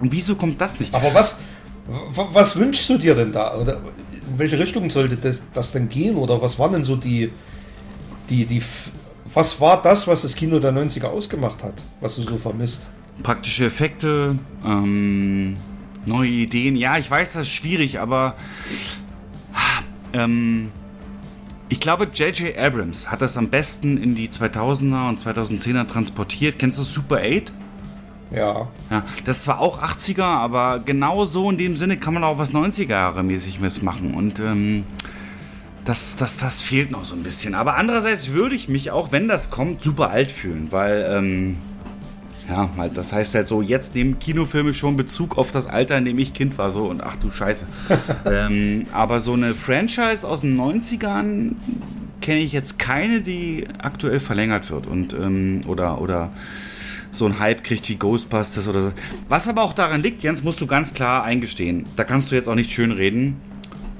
Und 0.00 0.12
wieso 0.12 0.36
kommt 0.36 0.60
das 0.60 0.78
nicht? 0.80 0.94
Aber 0.94 1.12
was, 1.14 1.40
was 1.86 2.56
wünschst 2.56 2.88
du 2.88 2.98
dir 2.98 3.14
denn 3.14 3.32
da? 3.32 3.56
Oder 3.56 3.76
in 3.76 4.38
welche 4.38 4.58
Richtung 4.58 4.90
sollte 4.90 5.16
das, 5.16 5.42
das 5.52 5.72
denn 5.72 5.88
gehen? 5.88 6.16
Oder 6.16 6.40
was 6.40 6.58
waren 6.58 6.72
denn 6.72 6.84
so 6.84 6.96
die, 6.96 7.32
die, 8.28 8.46
die, 8.46 8.62
was 9.32 9.60
war 9.60 9.80
das, 9.82 10.06
was 10.06 10.22
das 10.22 10.34
Kino 10.34 10.58
der 10.58 10.72
90er 10.72 11.06
ausgemacht 11.06 11.62
hat, 11.62 11.82
was 12.00 12.16
du 12.16 12.22
so 12.22 12.36
vermisst? 12.38 12.86
Praktische 13.22 13.66
Effekte, 13.66 14.38
ähm, 14.64 15.56
neue 16.06 16.30
Ideen. 16.30 16.76
Ja, 16.76 16.98
ich 16.98 17.10
weiß, 17.10 17.34
das 17.34 17.42
ist 17.42 17.52
schwierig, 17.52 18.00
aber 18.00 18.34
ähm, 20.12 20.70
ich 21.68 21.80
glaube, 21.80 22.08
J.J. 22.12 22.56
Abrams 22.56 23.10
hat 23.10 23.20
das 23.20 23.36
am 23.36 23.48
besten 23.48 23.98
in 23.98 24.14
die 24.14 24.28
2000er 24.28 25.08
und 25.08 25.20
2010er 25.20 25.86
transportiert. 25.86 26.58
Kennst 26.58 26.78
du 26.78 26.82
Super 26.82 27.18
8? 27.22 27.52
Ja. 28.30 28.68
ja. 28.90 29.02
Das 29.24 29.38
ist 29.38 29.44
zwar 29.44 29.60
auch 29.60 29.82
80er, 29.82 30.22
aber 30.22 30.80
genau 30.84 31.24
so 31.24 31.50
in 31.50 31.58
dem 31.58 31.76
Sinne 31.76 31.96
kann 31.96 32.14
man 32.14 32.24
auch 32.24 32.38
was 32.38 32.52
90er-Jahre-mäßig 32.52 33.82
machen. 33.82 34.14
Und 34.14 34.40
ähm, 34.40 34.84
das, 35.84 36.16
das, 36.16 36.36
das 36.38 36.60
fehlt 36.60 36.90
noch 36.90 37.04
so 37.04 37.14
ein 37.14 37.22
bisschen. 37.22 37.54
Aber 37.54 37.76
andererseits 37.76 38.32
würde 38.32 38.54
ich 38.54 38.68
mich, 38.68 38.90
auch 38.90 39.10
wenn 39.12 39.28
das 39.28 39.50
kommt, 39.50 39.82
super 39.82 40.10
alt 40.10 40.30
fühlen, 40.30 40.68
weil, 40.70 41.06
ähm, 41.08 41.56
ja, 42.48 42.68
halt, 42.76 42.96
das 42.96 43.12
heißt 43.12 43.34
halt 43.34 43.48
so, 43.48 43.62
jetzt 43.62 43.94
nehmen 43.94 44.18
Kinofilme 44.18 44.74
schon 44.74 44.96
Bezug 44.96 45.38
auf 45.38 45.50
das 45.50 45.66
Alter, 45.66 45.96
in 45.96 46.04
dem 46.04 46.18
ich 46.18 46.34
Kind 46.34 46.58
war, 46.58 46.70
so 46.70 46.86
und 46.86 47.02
ach 47.02 47.16
du 47.16 47.30
Scheiße. 47.30 47.66
ähm, 48.26 48.86
aber 48.92 49.20
so 49.20 49.32
eine 49.32 49.54
Franchise 49.54 50.28
aus 50.28 50.42
den 50.42 50.58
90ern 50.58 51.52
kenne 52.20 52.40
ich 52.40 52.52
jetzt 52.52 52.78
keine, 52.78 53.22
die 53.22 53.66
aktuell 53.78 54.20
verlängert 54.20 54.70
wird 54.70 54.86
und, 54.86 55.14
ähm, 55.14 55.62
oder, 55.66 56.00
oder 56.02 56.30
so 57.10 57.24
einen 57.24 57.38
Hype 57.38 57.64
kriegt 57.64 57.88
wie 57.88 57.96
Ghostbusters 57.96 58.68
oder 58.68 58.82
so. 58.82 58.92
Was 59.28 59.48
aber 59.48 59.62
auch 59.62 59.72
daran 59.72 60.02
liegt, 60.02 60.22
Jens, 60.22 60.42
musst 60.42 60.60
du 60.60 60.66
ganz 60.66 60.92
klar 60.94 61.24
eingestehen. 61.24 61.84
Da 61.96 62.04
kannst 62.04 62.30
du 62.30 62.36
jetzt 62.36 62.48
auch 62.48 62.54
nicht 62.54 62.70
schön 62.70 62.92
reden. 62.92 63.40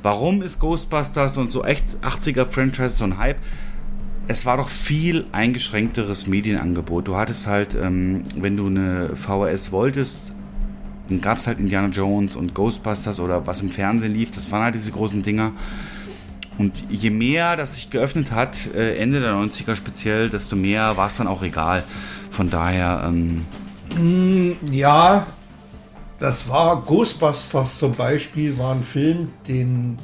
Warum 0.02 0.43
ist 0.43 0.60
Ghostbusters 0.60 1.36
und 1.36 1.51
so 1.51 1.64
echt 1.64 1.85
80er-Franchise 2.02 2.97
so 2.97 3.05
ein 3.05 3.18
Hype? 3.18 3.39
Es 4.28 4.44
war 4.44 4.59
doch 4.59 4.68
viel 4.68 5.26
eingeschränkteres 5.32 6.26
Medienangebot. 6.26 7.09
Du 7.09 7.16
hattest 7.16 7.47
halt, 7.47 7.74
ähm, 7.74 8.22
wenn 8.36 8.56
du 8.56 8.66
eine 8.66 9.16
VHS 9.16 9.72
wolltest, 9.72 10.35
dann 11.09 11.20
gab 11.20 11.39
es 11.39 11.47
halt 11.47 11.59
Indiana 11.59 11.89
Jones 11.89 12.36
und 12.36 12.55
Ghostbusters 12.55 13.18
oder 13.20 13.47
was 13.47 13.62
im 13.62 13.70
Fernsehen 13.70 14.12
lief. 14.12 14.30
Das 14.30 14.51
waren 14.52 14.62
halt 14.62 14.74
diese 14.74 14.93
großen 14.93 15.22
Dinger. 15.22 15.52
Und 16.59 16.85
je 16.90 17.10
mehr 17.10 17.56
das 17.56 17.76
sich 17.76 17.89
geöffnet 17.89 18.32
hat, 18.32 18.59
äh, 18.74 18.98
Ende 18.98 19.20
der 19.20 19.32
90er 19.32 19.76
speziell, 19.76 20.28
desto 20.28 20.56
mehr 20.56 20.97
war 20.97 21.06
es 21.06 21.14
dann 21.14 21.28
auch 21.28 21.43
egal. 21.43 21.85
Von 22.31 22.51
daher. 22.51 23.05
Ähm 23.07 23.45
mm, 23.97 24.73
ja, 24.73 25.27
das 26.19 26.49
war 26.49 26.83
Ghostbusters 26.83 27.79
zum 27.79 27.95
Beispiel, 27.95 28.59
war 28.59 28.75
ein 28.75 28.83
Film, 28.83 29.31
den 29.47 29.99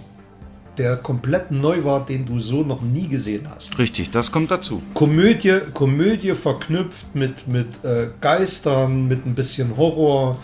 der 0.79 0.97
komplett 0.97 1.51
neu 1.51 1.85
war, 1.85 2.05
den 2.05 2.27
du 2.27 2.39
so 2.39 2.63
noch 2.63 2.83
nie 2.83 3.09
gesehen 3.09 3.49
hast. 3.55 3.79
Richtig, 3.79 4.11
das 4.11 4.33
kommt 4.33 4.51
dazu. 4.51 4.83
Komödie, 4.95 5.61
Komödie 5.73 6.35
verknüpft 6.35 7.15
mit, 7.15 7.47
mit 7.47 7.85
äh, 7.85 8.09
Geistern, 8.21 9.07
mit 9.07 9.25
ein 9.25 9.35
bisschen 9.35 9.77
Horror, 9.77 10.37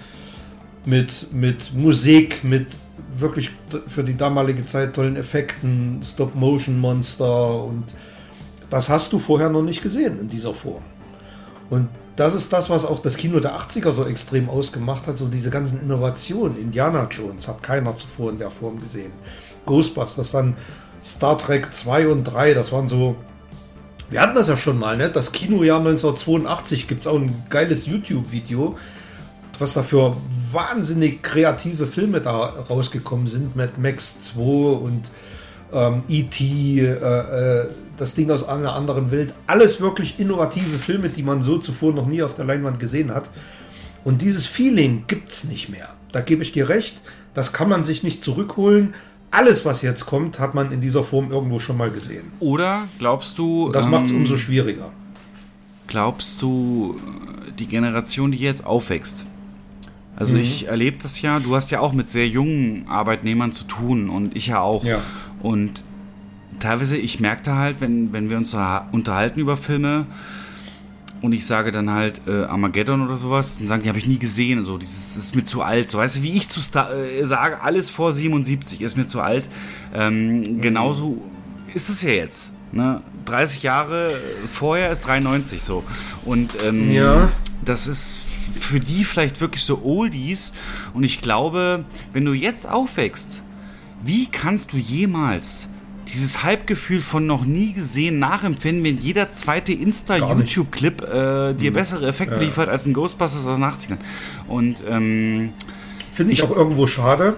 mit, 0.84 1.32
mit 1.32 1.74
Musik, 1.74 2.44
mit 2.44 2.68
wirklich 3.16 3.50
für 3.88 4.04
die 4.04 4.16
damalige 4.16 4.64
Zeit 4.64 4.94
tollen 4.94 5.16
Effekten, 5.16 6.00
Stop-Motion-Monster 6.02 7.64
und 7.64 7.84
das 8.70 8.88
hast 8.88 9.12
du 9.12 9.18
vorher 9.18 9.48
noch 9.48 9.62
nicht 9.62 9.82
gesehen 9.82 10.20
in 10.20 10.28
dieser 10.28 10.54
Form. 10.54 10.82
Und 11.70 11.88
das 12.16 12.34
ist 12.34 12.52
das, 12.52 12.68
was 12.68 12.84
auch 12.84 12.98
das 12.98 13.16
Kino 13.16 13.40
der 13.40 13.58
80er 13.58 13.92
so 13.92 14.04
extrem 14.04 14.50
ausgemacht 14.50 15.06
hat, 15.06 15.16
so 15.16 15.28
diese 15.28 15.50
ganzen 15.50 15.80
Innovationen. 15.80 16.60
Indiana 16.60 17.08
Jones 17.10 17.48
hat 17.48 17.62
keiner 17.62 17.96
zuvor 17.96 18.30
in 18.30 18.38
der 18.38 18.50
Form 18.50 18.78
gesehen. 18.80 19.12
Ghostbusters, 19.64 20.32
dann 20.32 20.56
Star 21.02 21.38
Trek 21.38 21.72
2 21.72 22.08
und 22.08 22.24
3, 22.24 22.54
das 22.54 22.72
waren 22.72 22.88
so. 22.88 23.16
Wir 24.10 24.20
hatten 24.20 24.34
das 24.34 24.48
ja 24.48 24.56
schon 24.56 24.78
mal, 24.78 24.96
ne? 24.96 25.08
Das 25.08 25.30
Kinojahr 25.30 25.78
1982 25.78 26.88
gibt 26.88 27.02
es 27.02 27.06
auch 27.06 27.14
ein 27.14 27.44
geiles 27.48 27.86
YouTube-Video, 27.86 28.76
was 29.60 29.74
da 29.74 29.84
für 29.84 30.16
wahnsinnig 30.50 31.22
kreative 31.22 31.86
Filme 31.86 32.20
da 32.20 32.36
rausgekommen 32.68 33.28
sind. 33.28 33.54
Mad 33.54 33.74
Max 33.76 34.20
2 34.20 34.42
und 34.42 35.02
ähm, 35.72 36.02
E.T., 36.08 36.80
äh, 36.80 36.84
äh, 36.84 37.68
das 37.96 38.14
Ding 38.14 38.30
aus 38.30 38.48
einer 38.48 38.74
anderen 38.74 39.10
Welt. 39.10 39.34
Alles 39.46 39.80
wirklich 39.80 40.18
innovative 40.18 40.78
Filme, 40.78 41.10
die 41.10 41.22
man 41.22 41.42
so 41.42 41.58
zuvor 41.58 41.92
noch 41.92 42.06
nie 42.06 42.22
auf 42.22 42.34
der 42.34 42.46
Leinwand 42.46 42.80
gesehen 42.80 43.14
hat. 43.14 43.30
Und 44.04 44.22
dieses 44.22 44.46
Feeling 44.46 45.04
gibt 45.06 45.32
es 45.32 45.44
nicht 45.44 45.68
mehr. 45.68 45.90
Da 46.12 46.22
gebe 46.22 46.42
ich 46.42 46.52
dir 46.52 46.68
recht. 46.68 47.00
Das 47.34 47.52
kann 47.52 47.68
man 47.68 47.84
sich 47.84 48.02
nicht 48.02 48.24
zurückholen. 48.24 48.94
Alles, 49.30 49.64
was 49.64 49.82
jetzt 49.82 50.06
kommt, 50.06 50.40
hat 50.40 50.54
man 50.54 50.72
in 50.72 50.80
dieser 50.80 51.04
Form 51.04 51.30
irgendwo 51.30 51.60
schon 51.60 51.76
mal 51.76 51.90
gesehen. 51.90 52.32
Oder 52.40 52.88
glaubst 52.98 53.38
du. 53.38 53.66
Und 53.66 53.76
das 53.76 53.84
ähm, 53.84 53.90
macht 53.92 54.06
es 54.06 54.10
umso 54.10 54.38
schwieriger. 54.38 54.90
Glaubst 55.86 56.40
du, 56.40 56.98
die 57.58 57.66
Generation, 57.66 58.32
die 58.32 58.38
jetzt 58.38 58.64
aufwächst, 58.64 59.26
also 60.16 60.36
mhm. 60.36 60.42
ich 60.42 60.66
erlebe 60.66 60.98
das 61.00 61.22
ja, 61.22 61.38
du 61.38 61.54
hast 61.54 61.70
ja 61.70 61.80
auch 61.80 61.92
mit 61.92 62.10
sehr 62.10 62.28
jungen 62.28 62.86
Arbeitnehmern 62.88 63.52
zu 63.52 63.64
tun 63.64 64.10
und 64.10 64.36
ich 64.36 64.48
ja 64.48 64.60
auch. 64.60 64.84
Ja. 64.84 65.00
Und 65.42 65.84
teilweise, 66.58 66.96
ich 66.96 67.20
merkte 67.20 67.56
halt, 67.56 67.80
wenn, 67.80 68.12
wenn 68.12 68.30
wir 68.30 68.36
uns 68.36 68.54
unterhalten 68.92 69.40
über 69.40 69.56
Filme 69.56 70.06
und 71.22 71.32
ich 71.32 71.46
sage 71.46 71.70
dann 71.70 71.90
halt 71.90 72.22
äh, 72.26 72.44
Armageddon 72.44 73.02
oder 73.02 73.16
sowas, 73.16 73.58
dann 73.58 73.66
sagen 73.66 73.82
die, 73.82 73.88
habe 73.88 73.98
ich 73.98 74.06
nie 74.06 74.18
gesehen. 74.18 74.62
So, 74.64 74.78
dieses 74.78 75.16
ist 75.16 75.36
mir 75.36 75.44
zu 75.44 75.62
alt. 75.62 75.90
So, 75.90 75.98
weißt 75.98 76.16
du, 76.16 76.22
wie 76.22 76.34
ich 76.34 76.48
zu 76.48 76.60
Star 76.60 76.92
äh, 76.94 77.24
sage, 77.24 77.60
alles 77.60 77.90
vor 77.90 78.12
77 78.12 78.80
ist 78.80 78.96
mir 78.96 79.06
zu 79.06 79.20
alt. 79.20 79.48
Ähm, 79.94 80.38
mhm. 80.38 80.60
Genauso 80.60 81.20
ist 81.74 81.90
es 81.90 82.02
ja 82.02 82.10
jetzt. 82.10 82.52
Ne? 82.72 83.02
30 83.26 83.62
Jahre 83.62 84.12
vorher 84.52 84.90
ist 84.90 85.02
93 85.02 85.62
so. 85.62 85.84
Und 86.24 86.50
ähm, 86.64 86.90
ja. 86.90 87.28
das 87.64 87.86
ist 87.86 88.24
für 88.58 88.80
die 88.80 89.04
vielleicht 89.04 89.40
wirklich 89.40 89.62
so 89.62 89.82
Oldies. 89.84 90.52
Und 90.94 91.04
ich 91.04 91.20
glaube, 91.20 91.84
wenn 92.12 92.24
du 92.24 92.32
jetzt 92.32 92.68
aufwächst, 92.68 93.42
wie 94.02 94.26
kannst 94.26 94.72
du 94.72 94.76
jemals 94.76 95.68
dieses 96.08 96.42
Halbgefühl 96.42 97.00
von 97.00 97.26
noch 97.26 97.44
nie 97.44 97.72
gesehen 97.72 98.18
nachempfinden, 98.18 98.84
wenn 98.84 98.98
jeder 98.98 99.30
zweite 99.30 99.72
Insta-YouTube-Clip 99.72 101.02
äh, 101.02 101.54
dir 101.54 101.68
hm. 101.68 101.72
bessere 101.72 102.08
Effekte 102.08 102.36
ja. 102.36 102.42
liefert 102.42 102.68
als 102.68 102.86
ein 102.86 102.94
Ghostbusters 102.94 103.46
aus 103.46 103.56
den 103.56 103.64
80ern? 103.64 103.98
Und 104.48 104.82
ähm, 104.88 105.52
finde 106.12 106.32
ich, 106.32 106.40
ich 106.40 106.44
auch 106.44 106.54
irgendwo 106.54 106.86
schade. 106.86 107.36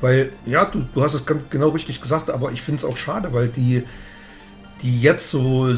Weil, 0.00 0.32
ja, 0.44 0.66
du, 0.66 0.84
du 0.94 1.02
hast 1.02 1.14
es 1.14 1.24
ganz 1.24 1.44
genau 1.48 1.70
richtig 1.70 2.02
gesagt, 2.02 2.28
aber 2.28 2.52
ich 2.52 2.60
finde 2.60 2.80
es 2.80 2.84
auch 2.84 2.98
schade, 2.98 3.32
weil 3.32 3.48
die, 3.48 3.84
die 4.82 5.00
jetzt 5.00 5.30
so 5.30 5.74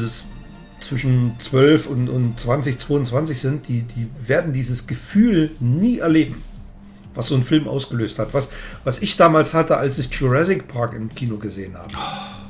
zwischen 0.81 1.39
12 1.39 1.87
und, 1.87 2.09
und 2.09 2.39
20, 2.39 2.77
22 2.77 3.39
sind, 3.39 3.67
die, 3.69 3.83
die 3.83 4.09
werden 4.27 4.51
dieses 4.51 4.85
Gefühl 4.85 5.51
nie 5.59 5.99
erleben 5.99 6.43
was 7.17 7.27
so 7.27 7.35
ein 7.35 7.43
Film 7.43 7.67
ausgelöst 7.67 8.19
hat. 8.19 8.33
Was, 8.33 8.49
was 8.83 8.99
ich 9.01 9.17
damals 9.17 9.53
hatte, 9.53 9.77
als 9.77 9.97
ich 9.97 10.09
Jurassic 10.11 10.67
Park 10.67 10.93
im 10.93 11.09
Kino 11.13 11.37
gesehen 11.37 11.75
habe. 11.77 11.87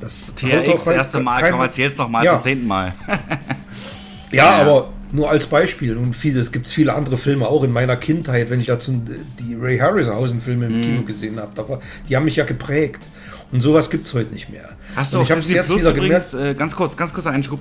Das 0.01 0.33
TRX, 0.35 0.85
das 0.85 0.87
erste 0.87 1.19
Mal, 1.19 1.41
kein, 1.41 1.71
jetzt 1.75 1.97
noch 1.97 2.09
mal 2.09 2.23
ja. 2.23 2.33
zum 2.33 2.41
zehnten 2.41 2.67
Mal. 2.67 2.93
ja, 4.31 4.45
ja, 4.45 4.61
aber 4.61 4.91
nur 5.11 5.29
als 5.29 5.47
Beispiel. 5.47 5.97
Und 5.97 6.23
es 6.23 6.51
gibt 6.51 6.67
viele 6.67 6.93
andere 6.93 7.17
Filme, 7.17 7.47
auch 7.47 7.63
in 7.63 7.71
meiner 7.71 7.95
Kindheit, 7.95 8.49
wenn 8.49 8.59
ich 8.59 8.67
dazu 8.67 9.01
die 9.39 9.55
Ray 9.55 9.79
Harryhausen-Filme 9.79 10.67
im 10.67 10.79
mm. 10.79 10.83
Kino 10.83 11.01
gesehen 11.03 11.39
habe, 11.39 11.79
die 12.07 12.15
haben 12.15 12.25
mich 12.25 12.35
ja 12.35 12.45
geprägt. 12.45 13.03
Und 13.51 13.61
sowas 13.61 13.89
gibt 13.89 14.07
es 14.07 14.13
heute 14.13 14.33
nicht 14.33 14.49
mehr. 14.49 14.69
Hast 14.95 15.13
du 15.13 15.19
auch 15.19 15.27
Disney 15.27 15.55
jetzt 15.55 15.67
Plus 15.67 15.79
wieder 15.79 15.91
übrigens, 15.91 16.31
gemerkt, 16.31 16.55
äh, 16.55 16.59
ganz 16.59 16.75
kurz, 16.75 16.97
ganz 16.97 17.13
kurzer 17.13 17.31
Einschub. 17.31 17.59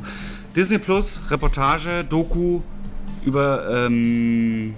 Disney 0.54 0.78
Plus, 0.78 1.20
Reportage, 1.30 2.04
Doku 2.04 2.60
über 3.24 3.86
ähm, 3.86 4.74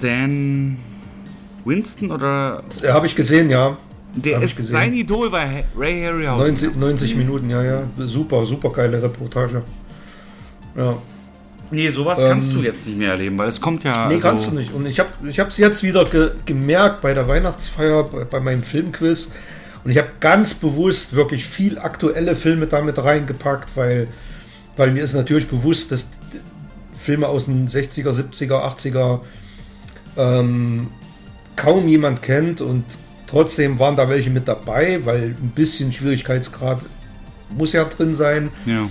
Dan 0.00 0.78
Winston 1.64 2.10
oder? 2.10 2.62
Habe 2.86 3.06
ich 3.06 3.16
gesehen, 3.16 3.50
ja. 3.50 3.76
Der 4.16 4.42
ist 4.42 4.58
sein 4.68 4.92
Idol 4.92 5.30
bei 5.30 5.64
Ray 5.76 6.04
Harryhausen. 6.04 6.54
90, 6.54 6.76
90 6.76 7.16
Minuten, 7.16 7.50
ja, 7.50 7.62
ja. 7.62 7.82
Super, 7.98 8.44
super 8.44 8.70
geile 8.70 9.02
Reportage. 9.02 9.62
Ja. 10.76 10.96
Nee, 11.70 11.90
sowas 11.90 12.20
ähm, 12.22 12.28
kannst 12.28 12.52
du 12.52 12.60
jetzt 12.60 12.86
nicht 12.86 12.98
mehr 12.98 13.10
erleben, 13.10 13.36
weil 13.38 13.48
es 13.48 13.60
kommt 13.60 13.82
ja. 13.82 14.06
Nee, 14.06 14.14
also 14.14 14.28
kannst 14.28 14.50
du 14.50 14.54
nicht. 14.54 14.72
Und 14.72 14.86
ich 14.86 15.00
habe 15.00 15.10
es 15.48 15.58
jetzt 15.58 15.82
wieder 15.82 16.04
ge 16.04 16.30
gemerkt 16.46 17.00
bei 17.00 17.14
der 17.14 17.26
Weihnachtsfeier, 17.26 18.04
bei, 18.04 18.24
bei 18.24 18.40
meinem 18.40 18.62
Filmquiz. 18.62 19.32
Und 19.82 19.90
ich 19.90 19.98
habe 19.98 20.08
ganz 20.20 20.54
bewusst 20.54 21.14
wirklich 21.14 21.44
viel 21.44 21.78
aktuelle 21.78 22.36
Filme 22.36 22.66
damit 22.66 23.02
reingepackt, 23.02 23.76
weil, 23.76 24.08
weil 24.76 24.92
mir 24.92 25.02
ist 25.02 25.14
natürlich 25.14 25.48
bewusst, 25.48 25.92
dass 25.92 26.06
Filme 26.96 27.28
aus 27.28 27.46
den 27.46 27.68
60er, 27.68 28.10
70er, 28.10 28.62
80er 28.76 29.20
ähm, 30.16 30.88
kaum 31.56 31.88
jemand 31.88 32.22
kennt 32.22 32.60
und 32.60 32.84
trotzdem 33.26 33.78
waren 33.78 33.96
da 33.96 34.08
welche 34.08 34.30
mit 34.30 34.48
dabei, 34.48 35.00
weil 35.04 35.34
ein 35.40 35.52
bisschen 35.54 35.92
Schwierigkeitsgrad 35.92 36.80
muss 37.50 37.72
ja 37.72 37.84
drin 37.84 38.14
sein. 38.14 38.50
Ja. 38.66 38.88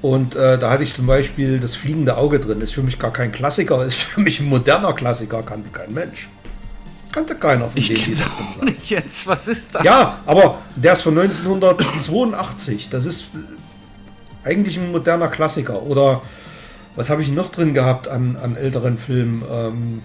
Und 0.00 0.34
äh, 0.34 0.58
da 0.58 0.70
hatte 0.70 0.82
ich 0.82 0.94
zum 0.94 1.06
Beispiel 1.06 1.60
das 1.60 1.76
fliegende 1.76 2.16
Auge 2.16 2.40
drin. 2.40 2.60
Ist 2.60 2.74
für 2.74 2.82
mich 2.82 2.98
gar 2.98 3.12
kein 3.12 3.30
Klassiker, 3.30 3.84
ist 3.86 3.96
für 3.96 4.20
mich 4.20 4.40
ein 4.40 4.46
moderner 4.46 4.92
Klassiker, 4.92 5.42
kannte 5.42 5.70
kein 5.70 5.92
Mensch. 5.92 6.28
Kannte 7.12 7.34
keiner 7.34 7.68
von 7.68 7.78
ich 7.78 7.88
denen, 7.88 8.22
auch 8.22 8.62
nicht 8.62 8.88
jetzt. 8.90 9.26
Was 9.26 9.46
ist 9.46 9.74
das? 9.74 9.84
Ja, 9.84 10.18
aber 10.24 10.58
der 10.74 10.94
ist 10.94 11.02
von 11.02 11.16
1982. 11.16 12.88
Das 12.88 13.04
ist 13.04 13.26
eigentlich 14.44 14.78
ein 14.78 14.90
moderner 14.90 15.28
Klassiker. 15.28 15.82
Oder 15.82 16.22
was 16.96 17.10
habe 17.10 17.22
ich 17.22 17.30
noch 17.30 17.52
drin 17.52 17.74
gehabt 17.74 18.08
an, 18.08 18.36
an 18.42 18.56
älteren 18.56 18.98
Filmen? 18.98 19.42
Ähm, 19.50 20.02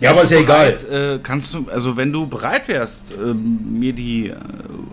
ja, 0.00 0.10
aber 0.10 0.22
ist 0.22 0.30
ja 0.30 0.40
bereit, 0.40 0.84
egal. 0.84 1.16
Äh, 1.16 1.18
kannst 1.22 1.54
du, 1.54 1.66
also 1.70 1.96
wenn 1.96 2.12
du 2.12 2.26
bereit 2.26 2.68
wärst, 2.68 3.12
äh, 3.12 3.34
mir 3.34 3.92
die 3.92 4.28
äh, 4.28 4.36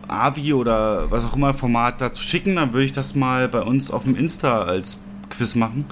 AVI 0.07 0.53
oder 0.53 1.09
was 1.09 1.25
auch 1.25 1.35
immer 1.35 1.53
Format 1.53 2.01
dazu 2.01 2.23
schicken, 2.23 2.55
dann 2.57 2.73
würde 2.73 2.85
ich 2.85 2.91
das 2.91 3.15
mal 3.15 3.47
bei 3.47 3.61
uns 3.61 3.89
auf 3.91 4.03
dem 4.03 4.15
Insta 4.15 4.63
als 4.63 4.97
Quiz 5.29 5.55
machen. 5.55 5.85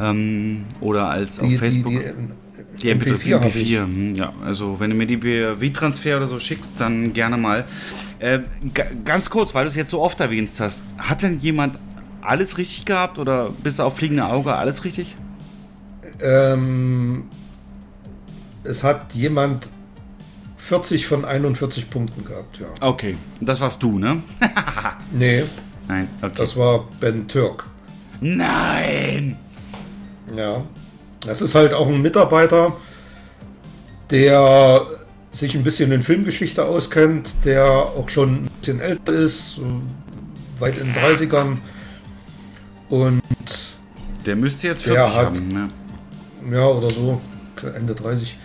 Ähm, 0.00 0.64
oder 0.80 1.08
als 1.10 1.38
die, 1.38 1.54
auf 1.54 1.58
Facebook. 1.58 1.92
Die, 1.92 2.92
die, 2.92 2.94
die 2.94 2.94
MP4, 2.94 3.40
MP4 3.40 3.82
hm, 3.82 4.14
ja. 4.14 4.32
Also 4.44 4.78
wenn 4.78 4.90
du 4.90 4.96
mir 4.96 5.06
die 5.06 5.16
BW-Transfer 5.16 6.16
oder 6.16 6.28
so 6.28 6.38
schickst, 6.38 6.74
dann 6.80 7.12
gerne 7.12 7.36
mal. 7.36 7.64
Äh, 8.20 8.40
ganz 9.04 9.30
kurz, 9.30 9.54
weil 9.54 9.64
du 9.64 9.70
es 9.70 9.74
jetzt 9.74 9.90
so 9.90 10.00
oft 10.00 10.20
erwähnst 10.20 10.60
hast, 10.60 10.84
hat 10.98 11.22
denn 11.22 11.38
jemand 11.38 11.78
alles 12.20 12.58
richtig 12.58 12.84
gehabt 12.84 13.18
oder 13.18 13.50
bis 13.62 13.80
auf 13.80 13.96
fliegende 13.96 14.26
Auge 14.26 14.54
alles 14.54 14.84
richtig? 14.84 15.16
Ähm, 16.20 17.24
es 18.68 18.84
hat 18.84 19.14
jemand 19.14 19.68
40 20.58 21.06
von 21.06 21.24
41 21.24 21.90
Punkten 21.90 22.24
gehabt, 22.24 22.58
ja. 22.58 22.66
Okay, 22.80 23.16
das 23.40 23.60
warst 23.60 23.82
du, 23.82 23.98
ne? 23.98 24.22
nee. 25.12 25.44
Nein, 25.88 26.08
okay. 26.20 26.34
Das 26.36 26.56
war 26.56 26.86
Ben 27.00 27.26
Türk. 27.26 27.64
Nein! 28.20 29.36
Ja. 30.36 30.64
Das 31.20 31.40
ist 31.40 31.54
halt 31.54 31.72
auch 31.72 31.88
ein 31.88 32.02
Mitarbeiter, 32.02 32.76
der 34.10 34.86
sich 35.32 35.54
ein 35.54 35.64
bisschen 35.64 35.90
in 35.92 36.02
Filmgeschichte 36.02 36.64
auskennt, 36.64 37.34
der 37.44 37.64
auch 37.64 38.08
schon 38.08 38.42
ein 38.42 38.50
bisschen 38.60 38.80
älter 38.80 39.14
ist, 39.14 39.60
weit 40.58 40.76
in 40.78 40.92
den 40.92 40.94
30ern. 40.94 41.56
Und 42.88 43.22
der 44.26 44.36
müsste 44.36 44.66
jetzt 44.66 44.82
40 44.82 45.06
hat, 45.06 45.26
haben, 45.26 45.48
ne? 45.48 45.68
Ja, 46.52 46.66
oder 46.66 46.90
so, 46.90 47.20
Ende 47.74 47.94
30. 47.94 48.36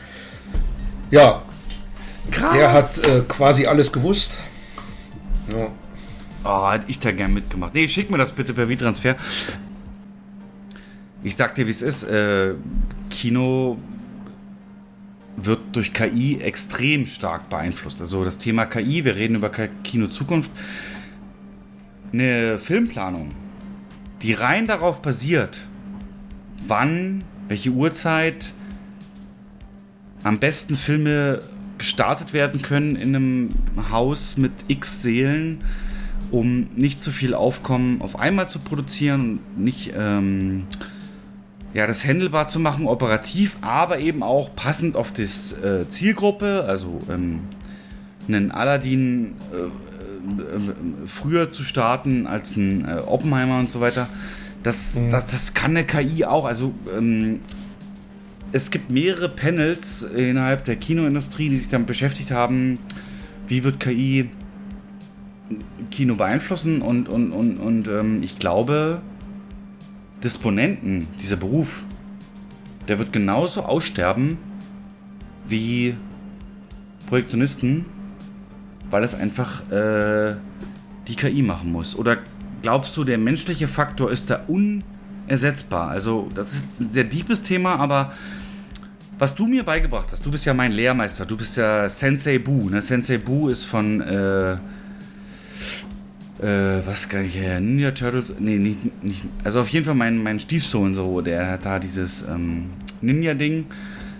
Ja. 1.14 1.44
Krass. 2.31 2.53
Der 2.56 2.73
hat 2.73 3.03
äh, 3.03 3.22
quasi 3.27 3.68
alles 3.68 3.94
gewusst. 3.94 4.35
Ja. 5.52 5.68
Oh, 6.44 6.72
hätte 6.72 6.85
ich 6.88 6.98
da 6.98 7.11
gern 7.11 7.35
mitgemacht. 7.35 7.76
Nee, 7.76 7.88
schick 7.88 8.10
mir 8.10 8.18
das 8.18 8.31
bitte 8.31 8.53
per 8.56 8.68
V-Transfer. 8.68 9.15
Ich 11.23 11.35
sag 11.35 11.53
dir, 11.53 11.68
wie 11.68 11.72
es 11.72 11.84
ist. 11.84 12.03
Äh, 12.03 12.56
Kino 13.11 13.77
wird 15.38 15.60
durch 15.73 15.94
KI 15.94 16.40
extrem 16.41 17.06
stark 17.06 17.48
beeinflusst. 17.48 18.02
Also 18.02 18.26
das 18.26 18.40
Thema 18.40 18.65
KI, 18.65 19.06
wir 19.06 19.15
reden 19.15 19.35
über 19.35 19.52
Kino 19.84 20.07
Zukunft, 20.07 20.49
eine 22.11 22.57
Filmplanung, 22.57 23.35
die 24.23 24.34
rein 24.34 24.65
darauf 24.65 25.03
basiert, 25.03 25.60
wann, 26.68 27.23
welche 27.48 27.69
Uhrzeit 27.69 28.52
am 30.24 30.40
besten 30.40 30.76
Filme 30.76 31.40
gestartet 31.78 32.34
werden 32.34 32.62
können 32.62 32.95
in 32.95 33.16
einem 33.16 33.50
Haus 33.91 34.38
mit 34.38 34.52
x 34.68 35.02
Seelen, 35.02 35.64
um 36.32 36.68
nicht 36.76 37.02
zu 37.02 37.12
viel 37.12 37.34
Aufkommen 37.34 38.02
auf 38.02 38.18
einmal 38.18 38.48
zu 38.48 38.60
produzieren 38.60 39.40
und 39.56 39.64
nicht 39.64 39.94
ähm, 39.95 40.64
ja, 41.74 41.88
das 41.88 42.06
handelbar 42.06 42.48
zu 42.48 42.60
machen, 42.60 42.88
operativ, 42.88 43.58
aber 43.62 44.00
eben 44.00 44.24
auch 44.24 44.56
passend 44.56 44.95
auf 44.95 45.12
die 45.12 45.24
äh, 45.24 45.88
Zielgruppe, 45.90 46.66
also 46.68 47.00
ähm, 47.10 47.41
einen 48.28 48.52
Aladdin 48.52 49.34
äh, 49.52 49.66
äh, 50.41 50.60
früher 51.08 51.50
zu 51.50 51.64
starten 51.64 52.28
als 52.28 52.56
ein 52.56 52.88
äh, 52.88 53.00
Oppenheimer 53.00 53.60
und 53.60 53.72
so 53.72 53.82
weiter. 53.82 54.08
Das, 54.62 54.95
mhm. 54.95 55.10
das, 55.10 55.28
das 55.28 55.54
kann 55.54 55.72
eine 55.72 55.86
KI 55.86 56.26
auch. 56.26 56.45
Also 56.45 56.74
ähm, 56.95 57.41
es 58.53 58.69
gibt 58.69 58.91
mehrere 58.91 59.30
Panels 59.30 60.03
innerhalb 60.03 60.63
der 60.63 60.75
Kinoindustrie, 60.75 61.49
die 61.49 61.57
sich 61.57 61.69
damit 61.69 61.88
beschäftigt 61.88 62.30
haben, 62.30 62.77
wie 63.47 63.63
wird 63.63 63.80
KI 63.80 64.30
Kino 65.89 66.15
beeinflussen 66.15 66.81
und, 66.81 67.09
und, 67.09 67.31
und, 67.31 67.57
und 67.57 67.88
ähm, 67.88 68.21
ich 68.21 68.38
glaube, 68.39 69.01
Disponenten, 70.23 71.07
dieser 71.19 71.35
Beruf, 71.35 71.84
der 72.88 72.99
wird 72.99 73.11
genauso 73.11 73.63
aussterben 73.63 74.38
wie 75.47 75.95
Projektionisten, 77.07 77.85
weil 78.89 79.03
es 79.03 79.15
einfach 79.15 79.69
äh, 79.71 80.35
die 81.07 81.15
KI 81.15 81.41
machen 81.41 81.71
muss. 81.71 81.95
Oder 81.95 82.19
glaubst 82.61 82.95
du, 82.97 83.03
der 83.03 83.17
menschliche 83.17 83.67
Faktor 83.67 84.11
ist 84.11 84.30
da 84.30 84.43
unersetzbar? 85.26 85.90
Also, 85.90 86.30
das 86.34 86.54
ist 86.54 86.82
ein 86.82 86.90
sehr 86.90 87.04
deepes 87.04 87.41
Thema, 87.41 87.76
aber 87.76 88.14
was 89.20 89.36
du 89.36 89.48
mir 89.48 89.64
beigebracht 89.64 90.12
hast, 90.12 90.26
du 90.26 90.32
bist 90.32 90.45
ja 90.45 90.54
mein 90.54 90.72
Lehrmeister, 90.72 91.26
du 91.26 91.38
bist 91.38 91.58
ja 91.58 91.88
Sensei 91.88 92.40
Bu. 92.40 92.70
Ne? 92.70 92.82
Sensei 92.82 93.18
Bu 93.18 93.50
ist 93.50 93.64
von, 93.64 94.02
äh, 94.02 94.54
äh, 96.41 96.82
was 96.86 97.08
kann 97.08 97.26
ich, 97.26 97.38
äh, 97.38 97.60
Ninja 97.60 97.91
Turtles, 97.91 98.34
nee, 98.40 98.58
nicht, 98.58 99.04
nicht, 99.04 99.22
also 99.44 99.62
auf 99.62 99.70
jeden 99.70 99.86
Fall 99.86 99.95
mein, 99.95 100.22
mein 100.22 100.40
Stiefsohn 100.40 100.94
so, 100.94 101.22
der 101.22 101.50
hat 101.52 101.66
da 101.66 101.80
dieses 101.80 102.24
ähm, 102.24 102.66
Ninja-Ding, 103.02 103.66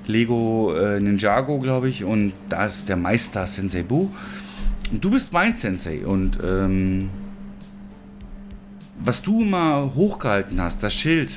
Lego 0.06 0.74
äh, 0.76 1.00
Ninjago, 1.00 1.60
glaube 1.60 1.90
ich, 1.90 2.04
und 2.04 2.34
da 2.50 2.66
ist 2.66 2.88
der 2.88 2.98
Meister 2.98 3.48
Sensei 3.48 3.84
Bu. 3.84 4.10
Und 4.92 5.04
du 5.04 5.10
bist 5.10 5.34
mein 5.34 5.56
Sensei 5.56 6.06
und 6.06 6.38
ähm, 6.44 7.10
was 8.99 9.22
du 9.22 9.41
immer 9.41 9.94
hochgehalten 9.95 10.61
hast, 10.61 10.84
das 10.84 10.94
Schild, 10.94 11.32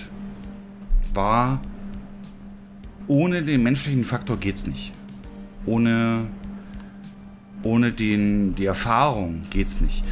war 1.15 1.61
ohne 3.09 3.43
den 3.43 3.63
menschlichen 3.63 4.05
Faktor 4.05 4.37
geht's 4.37 4.67
nicht. 4.67 4.93
Ohne, 5.65 6.27
ohne 7.63 7.93
den, 7.93 8.55
die 8.55 8.67
Erfahrung 8.67 9.43
geht's 9.51 9.81
nicht. 9.81 10.05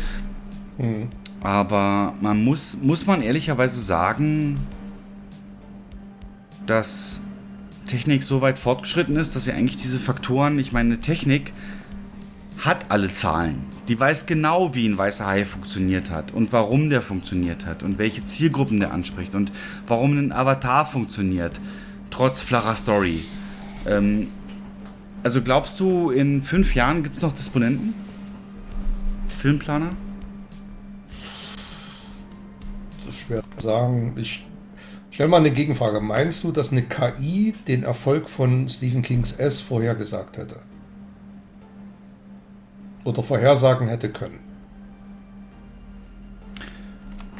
Mhm. 0.78 1.08
Aber 1.40 2.14
man 2.20 2.42
muss, 2.42 2.78
muss 2.80 3.06
man 3.06 3.22
ehrlicherweise 3.22 3.80
sagen, 3.80 4.58
dass 6.66 7.20
Technik 7.86 8.22
so 8.22 8.40
weit 8.40 8.58
fortgeschritten 8.58 9.16
ist, 9.16 9.36
dass 9.36 9.44
sie 9.44 9.52
eigentlich 9.52 9.76
diese 9.76 10.00
Faktoren, 10.00 10.58
ich 10.58 10.72
meine, 10.72 11.00
Technik 11.00 11.52
hat 12.58 12.90
alle 12.90 13.12
Zahlen. 13.12 13.64
Die 13.88 13.98
weiß 13.98 14.26
genau, 14.26 14.74
wie 14.74 14.88
ein 14.88 14.96
weißer 14.96 15.26
Hai 15.26 15.44
funktioniert 15.44 16.10
hat 16.10 16.32
und 16.32 16.52
warum 16.52 16.88
der 16.90 17.02
funktioniert 17.02 17.66
hat 17.66 17.82
und 17.82 17.98
welche 17.98 18.24
Zielgruppen 18.24 18.80
der 18.80 18.92
anspricht 18.92 19.34
und 19.34 19.52
warum 19.86 20.18
ein 20.18 20.32
Avatar 20.32 20.86
funktioniert 20.86 21.60
trotz 22.10 22.40
flacher 22.40 22.76
Story. 22.76 23.24
Ähm, 23.86 24.28
also 25.22 25.42
glaubst 25.42 25.78
du, 25.80 26.10
in 26.10 26.42
fünf 26.42 26.74
Jahren 26.74 27.02
gibt 27.02 27.16
es 27.16 27.22
noch 27.22 27.32
Disponenten? 27.32 27.94
Filmplaner? 29.38 29.90
Das 33.04 33.14
ist 33.14 33.20
schwer 33.22 33.42
zu 33.58 33.66
sagen. 33.66 34.14
Ich 34.16 34.46
stelle 35.10 35.28
mal 35.28 35.38
eine 35.38 35.50
Gegenfrage. 35.50 36.00
Meinst 36.00 36.44
du, 36.44 36.52
dass 36.52 36.72
eine 36.72 36.82
KI 36.82 37.54
den 37.66 37.82
Erfolg 37.82 38.28
von 38.28 38.68
Stephen 38.68 39.02
Kings 39.02 39.32
S 39.32 39.60
vorhergesagt 39.60 40.38
hätte? 40.38 40.60
Oder 43.04 43.22
vorhersagen 43.22 43.88
hätte 43.88 44.08
können? 44.10 44.38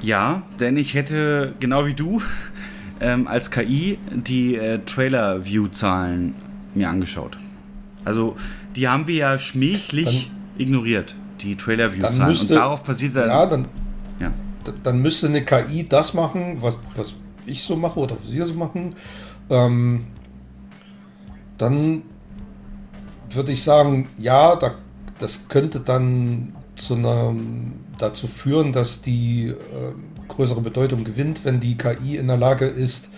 Ja, 0.01 0.43
denn 0.61 0.77
ich 0.77 0.95
hätte, 0.95 1.55
genau 1.61 1.86
wie 1.86 1.95
du, 1.95 2.20
ähm, 3.01 3.27
als 3.27 3.51
KI 3.51 3.99
die 4.11 4.57
äh, 4.57 4.81
Trailer-View-Zahlen 4.85 6.35
mir 6.74 6.91
angeschaut. 6.91 7.39
Also 8.05 8.36
die 8.77 8.89
haben 8.89 9.07
wir 9.07 9.15
ja 9.15 9.39
schmächlich 9.39 10.31
dann, 10.31 10.61
ignoriert, 10.61 11.15
die 11.41 11.57
Trailer-View-Zahlen. 11.57 12.39
Und 12.39 12.51
darauf 12.51 12.82
basiert 12.85 13.16
dann. 13.16 13.28
Ja, 13.28 13.47
dann, 13.47 13.69
ja. 14.20 14.31
dann 14.82 14.99
müsste 14.99 15.28
eine 15.28 15.43
KI 15.43 15.89
das 15.89 16.12
machen, 16.12 16.59
was, 16.61 16.81
was 16.97 17.15
ich 17.47 17.62
so 17.62 17.77
mache 17.77 17.99
oder 17.99 18.16
was 18.23 18.31
wir 18.31 18.45
so 18.45 18.55
machen. 18.55 18.95
Ähm, 19.49 20.07
dann 21.57 22.03
würde 23.31 23.53
ich 23.53 23.62
sagen, 23.62 24.09
ja, 24.19 24.57
da, 24.57 24.74
das 25.24 25.48
könnte 25.48 25.80
dann 25.80 26.52
zu 26.76 26.96
einer, 26.96 27.34
dazu 27.98 28.26
führen, 28.26 28.74
dass 28.74 29.01
die 29.01 29.46
äh, 29.48 29.55
größere 30.28 30.60
Bedeutung 30.60 31.02
gewinnt, 31.02 31.46
wenn 31.46 31.60
die 31.60 31.78
KI 31.78 32.18
in 32.18 32.26
der 32.26 32.36
Lage 32.36 32.66
ist, 32.66 33.09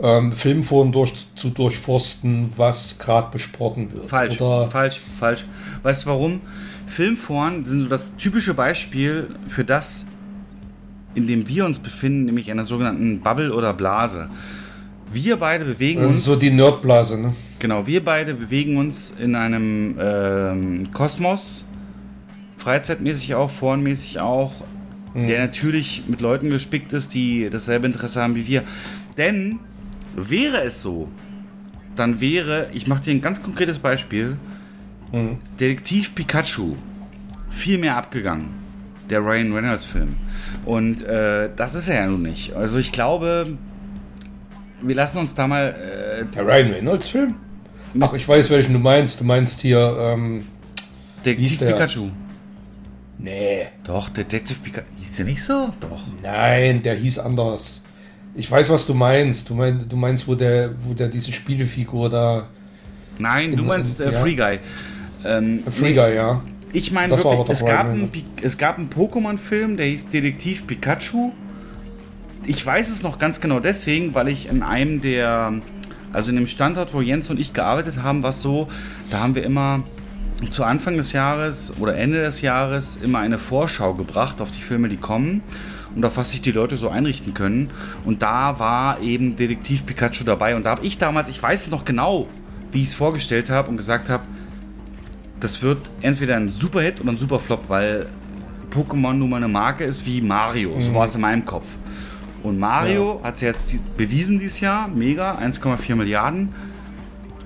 ähm, 0.00 0.30
Filmforen 0.30 0.92
durch, 0.92 1.26
zu 1.34 1.50
durchforsten, 1.50 2.52
was 2.56 3.00
gerade 3.00 3.32
besprochen 3.32 3.92
wird. 3.92 4.08
Falsch, 4.08 4.40
Oder 4.40 4.70
falsch, 4.70 5.00
falsch. 5.18 5.44
Weißt 5.82 6.04
du 6.04 6.10
warum? 6.10 6.40
Filmforen 6.86 7.64
sind 7.64 7.90
das 7.90 8.16
typische 8.16 8.54
Beispiel 8.54 9.26
für 9.48 9.64
das, 9.64 10.04
in 11.16 11.26
dem 11.26 11.48
wir 11.48 11.64
uns 11.66 11.80
befinden, 11.80 12.26
nämlich 12.26 12.52
einer 12.52 12.64
sogenannten 12.64 13.20
Bubble 13.20 13.52
oder 13.52 13.72
Blase. 13.74 14.28
Wir 15.12 15.38
beide 15.38 15.64
bewegen 15.64 16.02
das 16.02 16.12
uns. 16.12 16.24
Das 16.24 16.28
ist 16.28 16.34
so 16.34 16.40
die 16.40 16.54
Nerdblase, 16.54 17.18
ne? 17.20 17.34
Genau, 17.58 17.86
wir 17.86 18.04
beide 18.04 18.34
bewegen 18.34 18.76
uns 18.76 19.12
in 19.18 19.34
einem 19.34 19.96
ähm, 19.98 20.92
Kosmos, 20.92 21.66
freizeitmäßig 22.58 23.34
auch, 23.34 23.50
forenmäßig 23.50 24.20
auch, 24.20 24.52
mhm. 25.14 25.26
der 25.26 25.40
natürlich 25.40 26.02
mit 26.06 26.20
Leuten 26.20 26.50
gespickt 26.50 26.92
ist, 26.92 27.14
die 27.14 27.48
dasselbe 27.48 27.86
Interesse 27.86 28.22
haben 28.22 28.34
wie 28.34 28.46
wir. 28.46 28.62
Denn 29.16 29.58
wäre 30.14 30.62
es 30.62 30.82
so, 30.82 31.08
dann 31.94 32.20
wäre, 32.20 32.68
ich 32.74 32.86
mache 32.86 33.04
dir 33.04 33.12
ein 33.12 33.22
ganz 33.22 33.42
konkretes 33.42 33.78
Beispiel, 33.78 34.36
mhm. 35.12 35.38
Detektiv 35.58 36.14
Pikachu 36.14 36.76
viel 37.50 37.78
mehr 37.78 37.96
abgegangen. 37.96 38.50
Der 39.08 39.20
Ryan 39.20 39.52
Reynolds 39.52 39.84
Film. 39.84 40.16
Und 40.64 41.02
äh, 41.02 41.48
das 41.54 41.74
ist 41.74 41.88
er 41.88 42.00
ja 42.00 42.06
nun 42.08 42.22
nicht. 42.22 42.54
Also 42.54 42.80
ich 42.80 42.90
glaube, 42.90 43.56
wir 44.82 44.94
lassen 44.94 45.18
uns 45.18 45.34
da 45.34 45.46
mal. 45.46 45.68
Äh, 45.68 46.24
der 46.34 46.44
Ryan 46.44 46.72
Reynolds 46.72 47.08
Film? 47.08 47.36
Ach, 48.00 48.12
ich 48.14 48.28
weiß, 48.28 48.50
welchen 48.50 48.72
du 48.72 48.78
meinst. 48.78 49.20
Du 49.20 49.24
meinst 49.24 49.60
hier. 49.60 49.96
Ähm, 49.98 50.46
Detektiv 51.24 51.58
Pikachu. 51.60 52.08
Nee. 53.18 53.66
Doch, 53.84 54.08
Detective 54.08 54.58
Pikachu. 54.62 54.86
Hieß 54.98 55.16
der 55.16 55.24
nicht 55.24 55.42
so? 55.42 55.72
Doch. 55.80 56.02
Nein, 56.22 56.82
der 56.82 56.94
hieß 56.94 57.18
anders. 57.18 57.82
Ich 58.34 58.50
weiß, 58.50 58.70
was 58.70 58.86
du 58.86 58.94
meinst. 58.94 59.48
Du, 59.48 59.54
mein, 59.54 59.88
du 59.88 59.96
meinst, 59.96 60.28
wo 60.28 60.34
der, 60.34 60.74
wo 60.84 60.92
der 60.92 61.08
diese 61.08 61.32
Spielefigur 61.32 62.10
da. 62.10 62.48
Nein, 63.18 63.52
in, 63.52 63.56
du 63.56 63.64
meinst 63.64 64.00
in, 64.00 64.10
äh, 64.10 64.12
Free 64.12 64.34
Guy. 64.34 64.58
Ähm, 65.24 65.62
Free 65.64 65.90
nee, 65.90 65.94
Guy, 65.94 66.14
ja. 66.14 66.42
Ich 66.72 66.92
meine 66.92 67.16
wirklich, 67.16 67.48
es 67.48 67.64
gab, 67.64 67.86
ein, 67.86 68.10
es 68.42 68.58
gab 68.58 68.76
einen 68.76 68.90
Pokémon-Film, 68.90 69.78
der 69.78 69.86
hieß 69.86 70.08
Detektiv 70.10 70.66
Pikachu. 70.66 71.32
Ich 72.44 72.64
weiß 72.64 72.90
es 72.90 73.02
noch 73.02 73.18
ganz 73.18 73.40
genau 73.40 73.60
deswegen, 73.60 74.14
weil 74.14 74.28
ich 74.28 74.50
in 74.50 74.62
einem 74.62 75.00
der, 75.00 75.54
also 76.16 76.30
in 76.30 76.36
dem 76.36 76.46
Standort, 76.46 76.94
wo 76.94 77.02
Jens 77.02 77.28
und 77.28 77.38
ich 77.38 77.52
gearbeitet 77.52 78.02
haben, 78.02 78.22
war 78.22 78.30
es 78.30 78.40
so, 78.40 78.68
da 79.10 79.20
haben 79.20 79.34
wir 79.34 79.44
immer 79.44 79.82
zu 80.48 80.64
Anfang 80.64 80.96
des 80.96 81.12
Jahres 81.12 81.74
oder 81.78 81.94
Ende 81.94 82.22
des 82.22 82.40
Jahres 82.40 82.96
immer 82.96 83.18
eine 83.18 83.38
Vorschau 83.38 83.92
gebracht 83.92 84.40
auf 84.40 84.50
die 84.50 84.62
Filme, 84.62 84.88
die 84.88 84.96
kommen 84.96 85.42
und 85.94 86.06
auf 86.06 86.16
was 86.16 86.30
sich 86.30 86.40
die 86.40 86.52
Leute 86.52 86.78
so 86.78 86.88
einrichten 86.88 87.34
können. 87.34 87.68
Und 88.06 88.22
da 88.22 88.58
war 88.58 89.00
eben 89.02 89.36
Detektiv 89.36 89.84
Pikachu 89.84 90.24
dabei. 90.24 90.56
Und 90.56 90.64
da 90.64 90.70
habe 90.70 90.86
ich 90.86 90.96
damals, 90.96 91.28
ich 91.28 91.42
weiß 91.42 91.64
es 91.66 91.70
noch 91.70 91.84
genau, 91.84 92.26
wie 92.72 92.78
ich 92.78 92.88
es 92.88 92.94
vorgestellt 92.94 93.50
habe 93.50 93.68
und 93.68 93.76
gesagt 93.76 94.08
habe, 94.08 94.22
das 95.38 95.60
wird 95.60 95.90
entweder 96.00 96.36
ein 96.36 96.48
Superhit 96.48 96.98
oder 96.98 97.12
ein 97.12 97.18
Superflop, 97.18 97.68
weil 97.68 98.06
Pokémon 98.70 99.12
nun 99.12 99.28
mal 99.28 99.36
eine 99.36 99.48
Marke 99.48 99.84
ist 99.84 100.06
wie 100.06 100.22
Mario. 100.22 100.76
Mhm. 100.76 100.80
So 100.80 100.94
war 100.94 101.04
es 101.04 101.14
in 101.14 101.20
meinem 101.20 101.44
Kopf. 101.44 101.66
Und 102.46 102.58
Mario 102.58 103.18
ja. 103.20 103.28
hat 103.28 103.36
es 103.36 103.40
jetzt 103.40 103.96
bewiesen 103.96 104.38
dieses 104.38 104.60
Jahr, 104.60 104.88
mega, 104.88 105.36
1,4 105.38 105.94
Milliarden. 105.94 106.54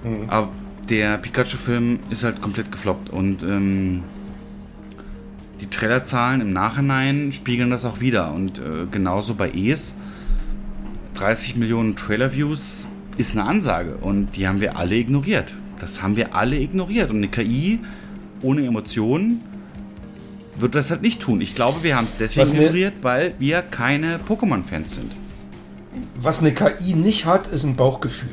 Mhm. 0.05 0.28
Aber 0.28 0.48
der 0.89 1.18
Pikachu-Film 1.18 2.01
ist 2.10 2.24
halt 2.24 2.40
komplett 2.40 2.72
gefloppt 2.72 3.10
und 3.10 3.43
ähm, 3.43 4.02
die 5.60 5.66
Trailerzahlen 5.66 6.40
im 6.40 6.52
Nachhinein 6.52 7.32
spiegeln 7.32 7.70
das 7.70 7.85
auch 7.85 8.01
wieder. 8.01 8.32
Und 8.32 8.59
äh, 8.59 8.86
genauso 8.90 9.35
bei 9.35 9.51
Es. 9.51 9.94
30 11.14 11.56
Millionen 11.56 11.97
Trailer-Views 11.97 12.89
ist 13.18 13.36
eine 13.36 13.47
Ansage 13.47 13.97
und 14.01 14.36
die 14.36 14.48
haben 14.48 14.60
wir 14.60 14.77
alle 14.77 14.97
ignoriert. 14.97 15.55
Das 15.78 16.02
haben 16.02 16.16
wir 16.16 16.35
alle 16.35 16.59
ignoriert. 16.59 17.10
Und 17.10 17.18
eine 17.18 17.28
KI 17.28 17.81
ohne 18.43 18.64
Emotionen 18.66 19.43
wird 20.61 20.74
das 20.74 20.91
halt 20.91 21.03
nicht 21.03 21.20
tun. 21.20 21.41
Ich 21.41 21.55
glaube, 21.55 21.82
wir 21.82 21.97
haben 21.97 22.05
es 22.07 22.16
deswegen 22.16 22.51
ne 22.51 22.65
ignoriert, 22.65 22.95
weil 23.03 23.35
wir 23.39 23.62
keine 23.62 24.19
Pokémon-Fans 24.19 24.95
sind. 24.95 25.12
Was 26.16 26.41
eine 26.41 26.53
KI 26.53 26.95
nicht 26.95 27.27
hat, 27.27 27.49
ist 27.49 27.65
ein 27.65 27.77
Bauchgefühl. 27.77 28.28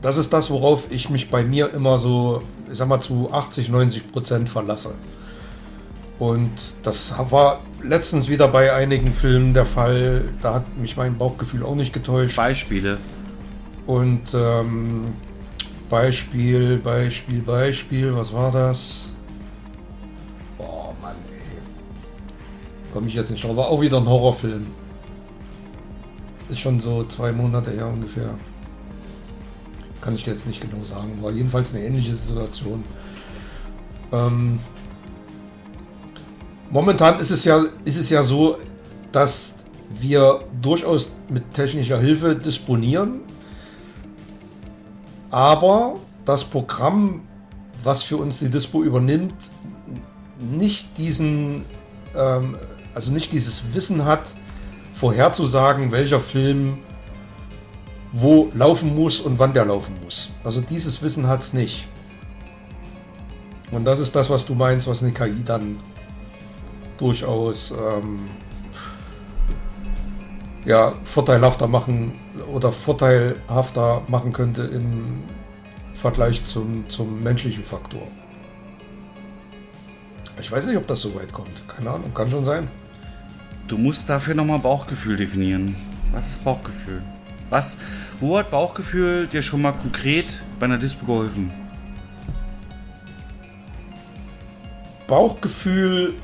Das 0.00 0.16
ist 0.16 0.32
das, 0.32 0.50
worauf 0.50 0.84
ich 0.90 1.10
mich 1.10 1.28
bei 1.28 1.42
mir 1.42 1.72
immer 1.74 1.98
so, 1.98 2.42
ich 2.70 2.78
sag 2.78 2.86
mal, 2.86 3.00
zu 3.00 3.32
80, 3.32 3.68
90 3.68 4.12
Prozent 4.12 4.48
verlasse. 4.48 4.94
Und 6.18 6.50
das 6.82 7.14
war 7.30 7.60
letztens 7.82 8.28
wieder 8.28 8.48
bei 8.48 8.72
einigen 8.72 9.12
Filmen 9.12 9.54
der 9.54 9.66
Fall. 9.66 10.24
Da 10.42 10.54
hat 10.54 10.78
mich 10.78 10.96
mein 10.96 11.16
Bauchgefühl 11.16 11.64
auch 11.64 11.74
nicht 11.74 11.92
getäuscht. 11.92 12.36
Beispiele. 12.36 12.98
Und 13.86 14.34
ähm, 14.34 15.12
Beispiel, 15.88 16.78
Beispiel, 16.78 17.40
Beispiel, 17.40 18.14
was 18.14 18.32
war 18.32 18.52
das? 18.52 19.07
Komme 22.98 23.10
ich 23.10 23.14
jetzt 23.14 23.30
nicht 23.30 23.44
drauf. 23.44 23.54
War 23.54 23.68
auch 23.68 23.80
wieder 23.80 23.98
ein 23.98 24.08
Horrorfilm. 24.08 24.66
Ist 26.48 26.58
schon 26.58 26.80
so 26.80 27.04
zwei 27.04 27.30
Monate 27.30 27.70
her 27.70 27.86
ungefähr. 27.86 28.34
Kann 30.00 30.16
ich 30.16 30.26
jetzt 30.26 30.48
nicht 30.48 30.60
genau 30.60 30.82
sagen. 30.82 31.16
War 31.22 31.30
jedenfalls 31.30 31.72
eine 31.72 31.84
ähnliche 31.84 32.16
Situation. 32.16 32.82
Ähm, 34.10 34.58
momentan 36.72 37.20
ist 37.20 37.30
es, 37.30 37.44
ja, 37.44 37.66
ist 37.84 37.98
es 37.98 38.10
ja 38.10 38.24
so, 38.24 38.58
dass 39.12 39.54
wir 39.90 40.40
durchaus 40.60 41.14
mit 41.28 41.54
technischer 41.54 42.00
Hilfe 42.00 42.34
disponieren. 42.34 43.20
Aber 45.30 45.94
das 46.24 46.42
Programm, 46.42 47.20
was 47.84 48.02
für 48.02 48.16
uns 48.16 48.40
die 48.40 48.50
Dispo 48.50 48.82
übernimmt, 48.82 49.36
nicht 50.40 50.98
diesen, 50.98 51.64
ähm, 52.16 52.56
also 52.94 53.12
nicht 53.12 53.32
dieses 53.32 53.74
Wissen 53.74 54.04
hat, 54.04 54.34
vorherzusagen, 54.94 55.92
welcher 55.92 56.20
Film 56.20 56.78
wo 58.12 58.50
laufen 58.54 58.94
muss 58.94 59.20
und 59.20 59.38
wann 59.38 59.52
der 59.52 59.66
laufen 59.66 59.94
muss. 60.02 60.30
Also 60.42 60.60
dieses 60.60 61.02
Wissen 61.02 61.26
hat 61.26 61.42
es 61.42 61.52
nicht. 61.52 61.86
Und 63.70 63.84
das 63.84 64.00
ist 64.00 64.16
das, 64.16 64.30
was 64.30 64.46
du 64.46 64.54
meinst, 64.54 64.88
was 64.88 65.02
eine 65.02 65.12
KI 65.12 65.44
dann 65.44 65.76
durchaus 66.96 67.70
ähm, 67.70 68.18
ja, 70.64 70.94
vorteilhafter 71.04 71.68
machen 71.68 72.12
oder 72.52 72.72
vorteilhafter 72.72 74.02
machen 74.08 74.32
könnte 74.32 74.62
im 74.62 75.22
Vergleich 75.94 76.44
zum, 76.46 76.88
zum 76.88 77.22
menschlichen 77.22 77.64
Faktor. 77.64 78.02
Ich 80.40 80.50
weiß 80.52 80.66
nicht, 80.66 80.76
ob 80.76 80.86
das 80.86 81.00
so 81.00 81.14
weit 81.14 81.32
kommt. 81.32 81.62
Keine 81.68 81.90
Ahnung, 81.90 82.12
kann 82.14 82.30
schon 82.30 82.44
sein. 82.44 82.68
Du 83.66 83.76
musst 83.76 84.08
dafür 84.08 84.34
nochmal 84.34 84.58
Bauchgefühl 84.58 85.16
definieren. 85.16 85.74
Was 86.12 86.28
ist 86.30 86.44
Bauchgefühl? 86.44 87.02
Was, 87.50 87.76
wo 88.20 88.38
hat 88.38 88.50
Bauchgefühl 88.50 89.26
dir 89.26 89.42
schon 89.42 89.62
mal 89.62 89.72
konkret 89.72 90.26
bei 90.58 90.66
einer 90.66 90.78
Dispo 90.78 91.06
geholfen? 91.06 91.50
Bauchgefühl 95.06 96.14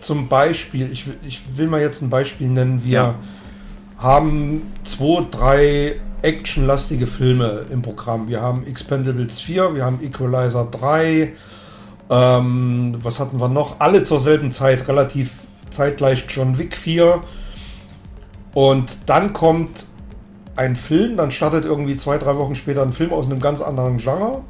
zum 0.00 0.28
Beispiel, 0.28 0.90
ich, 0.90 1.04
ich 1.26 1.42
will 1.56 1.66
mal 1.66 1.80
jetzt 1.80 2.02
ein 2.02 2.10
Beispiel 2.10 2.48
nennen. 2.48 2.82
Wir 2.82 2.92
ja. 2.92 3.14
haben 3.98 4.62
zwei, 4.84 5.26
drei 5.30 6.00
actionlastige 6.22 7.06
Filme 7.06 7.66
im 7.70 7.82
Programm. 7.82 8.28
Wir 8.28 8.40
haben 8.40 8.66
Expendables 8.66 9.40
4, 9.40 9.74
wir 9.74 9.84
haben 9.84 10.02
Equalizer 10.02 10.66
3. 10.70 11.34
Ähm, 12.10 12.96
was 13.02 13.20
hatten 13.20 13.40
wir 13.40 13.48
noch? 13.48 13.80
Alle 13.80 14.04
zur 14.04 14.20
selben 14.20 14.52
Zeit, 14.52 14.88
relativ 14.88 15.32
zeitgleich 15.70 16.24
John 16.28 16.58
Wick 16.58 16.76
4. 16.76 17.20
Und 18.54 19.08
dann 19.08 19.32
kommt 19.32 19.86
ein 20.56 20.74
Film, 20.74 21.16
dann 21.16 21.30
startet 21.30 21.64
irgendwie 21.64 21.96
zwei, 21.96 22.18
drei 22.18 22.36
Wochen 22.36 22.54
später 22.56 22.82
ein 22.82 22.92
Film 22.92 23.12
aus 23.12 23.26
einem 23.26 23.40
ganz 23.40 23.60
anderen 23.60 23.98
Genre, 23.98 24.42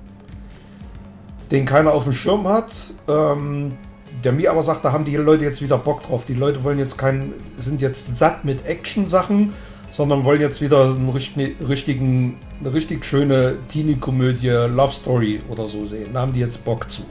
den 1.50 1.66
keiner 1.66 1.92
auf 1.92 2.04
dem 2.04 2.14
Schirm 2.14 2.48
hat, 2.48 2.72
ähm, 3.06 3.76
der 4.24 4.32
mir 4.32 4.50
aber 4.50 4.62
sagt, 4.62 4.84
da 4.84 4.92
haben 4.92 5.04
die 5.04 5.16
Leute 5.16 5.44
jetzt 5.44 5.60
wieder 5.60 5.76
Bock 5.76 6.02
drauf. 6.02 6.24
Die 6.24 6.34
Leute 6.34 6.64
wollen 6.64 6.78
jetzt 6.78 6.96
keinen, 6.96 7.34
sind 7.58 7.82
jetzt 7.82 8.16
satt 8.16 8.44
mit 8.44 8.66
Action-Sachen, 8.66 9.52
sondern 9.90 10.24
wollen 10.24 10.40
jetzt 10.40 10.60
wieder 10.60 10.84
einen 10.84 11.10
richtigen, 11.10 12.38
eine 12.60 12.72
richtig 12.72 13.04
schöne 13.04 13.58
Teenie-Komödie, 13.68 14.48
Love 14.48 14.92
Story 14.92 15.42
oder 15.48 15.66
so 15.66 15.86
sehen. 15.86 16.14
Da 16.14 16.22
haben 16.22 16.32
die 16.32 16.40
jetzt 16.40 16.64
Bock 16.64 16.90
zu. 16.90 17.02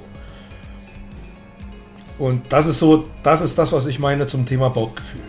Und 2.19 2.41
das 2.49 2.65
ist 2.65 2.79
so, 2.79 3.07
das 3.23 3.41
ist 3.41 3.57
das, 3.57 3.71
was 3.71 3.85
ich 3.85 3.99
meine 3.99 4.27
zum 4.27 4.45
Thema 4.45 4.69
Bauchgefühl. 4.69 5.21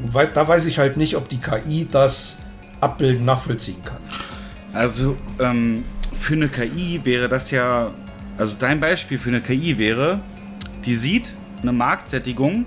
Weil, 0.00 0.28
da 0.28 0.46
weiß 0.46 0.66
ich 0.66 0.78
halt 0.78 0.96
nicht, 0.96 1.16
ob 1.16 1.28
die 1.28 1.38
KI 1.38 1.86
das 1.90 2.38
abbilden, 2.80 3.24
nachvollziehen 3.24 3.82
kann. 3.84 3.98
Also 4.72 5.16
ähm, 5.40 5.82
für 6.14 6.34
eine 6.34 6.48
KI 6.48 7.00
wäre 7.04 7.28
das 7.28 7.50
ja, 7.50 7.92
also 8.36 8.54
dein 8.58 8.80
Beispiel 8.80 9.18
für 9.18 9.30
eine 9.30 9.40
KI 9.40 9.78
wäre, 9.78 10.20
die 10.84 10.94
sieht 10.94 11.32
eine 11.62 11.72
Marktsättigung 11.72 12.66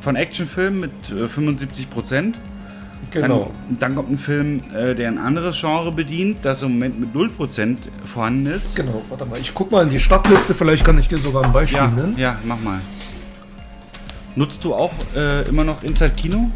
von 0.00 0.16
Actionfilmen 0.16 0.80
mit 0.80 1.10
äh, 1.10 1.28
75 1.28 1.90
Prozent. 1.90 2.38
Genau. 3.10 3.50
Dann, 3.68 3.78
dann, 3.78 3.94
kommt 3.94 4.10
ein 4.10 4.18
Film, 4.18 4.62
äh, 4.74 4.94
der 4.94 5.08
ein 5.08 5.18
anderes 5.18 5.60
Genre 5.60 5.92
bedient, 5.92 6.38
das 6.42 6.62
im 6.62 6.72
Moment 6.72 7.00
mit 7.00 7.14
0% 7.14 7.76
vorhanden 8.04 8.46
ist. 8.46 8.76
Genau, 8.76 9.02
warte 9.08 9.26
mal, 9.26 9.40
ich 9.40 9.54
guck 9.54 9.70
mal 9.70 9.84
in 9.84 9.90
die 9.90 9.98
Startliste, 9.98 10.54
vielleicht 10.54 10.84
kann 10.84 10.98
ich 10.98 11.08
dir 11.08 11.18
sogar 11.18 11.44
ein 11.44 11.52
Beispiel 11.52 11.78
ja, 11.78 11.88
nennen. 11.88 12.14
Ja, 12.16 12.38
mach 12.44 12.60
mal. 12.60 12.80
Nutzt 14.36 14.64
du 14.64 14.74
auch 14.74 14.92
äh, 15.16 15.48
immer 15.48 15.64
noch 15.64 15.82
Inside 15.82 16.12
Kino? 16.16 16.50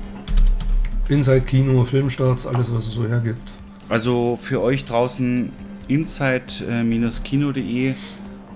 Inside 1.09 1.43
Kino, 1.43 1.85
Filmstarts, 1.85 2.47
alles 2.47 2.73
was 2.73 2.87
es 2.87 2.93
so 2.93 3.07
hergibt. 3.07 3.53
Also 3.89 4.39
für 4.41 4.63
euch 4.63 4.85
draußen 4.85 5.51
inside-kino.de 5.89 7.95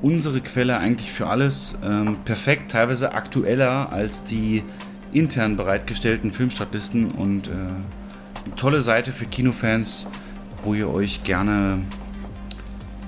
unsere 0.01 0.41
Quelle 0.41 0.79
eigentlich 0.79 1.11
für 1.11 1.27
alles. 1.27 1.77
Ähm, 1.85 2.19
perfekt, 2.25 2.71
teilweise 2.71 3.13
aktueller 3.13 3.93
als 3.93 4.25
die 4.25 4.63
intern 5.13 5.57
bereitgestellten 5.57 6.31
Filmstartlisten 6.31 7.11
und 7.13 7.49
äh, 7.49 7.51
eine 7.51 8.57
tolle 8.57 8.83
Seite 8.83 9.13
für 9.13 9.27
Kinofans, 9.27 10.09
wo 10.65 10.75
ihr 10.75 10.89
euch 10.89 11.23
gerne 11.25 11.79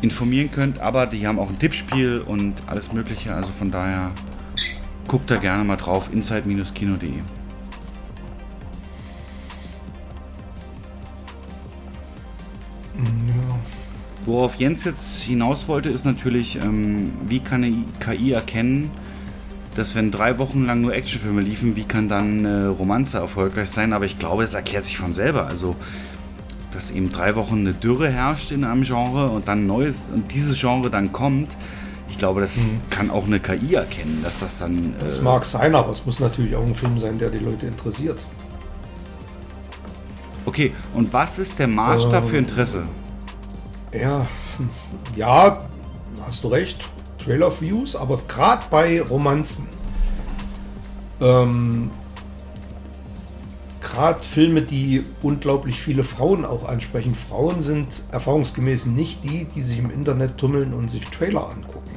informieren 0.02 0.50
könnt. 0.50 0.80
Aber 0.80 1.06
die 1.06 1.26
haben 1.26 1.38
auch 1.38 1.50
ein 1.50 1.58
Tippspiel 1.58 2.18
und 2.18 2.54
alles 2.66 2.92
Mögliche. 2.92 3.34
Also 3.34 3.52
von 3.52 3.70
daher 3.70 4.12
guckt 5.08 5.30
da 5.30 5.36
gerne 5.36 5.64
mal 5.64 5.76
drauf, 5.76 6.10
inside-kino.de. 6.12 7.10
Worauf 14.26 14.54
Jens 14.56 14.84
jetzt 14.84 15.22
hinaus 15.22 15.66
wollte, 15.66 15.88
ist 15.88 16.04
natürlich, 16.04 16.56
ähm, 16.56 17.12
wie 17.26 17.40
kann 17.40 17.64
eine 17.64 17.84
KI 17.98 18.32
erkennen, 18.32 18.90
dass 19.76 19.94
wenn 19.94 20.10
drei 20.10 20.38
Wochen 20.38 20.66
lang 20.66 20.80
nur 20.80 20.94
Actionfilme 20.94 21.40
liefen, 21.40 21.76
wie 21.76 21.84
kann 21.84 22.08
dann 22.08 22.40
eine 22.40 22.68
Romanze 22.68 23.18
erfolgreich 23.18 23.70
sein? 23.70 23.92
Aber 23.92 24.04
ich 24.04 24.18
glaube, 24.18 24.42
das 24.42 24.54
erklärt 24.54 24.84
sich 24.84 24.98
von 24.98 25.12
selber. 25.12 25.46
Also, 25.46 25.76
dass 26.72 26.90
eben 26.90 27.12
drei 27.12 27.36
Wochen 27.36 27.60
eine 27.60 27.72
Dürre 27.72 28.08
herrscht 28.08 28.50
in 28.50 28.64
einem 28.64 28.82
Genre 28.82 29.30
und 29.30 29.48
dann 29.48 29.66
neues 29.66 30.06
und 30.12 30.32
dieses 30.32 30.60
Genre 30.60 30.90
dann 30.90 31.12
kommt. 31.12 31.56
Ich 32.08 32.18
glaube, 32.18 32.40
das 32.40 32.72
mhm. 32.72 32.90
kann 32.90 33.10
auch 33.10 33.26
eine 33.26 33.38
KI 33.38 33.74
erkennen, 33.74 34.20
dass 34.24 34.40
das 34.40 34.58
dann. 34.58 34.94
Das 34.98 35.18
äh, 35.18 35.22
mag 35.22 35.44
sein, 35.44 35.74
aber 35.74 35.90
es 35.90 36.04
muss 36.04 36.18
natürlich 36.18 36.56
auch 36.56 36.66
ein 36.66 36.74
Film 36.74 36.98
sein, 36.98 37.18
der 37.18 37.30
die 37.30 37.38
Leute 37.38 37.66
interessiert. 37.66 38.18
Okay, 40.46 40.72
und 40.94 41.12
was 41.12 41.38
ist 41.38 41.58
der 41.58 41.68
Maßstab 41.68 42.24
ähm, 42.24 42.30
für 42.30 42.36
Interesse? 42.38 42.82
Ja, 43.92 44.26
ja, 45.16 45.64
hast 46.26 46.42
du 46.42 46.48
recht. 46.48 46.88
Trailer-Views, 47.24 47.96
aber 47.96 48.18
gerade 48.28 48.64
bei 48.70 49.00
Romanzen. 49.00 49.68
Ähm, 51.20 51.90
gerade 53.80 54.22
Filme, 54.22 54.62
die 54.62 55.04
unglaublich 55.22 55.80
viele 55.80 56.04
Frauen 56.04 56.44
auch 56.44 56.68
ansprechen. 56.68 57.14
Frauen 57.14 57.60
sind 57.60 58.02
erfahrungsgemäß 58.10 58.86
nicht 58.86 59.24
die, 59.24 59.44
die 59.44 59.62
sich 59.62 59.78
im 59.78 59.90
Internet 59.90 60.38
tummeln 60.38 60.72
und 60.72 60.90
sich 60.90 61.04
Trailer 61.06 61.50
angucken. 61.50 61.90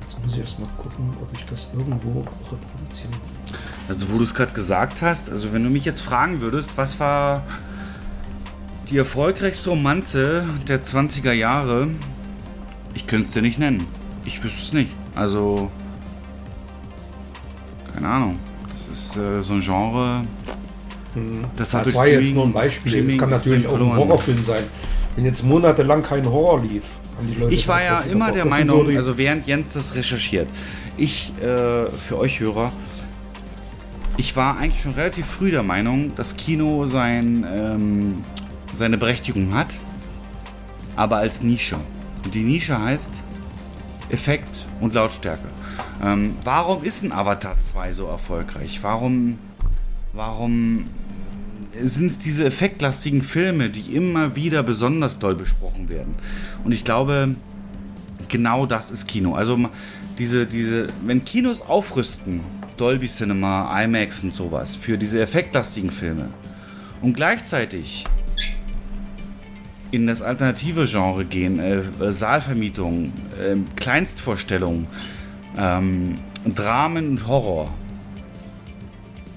Jetzt 0.00 0.22
muss 0.22 0.34
ich 0.34 0.40
erstmal 0.40 0.68
gucken, 0.78 1.10
ob 1.20 1.28
ich 1.32 1.44
das 1.46 1.68
irgendwo 1.74 2.20
reproduzieren 2.20 3.12
kann. 3.12 3.56
Also 3.88 4.10
wo 4.10 4.18
du 4.18 4.24
es 4.24 4.34
gerade 4.34 4.52
gesagt 4.52 5.02
hast, 5.02 5.30
also 5.30 5.52
wenn 5.52 5.62
du 5.62 5.70
mich 5.70 5.84
jetzt 5.84 6.00
fragen 6.00 6.40
würdest, 6.40 6.76
was 6.76 6.98
war 6.98 7.42
Die 8.90 8.98
erfolgreichste 8.98 9.70
Romanze 9.70 10.44
der 10.68 10.82
20er 10.82 11.32
Jahre, 11.32 11.88
ich 12.94 13.06
könnte 13.06 13.26
es 13.26 13.32
dir 13.32 13.42
nicht 13.42 13.58
nennen. 13.58 13.86
Ich 14.24 14.42
wüsste 14.44 14.62
es 14.62 14.72
nicht. 14.72 14.96
Also, 15.14 15.70
keine 17.92 18.08
Ahnung. 18.08 18.38
Das 18.70 18.88
ist 18.88 19.16
äh, 19.16 19.42
so 19.42 19.54
ein 19.54 19.60
Genre. 19.60 20.22
Das, 21.56 21.70
das 21.70 21.94
war 21.94 22.06
jetzt 22.06 22.32
nur 22.34 22.44
ein 22.44 22.52
Beispiel. 22.52 23.08
Es 23.08 23.18
kann 23.18 23.30
natürlich 23.30 23.66
auch 23.66 23.74
ein 23.74 23.96
Horrorfilm 23.96 24.44
sein. 24.44 24.62
Wenn 25.16 25.24
jetzt 25.24 25.42
monatelang 25.42 26.02
kein 26.02 26.26
Horror 26.26 26.62
lief, 26.62 26.84
haben 27.16 27.26
die 27.26 27.40
Leute. 27.40 27.54
Ich 27.54 27.66
war 27.66 27.82
ja 27.82 28.00
immer 28.00 28.30
der 28.30 28.44
Meinung, 28.44 28.86
so 28.86 28.96
also 28.96 29.18
während 29.18 29.46
Jens 29.46 29.72
das 29.72 29.94
recherchiert, 29.94 30.48
ich 30.96 31.32
äh, 31.40 31.86
für 32.06 32.18
euch 32.18 32.38
Hörer, 32.38 32.70
ich 34.18 34.36
war 34.36 34.58
eigentlich 34.58 34.82
schon 34.82 34.92
relativ 34.92 35.26
früh 35.26 35.50
der 35.50 35.62
Meinung, 35.62 36.14
dass 36.16 36.36
Kino 36.36 36.84
sein, 36.84 37.46
ähm, 37.50 38.14
seine 38.76 38.98
Berechtigung 38.98 39.54
hat, 39.54 39.74
aber 40.94 41.18
als 41.18 41.42
Nische. 41.42 41.76
Und 42.24 42.34
die 42.34 42.42
Nische 42.42 42.80
heißt 42.80 43.10
Effekt 44.08 44.66
und 44.80 44.94
Lautstärke. 44.94 45.48
Ähm, 46.02 46.34
warum 46.44 46.84
ist 46.84 47.02
ein 47.02 47.12
Avatar 47.12 47.58
2 47.58 47.92
so 47.92 48.06
erfolgreich? 48.06 48.80
Warum, 48.82 49.38
warum 50.12 50.86
sind 51.82 52.06
es 52.06 52.18
diese 52.18 52.44
effektlastigen 52.44 53.22
Filme, 53.22 53.68
die 53.68 53.94
immer 53.94 54.36
wieder 54.36 54.62
besonders 54.62 55.18
doll 55.18 55.34
besprochen 55.34 55.88
werden? 55.88 56.14
Und 56.64 56.72
ich 56.72 56.84
glaube, 56.84 57.34
genau 58.28 58.66
das 58.66 58.90
ist 58.90 59.06
Kino. 59.06 59.34
Also 59.34 59.58
diese, 60.18 60.46
diese, 60.46 60.88
wenn 61.04 61.24
Kinos 61.24 61.62
aufrüsten, 61.62 62.40
Dolby 62.76 63.08
Cinema, 63.08 63.82
IMAX 63.82 64.22
und 64.24 64.34
sowas, 64.34 64.76
für 64.76 64.98
diese 64.98 65.20
effektlastigen 65.20 65.90
Filme 65.90 66.28
und 67.02 67.14
gleichzeitig 67.14 68.04
in 69.90 70.06
das 70.06 70.22
alternative 70.22 70.86
Genre 70.86 71.24
gehen, 71.24 71.58
äh, 71.58 72.12
Saalvermietung, 72.12 73.12
äh, 73.38 73.56
Kleinstvorstellungen, 73.76 74.86
ähm, 75.56 76.14
Dramen 76.44 77.10
und 77.10 77.26
Horror, 77.26 77.72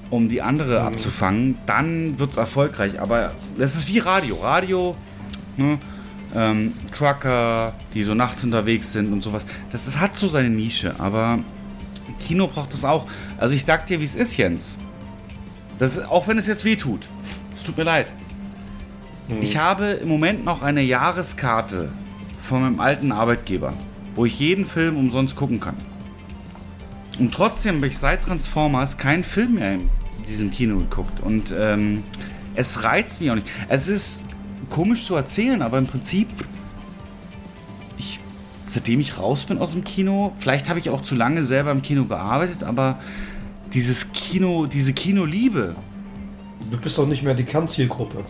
um 0.10 0.28
die 0.28 0.42
andere 0.42 0.82
mhm. 0.82 0.88
abzufangen, 0.88 1.58
dann 1.66 2.20
wird 2.20 2.32
es 2.32 2.38
erfolgreich. 2.38 3.00
Aber 3.00 3.34
das 3.58 3.76
ist 3.76 3.88
wie 3.88 4.00
Radio. 4.00 4.38
Radio, 4.38 4.96
ne, 5.58 5.80
ähm, 6.36 6.74
Trucker, 6.96 7.74
die 7.94 8.04
so 8.04 8.14
nachts 8.14 8.44
unterwegs 8.44 8.92
sind 8.92 9.12
und 9.12 9.24
sowas. 9.24 9.44
Das 9.72 9.88
ist, 9.88 10.00
hat 10.00 10.16
so 10.16 10.28
seine 10.28 10.50
Nische, 10.50 10.96
aber 11.00 11.40
Kino 12.20 12.48
braucht 12.48 12.74
das 12.74 12.84
auch. 12.84 13.08
Also 13.38 13.56
ich 13.56 13.66
sag 13.66 13.86
dir, 13.86 14.00
wie 14.00 14.06
es 14.06 14.16
ist, 14.16 14.38
Jens. 14.38 14.78
Das 15.78 15.98
ist, 15.98 16.10
auch 16.10 16.28
wenn 16.28 16.38
es 16.38 16.48
jetzt 16.48 16.66
weh 16.66 16.76
tut. 16.76 17.08
Es 17.54 17.64
tut 17.64 17.78
mir 17.78 17.84
leid. 17.84 18.08
Mhm. 19.30 19.42
Ich 19.42 19.58
habe 19.58 19.92
im 19.92 20.10
Moment 20.10 20.44
noch 20.44 20.62
eine 20.62 20.82
Jahreskarte 20.82 21.92
von 22.42 22.62
meinem 22.62 22.80
alten 22.80 23.12
Arbeitgeber, 23.12 23.74
wo 24.16 24.26
ich 24.26 24.40
jeden 24.40 24.66
Film 24.66 24.98
umsonst 24.98 25.36
gucken 25.36 25.60
kann. 25.60 25.76
Und 27.20 27.34
trotzdem 27.34 27.76
habe 27.78 27.88
ich 27.88 27.98
seit 27.98 28.24
Transformers 28.24 28.98
keinen 28.98 29.24
Film 29.24 29.56
mehr 29.56 29.74
in 29.74 29.90
diesem 30.28 30.52
Kino 30.52 30.78
geguckt. 30.78 31.20
Und 31.22 31.54
ähm, 31.58 32.04
es 32.56 32.84
reizt 32.84 33.22
mich 33.22 33.30
auch 33.30 33.36
nicht. 33.36 33.48
Es 33.68 33.88
ist 33.88 34.26
komisch 34.70 35.06
zu 35.06 35.16
erzählen, 35.16 35.62
aber 35.62 35.78
im 35.78 35.88
Prinzip, 35.88 36.28
ich, 37.98 38.20
seitdem 38.70 39.00
ich 39.00 39.18
raus 39.18 39.44
bin 39.44 39.58
aus 39.58 39.74
dem 39.74 39.84
Kino, 39.84 40.34
vielleicht 40.40 40.70
habe 40.70 40.80
ich 40.80 40.90
auch 40.90 41.02
zu 41.02 41.16
lange 41.16 41.44
selber 41.44 41.72
im 41.72 41.82
Kino 41.82 42.06
gearbeitet, 42.06 42.64
aber 42.64 43.00
dieses 43.74 44.12
Kino, 44.14 44.66
diese 44.66 44.94
Kinoliebe. 44.94 45.76
Du 46.72 46.78
bist 46.78 46.98
doch 46.98 47.08
nicht 47.08 47.24
mehr 47.24 47.34
die 47.34 47.44
Kernzielgruppe. 47.44 48.26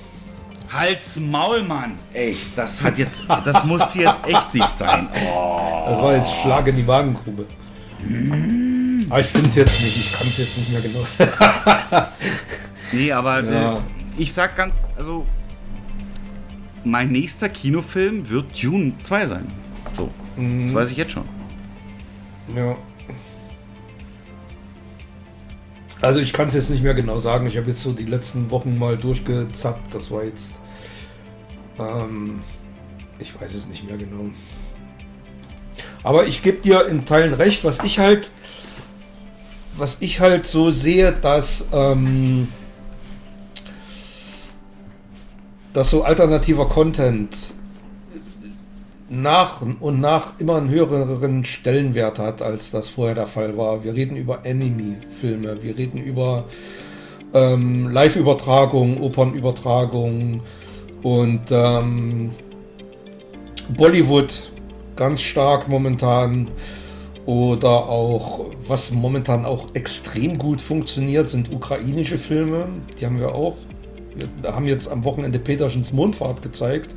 Hals 0.72 1.20
Maul, 1.20 1.64
Mann. 1.64 1.98
Ey, 2.14 2.38
das 2.56 2.84
hat 2.84 2.98
jetzt, 2.98 3.24
das 3.28 3.64
muss 3.66 3.96
jetzt 3.96 4.26
echt 4.26 4.54
nicht 4.54 4.68
sein. 4.68 5.10
Oh. 5.32 5.86
Das 5.90 6.02
war 6.02 6.16
jetzt 6.18 6.36
Schlag 6.36 6.68
in 6.68 6.76
die 6.76 6.86
Wagengrube. 6.86 7.46
Mm. 8.08 9.06
Aber 9.10 9.20
ich 9.20 9.28
finde 9.28 9.48
es 9.48 9.56
jetzt 9.56 9.82
nicht, 9.82 9.98
ich 9.98 10.14
kann 10.14 10.28
es 10.28 10.38
jetzt 10.38 10.58
nicht 10.58 10.72
mehr 10.72 10.82
genau. 10.82 11.06
nee, 12.92 13.12
aber 13.12 13.44
ja. 13.44 13.74
äh, 13.74 13.78
ich 14.18 14.32
sag 14.32 14.56
ganz, 14.56 14.86
also 14.96 15.24
mein 16.84 17.12
nächster 17.12 17.50
Kinofilm 17.50 18.30
wird 18.30 18.64
Dune 18.64 18.94
2 19.02 19.26
sein. 19.26 19.48
So, 19.98 20.10
mhm. 20.36 20.64
das 20.64 20.76
weiß 20.76 20.92
ich 20.92 20.98
jetzt 20.98 21.14
schon. 21.14 21.24
Ja. 22.56 22.76
Also 26.02 26.20
ich 26.20 26.32
kann 26.32 26.48
es 26.48 26.54
jetzt 26.54 26.70
nicht 26.70 26.84
mehr 26.84 26.94
genau 26.94 27.20
sagen. 27.20 27.48
Ich 27.48 27.58
habe 27.58 27.68
jetzt 27.68 27.82
so 27.82 27.92
die 27.92 28.06
letzten 28.06 28.52
Wochen 28.52 28.78
mal 28.78 28.98
durchgezappt. 28.98 29.94
Das 29.94 30.12
war 30.12 30.24
jetzt... 30.24 30.54
Ähm, 31.80 32.42
ich 33.20 33.40
weiß 33.40 33.56
es 33.56 33.68
nicht 33.68 33.86
mehr 33.86 33.98
genau. 33.98 34.30
Aber 36.04 36.28
ich 36.28 36.42
gebe 36.42 36.58
dir 36.62 36.88
in 36.88 37.06
Teilen 37.06 37.34
recht, 37.34 37.64
was 37.64 37.80
ich 37.84 38.00
halt... 38.00 38.32
Was 39.78 39.98
ich 40.02 40.20
halt 40.20 40.46
so 40.48 40.72
sehe, 40.72 41.12
dass... 41.14 41.70
Ähm, 41.72 42.50
dass 45.74 45.92
so 45.92 46.04
alternativer 46.04 46.68
Content 46.68 47.36
nach 49.10 49.62
und 49.62 50.00
nach 50.00 50.40
immer 50.40 50.58
einen 50.58 50.70
höheren 50.70 51.46
Stellenwert 51.46 52.20
hat, 52.20 52.42
als 52.42 52.72
das 52.72 52.90
vorher 52.90 53.16
der 53.16 53.28
Fall 53.28 53.58
war. 53.58 53.84
Wir 53.84 53.94
reden 53.94 54.16
über 54.16 54.46
Anime-Filme, 54.46 55.62
wir 55.64 55.78
reden 55.78 55.98
über 55.98 56.46
ähm, 57.34 57.90
Live-Übertragungen, 57.90 59.00
Opernübertragungen 59.00 60.42
und 61.04 61.42
ähm, 61.52 62.32
Bollywood 63.76 64.52
ganz 64.96 65.22
stark 65.22 65.68
momentan. 65.68 66.50
Oder 67.26 67.88
auch, 67.88 68.48
was 68.68 68.92
momentan 68.92 69.46
auch 69.46 69.76
extrem 69.76 70.40
gut 70.40 70.62
funktioniert, 70.62 71.30
sind 71.30 71.52
ukrainische 71.52 72.18
Filme. 72.18 72.70
Die 73.00 73.06
haben 73.06 73.20
wir 73.20 73.36
auch. 73.36 73.56
Wir 74.42 74.52
haben 74.52 74.66
jetzt 74.66 74.88
am 74.92 75.04
Wochenende 75.04 75.38
Peterschens 75.38 75.92
Mondfahrt 75.94 76.42
gezeigt 76.42 76.90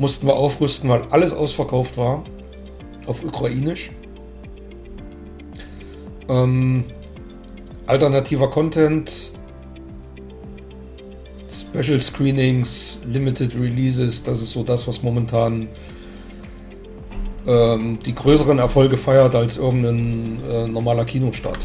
mussten 0.00 0.26
wir 0.26 0.34
aufrüsten, 0.34 0.88
weil 0.88 1.02
alles 1.10 1.34
ausverkauft 1.34 1.98
war. 1.98 2.24
Auf 3.06 3.22
Ukrainisch. 3.22 3.90
Ähm, 6.28 6.84
alternativer 7.86 8.48
Content, 8.50 9.32
Special 11.72 12.00
Screenings, 12.00 12.98
Limited 13.06 13.54
Releases, 13.54 14.22
das 14.22 14.42
ist 14.42 14.50
so 14.50 14.62
das, 14.62 14.86
was 14.88 15.02
momentan 15.02 15.68
ähm, 17.46 17.98
die 18.04 18.14
größeren 18.14 18.58
Erfolge 18.58 18.96
feiert 18.96 19.34
als 19.34 19.56
irgendein 19.56 20.38
äh, 20.50 20.66
normaler 20.66 21.04
Kinostart. 21.04 21.58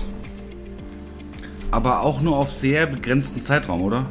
Aber 1.72 2.02
auch 2.02 2.22
nur 2.22 2.38
auf 2.38 2.52
sehr 2.52 2.86
begrenzten 2.86 3.42
Zeitraum, 3.42 3.82
oder? 3.82 4.06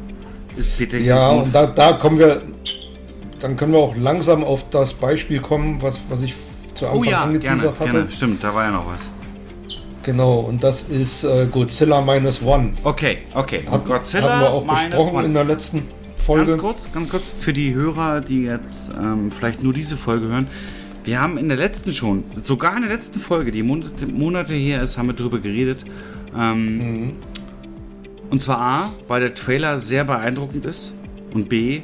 Ist 0.56 0.76
Peter 0.76 0.98
ja, 0.98 1.30
und 1.30 1.54
da, 1.54 1.66
da 1.66 1.94
kommen 1.94 2.18
wir 2.18 2.42
dann 3.44 3.58
können 3.58 3.72
wir 3.72 3.78
auch 3.78 3.94
langsam 3.94 4.42
auf 4.42 4.70
das 4.70 4.94
Beispiel 4.94 5.38
kommen, 5.38 5.82
was, 5.82 6.00
was 6.08 6.22
ich 6.22 6.34
zu 6.74 6.86
Anfang 6.86 7.00
oh 7.00 7.04
ja, 7.04 7.22
angeteasert 7.24 7.78
hatte. 7.78 7.90
Gerne. 7.90 8.10
Stimmt, 8.10 8.42
da 8.42 8.54
war 8.54 8.64
ja 8.64 8.70
noch 8.70 8.86
was. 8.86 9.10
Genau, 10.04 10.40
und 10.40 10.62
das 10.62 10.84
ist 10.84 11.24
äh, 11.24 11.46
Godzilla 11.50 12.00
Minus 12.00 12.42
One. 12.42 12.72
Okay, 12.84 13.18
okay. 13.34 13.62
Hat, 13.70 13.86
Godzilla 13.86 14.30
haben 14.30 14.40
wir 14.42 14.50
auch 14.50 14.66
besprochen 14.66 15.16
one. 15.16 15.26
in 15.26 15.34
der 15.34 15.44
letzten 15.44 15.82
Folge. 16.18 16.52
Ganz 16.52 16.60
kurz, 16.60 16.92
ganz 16.92 17.08
kurz 17.08 17.32
für 17.40 17.52
die 17.52 17.74
Hörer, 17.74 18.20
die 18.20 18.44
jetzt 18.44 18.90
ähm, 18.90 19.30
vielleicht 19.30 19.62
nur 19.62 19.72
diese 19.72 19.96
Folge 19.96 20.28
hören. 20.28 20.46
Wir 21.04 21.20
haben 21.20 21.38
in 21.38 21.48
der 21.48 21.56
letzten 21.56 21.92
schon, 21.92 22.24
sogar 22.36 22.76
in 22.76 22.82
der 22.82 22.90
letzten 22.90 23.18
Folge, 23.18 23.50
die 23.50 23.62
Monate, 23.62 24.06
Monate 24.06 24.54
her 24.54 24.82
ist, 24.82 24.96
haben 24.96 25.08
wir 25.08 25.14
darüber 25.14 25.38
geredet. 25.38 25.84
Ähm, 26.36 26.76
mhm. 26.76 27.12
Und 28.30 28.42
zwar 28.42 28.58
A, 28.58 28.92
weil 29.08 29.20
der 29.20 29.34
Trailer 29.34 29.78
sehr 29.78 30.04
beeindruckend 30.04 30.64
ist 30.64 30.94
und 31.32 31.48
B, 31.48 31.82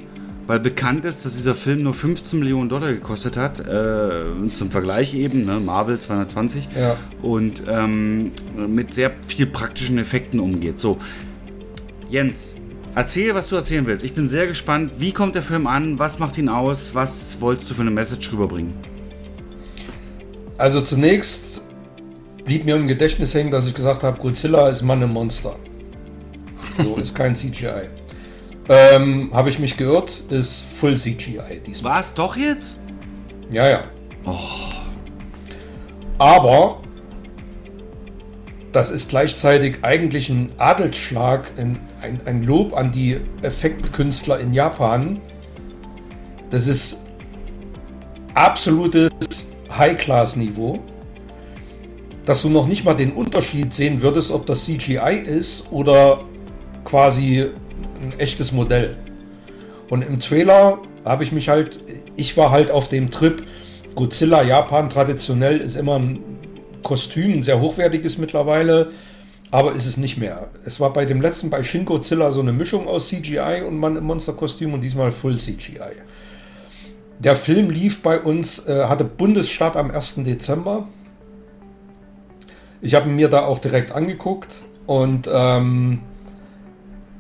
weil 0.50 0.58
bekannt 0.58 1.04
ist, 1.04 1.24
dass 1.24 1.36
dieser 1.36 1.54
Film 1.54 1.84
nur 1.84 1.94
15 1.94 2.40
Millionen 2.40 2.68
Dollar 2.68 2.90
gekostet 2.90 3.36
hat. 3.36 3.60
Äh, 3.60 4.48
zum 4.52 4.68
Vergleich 4.68 5.14
eben, 5.14 5.44
ne? 5.44 5.60
Marvel 5.60 6.00
220. 6.00 6.66
Ja. 6.76 6.96
Und 7.22 7.62
ähm, 7.68 8.32
mit 8.56 8.92
sehr 8.92 9.12
viel 9.28 9.46
praktischen 9.46 9.96
Effekten 9.98 10.40
umgeht. 10.40 10.80
So, 10.80 10.98
Jens, 12.08 12.56
erzähl, 12.96 13.32
was 13.32 13.48
du 13.48 13.54
erzählen 13.54 13.86
willst. 13.86 14.04
Ich 14.04 14.12
bin 14.12 14.26
sehr 14.26 14.48
gespannt. 14.48 14.94
Wie 14.98 15.12
kommt 15.12 15.36
der 15.36 15.44
Film 15.44 15.68
an? 15.68 16.00
Was 16.00 16.18
macht 16.18 16.36
ihn 16.36 16.48
aus? 16.48 16.96
Was 16.96 17.40
wolltest 17.40 17.70
du 17.70 17.74
für 17.74 17.82
eine 17.82 17.92
Message 17.92 18.32
rüberbringen? 18.32 18.72
Also 20.58 20.80
zunächst 20.80 21.60
blieb 22.44 22.64
mir 22.64 22.74
im 22.74 22.88
Gedächtnis 22.88 23.34
hängen, 23.34 23.52
dass 23.52 23.68
ich 23.68 23.74
gesagt 23.74 24.02
habe, 24.02 24.18
Godzilla 24.20 24.68
ist 24.68 24.82
Mann 24.82 25.00
im 25.00 25.12
Monster. 25.12 25.54
So 26.82 26.96
ist 26.96 27.14
kein 27.14 27.36
CGI. 27.36 27.99
Ähm, 28.68 29.30
Habe 29.32 29.50
ich 29.50 29.58
mich 29.58 29.76
geirrt, 29.76 30.22
ist 30.30 30.64
Full 30.78 30.96
CGI 30.96 31.60
diesmal. 31.66 31.98
Was, 31.98 32.14
doch 32.14 32.36
jetzt? 32.36 32.80
Ja, 33.50 33.68
ja. 33.68 33.82
Oh. 34.24 34.36
Aber 36.18 36.80
das 38.72 38.90
ist 38.90 39.08
gleichzeitig 39.08 39.78
eigentlich 39.82 40.28
ein 40.28 40.50
Adelsschlag, 40.58 41.50
ein, 41.56 41.80
ein, 42.02 42.20
ein 42.24 42.42
Lob 42.44 42.76
an 42.76 42.92
die 42.92 43.18
Effektkünstler 43.42 44.38
in 44.38 44.52
Japan, 44.52 45.20
Das 46.50 46.66
ist 46.66 47.04
absolutes 48.34 49.50
High-Class-Niveau, 49.76 50.78
dass 52.24 52.42
du 52.42 52.48
noch 52.48 52.66
nicht 52.66 52.84
mal 52.84 52.94
den 52.94 53.12
Unterschied 53.12 53.72
sehen 53.72 54.02
würdest, 54.02 54.30
ob 54.30 54.46
das 54.46 54.64
CGI 54.64 55.16
ist 55.16 55.72
oder 55.72 56.18
quasi 56.84 57.50
ein 58.00 58.18
echtes 58.18 58.52
Modell. 58.52 58.96
Und 59.88 60.02
im 60.02 60.20
Trailer 60.20 60.78
habe 61.04 61.24
ich 61.24 61.32
mich 61.32 61.48
halt, 61.48 61.80
ich 62.16 62.36
war 62.36 62.50
halt 62.50 62.70
auf 62.70 62.88
dem 62.88 63.10
Trip, 63.10 63.42
Godzilla 63.94 64.42
Japan 64.42 64.88
traditionell 64.88 65.58
ist 65.58 65.76
immer 65.76 65.98
ein 65.98 66.20
Kostüm, 66.82 67.34
ein 67.34 67.42
sehr 67.42 67.60
hochwertiges 67.60 68.18
mittlerweile, 68.18 68.90
aber 69.50 69.74
ist 69.74 69.86
es 69.86 69.96
nicht 69.96 70.16
mehr. 70.16 70.48
Es 70.64 70.78
war 70.78 70.92
bei 70.92 71.04
dem 71.04 71.20
letzten, 71.20 71.50
bei 71.50 71.64
Shin 71.64 71.84
Godzilla, 71.84 72.30
so 72.30 72.40
eine 72.40 72.52
Mischung 72.52 72.86
aus 72.86 73.08
CGI 73.08 73.62
und 73.66 73.76
Mann 73.76 73.96
im 73.96 74.04
Monsterkostüm 74.04 74.74
und 74.74 74.80
diesmal 74.80 75.10
Full 75.10 75.38
CGI. 75.38 76.02
Der 77.18 77.36
Film 77.36 77.68
lief 77.68 78.02
bei 78.02 78.18
uns, 78.20 78.66
äh, 78.66 78.84
hatte 78.84 79.04
Bundesstart 79.04 79.76
am 79.76 79.90
1. 79.90 80.24
Dezember. 80.24 80.88
Ich 82.80 82.94
habe 82.94 83.10
mir 83.10 83.28
da 83.28 83.44
auch 83.44 83.58
direkt 83.58 83.92
angeguckt 83.92 84.62
und 84.86 85.28
ähm, 85.30 86.00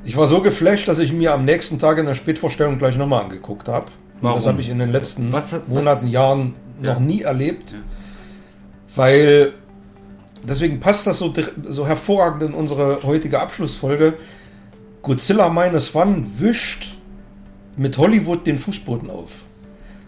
ich 0.04 0.16
war 0.16 0.26
so 0.26 0.40
geflasht, 0.40 0.88
dass 0.88 0.98
ich 0.98 1.12
mir 1.12 1.32
am 1.34 1.44
nächsten 1.44 1.78
Tag 1.78 1.98
in 1.98 2.06
der 2.06 2.14
Spätvorstellung 2.14 2.78
gleich 2.78 2.96
nochmal 2.96 3.24
angeguckt 3.24 3.68
habe. 3.68 3.86
Das 4.22 4.46
habe 4.46 4.60
ich 4.60 4.68
in 4.68 4.78
den 4.78 4.90
letzten 4.90 5.32
hat, 5.32 5.68
Monaten, 5.68 6.04
was? 6.04 6.10
Jahren 6.10 6.54
Ja. 6.82 6.94
noch 6.94 7.00
nie 7.00 7.22
erlebt. 7.22 7.72
Ja. 7.72 7.78
Weil 8.96 9.52
deswegen 10.42 10.80
passt 10.80 11.06
das 11.06 11.18
so, 11.18 11.32
so 11.66 11.86
hervorragend 11.86 12.42
in 12.42 12.52
unsere 12.54 13.02
heutige 13.02 13.40
Abschlussfolge. 13.40 14.14
Godzilla 15.02 15.48
Minus 15.48 15.94
One 15.94 16.26
wischt 16.38 16.92
mit 17.76 17.96
Hollywood 17.96 18.46
den 18.46 18.58
Fußboden 18.58 19.08
auf. 19.10 19.30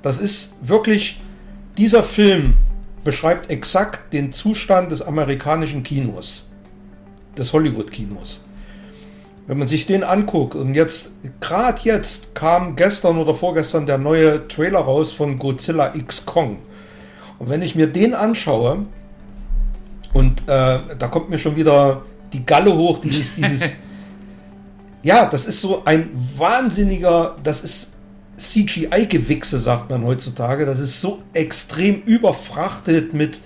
Das 0.03 0.19
ist 0.19 0.57
wirklich, 0.63 1.21
dieser 1.79 2.03
Film 2.03 2.55
beschreibt 3.05 3.51
exakt 3.51 4.13
den 4.13 4.33
Zustand 4.33 4.93
des 4.93 5.01
amerikanischen 5.01 5.83
Kinos, 5.83 6.49
des 7.37 7.53
Hollywood-Kinos. 7.53 8.43
Wenn 9.47 9.59
man 9.59 9.67
sich 9.67 9.87
den 9.87 10.05
anguckt 10.05 10.55
und 10.55 10.75
jetzt, 10.75 11.13
gerade 11.41 11.81
jetzt 11.83 12.35
kam 12.35 12.77
gestern 12.77 13.19
oder 13.19 13.35
vorgestern 13.35 13.87
der 13.87 13.99
neue 13.99 14.47
Trailer 14.47 14.81
raus 14.81 15.13
von 15.13 15.39
Godzilla 15.39 15.95
X 15.95 16.25
Kong. 16.25 16.59
Und 17.39 17.49
wenn 17.49 17.61
ich 17.63 17.75
mir 17.75 17.89
den 17.89 18.15
anschaue, 18.15 18.87
und 20.13 20.43
äh, 20.43 20.79
da 20.99 21.09
kommt 21.11 21.31
mir 21.31 21.39
schon 21.39 21.57
wieder 21.57 22.03
die 22.33 22.47
Galle 22.47 22.75
hoch, 22.75 23.01
dieses, 23.01 23.35
dieses, 23.35 23.79
ja, 25.03 25.27
das 25.27 25.47
ist 25.47 25.61
so 25.61 25.85
ein 25.85 26.11
wahnsinniger, 26.37 27.37
das 27.43 27.65
ist 27.65 27.93
CGI-Gewichse, 28.37 29.59
sagt 29.59 29.91
man 29.91 30.05
heutzutage. 30.05 30.67
Das 30.67 30.79
ist 30.79 31.01
so 31.01 31.23
extrem 31.33 32.03
überfrachtet 32.03 33.15
mit, 33.15 33.41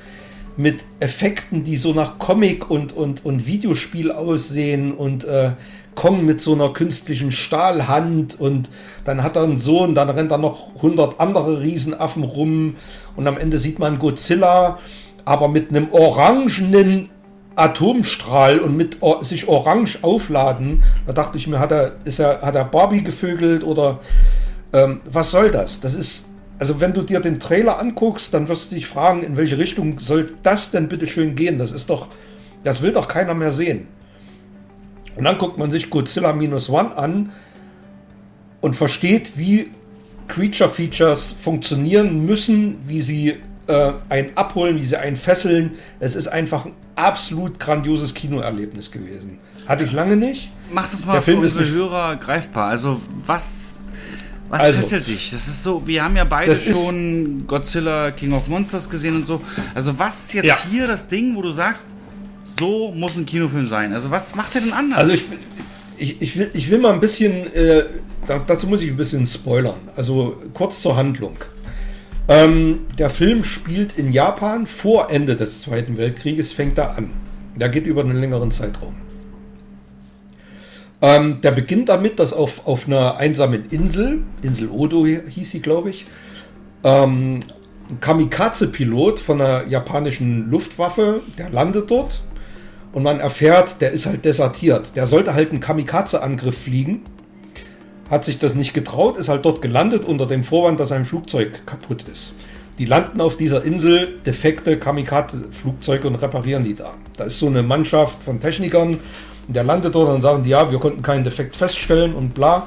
mit 0.57 0.85
Effekten, 1.01 1.65
die 1.65 1.77
so 1.77 1.93
nach 1.93 2.19
Comic 2.19 2.71
und, 2.71 2.93
und, 2.97 3.25
und 3.25 3.47
Videospiel 3.47 4.11
aussehen 4.11 4.93
und 4.93 5.25
äh, 5.25 5.53
Kong 5.97 6.25
mit 6.25 6.41
so 6.41 6.55
einer 6.55 6.73
künstlichen 6.73 7.33
Stahlhand 7.33 8.39
und 8.39 8.71
dann 9.05 9.25
hat 9.25 9.35
er 9.35 9.43
einen 9.43 9.59
Sohn, 9.59 9.97
dann 9.97 10.09
rennt 10.09 10.31
da 10.31 10.39
noch 10.39 10.77
100 10.77 11.19
andere 11.19 11.61
Riesenaffen 11.61 12.23
rum 12.23 12.77
und 13.17 13.27
am 13.27 13.37
Ende 13.37 13.59
sieht 13.59 13.81
man 13.81 13.99
Godzilla, 13.99 14.79
aber 15.25 15.49
mit 15.49 15.71
einem 15.71 15.91
orangenen 15.91 17.09
Atomstrahl 17.57 18.61
und 18.61 18.77
mit 18.77 19.03
or 19.03 19.25
sich 19.25 19.49
orange 19.49 19.99
aufladen. 20.03 20.83
Da 21.07 21.13
dachte 21.13 21.39
ich 21.39 21.49
mir, 21.49 21.59
hat 21.59 21.73
er, 21.73 21.95
ist 22.05 22.21
er, 22.21 22.43
hat 22.43 22.55
er 22.55 22.65
Barbie 22.65 23.03
gevögelt 23.03 23.65
oder 23.65 23.99
ähm, 24.73 25.01
was 25.11 25.31
soll 25.31 25.51
das? 25.51 25.81
Das 25.81 25.95
ist, 25.95 26.27
also 26.59 26.81
wenn 26.81 26.93
du 26.93 27.03
dir 27.03 27.21
den 27.21 27.41
Trailer 27.41 27.79
anguckst, 27.79 28.33
dann 28.35 28.49
wirst 28.49 28.71
du 28.71 28.77
dich 28.77 28.87
fragen, 28.87 29.23
in 29.23 29.37
welche 29.37 29.59
Richtung 29.59 29.99
soll 29.99 30.31
das 30.43 30.71
denn 30.71 30.89
bitte 30.89 31.09
schön 31.09 31.35
gehen? 31.35 31.59
Das 31.59 31.73
ist 31.73 31.91
doch, 31.91 32.09
das 32.63 32.83
will 32.83 32.93
doch 32.93 33.09
keiner 33.09 33.35
mehr 33.35 33.53
sehen. 33.53 33.89
Und 35.17 35.25
dann 35.25 35.39
guckt 35.39 35.59
man 35.59 35.71
sich 35.71 35.89
Godzilla 35.91 36.33
Minus 36.33 36.69
One 36.71 36.97
an 36.97 37.31
und 38.61 38.77
versteht, 38.77 39.33
wie 39.37 39.71
Creature 40.29 40.69
Features 40.71 41.33
funktionieren 41.41 42.25
müssen, 42.27 42.77
wie 42.87 43.01
sie 43.01 43.37
äh, 43.67 43.93
einen 44.09 44.37
abholen, 44.37 44.77
wie 44.77 44.85
sie 44.85 44.97
einen 44.97 45.17
fesseln. 45.17 45.73
Es 46.01 46.15
ist 46.17 46.29
einfach 46.29 46.67
ein 46.67 46.73
absolut 46.97 47.59
grandioses 47.59 48.15
Kinoerlebnis 48.15 48.91
gewesen. 48.91 49.39
Hatte 49.67 49.85
ich 49.85 49.93
lange 49.93 50.17
nicht. 50.17 50.51
Mach 50.73 50.89
das 50.91 51.01
Der 51.01 51.07
mal 51.09 51.15
für 51.21 51.33
Film 51.33 51.45
ist 51.45 51.53
unsere 51.57 51.65
nicht- 51.65 51.75
Hörer 51.79 52.17
greifbar. 52.17 52.69
Also 52.69 53.01
was, 53.25 53.81
was 54.49 54.63
Also, 54.63 54.77
fesselt 54.79 55.07
dich? 55.07 55.31
Das 55.31 55.47
ist 55.49 55.63
so, 55.63 55.87
wir 55.87 56.03
haben 56.05 56.17
ja 56.17 56.25
beide 56.25 56.51
ist- 56.51 56.67
schon 56.67 57.47
Godzilla 57.47 58.11
King 58.11 58.33
of 58.33 58.49
Monsters 58.49 58.91
gesehen 58.91 59.17
und 59.17 59.27
so. 59.27 59.41
Also 59.75 59.99
was 59.99 60.25
ist 60.27 60.33
jetzt 60.35 60.47
Ja. 60.47 60.57
hier 60.71 60.87
das 60.87 61.07
Ding, 61.09 61.35
wo 61.37 61.43
du 61.43 61.53
sagst, 61.53 61.91
so 62.47 62.93
muss 62.93 63.17
ein 63.17 63.27
Kinofilm 63.27 63.67
sein? 63.67 63.93
Also 63.93 64.11
was 64.11 64.35
macht 64.35 64.55
er 64.55 64.63
denn 64.63 64.73
anders? 64.73 64.99
Also 64.99 65.13
ich, 65.13 65.25
ich, 65.99 66.23
ich, 66.23 66.39
will, 66.39 66.51
ich 66.55 66.71
will 66.71 66.79
mal 66.79 66.93
ein 66.93 67.01
bisschen, 67.01 67.53
äh, 67.53 67.85
da, 68.27 68.39
dazu 68.39 68.67
muss 68.69 68.83
ich 68.83 68.91
ein 68.91 68.97
bisschen 68.97 69.27
spoilern. 69.27 69.77
Also 69.97 70.43
kurz 70.55 70.81
zur 70.81 70.97
Handlung. 70.97 71.37
Ähm, 72.29 72.87
der 72.99 73.11
Film 73.11 73.45
spielt 73.45 73.99
in 73.99 74.13
Japan 74.13 74.67
vor 74.67 75.11
Ende 75.11 75.37
des 75.37 75.61
Zweiten 75.61 75.97
Weltkrieges, 75.97 76.53
fängt 76.53 76.79
er 76.79 76.97
an. 76.97 77.11
Der 77.57 77.69
geht 77.69 77.87
über 77.87 78.03
einen 78.03 78.17
längeren 78.17 78.51
Zeitraum. 78.51 78.97
Ähm, 81.03 81.41
der 81.41 81.53
beginnt 81.53 81.89
damit, 81.89 82.19
dass 82.19 82.33
auf, 82.33 82.67
auf 82.67 82.87
einer 82.87 83.17
einsamen 83.17 83.67
Insel, 83.71 84.23
Insel 84.43 84.69
Odo 84.69 85.07
hieß 85.07 85.51
sie, 85.51 85.61
glaube 85.61 85.91
ich, 85.91 86.07
ähm, 86.85 87.41
ein 87.89 88.01
Kamikaze-Pilot 88.01 89.21
von 89.21 89.41
einer 89.41 89.67
japanischen 89.67 90.51
Luftwaffe, 90.51 91.23
der 91.39 91.51
landet 91.51 91.91
dort 91.91 92.23
und 92.97 93.03
man 93.03 93.21
erfährt, 93.21 93.83
der 93.83 93.93
ist 93.93 94.07
halt 94.07 94.25
desertiert. 94.25 94.97
Der 94.97 95.07
sollte 95.07 95.35
halt 95.35 95.51
einen 95.51 95.61
Kamikaze-Angriff 95.61 96.63
fliegen, 96.63 97.03
hat 98.09 98.25
sich 98.25 98.39
das 98.39 98.55
nicht 98.55 98.73
getraut, 98.73 99.19
ist 99.19 99.29
halt 99.29 99.45
dort 99.45 99.61
gelandet 99.61 100.03
unter 100.07 100.25
dem 100.25 100.45
Vorwand, 100.45 100.81
dass 100.81 100.89
sein 100.89 101.05
Flugzeug 101.05 101.67
kaputt 101.67 102.05
ist. 102.11 102.37
Die 102.79 102.87
landen 102.87 103.21
auf 103.21 103.37
dieser 103.37 103.63
Insel, 103.65 104.19
defekte 104.25 104.79
Kamikaze-Flugzeuge 104.79 106.09
und 106.09 106.15
reparieren 106.15 106.65
die 106.65 106.75
da. 106.75 106.95
Da 107.19 107.25
ist 107.25 107.39
so 107.39 107.49
eine 107.49 107.63
Mannschaft 107.63 108.23
von 108.23 108.41
Technikern, 108.41 108.99
und 109.47 109.55
der 109.55 109.65
landet 109.65 109.95
dort 109.95 110.09
und 110.09 110.23
sagen 110.23 110.43
die, 110.43 110.49
ja, 110.49 110.71
wir 110.71 110.79
konnten 110.79 111.03
keinen 111.03 111.25
Defekt 111.25 111.55
feststellen 111.55 112.15
und 112.15 112.33
bla. 112.33 112.67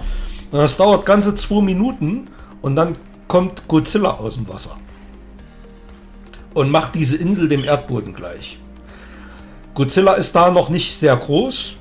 Und 0.52 0.60
das 0.60 0.78
dauert 0.78 1.08
ganze 1.08 1.34
zwei 1.34 1.64
Minuten 1.64 2.28
und 2.62 2.76
dann 2.76 2.98
kommt 3.28 3.68
Godzilla 3.68 4.12
aus 4.12 4.36
dem 4.36 4.48
Wasser 4.48 4.78
und 6.54 6.70
macht 6.70 6.94
diese 6.94 7.18
Insel 7.18 7.48
dem 7.48 7.64
Erdboden 7.64 8.14
gleich. 8.14 8.60
Godzilla 9.74 10.14
ist 10.14 10.36
da 10.36 10.52
noch 10.52 10.70
nicht 10.70 10.98
sehr 10.98 11.16
groß. 11.16 11.76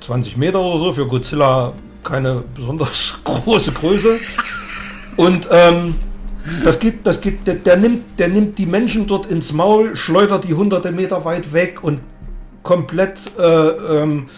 20 0.00 0.36
Meter 0.36 0.60
oder 0.60 0.78
so, 0.78 0.92
für 0.92 1.06
Godzilla 1.06 1.74
keine 2.02 2.42
besonders 2.54 3.18
große 3.24 3.72
Größe. 3.72 4.18
Und 5.16 5.48
ähm, 5.50 5.96
das 6.64 6.78
geht, 6.78 7.06
das 7.06 7.20
geht, 7.20 7.46
der, 7.46 7.56
der, 7.56 7.76
nimmt, 7.76 8.18
der 8.18 8.28
nimmt 8.28 8.58
die 8.58 8.66
Menschen 8.66 9.06
dort 9.06 9.26
ins 9.26 9.52
Maul, 9.52 9.96
schleudert 9.96 10.44
die 10.44 10.54
hunderte 10.54 10.92
Meter 10.92 11.24
weit 11.24 11.52
weg 11.52 11.82
und 11.82 12.00
komplett 12.62 13.30
äh, 13.38 13.42
ähm, 13.42 14.28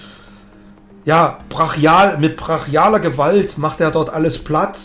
ja, 1.04 1.38
brachial, 1.48 2.18
mit 2.18 2.36
brachialer 2.36 3.00
Gewalt 3.00 3.58
macht 3.58 3.80
er 3.80 3.90
dort 3.90 4.10
alles 4.10 4.38
platt, 4.38 4.80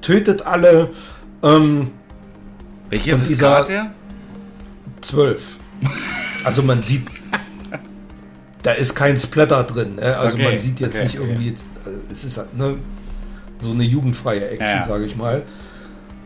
tötet 0.00 0.46
alle. 0.46 0.90
Ähm, 1.42 1.92
Welche 2.88 3.18
hat 3.18 3.68
der? 3.68 3.92
Zwölf. 5.00 5.56
Also 6.44 6.62
man 6.62 6.82
sieht, 6.82 7.06
da 8.62 8.72
ist 8.72 8.94
kein 8.94 9.16
Splatter 9.16 9.64
drin. 9.64 9.96
Ne? 9.96 10.16
Also 10.16 10.36
Okay, 10.36 10.44
man 10.44 10.58
sieht 10.58 10.80
jetzt 10.80 10.96
okay, 10.96 11.04
nicht 11.04 11.14
irgendwie, 11.16 11.48
äh, 11.48 12.12
es 12.12 12.24
ist 12.24 12.38
halt, 12.38 12.56
ne, 12.56 12.76
so 13.58 13.70
eine 13.70 13.84
jugendfreie 13.84 14.48
Action, 14.48 14.66
Ja, 14.66 14.86
sage 14.86 15.04
ich 15.04 15.16
mal. 15.16 15.42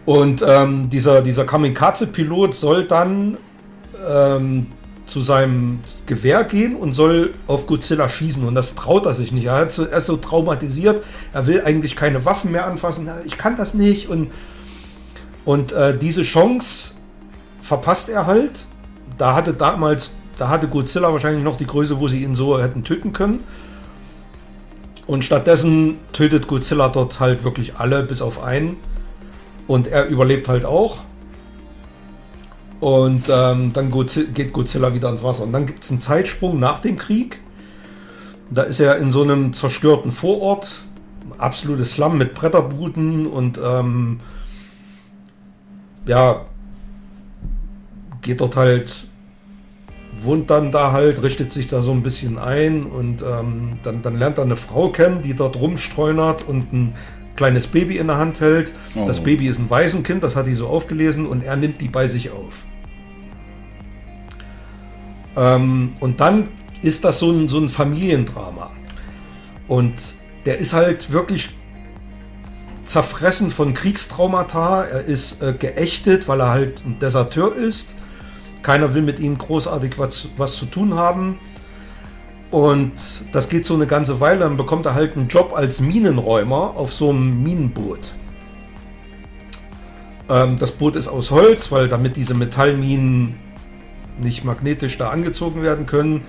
Und 0.05 0.45
ähm, 0.47 0.91
dieser, 0.91 1.23
dieser 1.23 1.45
Kamikaze-Pilot 1.45 2.55
soll 2.55 2.85
dann 2.85 3.39
ähm, 4.07 4.66
zu 5.07 5.20
seinem 5.20 5.81
Gewehr 6.07 6.45
gehen 6.45 6.77
und 6.77 6.93
soll 6.93 7.32
auf 7.47 7.66
Godzilla 7.66 8.09
schießen. 8.09 8.47
Und 8.47 8.55
das 8.55 8.74
traut 8.74 9.07
er 9.07 9.15
sich 9.15 9.32
nicht. 9.32 9.47
Er, 9.47 9.69
so, 9.70 9.85
er 9.85 9.99
ist 9.99 10.07
so 10.07 10.16
traumatisiert. 10.16 11.03
Er 11.32 11.47
will 11.47 11.62
eigentlich 11.65 11.97
keine 11.97 12.24
Waffen 12.24 12.53
mehr 12.53 12.66
anfassen. 12.66 13.09
Ich 13.24 13.36
kann 13.39 13.57
das 13.57 13.74
nicht. 13.74 14.09
Und, 14.09 14.31
und 15.45 15.73
äh, 15.73 15.97
diese 15.97 16.23
Chance 16.23 16.95
verpasst 17.61 18.09
er 18.09 18.27
halt. 18.27 18.66
Da 19.19 19.35
hatte 19.35 19.55
damals, 19.55 20.16
da 20.39 20.49
hatte 20.49 20.69
Godzilla 20.69 21.12
wahrscheinlich 21.12 21.45
noch 21.45 21.57
die 21.57 21.66
Größe, 21.66 22.01
wo 22.01 22.09
sie 22.09 22.23
ihn 22.23 22.35
so 22.35 22.61
hätten 22.61 22.85
töten 22.85 23.12
können. 23.12 23.41
Und 25.07 25.24
stattdessen 25.24 25.99
tötet 26.12 26.47
Godzilla 26.47 26.89
dort 26.89 27.20
halt 27.20 27.45
wirklich 27.45 27.77
alle, 27.77 28.03
bis 28.03 28.23
auf 28.23 28.43
einen. 28.43 28.77
Und 29.66 29.86
er 29.86 30.07
überlebt 30.07 30.49
halt 30.49 30.65
auch. 30.65 30.99
Und 32.81 33.31
ähm, 33.31 33.73
dann 33.73 33.91
geht 33.91 34.53
Godzilla 34.53 34.95
wieder 34.95 35.09
ins 35.11 35.23
Wasser. 35.23 35.45
Und 35.45 35.53
dann 35.53 35.66
gibt 35.66 35.85
es 35.85 35.91
einen 35.91 36.01
Zeitsprung 36.01 36.59
nach 36.59 36.81
dem 36.81 36.97
Krieg. 36.97 37.41
Da 38.51 38.62
ist 38.62 38.81
er 38.81 38.99
in 38.99 39.11
so 39.11 39.23
einem 39.23 39.53
zerstörten 39.53 40.12
Vorort 40.12 40.82
absolutes 41.39 41.93
Slum 41.93 42.19
mit 42.19 42.35
Bretterbuden 42.35 43.27
und 43.27 43.59
ähm, 43.62 44.20
ja, 46.07 46.43
geht 48.24 48.40
dort 48.40 48.56
halt, 48.56 49.06
wohnt 50.22 50.51
dann 50.51 50.72
da 50.72 50.90
halt, 50.90 51.22
richtet 51.22 51.52
sich 51.52 51.68
da 51.68 51.82
so 51.82 51.92
ein 51.92 52.02
bisschen 52.02 52.38
ein 52.38 52.84
und 52.84 53.22
ähm, 53.22 53.78
dann, 53.84 54.02
dann 54.02 54.18
lernt 54.18 54.38
er 54.38 54.44
eine 54.44 54.56
Frau 54.56 54.88
kennen, 54.88 55.22
die 55.22 55.34
dort 55.34 55.56
rumstreunert 55.56 56.42
und 56.48 56.72
ein 56.72 56.94
kleines 57.36 57.68
Baby 57.68 57.98
in 57.98 58.09
der 58.09 58.18
Hand 58.18 58.40
hält. 58.40 58.72
Oh. 58.96 59.06
Das 59.06 59.22
Baby 59.22 59.46
ist 59.46 59.59
ein 59.59 59.70
Waisenkind, 59.70 60.24
das 60.24 60.34
hat 60.34 60.46
die 60.46 60.55
so 60.55 60.66
aufgelesen 60.66 61.26
und 61.26 61.44
er 61.44 61.56
nimmt 61.56 61.80
die 61.80 61.88
bei 61.88 62.09
sich 62.09 62.30
auf. 62.30 62.64
Ähm, 65.36 65.92
und 66.01 66.20
dann 66.20 66.48
ist 66.82 67.05
das 67.05 67.18
so 67.18 67.30
ein, 67.30 67.48
so 67.48 67.59
ein 67.59 67.68
Familiendrama. 67.68 68.70
Und 69.68 69.94
der 70.46 70.59
ist 70.59 70.72
halt 70.72 71.12
wirklich 71.12 71.51
zerfressen 72.84 73.51
von 73.51 73.74
Kriegstraumata. 73.74 74.84
Er 74.84 75.05
ist 75.05 75.42
äh, 75.42 75.55
geächtet, 75.55 76.28
weil 76.28 76.40
er 76.40 76.51
halt 76.51 76.84
ein 76.84 76.98
Deserteur 76.98 77.55
ist. 77.55 77.94
Keiner 78.65 78.95
will 78.95 79.03
mit 79.03 79.20
ihm 79.20 79.36
großartig 79.36 79.99
was, 79.99 80.31
was 80.39 80.57
zu 80.57 80.65
tun 80.65 80.95
haben. 80.95 81.39
Und 82.51 82.93
das 83.31 83.49
geht 83.51 83.66
so 83.66 83.74
eine 83.74 83.86
ganze 83.86 84.20
Weile. 84.20 84.41
Dann 84.41 84.57
bekommt 84.57 84.86
er 84.86 84.95
halt 84.95 85.16
einen 85.16 85.28
Job 85.28 85.53
als 85.55 85.81
Minenräumer 85.81 86.74
auf 86.74 86.93
so 86.93 87.11
einem 87.11 87.43
Minenboot. 87.43 88.12
Ähm, 90.31 90.59
das 90.59 90.73
Boot 90.73 90.97
ist 90.97 91.09
aus 91.09 91.31
Holz, 91.31 91.70
weil 91.73 91.89
damit 91.89 92.16
diese 92.16 92.32
Metallminen 92.32 93.36
nicht 94.19 94.45
magnetisch 94.45 94.97
da 94.97 95.11
angezogen 95.11 95.62
werden 95.62 95.85
können. 95.85 96.23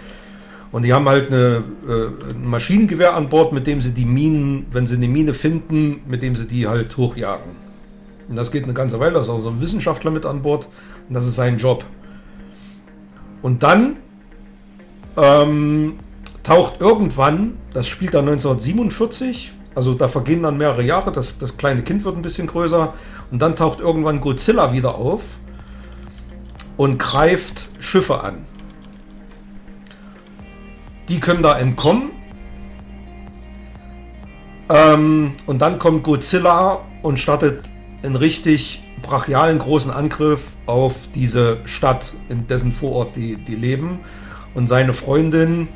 Und 0.73 0.83
die 0.83 0.91
haben 0.91 1.07
halt 1.07 1.31
eine, 1.31 1.63
äh, 1.87 2.31
ein 2.31 2.49
Maschinengewehr 2.49 3.15
an 3.15 3.29
Bord, 3.29 3.53
mit 3.53 3.65
dem 3.65 3.79
sie 3.79 3.93
die 3.93 4.03
Minen, 4.03 4.65
wenn 4.73 4.87
sie 4.87 4.95
eine 4.95 5.07
Mine 5.07 5.33
finden, 5.33 6.01
mit 6.05 6.21
dem 6.21 6.35
sie 6.35 6.47
die 6.47 6.67
halt 6.67 6.97
hochjagen. 6.97 7.51
Und 8.27 8.35
das 8.35 8.51
geht 8.51 8.65
eine 8.65 8.73
ganze 8.73 8.99
Weile. 8.99 9.13
Da 9.13 9.21
ist 9.21 9.29
auch 9.29 9.39
so 9.39 9.49
ein 9.49 9.61
Wissenschaftler 9.61 10.11
mit 10.11 10.25
an 10.25 10.41
Bord. 10.41 10.67
Und 11.07 11.13
das 11.13 11.25
ist 11.25 11.35
sein 11.35 11.59
Job. 11.59 11.85
Und 13.41 13.63
dann 13.63 13.97
ähm, 15.17 15.99
taucht 16.43 16.79
irgendwann, 16.79 17.57
das 17.73 17.87
spielt 17.87 18.13
dann 18.13 18.27
1947, 18.27 19.53
also 19.75 19.93
da 19.93 20.07
vergehen 20.07 20.43
dann 20.43 20.57
mehrere 20.57 20.83
Jahre, 20.83 21.11
das, 21.11 21.37
das 21.37 21.57
kleine 21.57 21.83
Kind 21.83 22.05
wird 22.05 22.15
ein 22.15 22.21
bisschen 22.21 22.47
größer. 22.47 22.93
Und 23.31 23.41
dann 23.41 23.55
taucht 23.55 23.79
irgendwann 23.79 24.21
Godzilla 24.21 24.71
wieder 24.71 24.95
auf 24.95 25.23
und 26.77 26.97
greift 26.97 27.69
Schiffe 27.79 28.21
an. 28.21 28.45
Die 31.09 31.19
können 31.19 31.43
da 31.43 31.57
entkommen. 31.57 32.11
Ähm, 34.69 35.33
und 35.45 35.61
dann 35.61 35.77
kommt 35.77 36.03
Godzilla 36.03 36.81
und 37.01 37.19
startet 37.19 37.69
einen 38.01 38.15
richtig 38.15 38.84
brachialen 39.01 39.59
großen 39.59 39.91
Angriff 39.91 40.47
auf 40.65 40.95
diese 41.13 41.59
Stadt, 41.65 42.13
in 42.29 42.47
dessen 42.47 42.71
Vorort 42.71 43.15
die, 43.15 43.37
die 43.37 43.55
leben. 43.55 43.99
Und 44.53 44.67
seine 44.67 44.93
Freundin, 44.93 45.67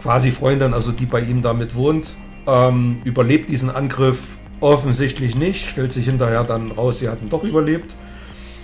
quasi 0.00 0.30
Freundin, 0.30 0.72
also 0.74 0.92
die 0.92 1.06
bei 1.06 1.20
ihm 1.20 1.42
damit 1.42 1.74
wohnt, 1.74 2.14
ähm, 2.46 2.96
überlebt 3.04 3.50
diesen 3.50 3.70
Angriff 3.70 4.18
offensichtlich 4.60 5.34
nicht. 5.34 5.68
Stellt 5.68 5.92
sich 5.92 6.06
hinterher 6.06 6.44
dann 6.44 6.70
raus, 6.70 7.00
sie 7.00 7.08
hatten 7.08 7.28
doch 7.28 7.44
überlebt. 7.44 7.96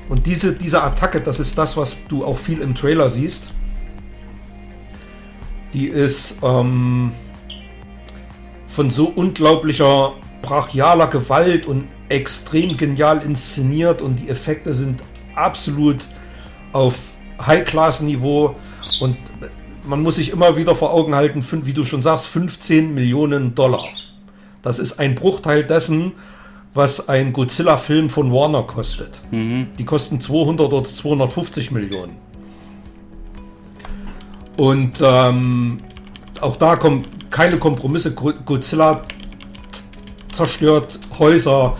Und 0.08 0.26
diese, 0.26 0.52
diese 0.52 0.82
Attacke, 0.82 1.20
das 1.20 1.38
ist 1.38 1.58
das, 1.58 1.76
was 1.76 1.96
du 2.08 2.24
auch 2.24 2.38
viel 2.38 2.60
im 2.60 2.74
Trailer 2.74 3.08
siehst. 3.08 3.50
Die 5.74 5.86
ist 5.86 6.38
ähm, 6.42 7.12
von 8.66 8.90
so 8.90 9.08
unglaublicher 9.08 10.14
brachialer 10.42 11.08
Gewalt 11.08 11.66
und 11.66 11.88
extrem 12.08 12.76
genial 12.76 13.22
inszeniert 13.24 14.02
und 14.02 14.16
die 14.16 14.28
Effekte 14.28 14.74
sind 14.74 15.02
absolut 15.34 16.08
auf 16.72 16.98
High-Class-Niveau 17.40 18.56
und 19.00 19.16
man 19.84 20.02
muss 20.02 20.16
sich 20.16 20.30
immer 20.30 20.56
wieder 20.56 20.74
vor 20.74 20.92
Augen 20.92 21.14
halten, 21.14 21.44
wie 21.64 21.72
du 21.72 21.84
schon 21.84 22.02
sagst, 22.02 22.26
15 22.26 22.94
Millionen 22.94 23.54
Dollar. 23.54 23.82
Das 24.62 24.78
ist 24.78 24.98
ein 24.98 25.14
Bruchteil 25.14 25.64
dessen, 25.64 26.12
was 26.74 27.08
ein 27.08 27.32
Godzilla-Film 27.32 28.10
von 28.10 28.32
Warner 28.32 28.64
kostet. 28.64 29.22
Mhm. 29.30 29.68
Die 29.78 29.84
kosten 29.84 30.20
200 30.20 30.72
oder 30.72 30.84
250 30.84 31.70
Millionen. 31.70 32.16
Und 34.56 35.00
ähm, 35.02 35.80
auch 36.40 36.56
da 36.56 36.76
kommen 36.76 37.06
keine 37.30 37.58
Kompromisse. 37.58 38.14
Godzilla 38.14 39.04
zerstört 40.38 41.00
Häuser, 41.18 41.76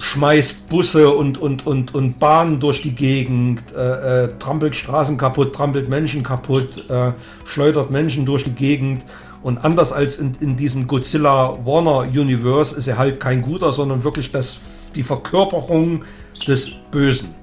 schmeißt 0.00 0.68
Busse 0.68 1.08
und, 1.10 1.38
und, 1.38 1.66
und, 1.66 1.94
und 1.94 2.18
Bahnen 2.18 2.58
durch 2.60 2.82
die 2.82 2.94
Gegend, 2.94 3.62
äh, 3.76 4.24
äh, 4.24 4.28
trampelt 4.38 4.74
Straßen 4.74 5.16
kaputt, 5.16 5.54
trampelt 5.54 5.88
Menschen 5.88 6.22
kaputt, 6.22 6.84
äh, 6.90 7.12
schleudert 7.44 7.90
Menschen 7.90 8.26
durch 8.26 8.44
die 8.44 8.50
Gegend. 8.50 9.04
Und 9.42 9.58
anders 9.58 9.92
als 9.92 10.16
in, 10.18 10.32
in 10.40 10.56
diesem 10.56 10.88
Godzilla 10.88 11.58
Warner 11.64 12.00
Universe 12.00 12.74
ist 12.76 12.88
er 12.88 12.98
halt 12.98 13.20
kein 13.20 13.42
guter, 13.42 13.72
sondern 13.72 14.02
wirklich 14.02 14.32
das, 14.32 14.58
die 14.96 15.04
Verkörperung 15.04 16.04
des 16.48 16.72
Bösen. 16.90 17.34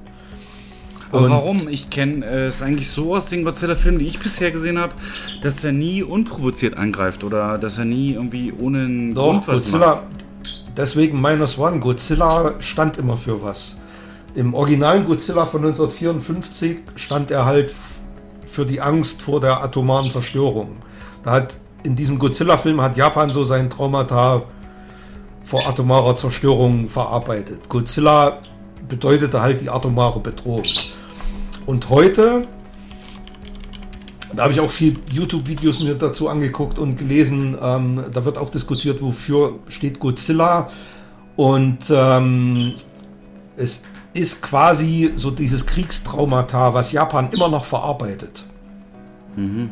Aber 1.13 1.29
warum? 1.29 1.69
Ich 1.69 1.91
kenne 1.91 2.25
äh, 2.25 2.45
es 2.47 2.61
eigentlich 2.63 2.89
so 2.89 3.15
aus 3.15 3.27
den 3.27 3.43
Godzilla-Filmen, 3.43 3.99
die 3.99 4.07
ich 4.07 4.17
bisher 4.19 4.51
gesehen 4.51 4.79
habe, 4.79 4.95
dass 5.43 5.63
er 5.63 5.71
nie 5.71 6.01
unprovoziert 6.01 6.75
angreift 6.75 7.23
oder 7.23 7.59
dass 7.59 7.77
er 7.77 7.85
nie 7.85 8.13
irgendwie 8.13 8.51
ohne 8.51 8.85
einen 8.85 9.13
Doch, 9.13 9.31
Grund 9.31 9.47
was 9.47 9.63
Godzilla, 9.63 9.95
macht. 9.95 10.22
Deswegen 10.75 11.21
Minus 11.21 11.57
One. 11.57 11.79
Godzilla 11.79 12.55
stand 12.59 12.97
immer 12.97 13.17
für 13.17 13.41
was. 13.43 13.79
Im 14.35 14.53
originalen 14.53 15.05
Godzilla 15.05 15.45
von 15.45 15.61
1954 15.61 16.79
stand 16.95 17.29
er 17.29 17.45
halt 17.45 17.73
für 18.45 18.65
die 18.65 18.81
Angst 18.81 19.21
vor 19.21 19.39
der 19.39 19.63
atomaren 19.63 20.09
Zerstörung. 20.09 20.77
Da 21.23 21.31
hat 21.31 21.55
in 21.83 21.95
diesem 21.95 22.17
Godzilla-Film 22.17 22.81
hat 22.81 22.97
Japan 22.97 23.29
so 23.29 23.43
sein 23.43 23.69
Traumata 23.69 24.43
vor 25.43 25.59
atomarer 25.67 26.15
Zerstörung 26.15 26.87
verarbeitet. 26.87 27.69
Godzilla 27.69 28.39
bedeutete 28.87 29.41
halt 29.41 29.61
die 29.61 29.69
atomare 29.69 30.19
Bedrohung. 30.19 30.63
Und 31.65 31.89
heute, 31.89 32.47
da 34.35 34.43
habe 34.43 34.53
ich 34.53 34.59
auch 34.59 34.71
viel 34.71 34.97
YouTube-Videos 35.11 35.83
mir 35.83 35.95
dazu 35.95 36.29
angeguckt 36.29 36.79
und 36.79 36.97
gelesen, 36.97 37.57
ähm, 37.61 38.05
da 38.11 38.25
wird 38.25 38.37
auch 38.37 38.49
diskutiert, 38.49 39.01
wofür 39.01 39.59
steht 39.67 39.99
Godzilla. 39.99 40.69
Und 41.35 41.79
ähm, 41.89 42.73
es 43.55 43.83
ist 44.13 44.41
quasi 44.41 45.13
so 45.15 45.31
dieses 45.31 45.65
Kriegstraumata, 45.65 46.73
was 46.73 46.91
Japan 46.91 47.29
immer 47.31 47.49
noch 47.49 47.65
verarbeitet. 47.65 48.43
Mhm. 49.35 49.69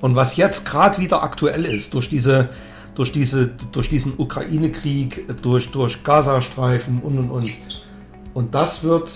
Und 0.00 0.16
was 0.16 0.36
jetzt 0.36 0.66
gerade 0.66 0.98
wieder 0.98 1.22
aktuell 1.22 1.64
ist, 1.64 1.94
durch 1.94 2.08
diese, 2.08 2.50
durch 2.94 3.12
diese, 3.12 3.46
durch 3.70 3.88
diesen 3.88 4.14
Ukraine-Krieg, 4.18 5.42
durch, 5.42 5.70
durch 5.70 6.02
Gazastreifen 6.02 7.00
und 7.00 7.18
und 7.18 7.30
und. 7.30 7.86
Und 8.34 8.54
das 8.54 8.82
wird 8.82 9.10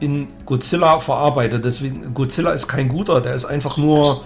in 0.00 0.28
Godzilla 0.44 1.00
verarbeitet. 1.00 1.64
Deswegen, 1.64 2.14
Godzilla 2.14 2.52
ist 2.52 2.68
kein 2.68 2.88
guter, 2.88 3.20
der 3.20 3.34
ist 3.34 3.44
einfach 3.44 3.76
nur 3.76 4.24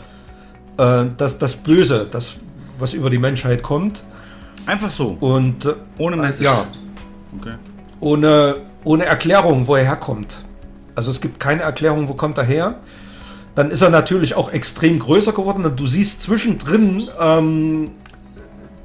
äh, 0.77 1.05
das, 1.17 1.39
das 1.39 1.57
Böse, 1.57 2.07
das, 2.11 2.35
was 2.79 2.93
über 2.93 3.11
die 3.11 3.19
Menschheit 3.19 3.63
kommt. 3.63 4.03
Einfach 4.67 4.91
so. 4.91 5.17
Und 5.21 5.67
äh, 5.67 5.75
ohne 5.99 6.17
Message. 6.17 6.47
Ja. 6.47 6.67
Okay. 7.39 7.55
Ohne, 8.01 8.57
ohne 8.85 9.05
Erklärung, 9.05 9.67
wo 9.67 9.77
er 9.77 9.85
herkommt. 9.85 10.39
Also 10.95 11.11
es 11.11 11.21
gibt 11.21 11.41
keine 11.41 11.63
Erklärung, 11.63 12.09
wo 12.09 12.15
kommt 12.15 12.39
er 12.39 12.45
her. 12.45 12.75
Dann 13.55 13.71
ist 13.71 13.83
er 13.83 13.91
natürlich 13.91 14.35
auch 14.35 14.53
extrem 14.53 14.99
größer 14.99 15.33
geworden. 15.33 15.71
Du 15.77 15.87
siehst 15.87 16.23
zwischendrin 16.23 17.03
ähm, 17.21 17.91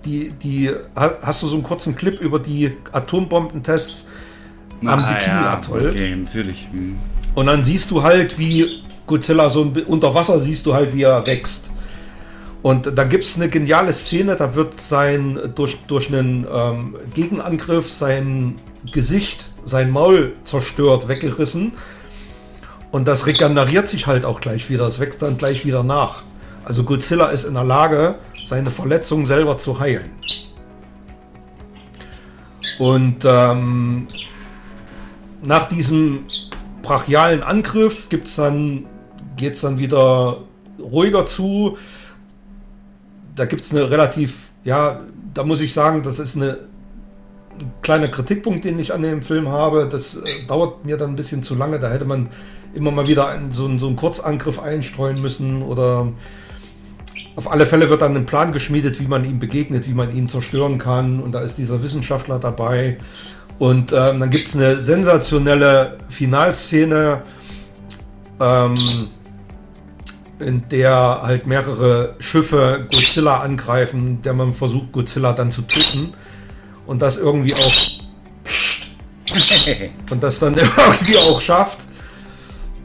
die, 0.06 0.32
die, 0.32 0.72
hast 0.96 1.42
du 1.42 1.48
so 1.48 1.56
einen 1.56 1.64
kurzen 1.64 1.96
Clip 1.96 2.20
über 2.22 2.40
die 2.40 2.78
Atombombentests 2.92 4.06
am 4.82 4.88
ah, 4.88 5.14
Bikini-Atoll. 5.14 5.84
Ja, 5.84 5.90
okay, 5.90 6.16
natürlich. 6.16 6.68
Hm. 6.72 6.98
Und 7.34 7.46
dann 7.48 7.64
siehst 7.64 7.92
du 7.92 8.04
halt, 8.04 8.40
wie 8.40 8.66
Godzilla 9.08 9.50
so 9.50 9.72
unter 9.88 10.14
Wasser 10.14 10.40
siehst 10.40 10.66
du 10.66 10.74
halt, 10.74 10.94
wie 10.94 11.04
er 11.04 11.26
wächst. 11.28 11.70
Und 12.62 12.98
da 12.98 13.04
gibt 13.04 13.26
es 13.26 13.36
eine 13.36 13.48
geniale 13.48 13.94
Szene, 13.94 14.36
da 14.36 14.56
wird 14.56 14.82
sein, 14.82 15.52
durch, 15.54 15.78
durch 15.86 16.08
einen 16.08 16.48
ähm, 16.52 16.96
Gegenangriff 17.14 17.92
sein 17.92 18.56
Gesicht, 18.92 19.50
sein 19.66 19.92
Maul 19.92 20.34
zerstört, 20.44 21.08
weggerissen. 21.08 21.74
Und 22.92 23.08
das 23.08 23.28
regeneriert 23.28 23.88
sich 23.88 24.08
halt 24.08 24.26
auch 24.26 24.42
gleich 24.42 24.70
wieder. 24.70 24.88
Es 24.88 25.00
wächst 25.00 25.22
dann 25.22 25.38
gleich 25.38 25.66
wieder 25.66 25.84
nach. 25.84 26.24
Also 26.64 26.84
Godzilla 26.84 27.28
ist 27.28 27.44
in 27.44 27.54
der 27.54 27.64
Lage, 27.64 28.16
seine 28.34 28.72
Verletzung 28.72 29.28
selber 29.28 29.60
zu 29.60 29.80
heilen. 29.80 30.10
Und 32.80 33.18
ähm, 33.26 34.08
nach 35.46 35.70
diesem 35.70 36.26
brachialen 36.82 37.44
Angriff 37.44 38.10
gibt's 38.10 38.36
dann, 38.36 38.86
geht 39.36 39.54
es 39.54 39.62
dann 39.62 39.80
wieder 39.80 40.38
ruhiger 40.80 41.26
zu. 41.26 41.78
da 43.36 43.46
gibt 43.46 43.64
es 43.64 43.72
eine 43.72 43.90
relativ, 43.90 44.50
ja, 44.64 45.02
da 45.34 45.44
muss 45.44 45.62
ich 45.62 45.74
sagen, 45.74 46.04
das 46.04 46.20
ist 46.20 46.36
eine, 46.36 46.60
ein 47.60 47.72
kleiner 47.82 48.08
Kritikpunkt, 48.08 48.66
den 48.66 48.80
ich 48.80 48.94
an 48.94 49.02
dem 49.02 49.22
Film 49.22 49.50
habe. 49.50 49.88
Das 49.92 50.16
äh, 50.16 50.48
dauert 50.48 50.86
mir 50.86 50.98
dann 50.98 51.12
ein 51.12 51.16
bisschen 51.16 51.44
zu 51.44 51.56
lange. 51.56 51.80
Da 51.80 51.90
hätte 51.90 52.06
man 52.06 52.30
immer 52.74 52.92
mal 52.92 53.08
wieder 53.08 53.28
einen, 53.28 53.52
so, 53.52 53.66
einen, 53.66 53.80
so 53.80 53.88
einen 53.88 53.96
Kurzangriff 53.96 54.60
einstreuen 54.60 55.22
müssen 55.22 55.62
oder 55.62 56.12
auf 57.36 57.52
alle 57.52 57.66
Fälle 57.66 57.90
wird 57.90 58.02
dann 58.02 58.16
ein 58.16 58.26
Plan 58.26 58.54
geschmiedet, 58.54 59.00
wie 59.00 59.08
man 59.08 59.26
ihm 59.26 59.40
begegnet, 59.40 59.88
wie 59.88 59.94
man 59.94 60.16
ihn 60.16 60.30
zerstören 60.30 60.78
kann. 60.78 61.20
Und 61.22 61.34
da 61.34 61.42
ist 61.42 61.58
dieser 61.58 61.84
Wissenschaftler 61.84 62.40
dabei. 62.40 62.98
Und 63.58 63.94
ähm, 63.94 64.20
dann 64.20 64.30
gibt 64.30 64.46
es 64.46 64.56
eine 64.56 64.82
sensationelle 64.82 65.98
Finalszene, 66.10 67.22
ähm, 68.40 68.76
in 70.40 70.68
der 70.70 71.22
halt 71.24 71.48
mehrere 71.48 72.16
Schiffe 72.20 72.88
Godzilla 72.92 73.40
angreifen, 73.40 74.22
der 74.22 74.34
man 74.34 74.52
versucht, 74.52 74.92
Godzilla 74.92 75.32
dann 75.34 75.52
zu 75.52 75.62
töten. 75.62 76.14
Und 76.86 77.02
das 77.02 77.18
irgendwie 77.18 77.54
auch. 77.54 77.74
und 80.12 80.22
das 80.22 80.40
dann 80.40 80.56
irgendwie 80.58 81.18
auch 81.18 81.40
schafft. 81.40 81.80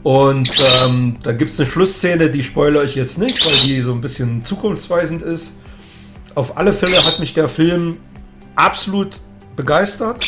Und 0.03 0.49
ähm, 0.83 1.17
da 1.21 1.31
gibt 1.33 1.51
es 1.51 1.59
eine 1.59 1.69
Schlussszene, 1.69 2.31
die 2.31 2.43
spoilere 2.43 2.85
ich 2.85 2.95
jetzt 2.95 3.19
nicht, 3.19 3.45
weil 3.45 3.57
die 3.67 3.81
so 3.81 3.91
ein 3.91 4.01
bisschen 4.01 4.43
zukunftsweisend 4.43 5.21
ist. 5.21 5.57
Auf 6.33 6.57
alle 6.57 6.73
Fälle 6.73 7.03
hat 7.05 7.19
mich 7.19 7.33
der 7.33 7.49
Film 7.49 7.97
absolut 8.55 9.19
begeistert. 9.55 10.23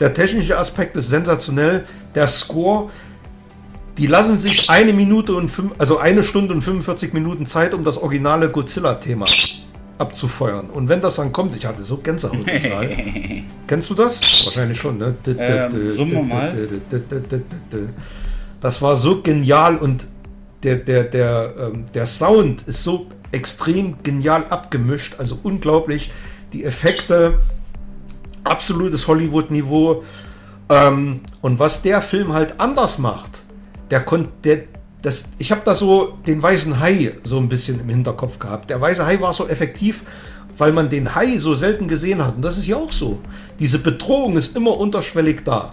Der 0.00 0.14
technische 0.14 0.58
Aspekt 0.58 0.96
ist 0.96 1.08
sensationell. 1.08 1.84
Der 2.14 2.26
Score, 2.26 2.90
die 3.98 4.06
lassen 4.06 4.38
sich 4.38 4.70
eine 4.70 4.92
Minute 4.92 5.34
und 5.34 5.50
fünf, 5.50 5.72
also 5.78 5.98
eine 5.98 6.24
Stunde 6.24 6.54
und 6.54 6.62
45 6.62 7.12
Minuten 7.12 7.46
Zeit, 7.46 7.74
um 7.74 7.84
das 7.84 7.98
originale 7.98 8.48
Godzilla-Thema 8.48 9.26
abzufeuern. 9.98 10.70
Und 10.70 10.88
wenn 10.88 11.00
das 11.00 11.16
dann 11.16 11.30
kommt, 11.30 11.54
ich 11.54 11.66
hatte 11.66 11.82
so 11.82 11.98
Gänsehaut. 11.98 12.46
Kennst 13.66 13.90
du 13.90 13.94
das? 13.94 14.46
Wahrscheinlich 14.46 14.78
schon, 14.78 14.96
ne? 14.96 15.14
Ähm, 15.26 16.28
mal. 16.28 16.52
Das 18.60 18.80
war 18.80 18.96
so 18.96 19.20
genial 19.20 19.76
und 19.76 20.06
der, 20.62 20.76
der, 20.76 21.04
der, 21.04 21.54
ähm, 21.58 21.84
der 21.94 22.06
Sound 22.06 22.62
ist 22.62 22.82
so 22.82 23.06
extrem 23.32 24.02
genial 24.02 24.46
abgemischt, 24.48 25.16
also 25.18 25.38
unglaublich. 25.42 26.10
Die 26.52 26.64
Effekte, 26.64 27.40
absolutes 28.44 29.06
Hollywood-Niveau. 29.06 30.04
Ähm, 30.68 31.20
und 31.40 31.58
was 31.58 31.82
der 31.82 32.00
Film 32.02 32.32
halt 32.32 32.60
anders 32.60 32.98
macht, 32.98 33.44
der 33.90 34.00
konnte, 34.00 34.64
das, 35.02 35.30
ich 35.38 35.50
habe 35.50 35.62
da 35.64 35.74
so 35.74 36.18
den 36.26 36.42
weißen 36.42 36.78
Hai 36.80 37.12
so 37.24 37.38
ein 37.38 37.48
bisschen 37.48 37.80
im 37.80 37.88
Hinterkopf 37.88 38.38
gehabt. 38.38 38.70
Der 38.70 38.80
weiße 38.80 39.04
Hai 39.04 39.20
war 39.20 39.32
so 39.32 39.48
effektiv, 39.48 40.02
weil 40.56 40.72
man 40.72 40.88
den 40.88 41.14
Hai 41.14 41.38
so 41.38 41.54
selten 41.54 41.88
gesehen 41.88 42.24
hat. 42.24 42.36
Und 42.36 42.42
das 42.42 42.58
ist 42.58 42.66
ja 42.66 42.76
auch 42.76 42.92
so. 42.92 43.18
Diese 43.58 43.78
Bedrohung 43.78 44.36
ist 44.36 44.56
immer 44.56 44.76
unterschwellig 44.76 45.42
da. 45.44 45.72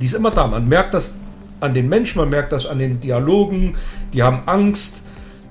Die 0.00 0.06
ist 0.06 0.14
immer 0.14 0.30
da. 0.30 0.46
Man 0.46 0.68
merkt 0.68 0.94
das 0.94 1.14
an 1.60 1.74
den 1.74 1.88
Menschen, 1.88 2.18
man 2.18 2.28
merkt 2.28 2.52
das 2.52 2.66
an 2.66 2.80
den 2.80 3.00
Dialogen, 3.00 3.76
die 4.12 4.22
haben 4.22 4.40
Angst, 4.46 5.02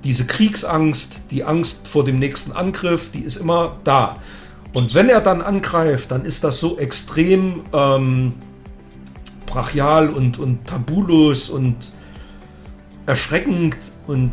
diese 0.03 0.26
Kriegsangst, 0.26 1.22
die 1.32 1.44
Angst 1.44 1.88
vor 1.88 2.03
dem 2.03 2.20
nächsten 2.20 2.52
Angriff, 2.52 3.12
die 3.12 3.22
ist 3.22 3.38
immer 3.38 3.78
da. 3.84 4.18
Und 4.73 4.95
wenn 4.95 5.10
er 5.10 5.22
dann 5.22 5.41
angreift, 5.41 6.11
dann 6.11 6.23
ist 6.23 6.43
das 6.43 6.60
so 6.60 6.77
extrem 6.77 7.61
ähm, 7.73 8.34
brachial 9.45 10.10
und, 10.10 10.39
und 10.39 10.65
tabulos 10.65 11.49
und 11.49 11.76
erschreckend 13.06 13.76
und 14.07 14.31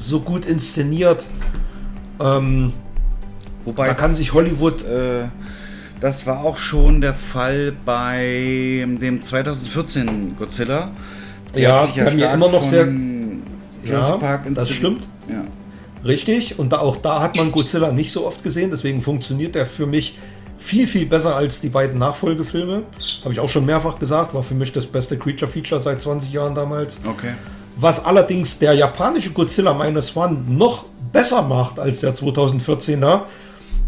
so 0.00 0.20
gut 0.20 0.46
inszeniert. 0.46 1.26
Ähm, 2.20 2.72
Wobei 3.64 3.86
da 3.86 3.94
kann 3.94 4.14
sich 4.14 4.32
Hollywood. 4.32 4.84
Äh, 4.84 5.28
das 6.00 6.26
war 6.26 6.40
auch 6.40 6.56
schon 6.56 7.00
der 7.00 7.14
Fall 7.14 7.72
bei 7.84 8.84
dem 9.00 9.22
2014 9.22 10.36
Godzilla. 10.36 10.90
Der 11.54 11.62
ja, 11.62 11.74
hat 11.74 11.86
sich 11.86 11.96
ja, 11.96 12.08
ja 12.08 12.34
immer 12.34 12.50
noch 12.50 12.64
sehr. 12.64 12.88
Jurassic 13.84 14.14
ja, 14.14 14.16
Park 14.16 14.42
das 14.54 14.70
stimmt. 14.70 15.06
Ja. 15.28 15.44
Richtig. 16.04 16.58
Und 16.58 16.72
da, 16.72 16.78
auch 16.78 16.96
da 16.96 17.20
hat 17.20 17.36
man 17.36 17.52
Godzilla 17.52 17.92
nicht 17.92 18.12
so 18.12 18.26
oft 18.26 18.42
gesehen. 18.42 18.70
Deswegen 18.70 19.02
funktioniert 19.02 19.54
der 19.54 19.66
für 19.66 19.86
mich 19.86 20.18
viel, 20.58 20.86
viel 20.86 21.06
besser 21.06 21.36
als 21.36 21.60
die 21.60 21.68
beiden 21.68 21.98
Nachfolgefilme. 21.98 22.82
Habe 23.22 23.32
ich 23.32 23.40
auch 23.40 23.48
schon 23.48 23.66
mehrfach 23.66 23.98
gesagt. 23.98 24.34
War 24.34 24.42
für 24.42 24.54
mich 24.54 24.72
das 24.72 24.86
beste 24.86 25.18
Creature-Feature 25.18 25.80
seit 25.80 26.00
20 26.00 26.32
Jahren 26.32 26.54
damals. 26.54 27.00
Okay. 27.06 27.34
Was 27.76 28.04
allerdings 28.04 28.58
der 28.58 28.74
japanische 28.74 29.30
Godzilla 29.30 29.74
Minus 29.74 30.16
One 30.16 30.44
noch 30.48 30.84
besser 31.12 31.42
macht 31.42 31.78
als 31.78 32.00
der 32.00 32.14
2014er, 32.14 33.22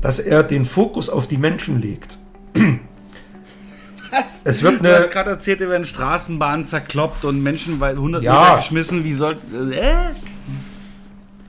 dass 0.00 0.18
er 0.18 0.42
den 0.42 0.64
Fokus 0.64 1.08
auf 1.08 1.26
die 1.26 1.38
Menschen 1.38 1.80
legt. 1.80 2.18
Was? 4.10 4.42
Es 4.44 4.62
wird 4.62 4.80
eine, 4.80 4.88
du 4.90 4.96
hast 4.96 5.10
gerade 5.10 5.30
erzählt, 5.30 5.60
er 5.60 5.70
werden 5.70 5.84
Straßenbahnen 5.84 6.66
zerkloppt 6.66 7.24
und 7.24 7.42
Menschen 7.42 7.80
weil 7.80 7.94
100 7.94 8.22
ja. 8.22 8.32
Meter 8.32 8.56
geschmissen. 8.56 9.04
Wie 9.04 9.12
soll. 9.12 9.36
Äh? 9.72 9.94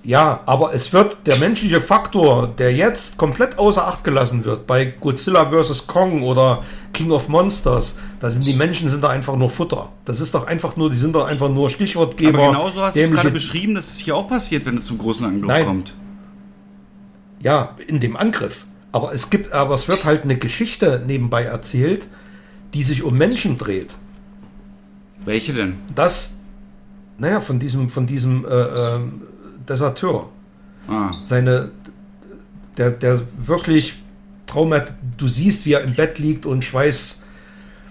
Ja, 0.05 0.41
aber 0.45 0.71
es 0.71 0.93
wird 0.93 1.17
der 1.25 1.39
menschliche 1.39 1.81
Faktor, 1.81 2.47
der 2.47 2.71
jetzt 2.71 3.17
komplett 3.17 3.57
außer 3.57 3.87
Acht 3.87 4.03
gelassen 4.03 4.45
wird, 4.45 4.67
bei 4.67 4.85
Godzilla 4.85 5.49
vs. 5.49 5.87
Kong 5.87 6.21
oder 6.21 6.63
King 6.93 7.09
of 7.09 7.27
Monsters, 7.27 7.97
da 8.19 8.29
sind 8.29 8.45
die 8.45 8.53
Menschen 8.53 8.87
sind 8.89 9.03
da 9.03 9.09
einfach 9.09 9.35
nur 9.35 9.49
Futter. 9.49 9.91
Das 10.05 10.21
ist 10.21 10.35
doch 10.35 10.45
einfach 10.45 10.77
nur, 10.77 10.91
die 10.91 10.95
sind 10.95 11.15
doch 11.15 11.25
einfach 11.25 11.49
nur 11.49 11.71
Stichwortgeber. 11.71 12.37
Aber 12.37 12.47
genauso 12.49 12.83
hast 12.83 12.95
du 12.95 13.01
es 13.01 13.09
gerade 13.09 13.31
beschrieben, 13.31 13.73
dass 13.73 13.87
es 13.87 13.97
hier 13.97 14.15
auch 14.15 14.27
passiert, 14.27 14.67
wenn 14.67 14.77
es 14.77 14.85
zum 14.85 14.99
großen 14.99 15.25
Angriff 15.25 15.47
Nein. 15.47 15.65
kommt. 15.65 15.95
Ja, 17.41 17.75
in 17.87 17.99
dem 17.99 18.15
Angriff. 18.15 18.65
Aber 18.91 19.11
es 19.11 19.31
gibt, 19.31 19.53
aber 19.53 19.73
es 19.73 19.87
wird 19.87 20.05
halt 20.05 20.23
eine 20.23 20.37
Geschichte 20.37 21.03
nebenbei 21.07 21.45
erzählt, 21.45 22.09
die 22.75 22.83
sich 22.83 23.01
um 23.01 23.17
Menschen 23.17 23.57
dreht. 23.57 23.95
Welche 25.25 25.53
denn? 25.53 25.79
Das, 25.95 26.41
naja, 27.17 27.41
von 27.41 27.57
diesem, 27.57 27.89
von 27.89 28.05
diesem 28.05 28.45
äh, 28.45 28.49
äh, 28.49 28.99
Deserteur. 29.67 30.29
Ah. 30.87 31.11
Seine, 31.25 31.71
der, 32.77 32.91
der 32.91 33.21
wirklich 33.37 33.95
traumat, 34.45 34.93
du 35.17 35.27
siehst, 35.27 35.65
wie 35.65 35.73
er 35.73 35.81
im 35.81 35.95
Bett 35.95 36.19
liegt 36.19 36.45
und 36.45 36.63
Schweiß, 36.63 37.23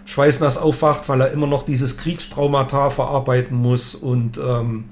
schweißnass 0.05 0.59
aufwacht, 0.59 1.09
weil 1.09 1.21
er 1.21 1.33
immer 1.33 1.47
noch 1.47 1.65
dieses 1.65 1.97
Kriegstraumata 1.97 2.91
verarbeiten 2.91 3.57
muss 3.57 3.95
und 3.95 4.39
ähm, 4.39 4.85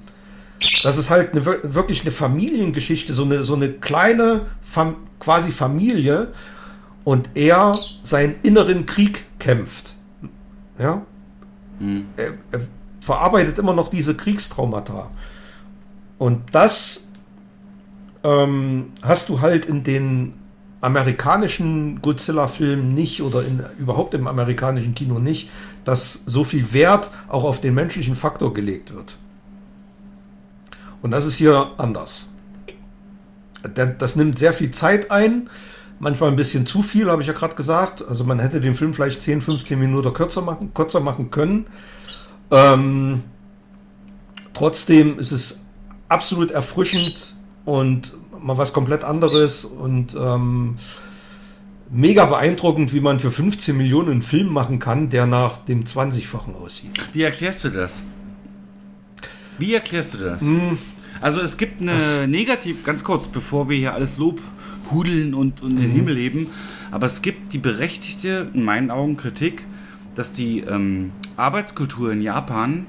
das 0.83 0.97
ist 0.97 1.09
halt 1.09 1.31
eine, 1.31 1.45
wirklich 1.45 2.01
eine 2.01 2.11
Familiengeschichte, 2.11 3.13
so 3.13 3.23
eine, 3.23 3.43
so 3.43 3.55
eine 3.55 3.69
kleine 3.69 4.47
Fam 4.61 4.97
quasi 5.19 5.51
Familie 5.51 6.33
und 7.03 7.29
er 7.35 7.71
seinen 8.03 8.35
inneren 8.43 8.85
Krieg 8.85 9.25
kämpft. 9.39 9.95
Ja? 10.77 11.01
Hm. 11.79 12.05
Er, 12.17 12.33
er, 12.51 12.61
verarbeitet 12.99 13.59
immer 13.59 13.73
noch 13.73 13.89
diese 13.89 14.15
Kriegstraumata. 14.15 15.11
Und 16.23 16.55
das 16.55 17.09
ähm, 18.23 18.93
hast 19.01 19.27
du 19.27 19.41
halt 19.41 19.65
in 19.65 19.83
den 19.83 20.35
amerikanischen 20.79 22.01
Godzilla-Filmen 22.01 22.93
nicht 22.93 23.21
oder 23.21 23.45
in, 23.45 23.61
überhaupt 23.77 24.13
im 24.13 24.27
amerikanischen 24.27 24.95
Kino 24.95 25.19
nicht, 25.19 25.49
dass 25.83 26.21
so 26.25 26.45
viel 26.45 26.71
Wert 26.71 27.11
auch 27.27 27.43
auf 27.43 27.59
den 27.59 27.73
menschlichen 27.73 28.15
Faktor 28.15 28.53
gelegt 28.53 28.93
wird. 28.95 29.17
Und 31.01 31.11
das 31.11 31.25
ist 31.25 31.35
hier 31.35 31.71
anders. 31.75 32.29
Das 33.97 34.15
nimmt 34.15 34.39
sehr 34.39 34.53
viel 34.53 34.71
Zeit 34.71 35.11
ein, 35.11 35.49
manchmal 35.99 36.29
ein 36.29 36.37
bisschen 36.37 36.65
zu 36.65 36.83
viel, 36.83 37.11
habe 37.11 37.21
ich 37.21 37.27
ja 37.27 37.33
gerade 37.33 37.55
gesagt. 37.55 38.01
Also 38.07 38.23
man 38.23 38.39
hätte 38.39 38.61
den 38.61 38.75
Film 38.75 38.93
vielleicht 38.93 39.21
10, 39.21 39.41
15 39.41 39.77
Minuten 39.77 40.13
kürzer 40.13 40.41
machen, 40.41 40.73
kürzer 40.73 41.01
machen 41.01 41.31
können. 41.31 41.65
Ähm, 42.49 43.23
trotzdem 44.53 45.19
ist 45.19 45.33
es 45.33 45.62
absolut 46.13 46.51
erfrischend 46.51 47.35
und 47.65 48.13
mal 48.41 48.57
was 48.57 48.71
komplett 48.71 49.03
anderes 49.03 49.65
und 49.65 50.15
ähm, 50.15 50.75
mega 51.89 52.25
beeindruckend, 52.25 52.93
wie 52.93 52.99
man 52.99 53.19
für 53.19 53.31
15 53.31 53.75
Millionen 53.75 54.11
einen 54.11 54.21
Film 54.21 54.47
machen 54.47 54.77
kann, 54.77 55.09
der 55.09 55.25
nach 55.25 55.57
dem 55.57 55.85
20-fachen 55.85 56.55
aussieht. 56.55 56.91
Wie 57.13 57.23
erklärst 57.23 57.63
du 57.63 57.69
das? 57.69 58.03
Wie 59.57 59.73
erklärst 59.73 60.13
du 60.13 60.17
das? 60.19 60.43
Mm, 60.43 60.77
also 61.19 61.41
es 61.41 61.57
gibt 61.57 61.81
eine 61.81 61.93
das 61.93 62.27
negativ, 62.27 62.83
ganz 62.83 63.03
kurz, 63.03 63.27
bevor 63.27 63.69
wir 63.69 63.77
hier 63.77 63.93
alles 63.93 64.17
Lob 64.17 64.39
hudeln 64.91 65.33
und, 65.33 65.63
und 65.63 65.71
in 65.71 65.81
den 65.81 65.91
mhm. 65.91 65.95
Himmel 65.95 66.17
heben, 66.17 66.47
aber 66.91 67.07
es 67.07 67.23
gibt 67.23 67.53
die 67.53 67.57
berechtigte, 67.57 68.49
in 68.53 68.63
meinen 68.63 68.91
Augen, 68.91 69.17
Kritik, 69.17 69.65
dass 70.13 70.31
die 70.31 70.59
ähm, 70.59 71.11
Arbeitskultur 71.37 72.11
in 72.11 72.21
Japan 72.21 72.85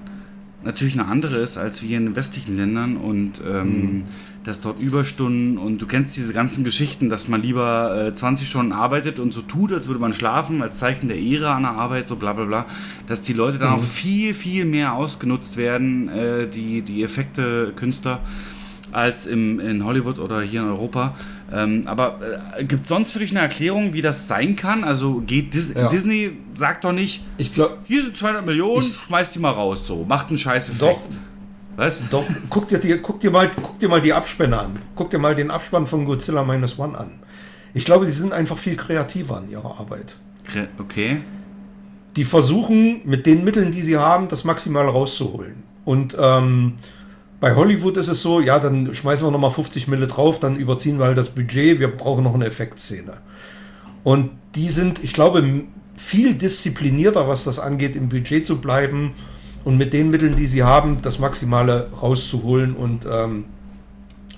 natürlich 0.65 0.99
eine 0.99 1.09
andere 1.09 1.37
ist 1.37 1.57
als 1.57 1.83
wir 1.83 1.97
in 1.97 2.17
westlichen 2.17 2.57
Ländern 2.57 2.97
und 2.97 3.43
ähm, 3.47 3.67
mhm. 3.67 4.03
dass 4.45 4.61
dort 4.61 4.81
Überstunden 4.81 5.59
und 5.59 5.79
du 5.79 5.87
kennst 5.87 6.17
diese 6.17 6.33
ganzen 6.33 6.65
Geschichten, 6.65 7.09
dass 7.09 7.29
man 7.29 7.43
lieber 7.43 8.09
äh, 8.09 8.15
20 8.15 8.49
Stunden 8.49 8.73
arbeitet 8.73 9.19
und 9.19 9.33
so 9.33 9.43
tut, 9.43 9.73
als 9.73 9.89
würde 9.89 10.01
man 10.01 10.13
schlafen, 10.13 10.63
als 10.63 10.79
Zeichen 10.79 11.09
der 11.09 11.19
Ehre 11.19 11.51
an 11.51 11.63
der 11.63 11.73
Arbeit, 11.73 12.09
so 12.09 12.17
bla 12.17 12.33
bla 12.33 12.45
bla, 12.45 12.67
dass 13.07 13.21
die 13.21 13.33
Leute 13.33 13.59
dann 13.59 13.71
mhm. 13.71 13.79
auch 13.79 13.85
viel, 13.85 14.35
viel 14.35 14.65
mehr 14.65 14.95
ausgenutzt 14.95 15.57
werden, 15.57 16.09
äh, 16.09 16.49
die, 16.49 16.83
die 16.83 17.03
Effekte, 17.03 17.73
Künstler. 17.77 18.21
als 18.93 19.27
im, 19.27 19.61
in 19.61 19.85
Hollywood 19.85 20.19
oder 20.19 20.41
hier 20.41 20.61
in 20.61 20.69
Europa. 20.69 21.15
Ähm, 21.55 21.83
aber 21.87 22.19
äh, 22.57 22.65
gibt 22.65 22.83
es 22.83 22.89
sonst 22.89 23.13
für 23.13 23.21
dich 23.21 23.31
eine 23.31 23.41
Erklärung, 23.41 23.93
wie 23.93 24.03
das 24.03 24.27
sein 24.27 24.57
kann? 24.57 24.83
Also 24.83 25.21
geht 25.21 25.55
Dis 25.55 25.73
ja. 25.73 25.89
Disney, 25.89 26.37
sagt 26.55 26.85
doch 26.85 26.93
nicht, 26.93 27.23
ich 27.39 27.55
glaub, 27.55 27.79
hier 27.85 28.03
sind 28.03 28.17
200 28.17 28.45
Millionen, 28.45 28.87
ich, 28.87 28.97
schmeißt 28.97 29.37
die 29.37 29.39
mal 29.39 29.53
raus, 29.53 29.87
so, 29.87 30.05
macht 30.05 30.31
einen 30.31 30.39
Scheiß 30.39 30.73
Doch, 30.79 30.99
was? 31.77 32.03
Doch, 32.11 32.25
guck 32.51 32.69
dir, 32.69 32.99
guck, 33.01 33.21
dir 33.21 33.31
mal, 33.31 33.51
guck 33.55 33.79
dir 33.79 33.89
mal 33.89 34.01
die 34.01 34.13
Abspänne 34.13 34.59
an. 34.59 34.79
Guck 34.95 35.11
dir 35.11 35.19
mal 35.19 35.35
den 35.35 35.51
Abspann 35.51 35.87
von 35.87 36.05
Godzilla 36.05 36.45
Minus 36.45 36.79
One 36.79 36.97
an. 36.97 37.21
Ich 37.73 37.85
glaube, 37.85 38.07
die 38.07 38.13
sind 38.13 38.33
einfach 38.33 38.59
viel 38.59 38.77
kreativer 38.77 39.39
an 39.39 39.51
ihrer 39.51 39.79
Arbeit. 39.81 40.17
Okay. 40.79 41.21
Die 42.17 42.25
versuchen 42.25 43.01
mit 43.05 43.27
den 43.27 43.43
Mitteln, 43.43 43.73
die 43.73 43.83
sie 43.83 43.97
haben, 43.97 44.29
das 44.29 44.45
Maximale 44.45 44.89
rauszuholen. 44.89 45.65
Und 45.85 46.17
ähm, 46.19 46.75
bei 47.41 47.55
Hollywood 47.55 47.97
ist 47.97 48.09
es 48.09 48.23
so, 48.23 48.41
ja, 48.41 48.59
dann 48.59 48.95
schmeißen 48.95 49.27
wir 49.27 49.31
nochmal 49.31 49.51
50 49.51 49.89
Mille 49.89 50.07
drauf, 50.07 50.41
dann 50.41 50.57
überziehen 50.57 50.99
wir 50.99 51.07
halt 51.07 51.19
das 51.19 51.31
Budget, 51.31 51.81
wir 51.81 51.89
brauchen 51.89 52.25
noch 52.25 52.35
eine 52.35 52.47
Effektszene. 52.47 53.15
Und 54.03 54.31
die 54.55 54.69
sind, 54.69 55.03
ich 55.03 55.13
glaube, 55.13 55.65
viel 55.97 56.35
disziplinierter, 56.35 57.29
was 57.29 57.45
das 57.45 57.59
angeht, 57.59 57.97
im 57.97 58.09
Budget 58.09 58.47
zu 58.47 58.59
bleiben 58.61 59.15
und 59.65 59.77
mit 59.77 59.93
den 59.93 60.11
Mitteln, 60.11 60.37
die 60.37 60.47
sie 60.47 60.63
haben, 60.63 61.01
das 61.03 61.19
Maximale 61.19 61.91
rauszuholen. 62.01 62.75
Und 62.75 63.07
ähm, 63.11 63.47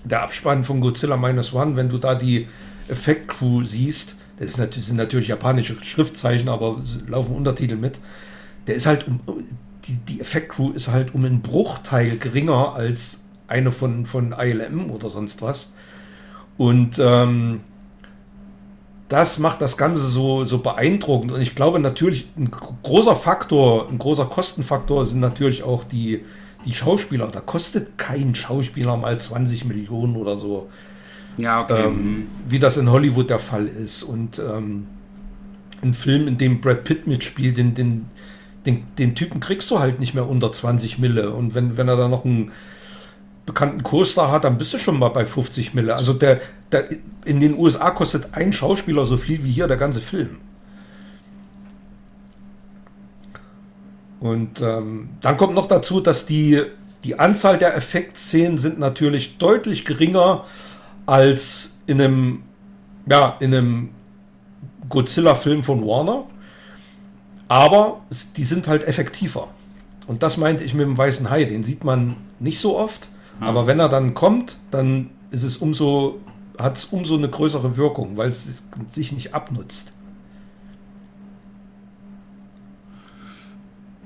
der 0.04 0.22
Abspann 0.22 0.64
von 0.64 0.80
Godzilla 0.80 1.16
Minus 1.16 1.52
One, 1.52 1.76
wenn 1.76 1.88
du 1.88 1.98
da 1.98 2.14
die 2.14 2.46
Effektcrew 2.88 3.64
siehst, 3.64 4.14
das, 4.38 4.54
sind 4.54 4.96
natürlich 4.96 5.28
japanische 5.28 5.76
Schriftzeichen, 5.82 6.48
aber 6.48 6.82
laufen 7.08 7.34
Untertitel 7.34 7.76
mit. 7.76 8.00
Der 8.66 8.74
ist 8.74 8.86
halt 8.86 9.06
die, 9.88 9.96
die 10.14 10.20
Effektcrew 10.20 10.72
ist 10.72 10.88
halt 10.88 11.14
um 11.14 11.24
einen 11.24 11.42
Bruchteil 11.42 12.18
geringer 12.18 12.74
als 12.74 13.20
eine 13.48 13.70
von, 13.70 14.06
von 14.06 14.34
ILM 14.36 14.90
oder 14.90 15.10
sonst 15.10 15.42
was. 15.42 15.72
Und 16.56 16.98
ähm, 16.98 17.60
das 19.08 19.38
macht 19.38 19.60
das 19.60 19.76
Ganze 19.76 20.02
so, 20.02 20.44
so 20.44 20.58
beeindruckend. 20.58 21.32
Und 21.32 21.40
ich 21.40 21.54
glaube 21.54 21.78
natürlich, 21.78 22.28
ein 22.36 22.50
großer 22.50 23.14
Faktor, 23.14 23.88
ein 23.88 23.98
großer 23.98 24.26
Kostenfaktor 24.26 25.06
sind 25.06 25.20
natürlich 25.20 25.62
auch 25.62 25.84
die, 25.84 26.24
die 26.64 26.74
Schauspieler. 26.74 27.28
Da 27.28 27.40
kostet 27.40 27.98
kein 27.98 28.34
Schauspieler 28.34 28.96
mal 28.96 29.20
20 29.20 29.64
Millionen 29.66 30.16
oder 30.16 30.36
so. 30.36 30.68
Ja, 31.38 31.62
okay. 31.62 31.84
Ähm, 31.86 31.92
mhm. 31.92 32.26
wie 32.48 32.58
das 32.58 32.76
in 32.76 32.90
Hollywood 32.90 33.30
der 33.30 33.38
Fall 33.38 33.66
ist. 33.66 34.02
Und 34.02 34.40
ähm, 34.40 34.88
ein 35.82 35.94
Film, 35.94 36.26
in 36.26 36.38
dem 36.38 36.60
Brad 36.60 36.84
Pitt 36.84 37.06
mitspielt, 37.06 37.58
den, 37.58 37.74
den, 37.74 38.06
den, 38.66 38.84
den 38.98 39.14
Typen 39.14 39.40
kriegst 39.40 39.70
du 39.70 39.78
halt 39.78 40.00
nicht 40.00 40.14
mehr 40.14 40.28
unter 40.28 40.52
20 40.52 40.98
Mille. 40.98 41.30
Und 41.30 41.54
wenn, 41.54 41.76
wenn 41.76 41.88
er 41.88 41.96
da 41.96 42.08
noch 42.08 42.24
einen 42.24 42.52
bekannten 43.46 43.82
Co-Star 43.82 44.30
hat, 44.32 44.44
dann 44.44 44.58
bist 44.58 44.74
du 44.74 44.78
schon 44.78 44.98
mal 44.98 45.08
bei 45.08 45.24
50 45.24 45.72
Mille. 45.72 45.94
Also 45.94 46.12
der, 46.12 46.40
der, 46.72 46.88
in 47.24 47.40
den 47.40 47.56
USA 47.56 47.90
kostet 47.90 48.28
ein 48.32 48.52
Schauspieler 48.52 49.06
so 49.06 49.16
viel 49.16 49.44
wie 49.44 49.52
hier 49.52 49.68
der 49.68 49.76
ganze 49.76 50.00
Film. 50.00 50.40
Und 54.18 54.60
ähm, 54.60 55.10
dann 55.20 55.36
kommt 55.36 55.54
noch 55.54 55.68
dazu, 55.68 56.00
dass 56.00 56.26
die, 56.26 56.62
die 57.04 57.18
Anzahl 57.18 57.58
der 57.58 57.76
Effektszenen 57.76 58.58
sind 58.58 58.78
natürlich 58.78 59.38
deutlich 59.38 59.84
geringer 59.84 60.44
als 61.04 61.76
in 61.86 62.00
einem, 62.00 62.42
ja, 63.08 63.36
in 63.38 63.54
einem 63.54 63.90
Godzilla-Film 64.88 65.62
von 65.62 65.86
Warner. 65.86 66.24
Aber 67.48 68.00
die 68.36 68.44
sind 68.44 68.68
halt 68.68 68.84
effektiver. 68.84 69.48
Und 70.06 70.22
das 70.22 70.36
meinte 70.36 70.64
ich 70.64 70.74
mit 70.74 70.86
dem 70.86 70.96
weißen 70.96 71.30
Hai. 71.30 71.44
Den 71.44 71.62
sieht 71.62 71.84
man 71.84 72.16
nicht 72.38 72.58
so 72.58 72.78
oft. 72.78 73.08
Ja. 73.40 73.48
Aber 73.48 73.66
wenn 73.66 73.80
er 73.80 73.88
dann 73.88 74.14
kommt, 74.14 74.56
dann 74.70 75.10
ist 75.30 75.42
es 75.42 75.56
umso, 75.56 76.20
hat 76.58 76.76
es 76.76 76.86
umso 76.86 77.16
eine 77.16 77.28
größere 77.28 77.76
Wirkung, 77.76 78.16
weil 78.16 78.30
es 78.30 78.62
sich 78.88 79.12
nicht 79.12 79.34
abnutzt. 79.34 79.92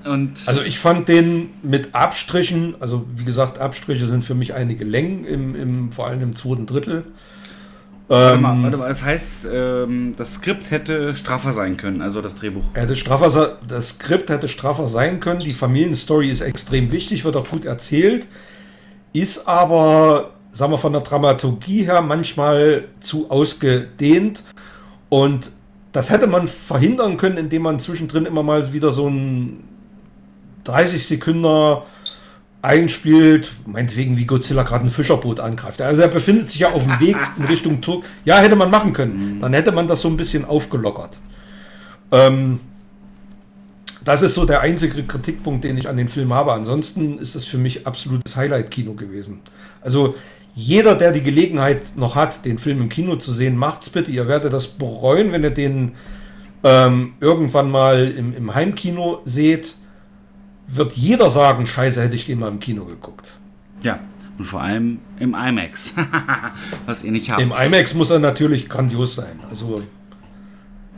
Und 0.03 0.33
also 0.47 0.63
ich 0.63 0.79
fand 0.79 1.07
den 1.07 1.51
mit 1.61 1.93
Abstrichen, 1.93 2.75
also 2.79 3.05
wie 3.15 3.23
gesagt, 3.23 3.59
Abstriche 3.59 4.07
sind 4.07 4.25
für 4.25 4.33
mich 4.33 4.53
einige 4.53 4.83
Längen, 4.83 5.25
im, 5.25 5.55
im, 5.55 5.91
vor 5.91 6.07
allem 6.07 6.21
im 6.21 6.35
zweiten 6.35 6.65
Drittel. 6.65 7.05
Warte 8.11 8.41
mal, 8.41 8.55
ähm, 8.55 8.63
warte 8.63 8.77
mal, 8.77 8.89
das 8.89 9.05
heißt, 9.05 9.47
ähm, 9.49 10.15
das 10.17 10.33
Skript 10.33 10.69
hätte 10.69 11.15
straffer 11.15 11.53
sein 11.53 11.77
können, 11.77 12.01
also 12.01 12.19
das 12.19 12.35
Drehbuch. 12.35 12.63
Hätte 12.73 12.97
straffer, 12.97 13.57
das 13.65 13.89
Skript 13.89 14.29
hätte 14.29 14.49
straffer 14.49 14.87
sein 14.87 15.21
können. 15.21 15.39
Die 15.39 15.53
Familienstory 15.53 16.29
ist 16.29 16.41
extrem 16.41 16.91
wichtig, 16.91 17.23
wird 17.23 17.37
auch 17.37 17.49
gut 17.49 17.63
erzählt, 17.63 18.27
ist 19.13 19.47
aber, 19.47 20.31
sagen 20.49 20.73
wir 20.73 20.77
von 20.77 20.91
der 20.91 21.03
Dramaturgie 21.03 21.85
her, 21.85 22.01
manchmal 22.01 22.83
zu 22.99 23.31
ausgedehnt. 23.31 24.43
Und 25.07 25.51
das 25.93 26.09
hätte 26.09 26.27
man 26.27 26.49
verhindern 26.49 27.15
können, 27.15 27.37
indem 27.37 27.61
man 27.61 27.79
zwischendrin 27.79 28.25
immer 28.25 28.43
mal 28.43 28.73
wieder 28.73 28.91
so 28.91 29.07
ein 29.07 29.63
30 30.65 31.07
Sekunden 31.07 31.81
einspielt, 32.61 33.51
meinetwegen 33.65 34.17
wie 34.17 34.25
Godzilla 34.25 34.63
gerade 34.63 34.85
ein 34.85 34.91
Fischerboot 34.91 35.39
angreift. 35.39 35.81
Also 35.81 36.01
er 36.01 36.07
befindet 36.07 36.49
sich 36.49 36.59
ja 36.59 36.71
auf 36.71 36.83
dem 36.83 36.99
Weg 36.99 37.17
in 37.37 37.45
Richtung 37.45 37.81
Turk. 37.81 38.05
Ja, 38.23 38.37
hätte 38.37 38.55
man 38.55 38.69
machen 38.69 38.93
können. 38.93 39.39
Dann 39.41 39.53
hätte 39.53 39.71
man 39.71 39.87
das 39.87 40.01
so 40.01 40.09
ein 40.09 40.17
bisschen 40.17 40.45
aufgelockert. 40.45 41.19
Ähm, 42.11 42.59
das 44.03 44.21
ist 44.21 44.35
so 44.35 44.45
der 44.45 44.61
einzige 44.61 45.03
Kritikpunkt, 45.03 45.63
den 45.63 45.77
ich 45.77 45.87
an 45.87 45.97
den 45.97 46.07
Film 46.07 46.33
habe. 46.33 46.53
Ansonsten 46.53 47.17
ist 47.17 47.35
das 47.35 47.45
für 47.45 47.57
mich 47.57 47.87
absolutes 47.87 48.35
Highlight-Kino 48.35 48.93
gewesen. 48.93 49.39
Also 49.81 50.15
jeder, 50.53 50.95
der 50.95 51.11
die 51.11 51.21
Gelegenheit 51.21 51.95
noch 51.95 52.15
hat, 52.15 52.45
den 52.45 52.59
Film 52.59 52.81
im 52.81 52.89
Kino 52.89 53.15
zu 53.15 53.31
sehen, 53.31 53.57
macht's 53.57 53.89
bitte. 53.89 54.11
Ihr 54.11 54.27
werdet 54.27 54.53
das 54.53 54.67
bereuen, 54.67 55.31
wenn 55.31 55.43
ihr 55.43 55.51
den 55.51 55.93
ähm, 56.63 57.13
irgendwann 57.19 57.71
mal 57.71 58.11
im, 58.15 58.35
im 58.35 58.53
Heimkino 58.53 59.21
seht 59.25 59.75
wird 60.75 60.93
jeder 60.93 61.29
sagen, 61.29 61.65
scheiße, 61.65 62.01
hätte 62.01 62.15
ich 62.15 62.25
den 62.25 62.39
mal 62.39 62.49
im 62.49 62.59
Kino 62.59 62.85
geguckt. 62.85 63.31
Ja, 63.83 63.99
und 64.37 64.45
vor 64.45 64.61
allem 64.61 64.99
im 65.19 65.35
IMAX, 65.35 65.93
was 66.85 67.03
ihr 67.03 67.11
nicht 67.11 67.31
habt. 67.31 67.41
Im 67.41 67.51
IMAX 67.51 67.93
muss 67.93 68.11
er 68.11 68.19
natürlich 68.19 68.69
grandios 68.69 69.15
sein. 69.15 69.39
Also 69.49 69.83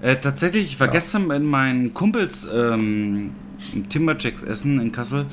äh, 0.01 0.17
tatsächlich, 0.17 0.65
ich 0.65 0.79
war 0.79 0.87
ja. 0.87 0.93
gestern 0.93 1.27
mit 1.27 1.43
meinen 1.43 1.93
Kumpels 1.93 2.47
ähm, 2.53 3.31
Timberjacks 3.89 4.43
essen 4.43 4.79
in 4.79 4.91
Kassel 4.91 5.25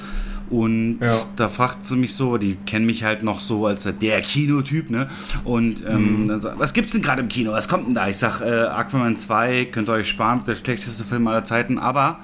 und 0.50 0.98
ja. 1.00 1.16
da 1.36 1.48
fragt 1.48 1.84
sie 1.84 1.96
mich 1.96 2.14
so, 2.14 2.36
die 2.36 2.56
kennen 2.66 2.84
mich 2.84 3.04
halt 3.04 3.22
noch 3.22 3.40
so 3.40 3.66
als 3.66 3.88
der 4.00 4.20
Kinotyp, 4.20 4.90
ne? 4.90 5.08
Und 5.44 5.84
ähm, 5.86 6.22
mhm. 6.22 6.26
dann 6.26 6.40
sagt, 6.40 6.58
was 6.58 6.72
gibt's 6.72 6.92
denn 6.92 7.02
gerade 7.02 7.22
im 7.22 7.28
Kino? 7.28 7.52
Was 7.52 7.68
kommt 7.68 7.86
denn 7.86 7.94
da? 7.94 8.08
Ich 8.08 8.16
sag, 8.16 8.40
äh, 8.40 8.66
Aquaman 8.66 9.16
2, 9.16 9.66
könnt 9.66 9.88
ihr 9.88 9.92
euch 9.92 10.08
sparen, 10.08 10.42
der 10.44 10.56
schlechteste 10.56 11.04
Film 11.04 11.28
aller 11.28 11.44
Zeiten, 11.44 11.78
aber 11.78 12.18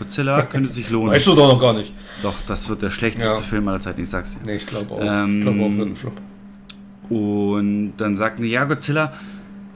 Godzilla 0.00 0.42
könnte 0.42 0.70
sich 0.70 0.88
lohnen. 0.88 1.10
Weißt 1.10 1.26
du 1.26 1.34
doch 1.34 1.52
noch 1.52 1.60
gar 1.60 1.74
nicht. 1.74 1.92
Doch, 2.22 2.34
das 2.46 2.70
wird 2.70 2.80
der 2.80 2.88
schlechteste 2.88 3.28
ja. 3.28 3.40
Film 3.42 3.68
aller 3.68 3.80
Zeiten, 3.80 4.00
ich 4.00 4.08
sag's 4.08 4.32
dir. 4.32 4.40
Nee, 4.46 4.56
ich 4.56 4.66
glaube 4.66 4.94
auch. 4.94 5.00
Ähm, 5.02 5.38
ich 5.38 5.42
glaube 5.42 5.60
auch, 5.62 5.76
wird 5.76 5.88
ein 5.88 5.96
Flop. 5.96 6.14
Und 7.10 7.92
dann 7.98 8.16
sagten 8.16 8.42
die, 8.42 8.48
ja, 8.48 8.64
Godzilla, 8.64 9.12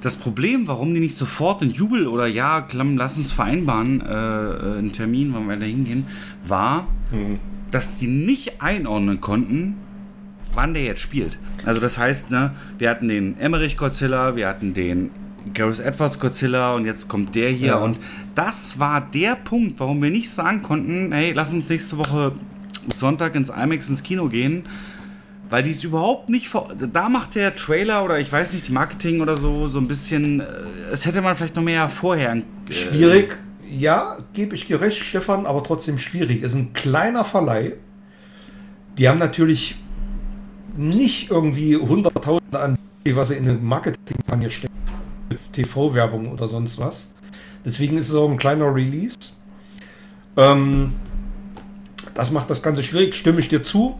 das 0.01 0.17
Problem, 0.17 0.67
warum 0.67 0.95
die 0.95 1.01
nicht 1.01 1.15
sofort 1.15 1.61
in 1.61 1.73
Jubel 1.73 2.07
oder 2.07 2.27
ja, 2.27 2.63
klamm, 2.63 2.97
lass 2.97 3.19
uns 3.19 3.33
vereinbaren, 3.33 4.01
äh, 4.01 4.07
äh, 4.07 4.79
einen 4.79 4.93
Termin, 4.93 5.35
wann 5.35 5.47
wir 5.47 5.57
da 5.57 5.67
hingehen, 5.67 6.07
war, 6.47 6.87
mhm. 7.13 7.39
dass 7.71 7.99
die 7.99 8.07
nicht 8.07 8.63
einordnen 8.63 9.21
konnten, 9.21 9.77
wann 10.55 10.73
der 10.73 10.85
jetzt 10.85 11.01
spielt. 11.01 11.39
Also 11.67 11.81
das 11.81 11.99
heißt, 11.99 12.31
ne, 12.31 12.53
wir 12.79 12.89
hatten 12.89 13.09
den 13.09 13.39
Emmerich 13.39 13.77
Godzilla, 13.77 14.37
wir 14.37 14.49
hatten 14.49 14.73
den 14.73 15.11
Gareth 15.53 15.81
Edwards 15.81 16.19
Godzilla 16.19 16.75
und 16.75 16.87
jetzt 16.87 17.09
kommt 17.09 17.35
der 17.35 17.51
hier. 17.51 17.69
Ja. 17.69 17.77
Und 17.77 17.99
das 18.35 18.79
war 18.79 19.01
der 19.01 19.37
Punkt, 19.37 19.79
warum 19.81 20.03
wir 20.03 20.11
nicht 20.11 20.31
sagen 20.31 20.63
konnten, 20.63 21.13
hey, 21.13 21.33
lass 21.33 21.53
uns 21.53 21.69
nächste 21.69 21.99
Woche 21.99 22.33
Sonntag 22.93 23.35
ins 23.35 23.51
IMAX 23.51 23.89
ins 23.89 24.03
Kino 24.03 24.29
gehen. 24.29 24.65
Weil 25.51 25.63
die 25.63 25.73
es 25.73 25.85
überhaupt 25.85 26.31
nicht 26.31 26.49
vor. 26.49 26.71
Da 26.75 27.09
macht 27.09 27.35
der 27.35 27.55
Trailer 27.55 28.05
oder 28.05 28.19
ich 28.19 28.33
weiß 28.33 28.55
nicht, 28.55 28.67
die 28.67 28.73
Marketing 28.73 29.21
oder 29.21 29.37
so, 29.37 29.67
so 29.67 29.79
ein 29.79 29.87
bisschen. 29.87 30.43
Es 30.91 31.05
hätte 31.05 31.21
man 31.21 31.37
vielleicht 31.37 31.55
noch 31.55 31.63
mehr 31.63 31.89
vorher. 31.91 32.35
Äh, 32.35 32.73
schwierig, 32.73 33.39
ja, 33.71 34.19
gebe 34.33 34.55
ich 34.55 34.67
dir 34.67 34.81
recht, 34.81 34.99
Stefan, 34.99 35.47
aber 35.47 35.63
trotzdem 35.63 35.99
schwierig. 35.99 36.43
Es 36.43 36.53
ist 36.53 36.59
ein 36.59 36.73
kleiner 36.73 37.25
Verleih. 37.25 37.75
Die 38.99 39.09
haben 39.09 39.19
natürlich 39.19 39.77
nicht 40.77 41.31
irgendwie 41.31 41.77
Hunderttausende 41.77 42.59
an, 42.59 42.79
was 43.13 43.29
sie 43.29 43.35
in 43.35 43.49
eine 43.49 43.59
Marketingkampagne 43.59 44.51
stecken. 44.51 44.75
TV-Werbung 45.53 46.31
oder 46.33 46.49
sonst 46.49 46.79
was. 46.79 47.11
Deswegen 47.65 47.97
ist 47.97 48.09
es 48.09 48.15
auch 48.15 48.31
ein 48.31 48.37
kleiner 48.37 48.75
Release. 48.75 49.17
Ähm, 50.37 50.93
das 52.15 52.31
macht 52.31 52.51
das 52.51 52.63
Ganze 52.63 52.83
schwierig, 52.83 53.15
stimme 53.15 53.41
ich 53.41 53.49
dir 53.49 53.63
zu. 53.63 53.99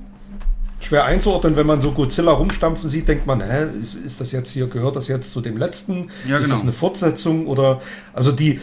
Schwer 0.81 1.05
einzuordnen, 1.05 1.57
wenn 1.57 1.67
man 1.67 1.81
so 1.81 1.93
Godzilla 1.93 2.33
rumstampfen 2.33 2.91
sieht, 2.91 3.09
denkt 3.09 3.27
man, 3.27 3.41
hä, 3.41 3.69
ist, 3.81 3.95
ist 3.95 4.21
das 4.21 4.33
jetzt 4.33 4.51
hier, 4.51 4.67
gehört 4.67 4.97
das 4.97 5.09
jetzt 5.09 5.33
zu 5.33 5.41
dem 5.41 5.57
letzten? 5.57 6.11
Ja, 6.29 6.37
ist 6.39 6.45
genau. 6.45 6.57
das 6.57 6.63
eine 6.63 6.73
Fortsetzung? 6.73 7.47
Oder 7.47 7.81
also 8.13 8.33
die 8.33 8.61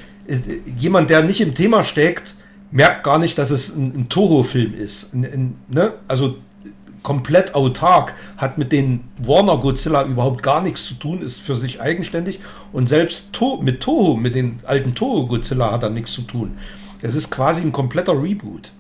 jemand, 0.78 1.10
der 1.10 1.24
nicht 1.24 1.42
im 1.42 1.56
Thema 1.56 1.84
steckt, 1.84 2.36
merkt 2.70 3.04
gar 3.04 3.18
nicht, 3.18 3.38
dass 3.38 3.50
es 3.50 3.76
ein, 3.76 3.94
ein 3.96 4.10
Toho-Film 4.10 4.76
ist. 4.76 5.14
Ein, 5.14 5.24
ein, 5.26 5.56
ne? 5.68 5.94
Also 6.08 6.38
komplett 7.04 7.56
autark, 7.56 8.14
hat 8.38 8.58
mit 8.58 8.72
den 8.72 9.02
Warner 9.18 9.58
Godzilla 9.58 10.06
überhaupt 10.06 10.44
gar 10.44 10.62
nichts 10.62 10.86
zu 10.86 10.94
tun, 10.96 11.22
ist 11.22 11.40
für 11.40 11.56
sich 11.56 11.82
eigenständig 11.82 12.40
und 12.72 12.88
selbst 12.88 13.34
to 13.34 13.58
mit 13.62 13.82
Toho, 13.82 14.16
mit 14.16 14.36
den 14.36 14.60
alten 14.66 14.94
Toho 14.94 15.28
Godzilla 15.28 15.72
hat 15.72 15.84
er 15.84 15.90
nichts 15.90 16.12
zu 16.12 16.22
tun. 16.22 16.58
Es 17.02 17.16
ist 17.16 17.32
quasi 17.32 17.62
ein 17.62 17.72
kompletter 17.72 18.14
Reboot, 18.22 18.72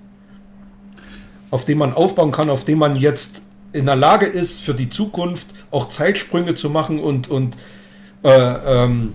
auf 1.49 1.65
dem 1.65 1.80
man 1.80 1.93
aufbauen 1.93 2.31
kann, 2.31 2.49
auf 2.49 2.65
dem 2.65 2.77
man 2.77 2.95
jetzt 2.95 3.41
in 3.73 3.85
der 3.85 3.95
Lage 3.95 4.26
ist, 4.26 4.60
für 4.60 4.73
die 4.73 4.89
Zukunft 4.89 5.48
auch 5.72 5.89
Zeitsprünge 5.89 6.56
zu 6.56 6.69
machen 6.69 6.99
und, 6.99 7.30
und 7.30 7.57
äh, 8.23 8.30
ähm, 8.30 9.14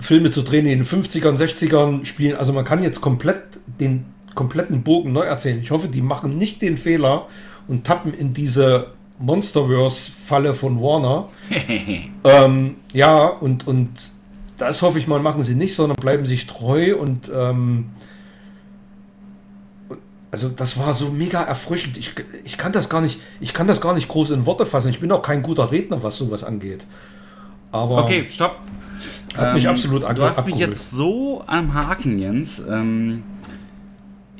Filme 0.00 0.30
zu 0.30 0.42
drehen, 0.42 0.64
die 0.64 0.72
in 0.72 0.80
den 0.80 0.86
50ern, 0.86 1.36
60ern 1.36 2.04
spielen. 2.04 2.36
Also 2.36 2.52
man 2.52 2.64
kann 2.64 2.82
jetzt 2.82 3.00
komplett 3.00 3.42
den 3.66 4.06
kompletten 4.34 4.82
Bogen 4.82 5.12
neu 5.12 5.22
erzählen. 5.22 5.60
Ich 5.60 5.70
hoffe, 5.70 5.88
die 5.88 6.00
machen 6.00 6.38
nicht 6.38 6.62
den 6.62 6.76
Fehler 6.76 7.26
und 7.68 7.84
tappen 7.84 8.12
in 8.12 8.34
diese 8.34 8.88
Monsterverse-Falle 9.18 10.54
von 10.54 10.80
Warner. 10.80 11.28
ähm, 12.24 12.76
ja, 12.92 13.26
und, 13.26 13.66
und 13.66 13.90
das 14.56 14.82
hoffe 14.82 14.98
ich 14.98 15.06
mal, 15.06 15.20
machen 15.20 15.42
sie 15.42 15.54
nicht, 15.54 15.74
sondern 15.74 15.96
bleiben 15.96 16.26
sich 16.26 16.46
treu 16.46 16.96
und 16.96 17.30
ähm, 17.34 17.90
also 20.30 20.48
das 20.48 20.78
war 20.78 20.92
so 20.92 21.08
mega 21.08 21.42
erfrischend. 21.42 21.96
Ich, 21.96 22.12
ich 22.44 22.58
kann 22.58 22.72
das 22.72 22.88
gar 22.88 23.00
nicht, 23.00 23.20
ich 23.40 23.54
kann 23.54 23.66
das 23.66 23.80
gar 23.80 23.94
nicht 23.94 24.08
groß 24.08 24.30
in 24.30 24.46
Worte 24.46 24.66
fassen. 24.66 24.90
Ich 24.90 25.00
bin 25.00 25.10
auch 25.10 25.22
kein 25.22 25.42
guter 25.42 25.72
Redner, 25.72 26.02
was 26.02 26.16
sowas 26.16 26.44
angeht. 26.44 26.86
Aber 27.72 28.02
okay, 28.02 28.26
stopp. 28.28 28.60
Hat 29.36 29.54
mich 29.54 29.64
ähm, 29.64 29.70
absolut 29.70 30.02
Du 30.02 30.22
hast 30.22 30.44
mich 30.46 30.56
jetzt 30.56 30.90
so 30.90 31.44
am 31.46 31.74
Haken, 31.74 32.18
Jens. 32.18 32.60
Ähm, 32.68 33.22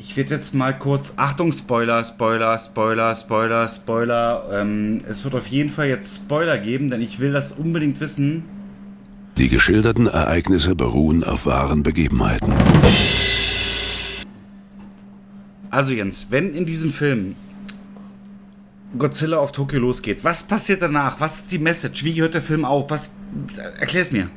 ich 0.08 0.16
werde 0.16 0.34
jetzt 0.34 0.54
mal 0.54 0.76
kurz. 0.76 1.12
Achtung, 1.16 1.52
Spoiler, 1.52 2.02
Spoiler, 2.02 2.58
Spoiler, 2.58 3.14
Spoiler, 3.14 3.68
Spoiler. 3.68 4.48
Ähm, 4.52 5.02
es 5.06 5.22
wird 5.22 5.34
auf 5.34 5.46
jeden 5.48 5.68
Fall 5.68 5.88
jetzt 5.88 6.16
Spoiler 6.16 6.56
geben, 6.56 6.88
denn 6.88 7.02
ich 7.02 7.20
will 7.20 7.30
das 7.30 7.52
unbedingt 7.52 8.00
wissen. 8.00 8.42
Die 9.36 9.50
geschilderten 9.50 10.06
Ereignisse 10.06 10.74
beruhen 10.74 11.24
auf 11.24 11.44
wahren 11.44 11.82
Begebenheiten. 11.82 12.54
Also 15.68 15.92
Jens, 15.92 16.28
wenn 16.30 16.54
in 16.54 16.64
diesem 16.64 16.90
Film 16.90 17.36
Godzilla 18.98 19.36
auf 19.36 19.52
Tokio 19.52 19.78
losgeht, 19.78 20.24
was 20.24 20.42
passiert 20.42 20.80
danach? 20.80 21.20
Was 21.20 21.40
ist 21.40 21.52
die 21.52 21.58
Message? 21.58 22.02
Wie 22.02 22.18
hört 22.18 22.32
der 22.32 22.40
Film 22.40 22.64
auf? 22.64 22.88
Was 22.88 23.10
erklär's 23.78 24.10
mir. 24.10 24.30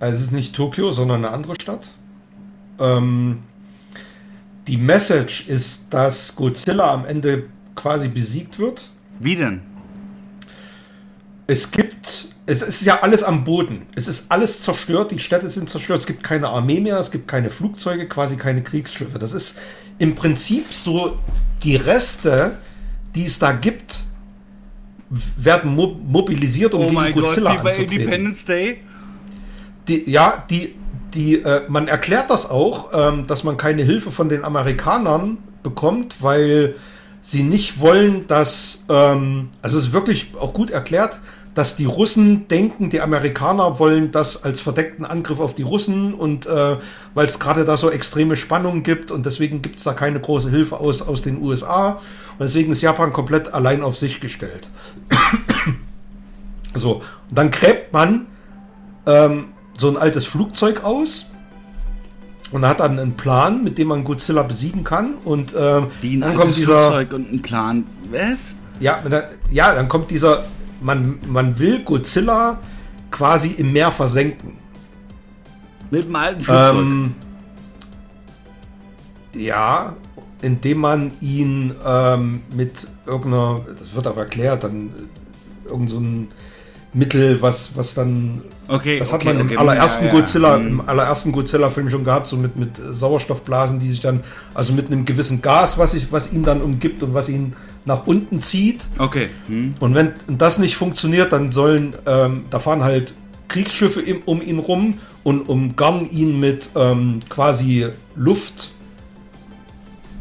Also 0.00 0.16
es 0.16 0.24
ist 0.24 0.32
nicht 0.32 0.54
Tokio, 0.54 0.92
sondern 0.92 1.24
eine 1.24 1.32
andere 1.32 1.54
Stadt. 1.58 1.94
Ähm, 2.78 3.38
die 4.66 4.76
Message 4.76 5.48
ist, 5.48 5.86
dass 5.90 6.34
Godzilla 6.34 6.92
am 6.92 7.04
Ende 7.04 7.44
quasi 7.74 8.08
besiegt 8.08 8.58
wird. 8.58 8.90
Wie 9.20 9.36
denn? 9.36 9.60
Es 11.46 11.70
gibt, 11.70 12.28
es 12.46 12.62
ist 12.62 12.82
ja 12.82 13.02
alles 13.02 13.22
am 13.22 13.44
Boden. 13.44 13.82
Es 13.94 14.08
ist 14.08 14.30
alles 14.32 14.62
zerstört, 14.62 15.12
die 15.12 15.20
Städte 15.20 15.48
sind 15.48 15.70
zerstört, 15.70 16.00
es 16.00 16.06
gibt 16.06 16.24
keine 16.24 16.48
Armee 16.48 16.80
mehr, 16.80 16.98
es 16.98 17.10
gibt 17.10 17.28
keine 17.28 17.50
Flugzeuge, 17.50 18.08
quasi 18.08 18.36
keine 18.36 18.62
Kriegsschiffe. 18.62 19.18
Das 19.18 19.32
ist 19.32 19.58
im 19.98 20.14
Prinzip 20.14 20.72
so 20.72 21.18
die 21.62 21.76
Reste, 21.76 22.58
die 23.14 23.26
es 23.26 23.38
da 23.38 23.52
gibt, 23.52 24.02
werden 25.08 25.74
mo 25.74 25.96
mobilisiert, 26.04 26.74
um 26.74 26.96
oh 26.96 27.00
gegen 27.00 27.20
Godzilla 27.20 27.54
Gott, 27.56 27.78
wie 27.78 27.84
bei 27.86 27.94
Independence 27.94 28.44
Day? 28.44 28.80
Die, 29.86 30.10
ja, 30.10 30.44
die, 30.50 30.74
die, 31.16 31.42
äh, 31.42 31.62
man 31.68 31.88
erklärt 31.88 32.30
das 32.30 32.48
auch, 32.48 32.90
ähm, 32.92 33.26
dass 33.26 33.42
man 33.42 33.56
keine 33.56 33.82
Hilfe 33.82 34.10
von 34.10 34.28
den 34.28 34.44
Amerikanern 34.44 35.38
bekommt, 35.62 36.16
weil 36.20 36.76
sie 37.22 37.42
nicht 37.42 37.80
wollen, 37.80 38.26
dass, 38.28 38.84
ähm, 38.88 39.48
also 39.62 39.78
es 39.78 39.86
ist 39.86 39.92
wirklich 39.92 40.34
auch 40.38 40.52
gut 40.52 40.70
erklärt, 40.70 41.20
dass 41.54 41.74
die 41.74 41.86
Russen 41.86 42.48
denken, 42.48 42.90
die 42.90 43.00
Amerikaner 43.00 43.78
wollen 43.78 44.12
das 44.12 44.44
als 44.44 44.60
verdeckten 44.60 45.06
Angriff 45.06 45.40
auf 45.40 45.54
die 45.54 45.62
Russen 45.62 46.12
und 46.12 46.44
äh, 46.44 46.76
weil 47.14 47.24
es 47.24 47.38
gerade 47.38 47.64
da 47.64 47.78
so 47.78 47.90
extreme 47.90 48.36
Spannungen 48.36 48.82
gibt 48.82 49.10
und 49.10 49.24
deswegen 49.24 49.62
gibt 49.62 49.78
es 49.78 49.84
da 49.84 49.94
keine 49.94 50.20
große 50.20 50.50
Hilfe 50.50 50.78
aus, 50.78 51.00
aus 51.00 51.22
den 51.22 51.40
USA 51.40 52.02
und 52.38 52.40
deswegen 52.40 52.72
ist 52.72 52.82
Japan 52.82 53.14
komplett 53.14 53.54
allein 53.54 53.82
auf 53.82 53.96
sich 53.96 54.20
gestellt. 54.20 54.68
so, 56.74 56.96
und 57.30 57.38
dann 57.38 57.50
gräbt 57.50 57.90
man 57.90 58.26
ähm, 59.06 59.46
so 59.76 59.88
ein 59.88 59.96
altes 59.96 60.26
Flugzeug 60.26 60.84
aus 60.84 61.30
und 62.50 62.66
hat 62.66 62.80
dann 62.80 62.98
einen 62.98 63.16
Plan, 63.16 63.64
mit 63.64 63.78
dem 63.78 63.88
man 63.88 64.04
Godzilla 64.04 64.42
besiegen 64.42 64.84
kann. 64.84 65.14
Und 65.24 65.54
äh, 65.54 65.82
Wie 66.00 66.16
ein 66.16 66.20
dann 66.20 66.34
kommt 66.34 66.56
dieser 66.56 66.80
Flugzeug 66.80 67.12
und 67.12 67.32
ein 67.32 67.42
Plan. 67.42 67.84
Was? 68.10 68.56
Ja, 68.80 69.02
ja, 69.50 69.74
dann 69.74 69.88
kommt 69.88 70.10
dieser 70.10 70.44
man, 70.80 71.18
man 71.26 71.58
will 71.58 71.80
Godzilla 71.84 72.58
quasi 73.10 73.52
im 73.52 73.72
Meer 73.72 73.90
versenken. 73.90 74.52
Mit 75.90 76.04
einem 76.04 76.16
alten 76.16 76.40
Flugzeug. 76.42 76.76
Ähm, 76.76 77.14
ja, 79.34 79.94
indem 80.42 80.78
man 80.78 81.12
ihn 81.20 81.74
ähm, 81.84 82.42
mit 82.54 82.88
irgendeiner, 83.06 83.62
das 83.78 83.94
wird 83.94 84.06
aber 84.06 84.22
erklärt, 84.22 84.64
dann 84.64 84.88
äh, 84.88 85.68
irgend 85.68 85.90
so 85.90 85.98
ein 85.98 86.28
Mittel, 86.96 87.42
was, 87.42 87.76
was 87.76 87.92
dann. 87.92 88.40
Okay, 88.68 88.98
das 88.98 89.12
hat 89.12 89.20
okay, 89.20 89.28
man 89.28 89.40
im 89.40 89.46
okay, 89.48 89.58
allerersten 89.58 90.06
ja, 90.06 90.12
ja. 90.12 90.18
Godzilla, 90.18 90.58
mhm. 90.58 90.66
im 90.66 90.88
allerersten 90.88 91.30
Godzilla-Film 91.30 91.90
schon 91.90 92.04
gehabt, 92.04 92.26
so 92.26 92.36
mit, 92.36 92.56
mit 92.56 92.80
Sauerstoffblasen, 92.90 93.78
die 93.78 93.88
sich 93.88 94.00
dann, 94.00 94.24
also 94.54 94.72
mit 94.72 94.86
einem 94.86 95.04
gewissen 95.04 95.42
Gas, 95.42 95.76
was, 95.76 95.92
ich, 95.92 96.10
was 96.10 96.32
ihn 96.32 96.42
dann 96.42 96.62
umgibt 96.62 97.02
und 97.02 97.12
was 97.12 97.28
ihn 97.28 97.54
nach 97.84 98.06
unten 98.06 98.40
zieht. 98.40 98.86
Okay. 98.98 99.28
Hm. 99.46 99.74
Und 99.78 99.94
wenn 99.94 100.14
das 100.26 100.58
nicht 100.58 100.76
funktioniert, 100.76 101.32
dann 101.32 101.52
sollen, 101.52 101.94
ähm, 102.06 102.46
da 102.50 102.60
fahren 102.60 102.82
halt 102.82 103.12
Kriegsschiffe 103.48 104.00
im, 104.00 104.22
um 104.24 104.40
ihn 104.40 104.58
rum 104.58 104.98
und 105.22 105.50
umgarnen 105.50 106.10
ihn 106.10 106.40
mit 106.40 106.70
ähm, 106.76 107.20
quasi 107.28 107.88
Luft. 108.16 108.70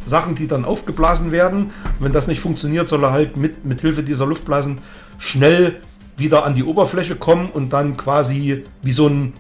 Sachen, 0.06 0.36
die 0.36 0.46
dann 0.46 0.66
aufgeblasen 0.66 1.32
werden. 1.32 1.72
Und 1.98 2.02
wenn 2.02 2.12
das 2.12 2.28
nicht 2.28 2.40
funktioniert, 2.40 2.88
soll 2.88 3.04
er 3.04 3.12
halt 3.12 3.38
mit, 3.38 3.66
mit 3.66 3.82
Hilfe 3.82 4.04
dieser 4.04 4.28
Luftblasen 4.28 4.78
schnell 5.18 5.78
wieder 6.18 6.46
an 6.46 6.56
die 6.56 6.64
Oberfläche 6.64 7.16
kommen 7.16 7.50
und 7.50 7.74
dann 7.74 7.98
quasi 7.98 8.64
wie 8.82 8.92
so 8.92 9.08
ein 9.08 9.34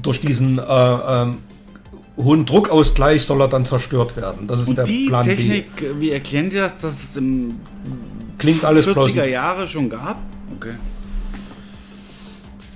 durch 0.00 0.20
diesen 0.20 0.58
äh, 0.58 0.62
ähm, 0.62 1.38
hohen 2.16 2.46
Druckausgleich 2.46 3.24
soll 3.24 3.40
er 3.40 3.48
dann 3.48 3.66
zerstört 3.66 4.16
werden. 4.16 4.46
Das 4.46 4.60
ist 4.60 4.68
Und 4.68 4.78
der 4.78 4.84
die 4.84 5.06
Plan 5.08 5.24
Technik, 5.24 5.76
B. 5.76 5.86
wie 5.98 6.10
erklären 6.10 6.50
die 6.50 6.56
das, 6.56 6.78
dass 6.78 7.02
es 7.02 7.16
im 7.16 7.60
Klingt 8.38 8.64
alles 8.64 8.86
40er 8.86 8.92
plausibel. 8.92 9.28
Jahre 9.28 9.68
schon 9.68 9.90
gab? 9.90 10.16
Okay. 10.56 10.72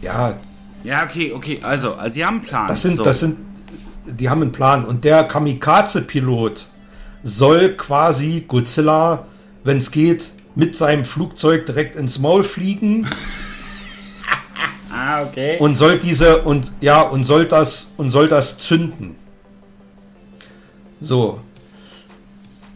Ja. 0.03 0.37
Ja, 0.85 1.05
okay, 1.05 1.33
okay. 1.33 1.59
Also, 1.63 1.95
also 1.95 2.15
sie 2.15 2.25
haben 2.25 2.37
einen 2.37 2.47
Plan. 2.47 2.69
Das 2.69 2.83
sind, 2.83 2.97
so. 2.97 3.03
das 3.03 3.21
sind, 3.21 3.39
die 4.07 4.29
haben 4.29 4.43
einen 4.43 4.53
Plan. 4.53 4.85
Und 4.85 5.05
der 5.05 5.25
Kamikaze-Pilot 5.25 6.69
soll 7.23 7.71
quasi 7.71 8.45
Godzilla, 8.47 9.27
wenn 9.65 9.79
es 9.79 9.91
geht, 9.91 10.31
mit 10.57 10.75
seinem 10.75 11.05
Flugzeug 11.05 11.67
direkt 11.67 11.95
ins 11.95 12.19
Maul 12.19 12.43
fliegen. 12.43 13.07
ah, 14.91 15.23
okay. 15.23 15.59
Und 15.61 15.77
soll 15.77 15.99
diese 15.99 16.43
und 16.43 16.73
ja 16.81 17.03
und 17.03 17.23
soll 17.23 17.45
das 17.45 17.95
und 17.97 18.11
soll 18.11 18.27
das 18.27 18.59
zünden. 18.59 19.15
So. 20.99 21.41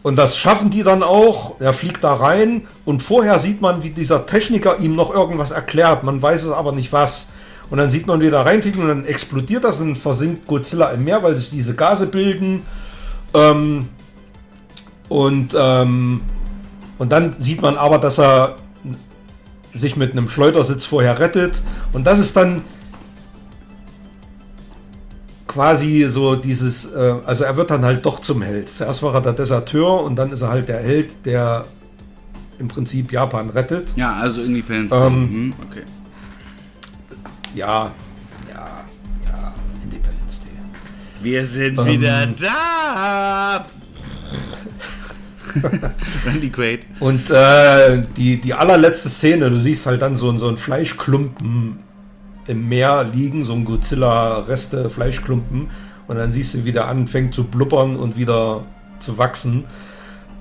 Und 0.03 0.15
das 0.15 0.37
schaffen 0.37 0.69
die 0.69 0.83
dann 0.83 1.03
auch. 1.03 1.59
Er 1.59 1.73
fliegt 1.73 2.03
da 2.03 2.13
rein 2.13 2.67
und 2.85 3.03
vorher 3.03 3.39
sieht 3.39 3.61
man, 3.61 3.83
wie 3.83 3.89
dieser 3.89 4.25
Techniker 4.25 4.79
ihm 4.79 4.95
noch 4.95 5.13
irgendwas 5.13 5.51
erklärt. 5.51 6.03
Man 6.03 6.21
weiß 6.21 6.43
es 6.43 6.51
aber 6.51 6.71
nicht 6.71 6.93
was. 6.93 7.29
Und 7.69 7.77
dann 7.77 7.89
sieht 7.89 8.05
man, 8.05 8.19
wie 8.21 8.27
er 8.27 8.45
reinfliegt 8.45 8.77
und 8.77 8.87
dann 8.87 9.05
explodiert 9.05 9.63
das 9.63 9.79
und 9.79 9.95
versinkt 9.95 10.45
Godzilla 10.45 10.91
im 10.91 11.03
Meer, 11.03 11.23
weil 11.23 11.35
sich 11.35 11.49
diese 11.49 11.73
Gase 11.73 12.07
bilden. 12.07 12.63
Ähm, 13.33 13.89
und, 15.07 15.55
ähm, 15.57 16.21
und 17.01 17.11
dann 17.11 17.33
sieht 17.39 17.63
man 17.63 17.77
aber, 17.77 17.97
dass 17.97 18.19
er 18.19 18.57
sich 19.73 19.95
mit 19.95 20.11
einem 20.11 20.29
Schleudersitz 20.29 20.85
vorher 20.85 21.17
rettet. 21.17 21.63
Und 21.93 22.05
das 22.05 22.19
ist 22.19 22.37
dann 22.37 22.61
quasi 25.47 26.05
so 26.07 26.35
dieses, 26.35 26.93
äh, 26.93 27.15
also 27.25 27.43
er 27.43 27.57
wird 27.57 27.71
dann 27.71 27.83
halt 27.83 28.05
doch 28.05 28.19
zum 28.19 28.43
Held. 28.43 28.69
Zuerst 28.69 29.01
war 29.01 29.15
er 29.15 29.21
der 29.21 29.33
Deserteur 29.33 30.03
und 30.03 30.15
dann 30.15 30.31
ist 30.31 30.43
er 30.43 30.49
halt 30.49 30.69
der 30.69 30.77
Held, 30.77 31.25
der 31.25 31.65
im 32.59 32.67
Prinzip 32.67 33.11
Japan 33.11 33.49
rettet. 33.49 33.93
Ja, 33.95 34.17
also 34.17 34.43
Independence 34.43 35.03
ähm, 35.03 35.45
mhm, 35.45 35.53
okay. 35.67 35.81
Ja, 37.55 37.95
ja, 38.47 38.67
ja, 39.25 39.53
Independence 39.83 40.41
Day. 40.41 40.51
Wir 41.23 41.47
sind 41.47 41.79
ähm, 41.79 41.85
wieder 41.87 42.27
da! 42.27 43.65
Randy 46.25 46.49
Quaid. 46.49 46.85
Und 46.99 47.29
äh, 47.29 48.03
die, 48.17 48.39
die 48.39 48.53
allerletzte 48.53 49.09
Szene, 49.09 49.49
du 49.49 49.59
siehst 49.59 49.85
halt 49.85 50.01
dann 50.01 50.15
so, 50.15 50.35
so 50.37 50.47
einen 50.47 50.57
Fleischklumpen 50.57 51.79
im 52.47 52.69
Meer 52.69 53.03
liegen, 53.03 53.43
so 53.43 53.53
ein 53.53 53.65
Godzilla-Reste, 53.65 54.89
Fleischklumpen. 54.89 55.69
Und 56.07 56.15
dann 56.15 56.31
siehst 56.31 56.53
du, 56.53 56.65
wie 56.65 56.71
der 56.71 56.87
anfängt 56.87 57.33
zu 57.33 57.45
blubbern 57.45 57.95
und 57.95 58.17
wieder 58.17 58.65
zu 58.99 59.17
wachsen. 59.17 59.65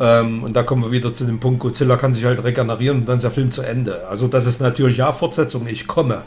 Ähm, 0.00 0.42
und 0.42 0.56
da 0.56 0.62
kommen 0.62 0.82
wir 0.82 0.90
wieder 0.90 1.12
zu 1.12 1.24
dem 1.24 1.40
Punkt, 1.40 1.60
Godzilla 1.60 1.96
kann 1.96 2.14
sich 2.14 2.24
halt 2.24 2.42
regenerieren 2.42 3.00
und 3.00 3.08
dann 3.08 3.18
ist 3.18 3.22
der 3.22 3.30
Film 3.30 3.50
zu 3.50 3.62
Ende. 3.62 4.08
Also 4.08 4.28
das 4.28 4.46
ist 4.46 4.60
natürlich 4.60 4.96
ja 4.96 5.12
Fortsetzung, 5.12 5.66
ich 5.66 5.86
komme. 5.86 6.24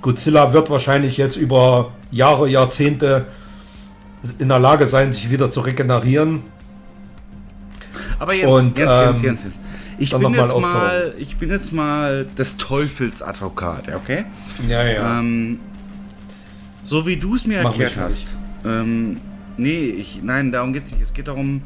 Godzilla 0.00 0.52
wird 0.52 0.70
wahrscheinlich 0.70 1.16
jetzt 1.16 1.36
über 1.36 1.92
Jahre, 2.12 2.48
Jahrzehnte 2.48 3.26
in 4.38 4.48
der 4.48 4.60
Lage 4.60 4.86
sein, 4.86 5.12
sich 5.12 5.30
wieder 5.30 5.50
zu 5.50 5.60
regenerieren. 5.60 6.42
Aber 8.18 8.34
jetzt, 8.34 8.48
und, 8.48 8.78
jetzt, 8.78 8.94
ähm, 8.94 9.08
jetzt, 9.08 9.22
jetzt, 9.22 9.44
jetzt. 9.44 9.58
Ich 9.98 10.10
bin, 10.10 10.34
jetzt 10.34 10.52
mal, 10.52 10.60
mal 10.60 11.14
ich 11.18 11.36
bin 11.36 11.50
jetzt 11.50 11.72
mal 11.72 12.26
des 12.36 12.56
Teufels 12.56 13.22
Advokat, 13.22 13.94
okay? 13.94 14.24
Ja, 14.68 14.84
ja. 14.84 15.18
Ähm, 15.20 15.58
so 16.84 17.06
wie 17.06 17.16
du 17.16 17.34
es 17.34 17.46
mir 17.46 17.62
Mach 17.62 17.70
erklärt 17.70 17.96
hast. 17.98 18.36
Ähm, 18.64 19.18
nee, 19.56 19.86
ich, 19.86 20.20
nein, 20.22 20.52
darum 20.52 20.72
geht 20.72 20.84
es 20.84 20.92
nicht. 20.92 21.02
Es 21.02 21.14
geht 21.14 21.28
darum, 21.28 21.62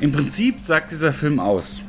im 0.00 0.12
Prinzip 0.12 0.64
sagt 0.64 0.90
dieser 0.90 1.12
Film 1.12 1.38
aus, 1.38 1.82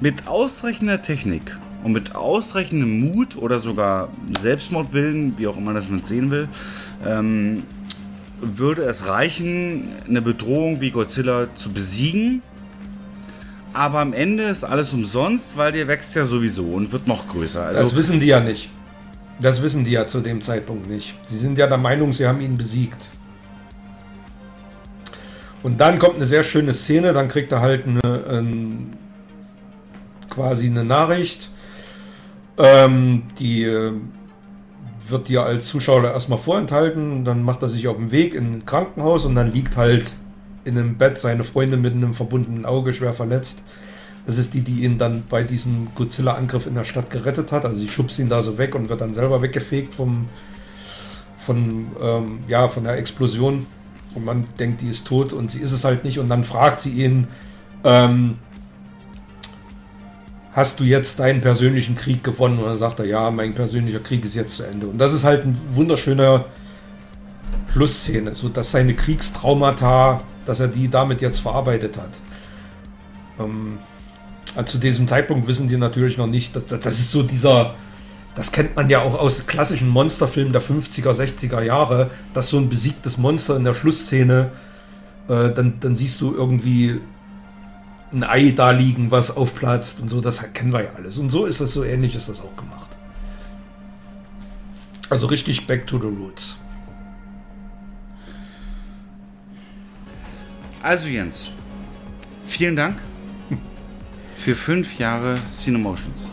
mit 0.00 0.26
ausreichender 0.26 1.00
Technik 1.02 1.56
und 1.82 1.92
mit 1.92 2.14
ausreichendem 2.14 3.00
Mut 3.00 3.36
oder 3.36 3.58
sogar 3.58 4.08
Selbstmordwillen, 4.40 5.34
wie 5.38 5.46
auch 5.46 5.56
immer 5.56 5.74
das 5.74 5.88
man 5.88 6.02
sehen 6.02 6.30
will, 6.30 6.48
ähm, 7.04 7.62
würde 8.40 8.82
es 8.82 9.06
reichen, 9.06 9.88
eine 10.08 10.22
Bedrohung 10.22 10.80
wie 10.80 10.90
Godzilla 10.90 11.48
zu 11.54 11.72
besiegen. 11.72 12.42
Aber 13.72 14.00
am 14.00 14.12
Ende 14.12 14.44
ist 14.44 14.64
alles 14.64 14.94
umsonst, 14.94 15.56
weil 15.56 15.72
der 15.72 15.86
wächst 15.86 16.14
ja 16.16 16.24
sowieso 16.24 16.64
und 16.64 16.92
wird 16.92 17.06
noch 17.06 17.28
größer. 17.28 17.62
Also 17.62 17.80
das 17.82 17.94
wissen 17.94 18.20
die 18.20 18.26
ja 18.26 18.40
nicht. 18.40 18.70
Das 19.38 19.62
wissen 19.62 19.84
die 19.84 19.90
ja 19.90 20.06
zu 20.06 20.20
dem 20.20 20.40
Zeitpunkt 20.40 20.88
nicht. 20.88 21.14
Sie 21.26 21.36
sind 21.36 21.58
ja 21.58 21.66
der 21.66 21.76
Meinung, 21.76 22.12
sie 22.12 22.26
haben 22.26 22.40
ihn 22.40 22.56
besiegt. 22.56 23.08
Und 25.62 25.80
dann 25.80 25.98
kommt 25.98 26.16
eine 26.16 26.26
sehr 26.26 26.42
schöne 26.42 26.72
Szene, 26.72 27.12
dann 27.12 27.28
kriegt 27.28 27.52
er 27.52 27.60
halt 27.60 27.86
eine, 27.86 28.24
ein, 28.28 28.96
quasi 30.30 30.66
eine 30.66 30.84
Nachricht. 30.84 31.50
Ähm, 32.56 33.24
die 33.38 33.64
äh, 33.64 33.92
wird 35.10 35.28
dir 35.28 35.42
als 35.44 35.68
Zuschauer 35.68 36.04
erstmal 36.04 36.38
vorenthalten. 36.38 37.24
Dann 37.24 37.42
macht 37.42 37.62
er 37.62 37.68
sich 37.68 37.88
auf 37.88 37.96
den 37.96 38.10
Weg 38.10 38.34
in 38.34 38.52
ein 38.52 38.66
Krankenhaus 38.66 39.24
und 39.24 39.34
dann 39.34 39.52
liegt 39.52 39.76
halt 39.76 40.16
in 40.64 40.76
einem 40.76 40.96
Bett 40.96 41.18
seine 41.18 41.44
Freundin 41.44 41.80
mit 41.80 41.94
einem 41.94 42.14
verbundenen 42.14 42.66
Auge 42.66 42.92
schwer 42.92 43.12
verletzt. 43.12 43.62
Das 44.26 44.38
ist 44.38 44.54
die, 44.54 44.62
die 44.62 44.84
ihn 44.84 44.98
dann 44.98 45.22
bei 45.28 45.44
diesem 45.44 45.88
Godzilla-Angriff 45.94 46.66
in 46.66 46.74
der 46.74 46.84
Stadt 46.84 47.10
gerettet 47.10 47.52
hat. 47.52 47.64
Also 47.64 47.78
sie 47.78 47.88
schubst 47.88 48.18
ihn 48.18 48.28
da 48.28 48.42
so 48.42 48.58
weg 48.58 48.74
und 48.74 48.88
wird 48.88 49.00
dann 49.00 49.14
selber 49.14 49.40
weggefegt 49.40 49.94
vom, 49.94 50.28
von, 51.38 51.86
ähm, 52.00 52.40
ja, 52.48 52.68
von 52.68 52.82
der 52.82 52.98
Explosion. 52.98 53.66
Und 54.14 54.24
man 54.24 54.44
denkt, 54.58 54.80
die 54.80 54.88
ist 54.88 55.06
tot 55.06 55.32
und 55.32 55.50
sie 55.50 55.60
ist 55.60 55.72
es 55.72 55.84
halt 55.84 56.04
nicht. 56.04 56.18
Und 56.18 56.28
dann 56.28 56.42
fragt 56.42 56.80
sie 56.80 56.90
ihn, 56.90 57.28
ähm, 57.84 58.38
hast 60.56 60.80
du 60.80 60.84
jetzt 60.84 61.20
deinen 61.20 61.42
persönlichen 61.42 61.96
Krieg 61.96 62.24
gewonnen? 62.24 62.58
Und 62.58 62.64
dann 62.64 62.78
sagt 62.78 62.98
er, 62.98 63.04
ja, 63.04 63.30
mein 63.30 63.52
persönlicher 63.54 64.00
Krieg 64.00 64.24
ist 64.24 64.34
jetzt 64.34 64.56
zu 64.56 64.62
Ende. 64.62 64.86
Und 64.86 64.96
das 64.96 65.12
ist 65.12 65.22
halt 65.22 65.44
ein 65.44 65.56
wunderschöner 65.74 66.46
Schlussszene, 67.70 68.34
so 68.34 68.48
dass 68.48 68.70
seine 68.70 68.94
Kriegstraumata, 68.94 70.22
dass 70.46 70.60
er 70.60 70.68
die 70.68 70.88
damit 70.88 71.20
jetzt 71.20 71.40
verarbeitet 71.40 71.98
hat. 71.98 72.10
Ähm, 73.38 73.78
also 74.54 74.72
zu 74.72 74.78
diesem 74.78 75.06
Zeitpunkt 75.06 75.46
wissen 75.46 75.68
die 75.68 75.76
natürlich 75.76 76.16
noch 76.16 76.26
nicht, 76.26 76.56
dass, 76.56 76.64
das 76.64 76.86
ist 76.86 77.10
so 77.10 77.22
dieser, 77.22 77.74
das 78.34 78.50
kennt 78.50 78.76
man 78.76 78.88
ja 78.88 79.02
auch 79.02 79.14
aus 79.14 79.46
klassischen 79.46 79.90
Monsterfilmen 79.90 80.54
der 80.54 80.62
50er, 80.62 81.12
60er 81.12 81.60
Jahre, 81.60 82.10
dass 82.32 82.48
so 82.48 82.56
ein 82.56 82.70
besiegtes 82.70 83.18
Monster 83.18 83.56
in 83.56 83.64
der 83.64 83.74
Schlussszene, 83.74 84.52
äh, 85.28 85.50
dann, 85.50 85.74
dann 85.80 85.96
siehst 85.96 86.22
du 86.22 86.34
irgendwie 86.34 87.02
ein 88.12 88.24
Ei 88.24 88.52
da 88.52 88.70
liegen, 88.70 89.10
was 89.10 89.36
aufplatzt 89.36 90.00
und 90.00 90.08
so, 90.08 90.20
das 90.20 90.52
kennen 90.52 90.72
wir 90.72 90.84
ja 90.84 90.90
alles. 90.94 91.18
Und 91.18 91.30
so 91.30 91.46
ist 91.46 91.60
das 91.60 91.72
so 91.72 91.84
ähnlich 91.84 92.14
ist 92.14 92.28
das 92.28 92.40
auch 92.40 92.56
gemacht. 92.56 92.96
Also 95.08 95.26
richtig 95.26 95.66
back 95.66 95.86
to 95.86 95.98
the 95.98 96.06
roots. 96.06 96.58
Also 100.82 101.08
Jens, 101.08 101.50
vielen 102.46 102.76
Dank 102.76 102.98
für 104.36 104.54
fünf 104.54 104.98
Jahre 104.98 105.36
Cinemotions. 105.50 106.30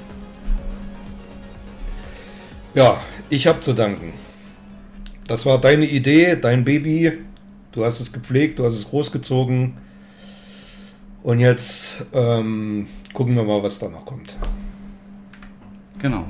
Ja, 2.76 3.02
ich 3.30 3.48
habe 3.48 3.62
zu 3.62 3.74
danken. 3.74 4.14
Das 5.28 5.46
war 5.46 5.60
deine 5.60 5.86
Idee, 5.86 6.36
dein 6.36 6.64
Baby. 6.64 7.14
Du 7.72 7.86
hast 7.86 8.00
es 8.00 8.12
gepflegt, 8.14 8.60
du 8.60 8.66
hast 8.66 8.74
es 8.74 8.90
großgezogen. 8.90 9.78
Und 11.24 11.40
jetzt 11.40 12.06
ähm, 12.12 12.88
gucken 13.14 13.36
wir 13.36 13.44
mal, 13.44 13.64
was 13.64 13.80
da 13.80 13.88
noch 13.88 14.06
kommt. 14.06 14.36
Genau. 16.00 16.26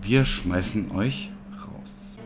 Wir 0.00 0.24
schmeißen 0.24 0.90
euch 0.92 1.30
raus. 1.52 2.16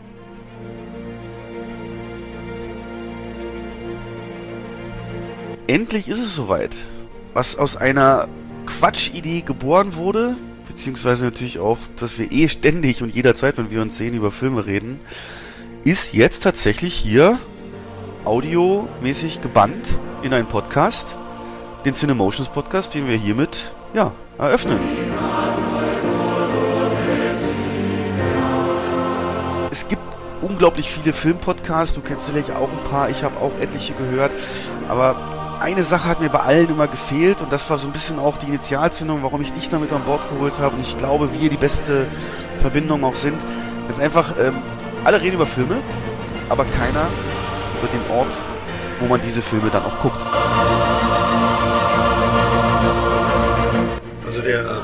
Endlich 5.66 6.06
ist 6.06 6.20
es 6.20 6.36
soweit. 6.36 6.76
Was 7.34 7.56
aus 7.56 7.76
einer 7.76 8.28
Quatschidee 8.66 9.40
geboren 9.40 9.96
wurde, 9.96 10.36
beziehungsweise 10.68 11.24
natürlich 11.24 11.58
auch, 11.58 11.78
dass 11.96 12.20
wir 12.20 12.30
eh 12.30 12.48
ständig 12.48 13.02
und 13.02 13.12
jederzeit, 13.12 13.58
wenn 13.58 13.72
wir 13.72 13.82
uns 13.82 13.98
sehen, 13.98 14.14
über 14.14 14.30
Filme 14.30 14.64
reden, 14.64 15.00
ist 15.82 16.14
jetzt 16.14 16.44
tatsächlich 16.44 16.94
hier 16.94 17.40
audiomäßig 18.24 19.40
gebannt 19.40 19.88
in 20.22 20.32
einen 20.32 20.46
Podcast 20.46 21.18
den 21.84 21.94
Cinemotions 21.94 22.48
Podcast, 22.48 22.94
den 22.94 23.08
wir 23.08 23.16
hiermit 23.16 23.74
ja, 23.94 24.12
eröffnen. 24.38 24.78
Es 29.70 29.88
gibt 29.88 30.02
unglaublich 30.42 30.90
viele 30.90 31.12
Filmpodcasts, 31.12 31.94
du 31.94 32.00
kennst 32.00 32.26
sicherlich 32.26 32.52
auch 32.52 32.70
ein 32.70 32.84
paar, 32.90 33.08
ich 33.08 33.24
habe 33.24 33.36
auch 33.38 33.52
etliche 33.60 33.94
gehört, 33.94 34.32
aber 34.88 35.58
eine 35.60 35.84
Sache 35.84 36.08
hat 36.08 36.20
mir 36.20 36.28
bei 36.28 36.40
allen 36.40 36.68
immer 36.68 36.88
gefehlt 36.88 37.40
und 37.40 37.52
das 37.52 37.70
war 37.70 37.78
so 37.78 37.86
ein 37.86 37.92
bisschen 37.92 38.18
auch 38.18 38.36
die 38.36 38.46
Initialzündung, 38.46 39.22
warum 39.22 39.40
ich 39.40 39.52
dich 39.52 39.68
damit 39.68 39.92
an 39.92 40.04
Bord 40.04 40.28
geholt 40.28 40.58
habe 40.58 40.76
und 40.76 40.82
ich 40.82 40.98
glaube, 40.98 41.32
wir 41.32 41.48
die 41.48 41.56
beste 41.56 42.06
Verbindung 42.58 43.04
auch 43.04 43.14
sind. 43.14 43.40
Jetzt 43.88 44.00
einfach, 44.00 44.34
ähm, 44.38 44.54
alle 45.04 45.20
reden 45.20 45.36
über 45.36 45.46
Filme, 45.46 45.76
aber 46.48 46.64
keiner 46.64 47.06
über 47.80 47.88
den 47.92 48.16
Ort, 48.16 48.34
wo 49.00 49.06
man 49.06 49.20
diese 49.22 49.40
Filme 49.40 49.70
dann 49.70 49.84
auch 49.84 49.98
guckt. 50.00 50.22
Also 54.42 54.52
der, 54.52 54.82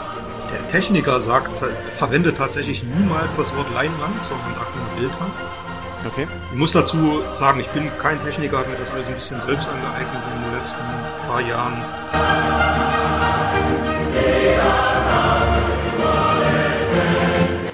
der 0.53 0.69
Techniker 0.69 1.19
sagt, 1.21 1.65
verwendet 1.91 2.39
tatsächlich 2.39 2.85
niemals 2.85 3.37
das 3.37 3.55
Wort 3.57 3.73
Leinwand, 3.75 4.23
sondern 4.23 4.55
sagt 4.55 4.71
nur 4.77 4.87
Bildwand. 4.97 5.35
Okay. 6.07 6.29
Ich 6.53 6.57
muss 6.57 6.73
dazu 6.73 7.23
sagen, 7.33 7.59
ich 7.59 7.67
bin 7.69 7.91
kein 7.99 8.21
Techniker, 8.21 8.59
habe 8.59 8.71
mir 8.71 8.77
das 8.77 8.93
alles 8.93 9.09
ein 9.09 9.15
bisschen 9.15 9.41
selbst 9.41 9.69
angeeignet 9.69 10.23
in 10.37 10.43
den 10.45 10.55
letzten 10.57 10.83
paar 11.27 11.41
Jahren. 11.41 11.83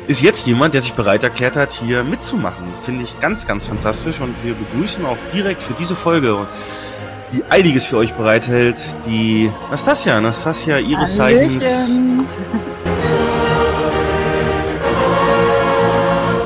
Ist 0.07 0.23
jetzt 0.23 0.47
jemand, 0.47 0.73
der 0.75 0.81
sich 0.81 0.95
bereit 0.95 1.23
erklärt 1.23 1.57
hat, 1.57 1.73
hier 1.73 2.03
mitzumachen. 2.03 2.65
Finde 2.83 3.05
ich 3.05 3.21
ganz, 3.21 3.47
ganz 3.47 3.67
fantastisch 3.67 4.21
und 4.21 4.43
wir 4.43 4.55
begrüßen 4.55 5.05
auch 5.05 5.19
direkt 5.33 5.63
für 5.63 5.75
diese 5.75 5.97
Folge 5.97 6.47
die 7.35 7.45
einiges 7.51 7.85
für 7.85 7.97
euch 7.97 8.15
bereithält, 8.15 8.79
die 9.07 9.51
Nastasia. 9.71 10.21
Nastasia, 10.21 10.79
ihres 10.79 11.17
Zeichens. 11.17 11.91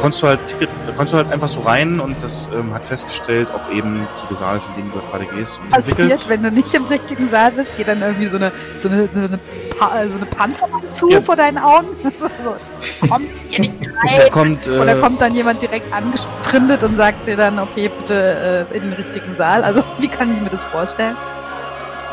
konntest 0.01 0.23
du 0.23 0.29
halt 0.29 0.47
Ticket, 0.47 0.71
da 0.87 0.93
konntest 0.93 1.13
du 1.13 1.17
halt 1.19 1.29
einfach 1.29 1.49
so 1.49 1.61
rein 1.61 2.01
und 2.01 2.23
das 2.23 2.49
ähm, 2.55 2.73
hat 2.73 2.87
festgestellt, 2.87 3.49
ob 3.53 3.71
eben 3.75 4.07
die 4.31 4.35
Saal 4.35 4.57
ist, 4.57 4.69
in 4.69 4.83
den 4.83 4.93
du 4.93 5.01
gerade 5.01 5.27
gehst. 5.27 5.61
Und 5.61 5.69
Passiert, 5.69 6.29
wenn 6.29 6.43
du 6.43 6.51
nicht 6.51 6.73
im 6.73 6.85
richtigen 6.85 7.29
Saal 7.29 7.53
bist, 7.53 7.77
geht 7.77 7.89
dann 7.89 8.01
irgendwie 8.01 8.29
so 8.29 8.37
eine, 8.37 8.53
so 8.79 8.89
eine, 8.89 9.09
so 9.13 9.27
eine, 9.27 9.39
pa 9.79 10.07
so 10.07 10.17
eine 10.17 10.27
Panzerwand 10.27 10.95
zu 10.95 11.09
ja. 11.09 11.21
vor 11.21 11.37
deinen 11.37 11.59
Augen. 11.59 11.89
so, 12.17 13.09
kommt 13.09 13.31
hier 13.49 13.61
nicht 13.61 13.73
rein. 13.97 14.31
Kommt, 14.31 14.67
äh, 14.67 14.79
Oder 14.79 14.97
kommt 14.97 15.21
dann 15.21 15.35
jemand 15.35 15.63
direkt 15.63 15.93
angesprintet 15.93 16.83
und 16.83 16.97
sagt 16.97 17.27
dir 17.27 17.37
dann, 17.37 17.59
okay, 17.59 17.89
bitte 17.89 18.67
äh, 18.71 18.77
in 18.77 18.85
den 18.85 18.93
richtigen 18.95 19.37
Saal. 19.37 19.65
Also 19.65 19.83
wie 19.99 20.09
kann 20.09 20.33
ich 20.33 20.41
mir 20.41 20.51
das 20.51 20.63
vorstellen? 20.65 21.17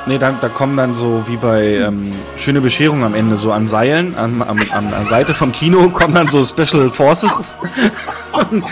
Nee, 0.07 0.19
da, 0.19 0.31
da 0.39 0.49
kommen 0.49 0.77
dann 0.77 0.93
so 0.93 1.27
wie 1.27 1.37
bei 1.37 1.77
ähm, 1.77 2.13
Schöne 2.37 2.61
Bescherung 2.61 3.03
am 3.03 3.15
Ende, 3.15 3.37
so 3.37 3.51
an 3.51 3.65
Seilen, 3.65 4.15
an, 4.15 4.43
an, 4.43 4.59
an, 4.71 4.93
an 4.93 5.05
Seite 5.07 5.33
vom 5.33 5.51
Kino 5.51 5.89
kommen 5.89 6.13
dann 6.13 6.27
so 6.27 6.43
Special 6.43 6.91
Forces 6.91 7.57
und, 8.31 8.63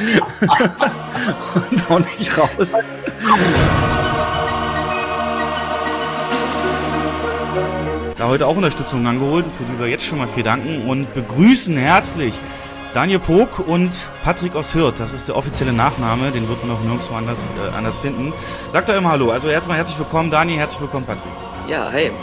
und 1.72 1.92
auch 1.92 2.00
nicht 2.00 2.38
raus. 2.38 2.76
Da 8.24 8.30
heute 8.30 8.48
auch 8.48 8.56
Unterstützung 8.56 9.06
angeholt, 9.06 9.46
für 9.58 9.66
die 9.66 9.78
wir 9.78 9.88
jetzt 9.88 10.06
schon 10.06 10.18
mal 10.18 10.30
viel 10.30 10.44
danken 10.44 10.88
und 10.88 11.14
begrüßen 11.14 11.76
herzlich 11.76 12.34
Daniel 12.94 13.20
Pog 13.20 13.60
und 13.68 13.92
Patrick 14.24 14.56
aus 14.56 14.74
Hürth, 14.74 14.98
das 14.98 15.12
ist 15.12 15.28
der 15.28 15.36
offizielle 15.36 15.74
Nachname, 15.74 16.32
den 16.32 16.48
wird 16.48 16.64
man 16.64 16.78
auch 16.78 16.80
nirgendwo 16.80 17.16
anders, 17.16 17.52
äh, 17.58 17.76
anders 17.76 17.98
finden. 17.98 18.32
Sagt 18.70 18.88
doch 18.88 18.96
immer 18.96 19.12
Hallo. 19.12 19.32
Also 19.32 19.50
erstmal 19.50 19.76
herzlich 19.76 20.00
willkommen, 20.00 20.32
Dani, 20.32 20.54
herzlich 20.54 20.80
willkommen, 20.80 21.06
Patrick. 21.06 21.34
Ja, 21.68 21.90
hey. 21.90 22.14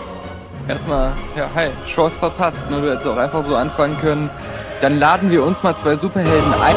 Erstmal, 0.67 1.13
ja, 1.37 1.51
hi. 1.55 1.69
Chance 1.87 2.19
verpasst. 2.19 2.63
Nur 2.71 2.81
du 2.81 2.91
hättest 2.91 3.07
auch 3.07 3.19
einfach 3.19 3.45
so 3.45 3.55
anfangen 3.55 3.99
können. 3.99 4.31
Dann 4.81 4.99
laden 4.99 5.31
wir 5.31 5.45
uns 5.45 5.63
mal 5.63 5.77
zwei 5.77 5.97
Superhelden 5.97 6.55
ein. 6.55 6.77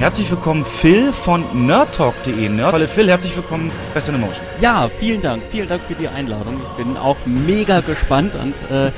Herzlich 0.00 0.30
willkommen 0.30 0.64
Phil 0.64 1.12
von 1.12 1.66
nerdtalk.de. 1.66 2.48
Nerdfalle 2.48 2.88
Phil, 2.88 3.10
herzlich 3.10 3.36
willkommen 3.36 3.70
bei 3.92 4.00
Cinemotion. 4.00 4.46
Ja, 4.58 4.88
vielen 4.88 5.20
Dank. 5.20 5.42
Vielen 5.50 5.68
Dank 5.68 5.82
für 5.82 5.94
die 5.94 6.08
Einladung. 6.08 6.58
Ich 6.62 6.70
bin 6.70 6.96
auch 6.96 7.18
mega 7.26 7.80
gespannt 7.80 8.34
und 8.34 8.54
äh, 8.70 8.92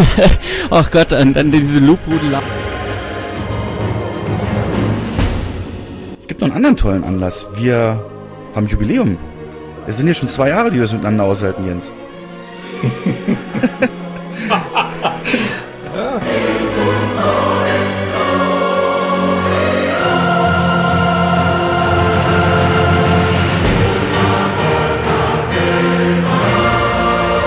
ach 0.70 0.90
Gott, 0.90 1.14
und 1.14 1.32
dann 1.32 1.50
diese 1.50 1.78
Lobhudel. 1.78 2.38
Es 6.20 6.28
gibt 6.28 6.42
noch 6.42 6.48
einen 6.48 6.56
anderen 6.56 6.76
tollen 6.76 7.04
Anlass. 7.04 7.46
Wir 7.54 8.04
haben 8.54 8.66
Jubiläum. 8.66 9.16
Es 9.86 9.96
sind 9.96 10.08
ja 10.08 10.12
schon 10.12 10.28
zwei 10.28 10.50
Jahre, 10.50 10.70
die 10.70 10.76
wir 10.76 10.84
es 10.84 10.92
miteinander 10.92 11.24
aushalten, 11.24 11.66
Jens. 11.66 11.90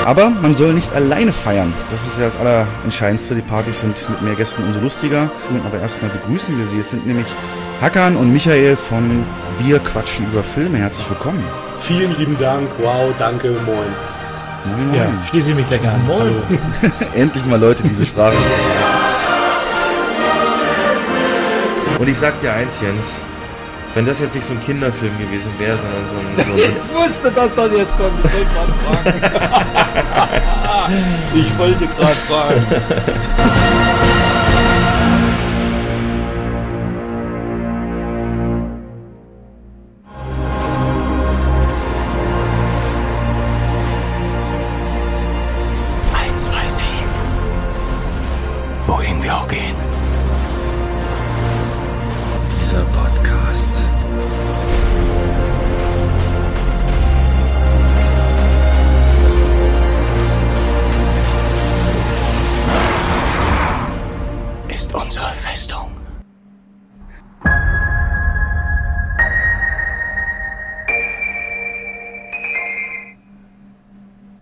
Aber 0.07 0.29
man 0.29 0.55
soll 0.55 0.71
nicht 0.73 0.93
alleine 0.93 1.33
feiern. 1.33 1.73
Das 1.91 2.07
ist 2.07 2.17
ja 2.17 2.23
das 2.23 2.37
Allerentscheidendste. 2.37 3.35
Die 3.35 3.41
Partys 3.41 3.81
sind 3.81 4.09
mit 4.09 4.21
mehr 4.21 4.35
Gästen 4.35 4.63
umso 4.63 4.79
lustiger. 4.79 5.29
Aber 5.65 5.81
erstmal 5.81 6.09
begrüßen 6.09 6.57
wir 6.57 6.65
sie. 6.65 6.79
Es 6.79 6.91
sind 6.91 7.05
nämlich 7.05 7.27
Hakan 7.81 8.15
und 8.15 8.31
Michael 8.31 8.77
von 8.77 9.25
Wir 9.59 9.79
quatschen 9.79 10.25
über 10.31 10.45
Filme. 10.45 10.77
Herzlich 10.77 11.09
willkommen. 11.09 11.43
Vielen 11.79 12.17
lieben 12.17 12.37
Dank. 12.39 12.69
Wow, 12.77 13.13
danke, 13.19 13.49
moin. 13.49 13.89
Moin, 14.63 14.87
moin. 14.87 14.95
Ja, 14.95 15.11
schließe 15.29 15.49
ich 15.49 15.57
mich 15.57 15.67
gleich 15.67 15.85
an. 15.85 16.07
Moin. 16.07 16.19
Hallo. 16.21 16.93
Endlich 17.13 17.45
mal 17.45 17.59
Leute, 17.59 17.83
die 17.83 17.89
diese 17.89 18.05
Sprache 18.05 18.31
sprechen. 18.31 18.61
Und 21.99 22.07
ich 22.07 22.17
sag 22.17 22.39
dir 22.39 22.53
eins, 22.53 22.79
Jens. 22.79 23.25
Wenn 23.97 24.05
das 24.05 24.19
jetzt 24.19 24.35
nicht 24.35 24.45
so 24.45 24.53
ein 24.53 24.59
Kinderfilm 24.59 25.17
gewesen 25.17 25.51
wäre, 25.57 25.75
sondern 25.75 26.05
so 26.07 26.17
ein, 26.17 26.27
so 26.45 26.53
ein 26.53 26.59
Ich 26.59 26.95
wusste, 26.95 27.31
dass 27.31 27.55
das 27.55 27.71
jetzt 27.71 27.97
kommt. 27.97 28.23
Ich 28.23 28.31
wollte 28.31 28.45
gerade 28.53 28.73
fragen. 28.77 29.81
ich 31.33 31.57
wollte 31.57 31.87
gerade 31.87 32.15
fragen. 32.27 32.63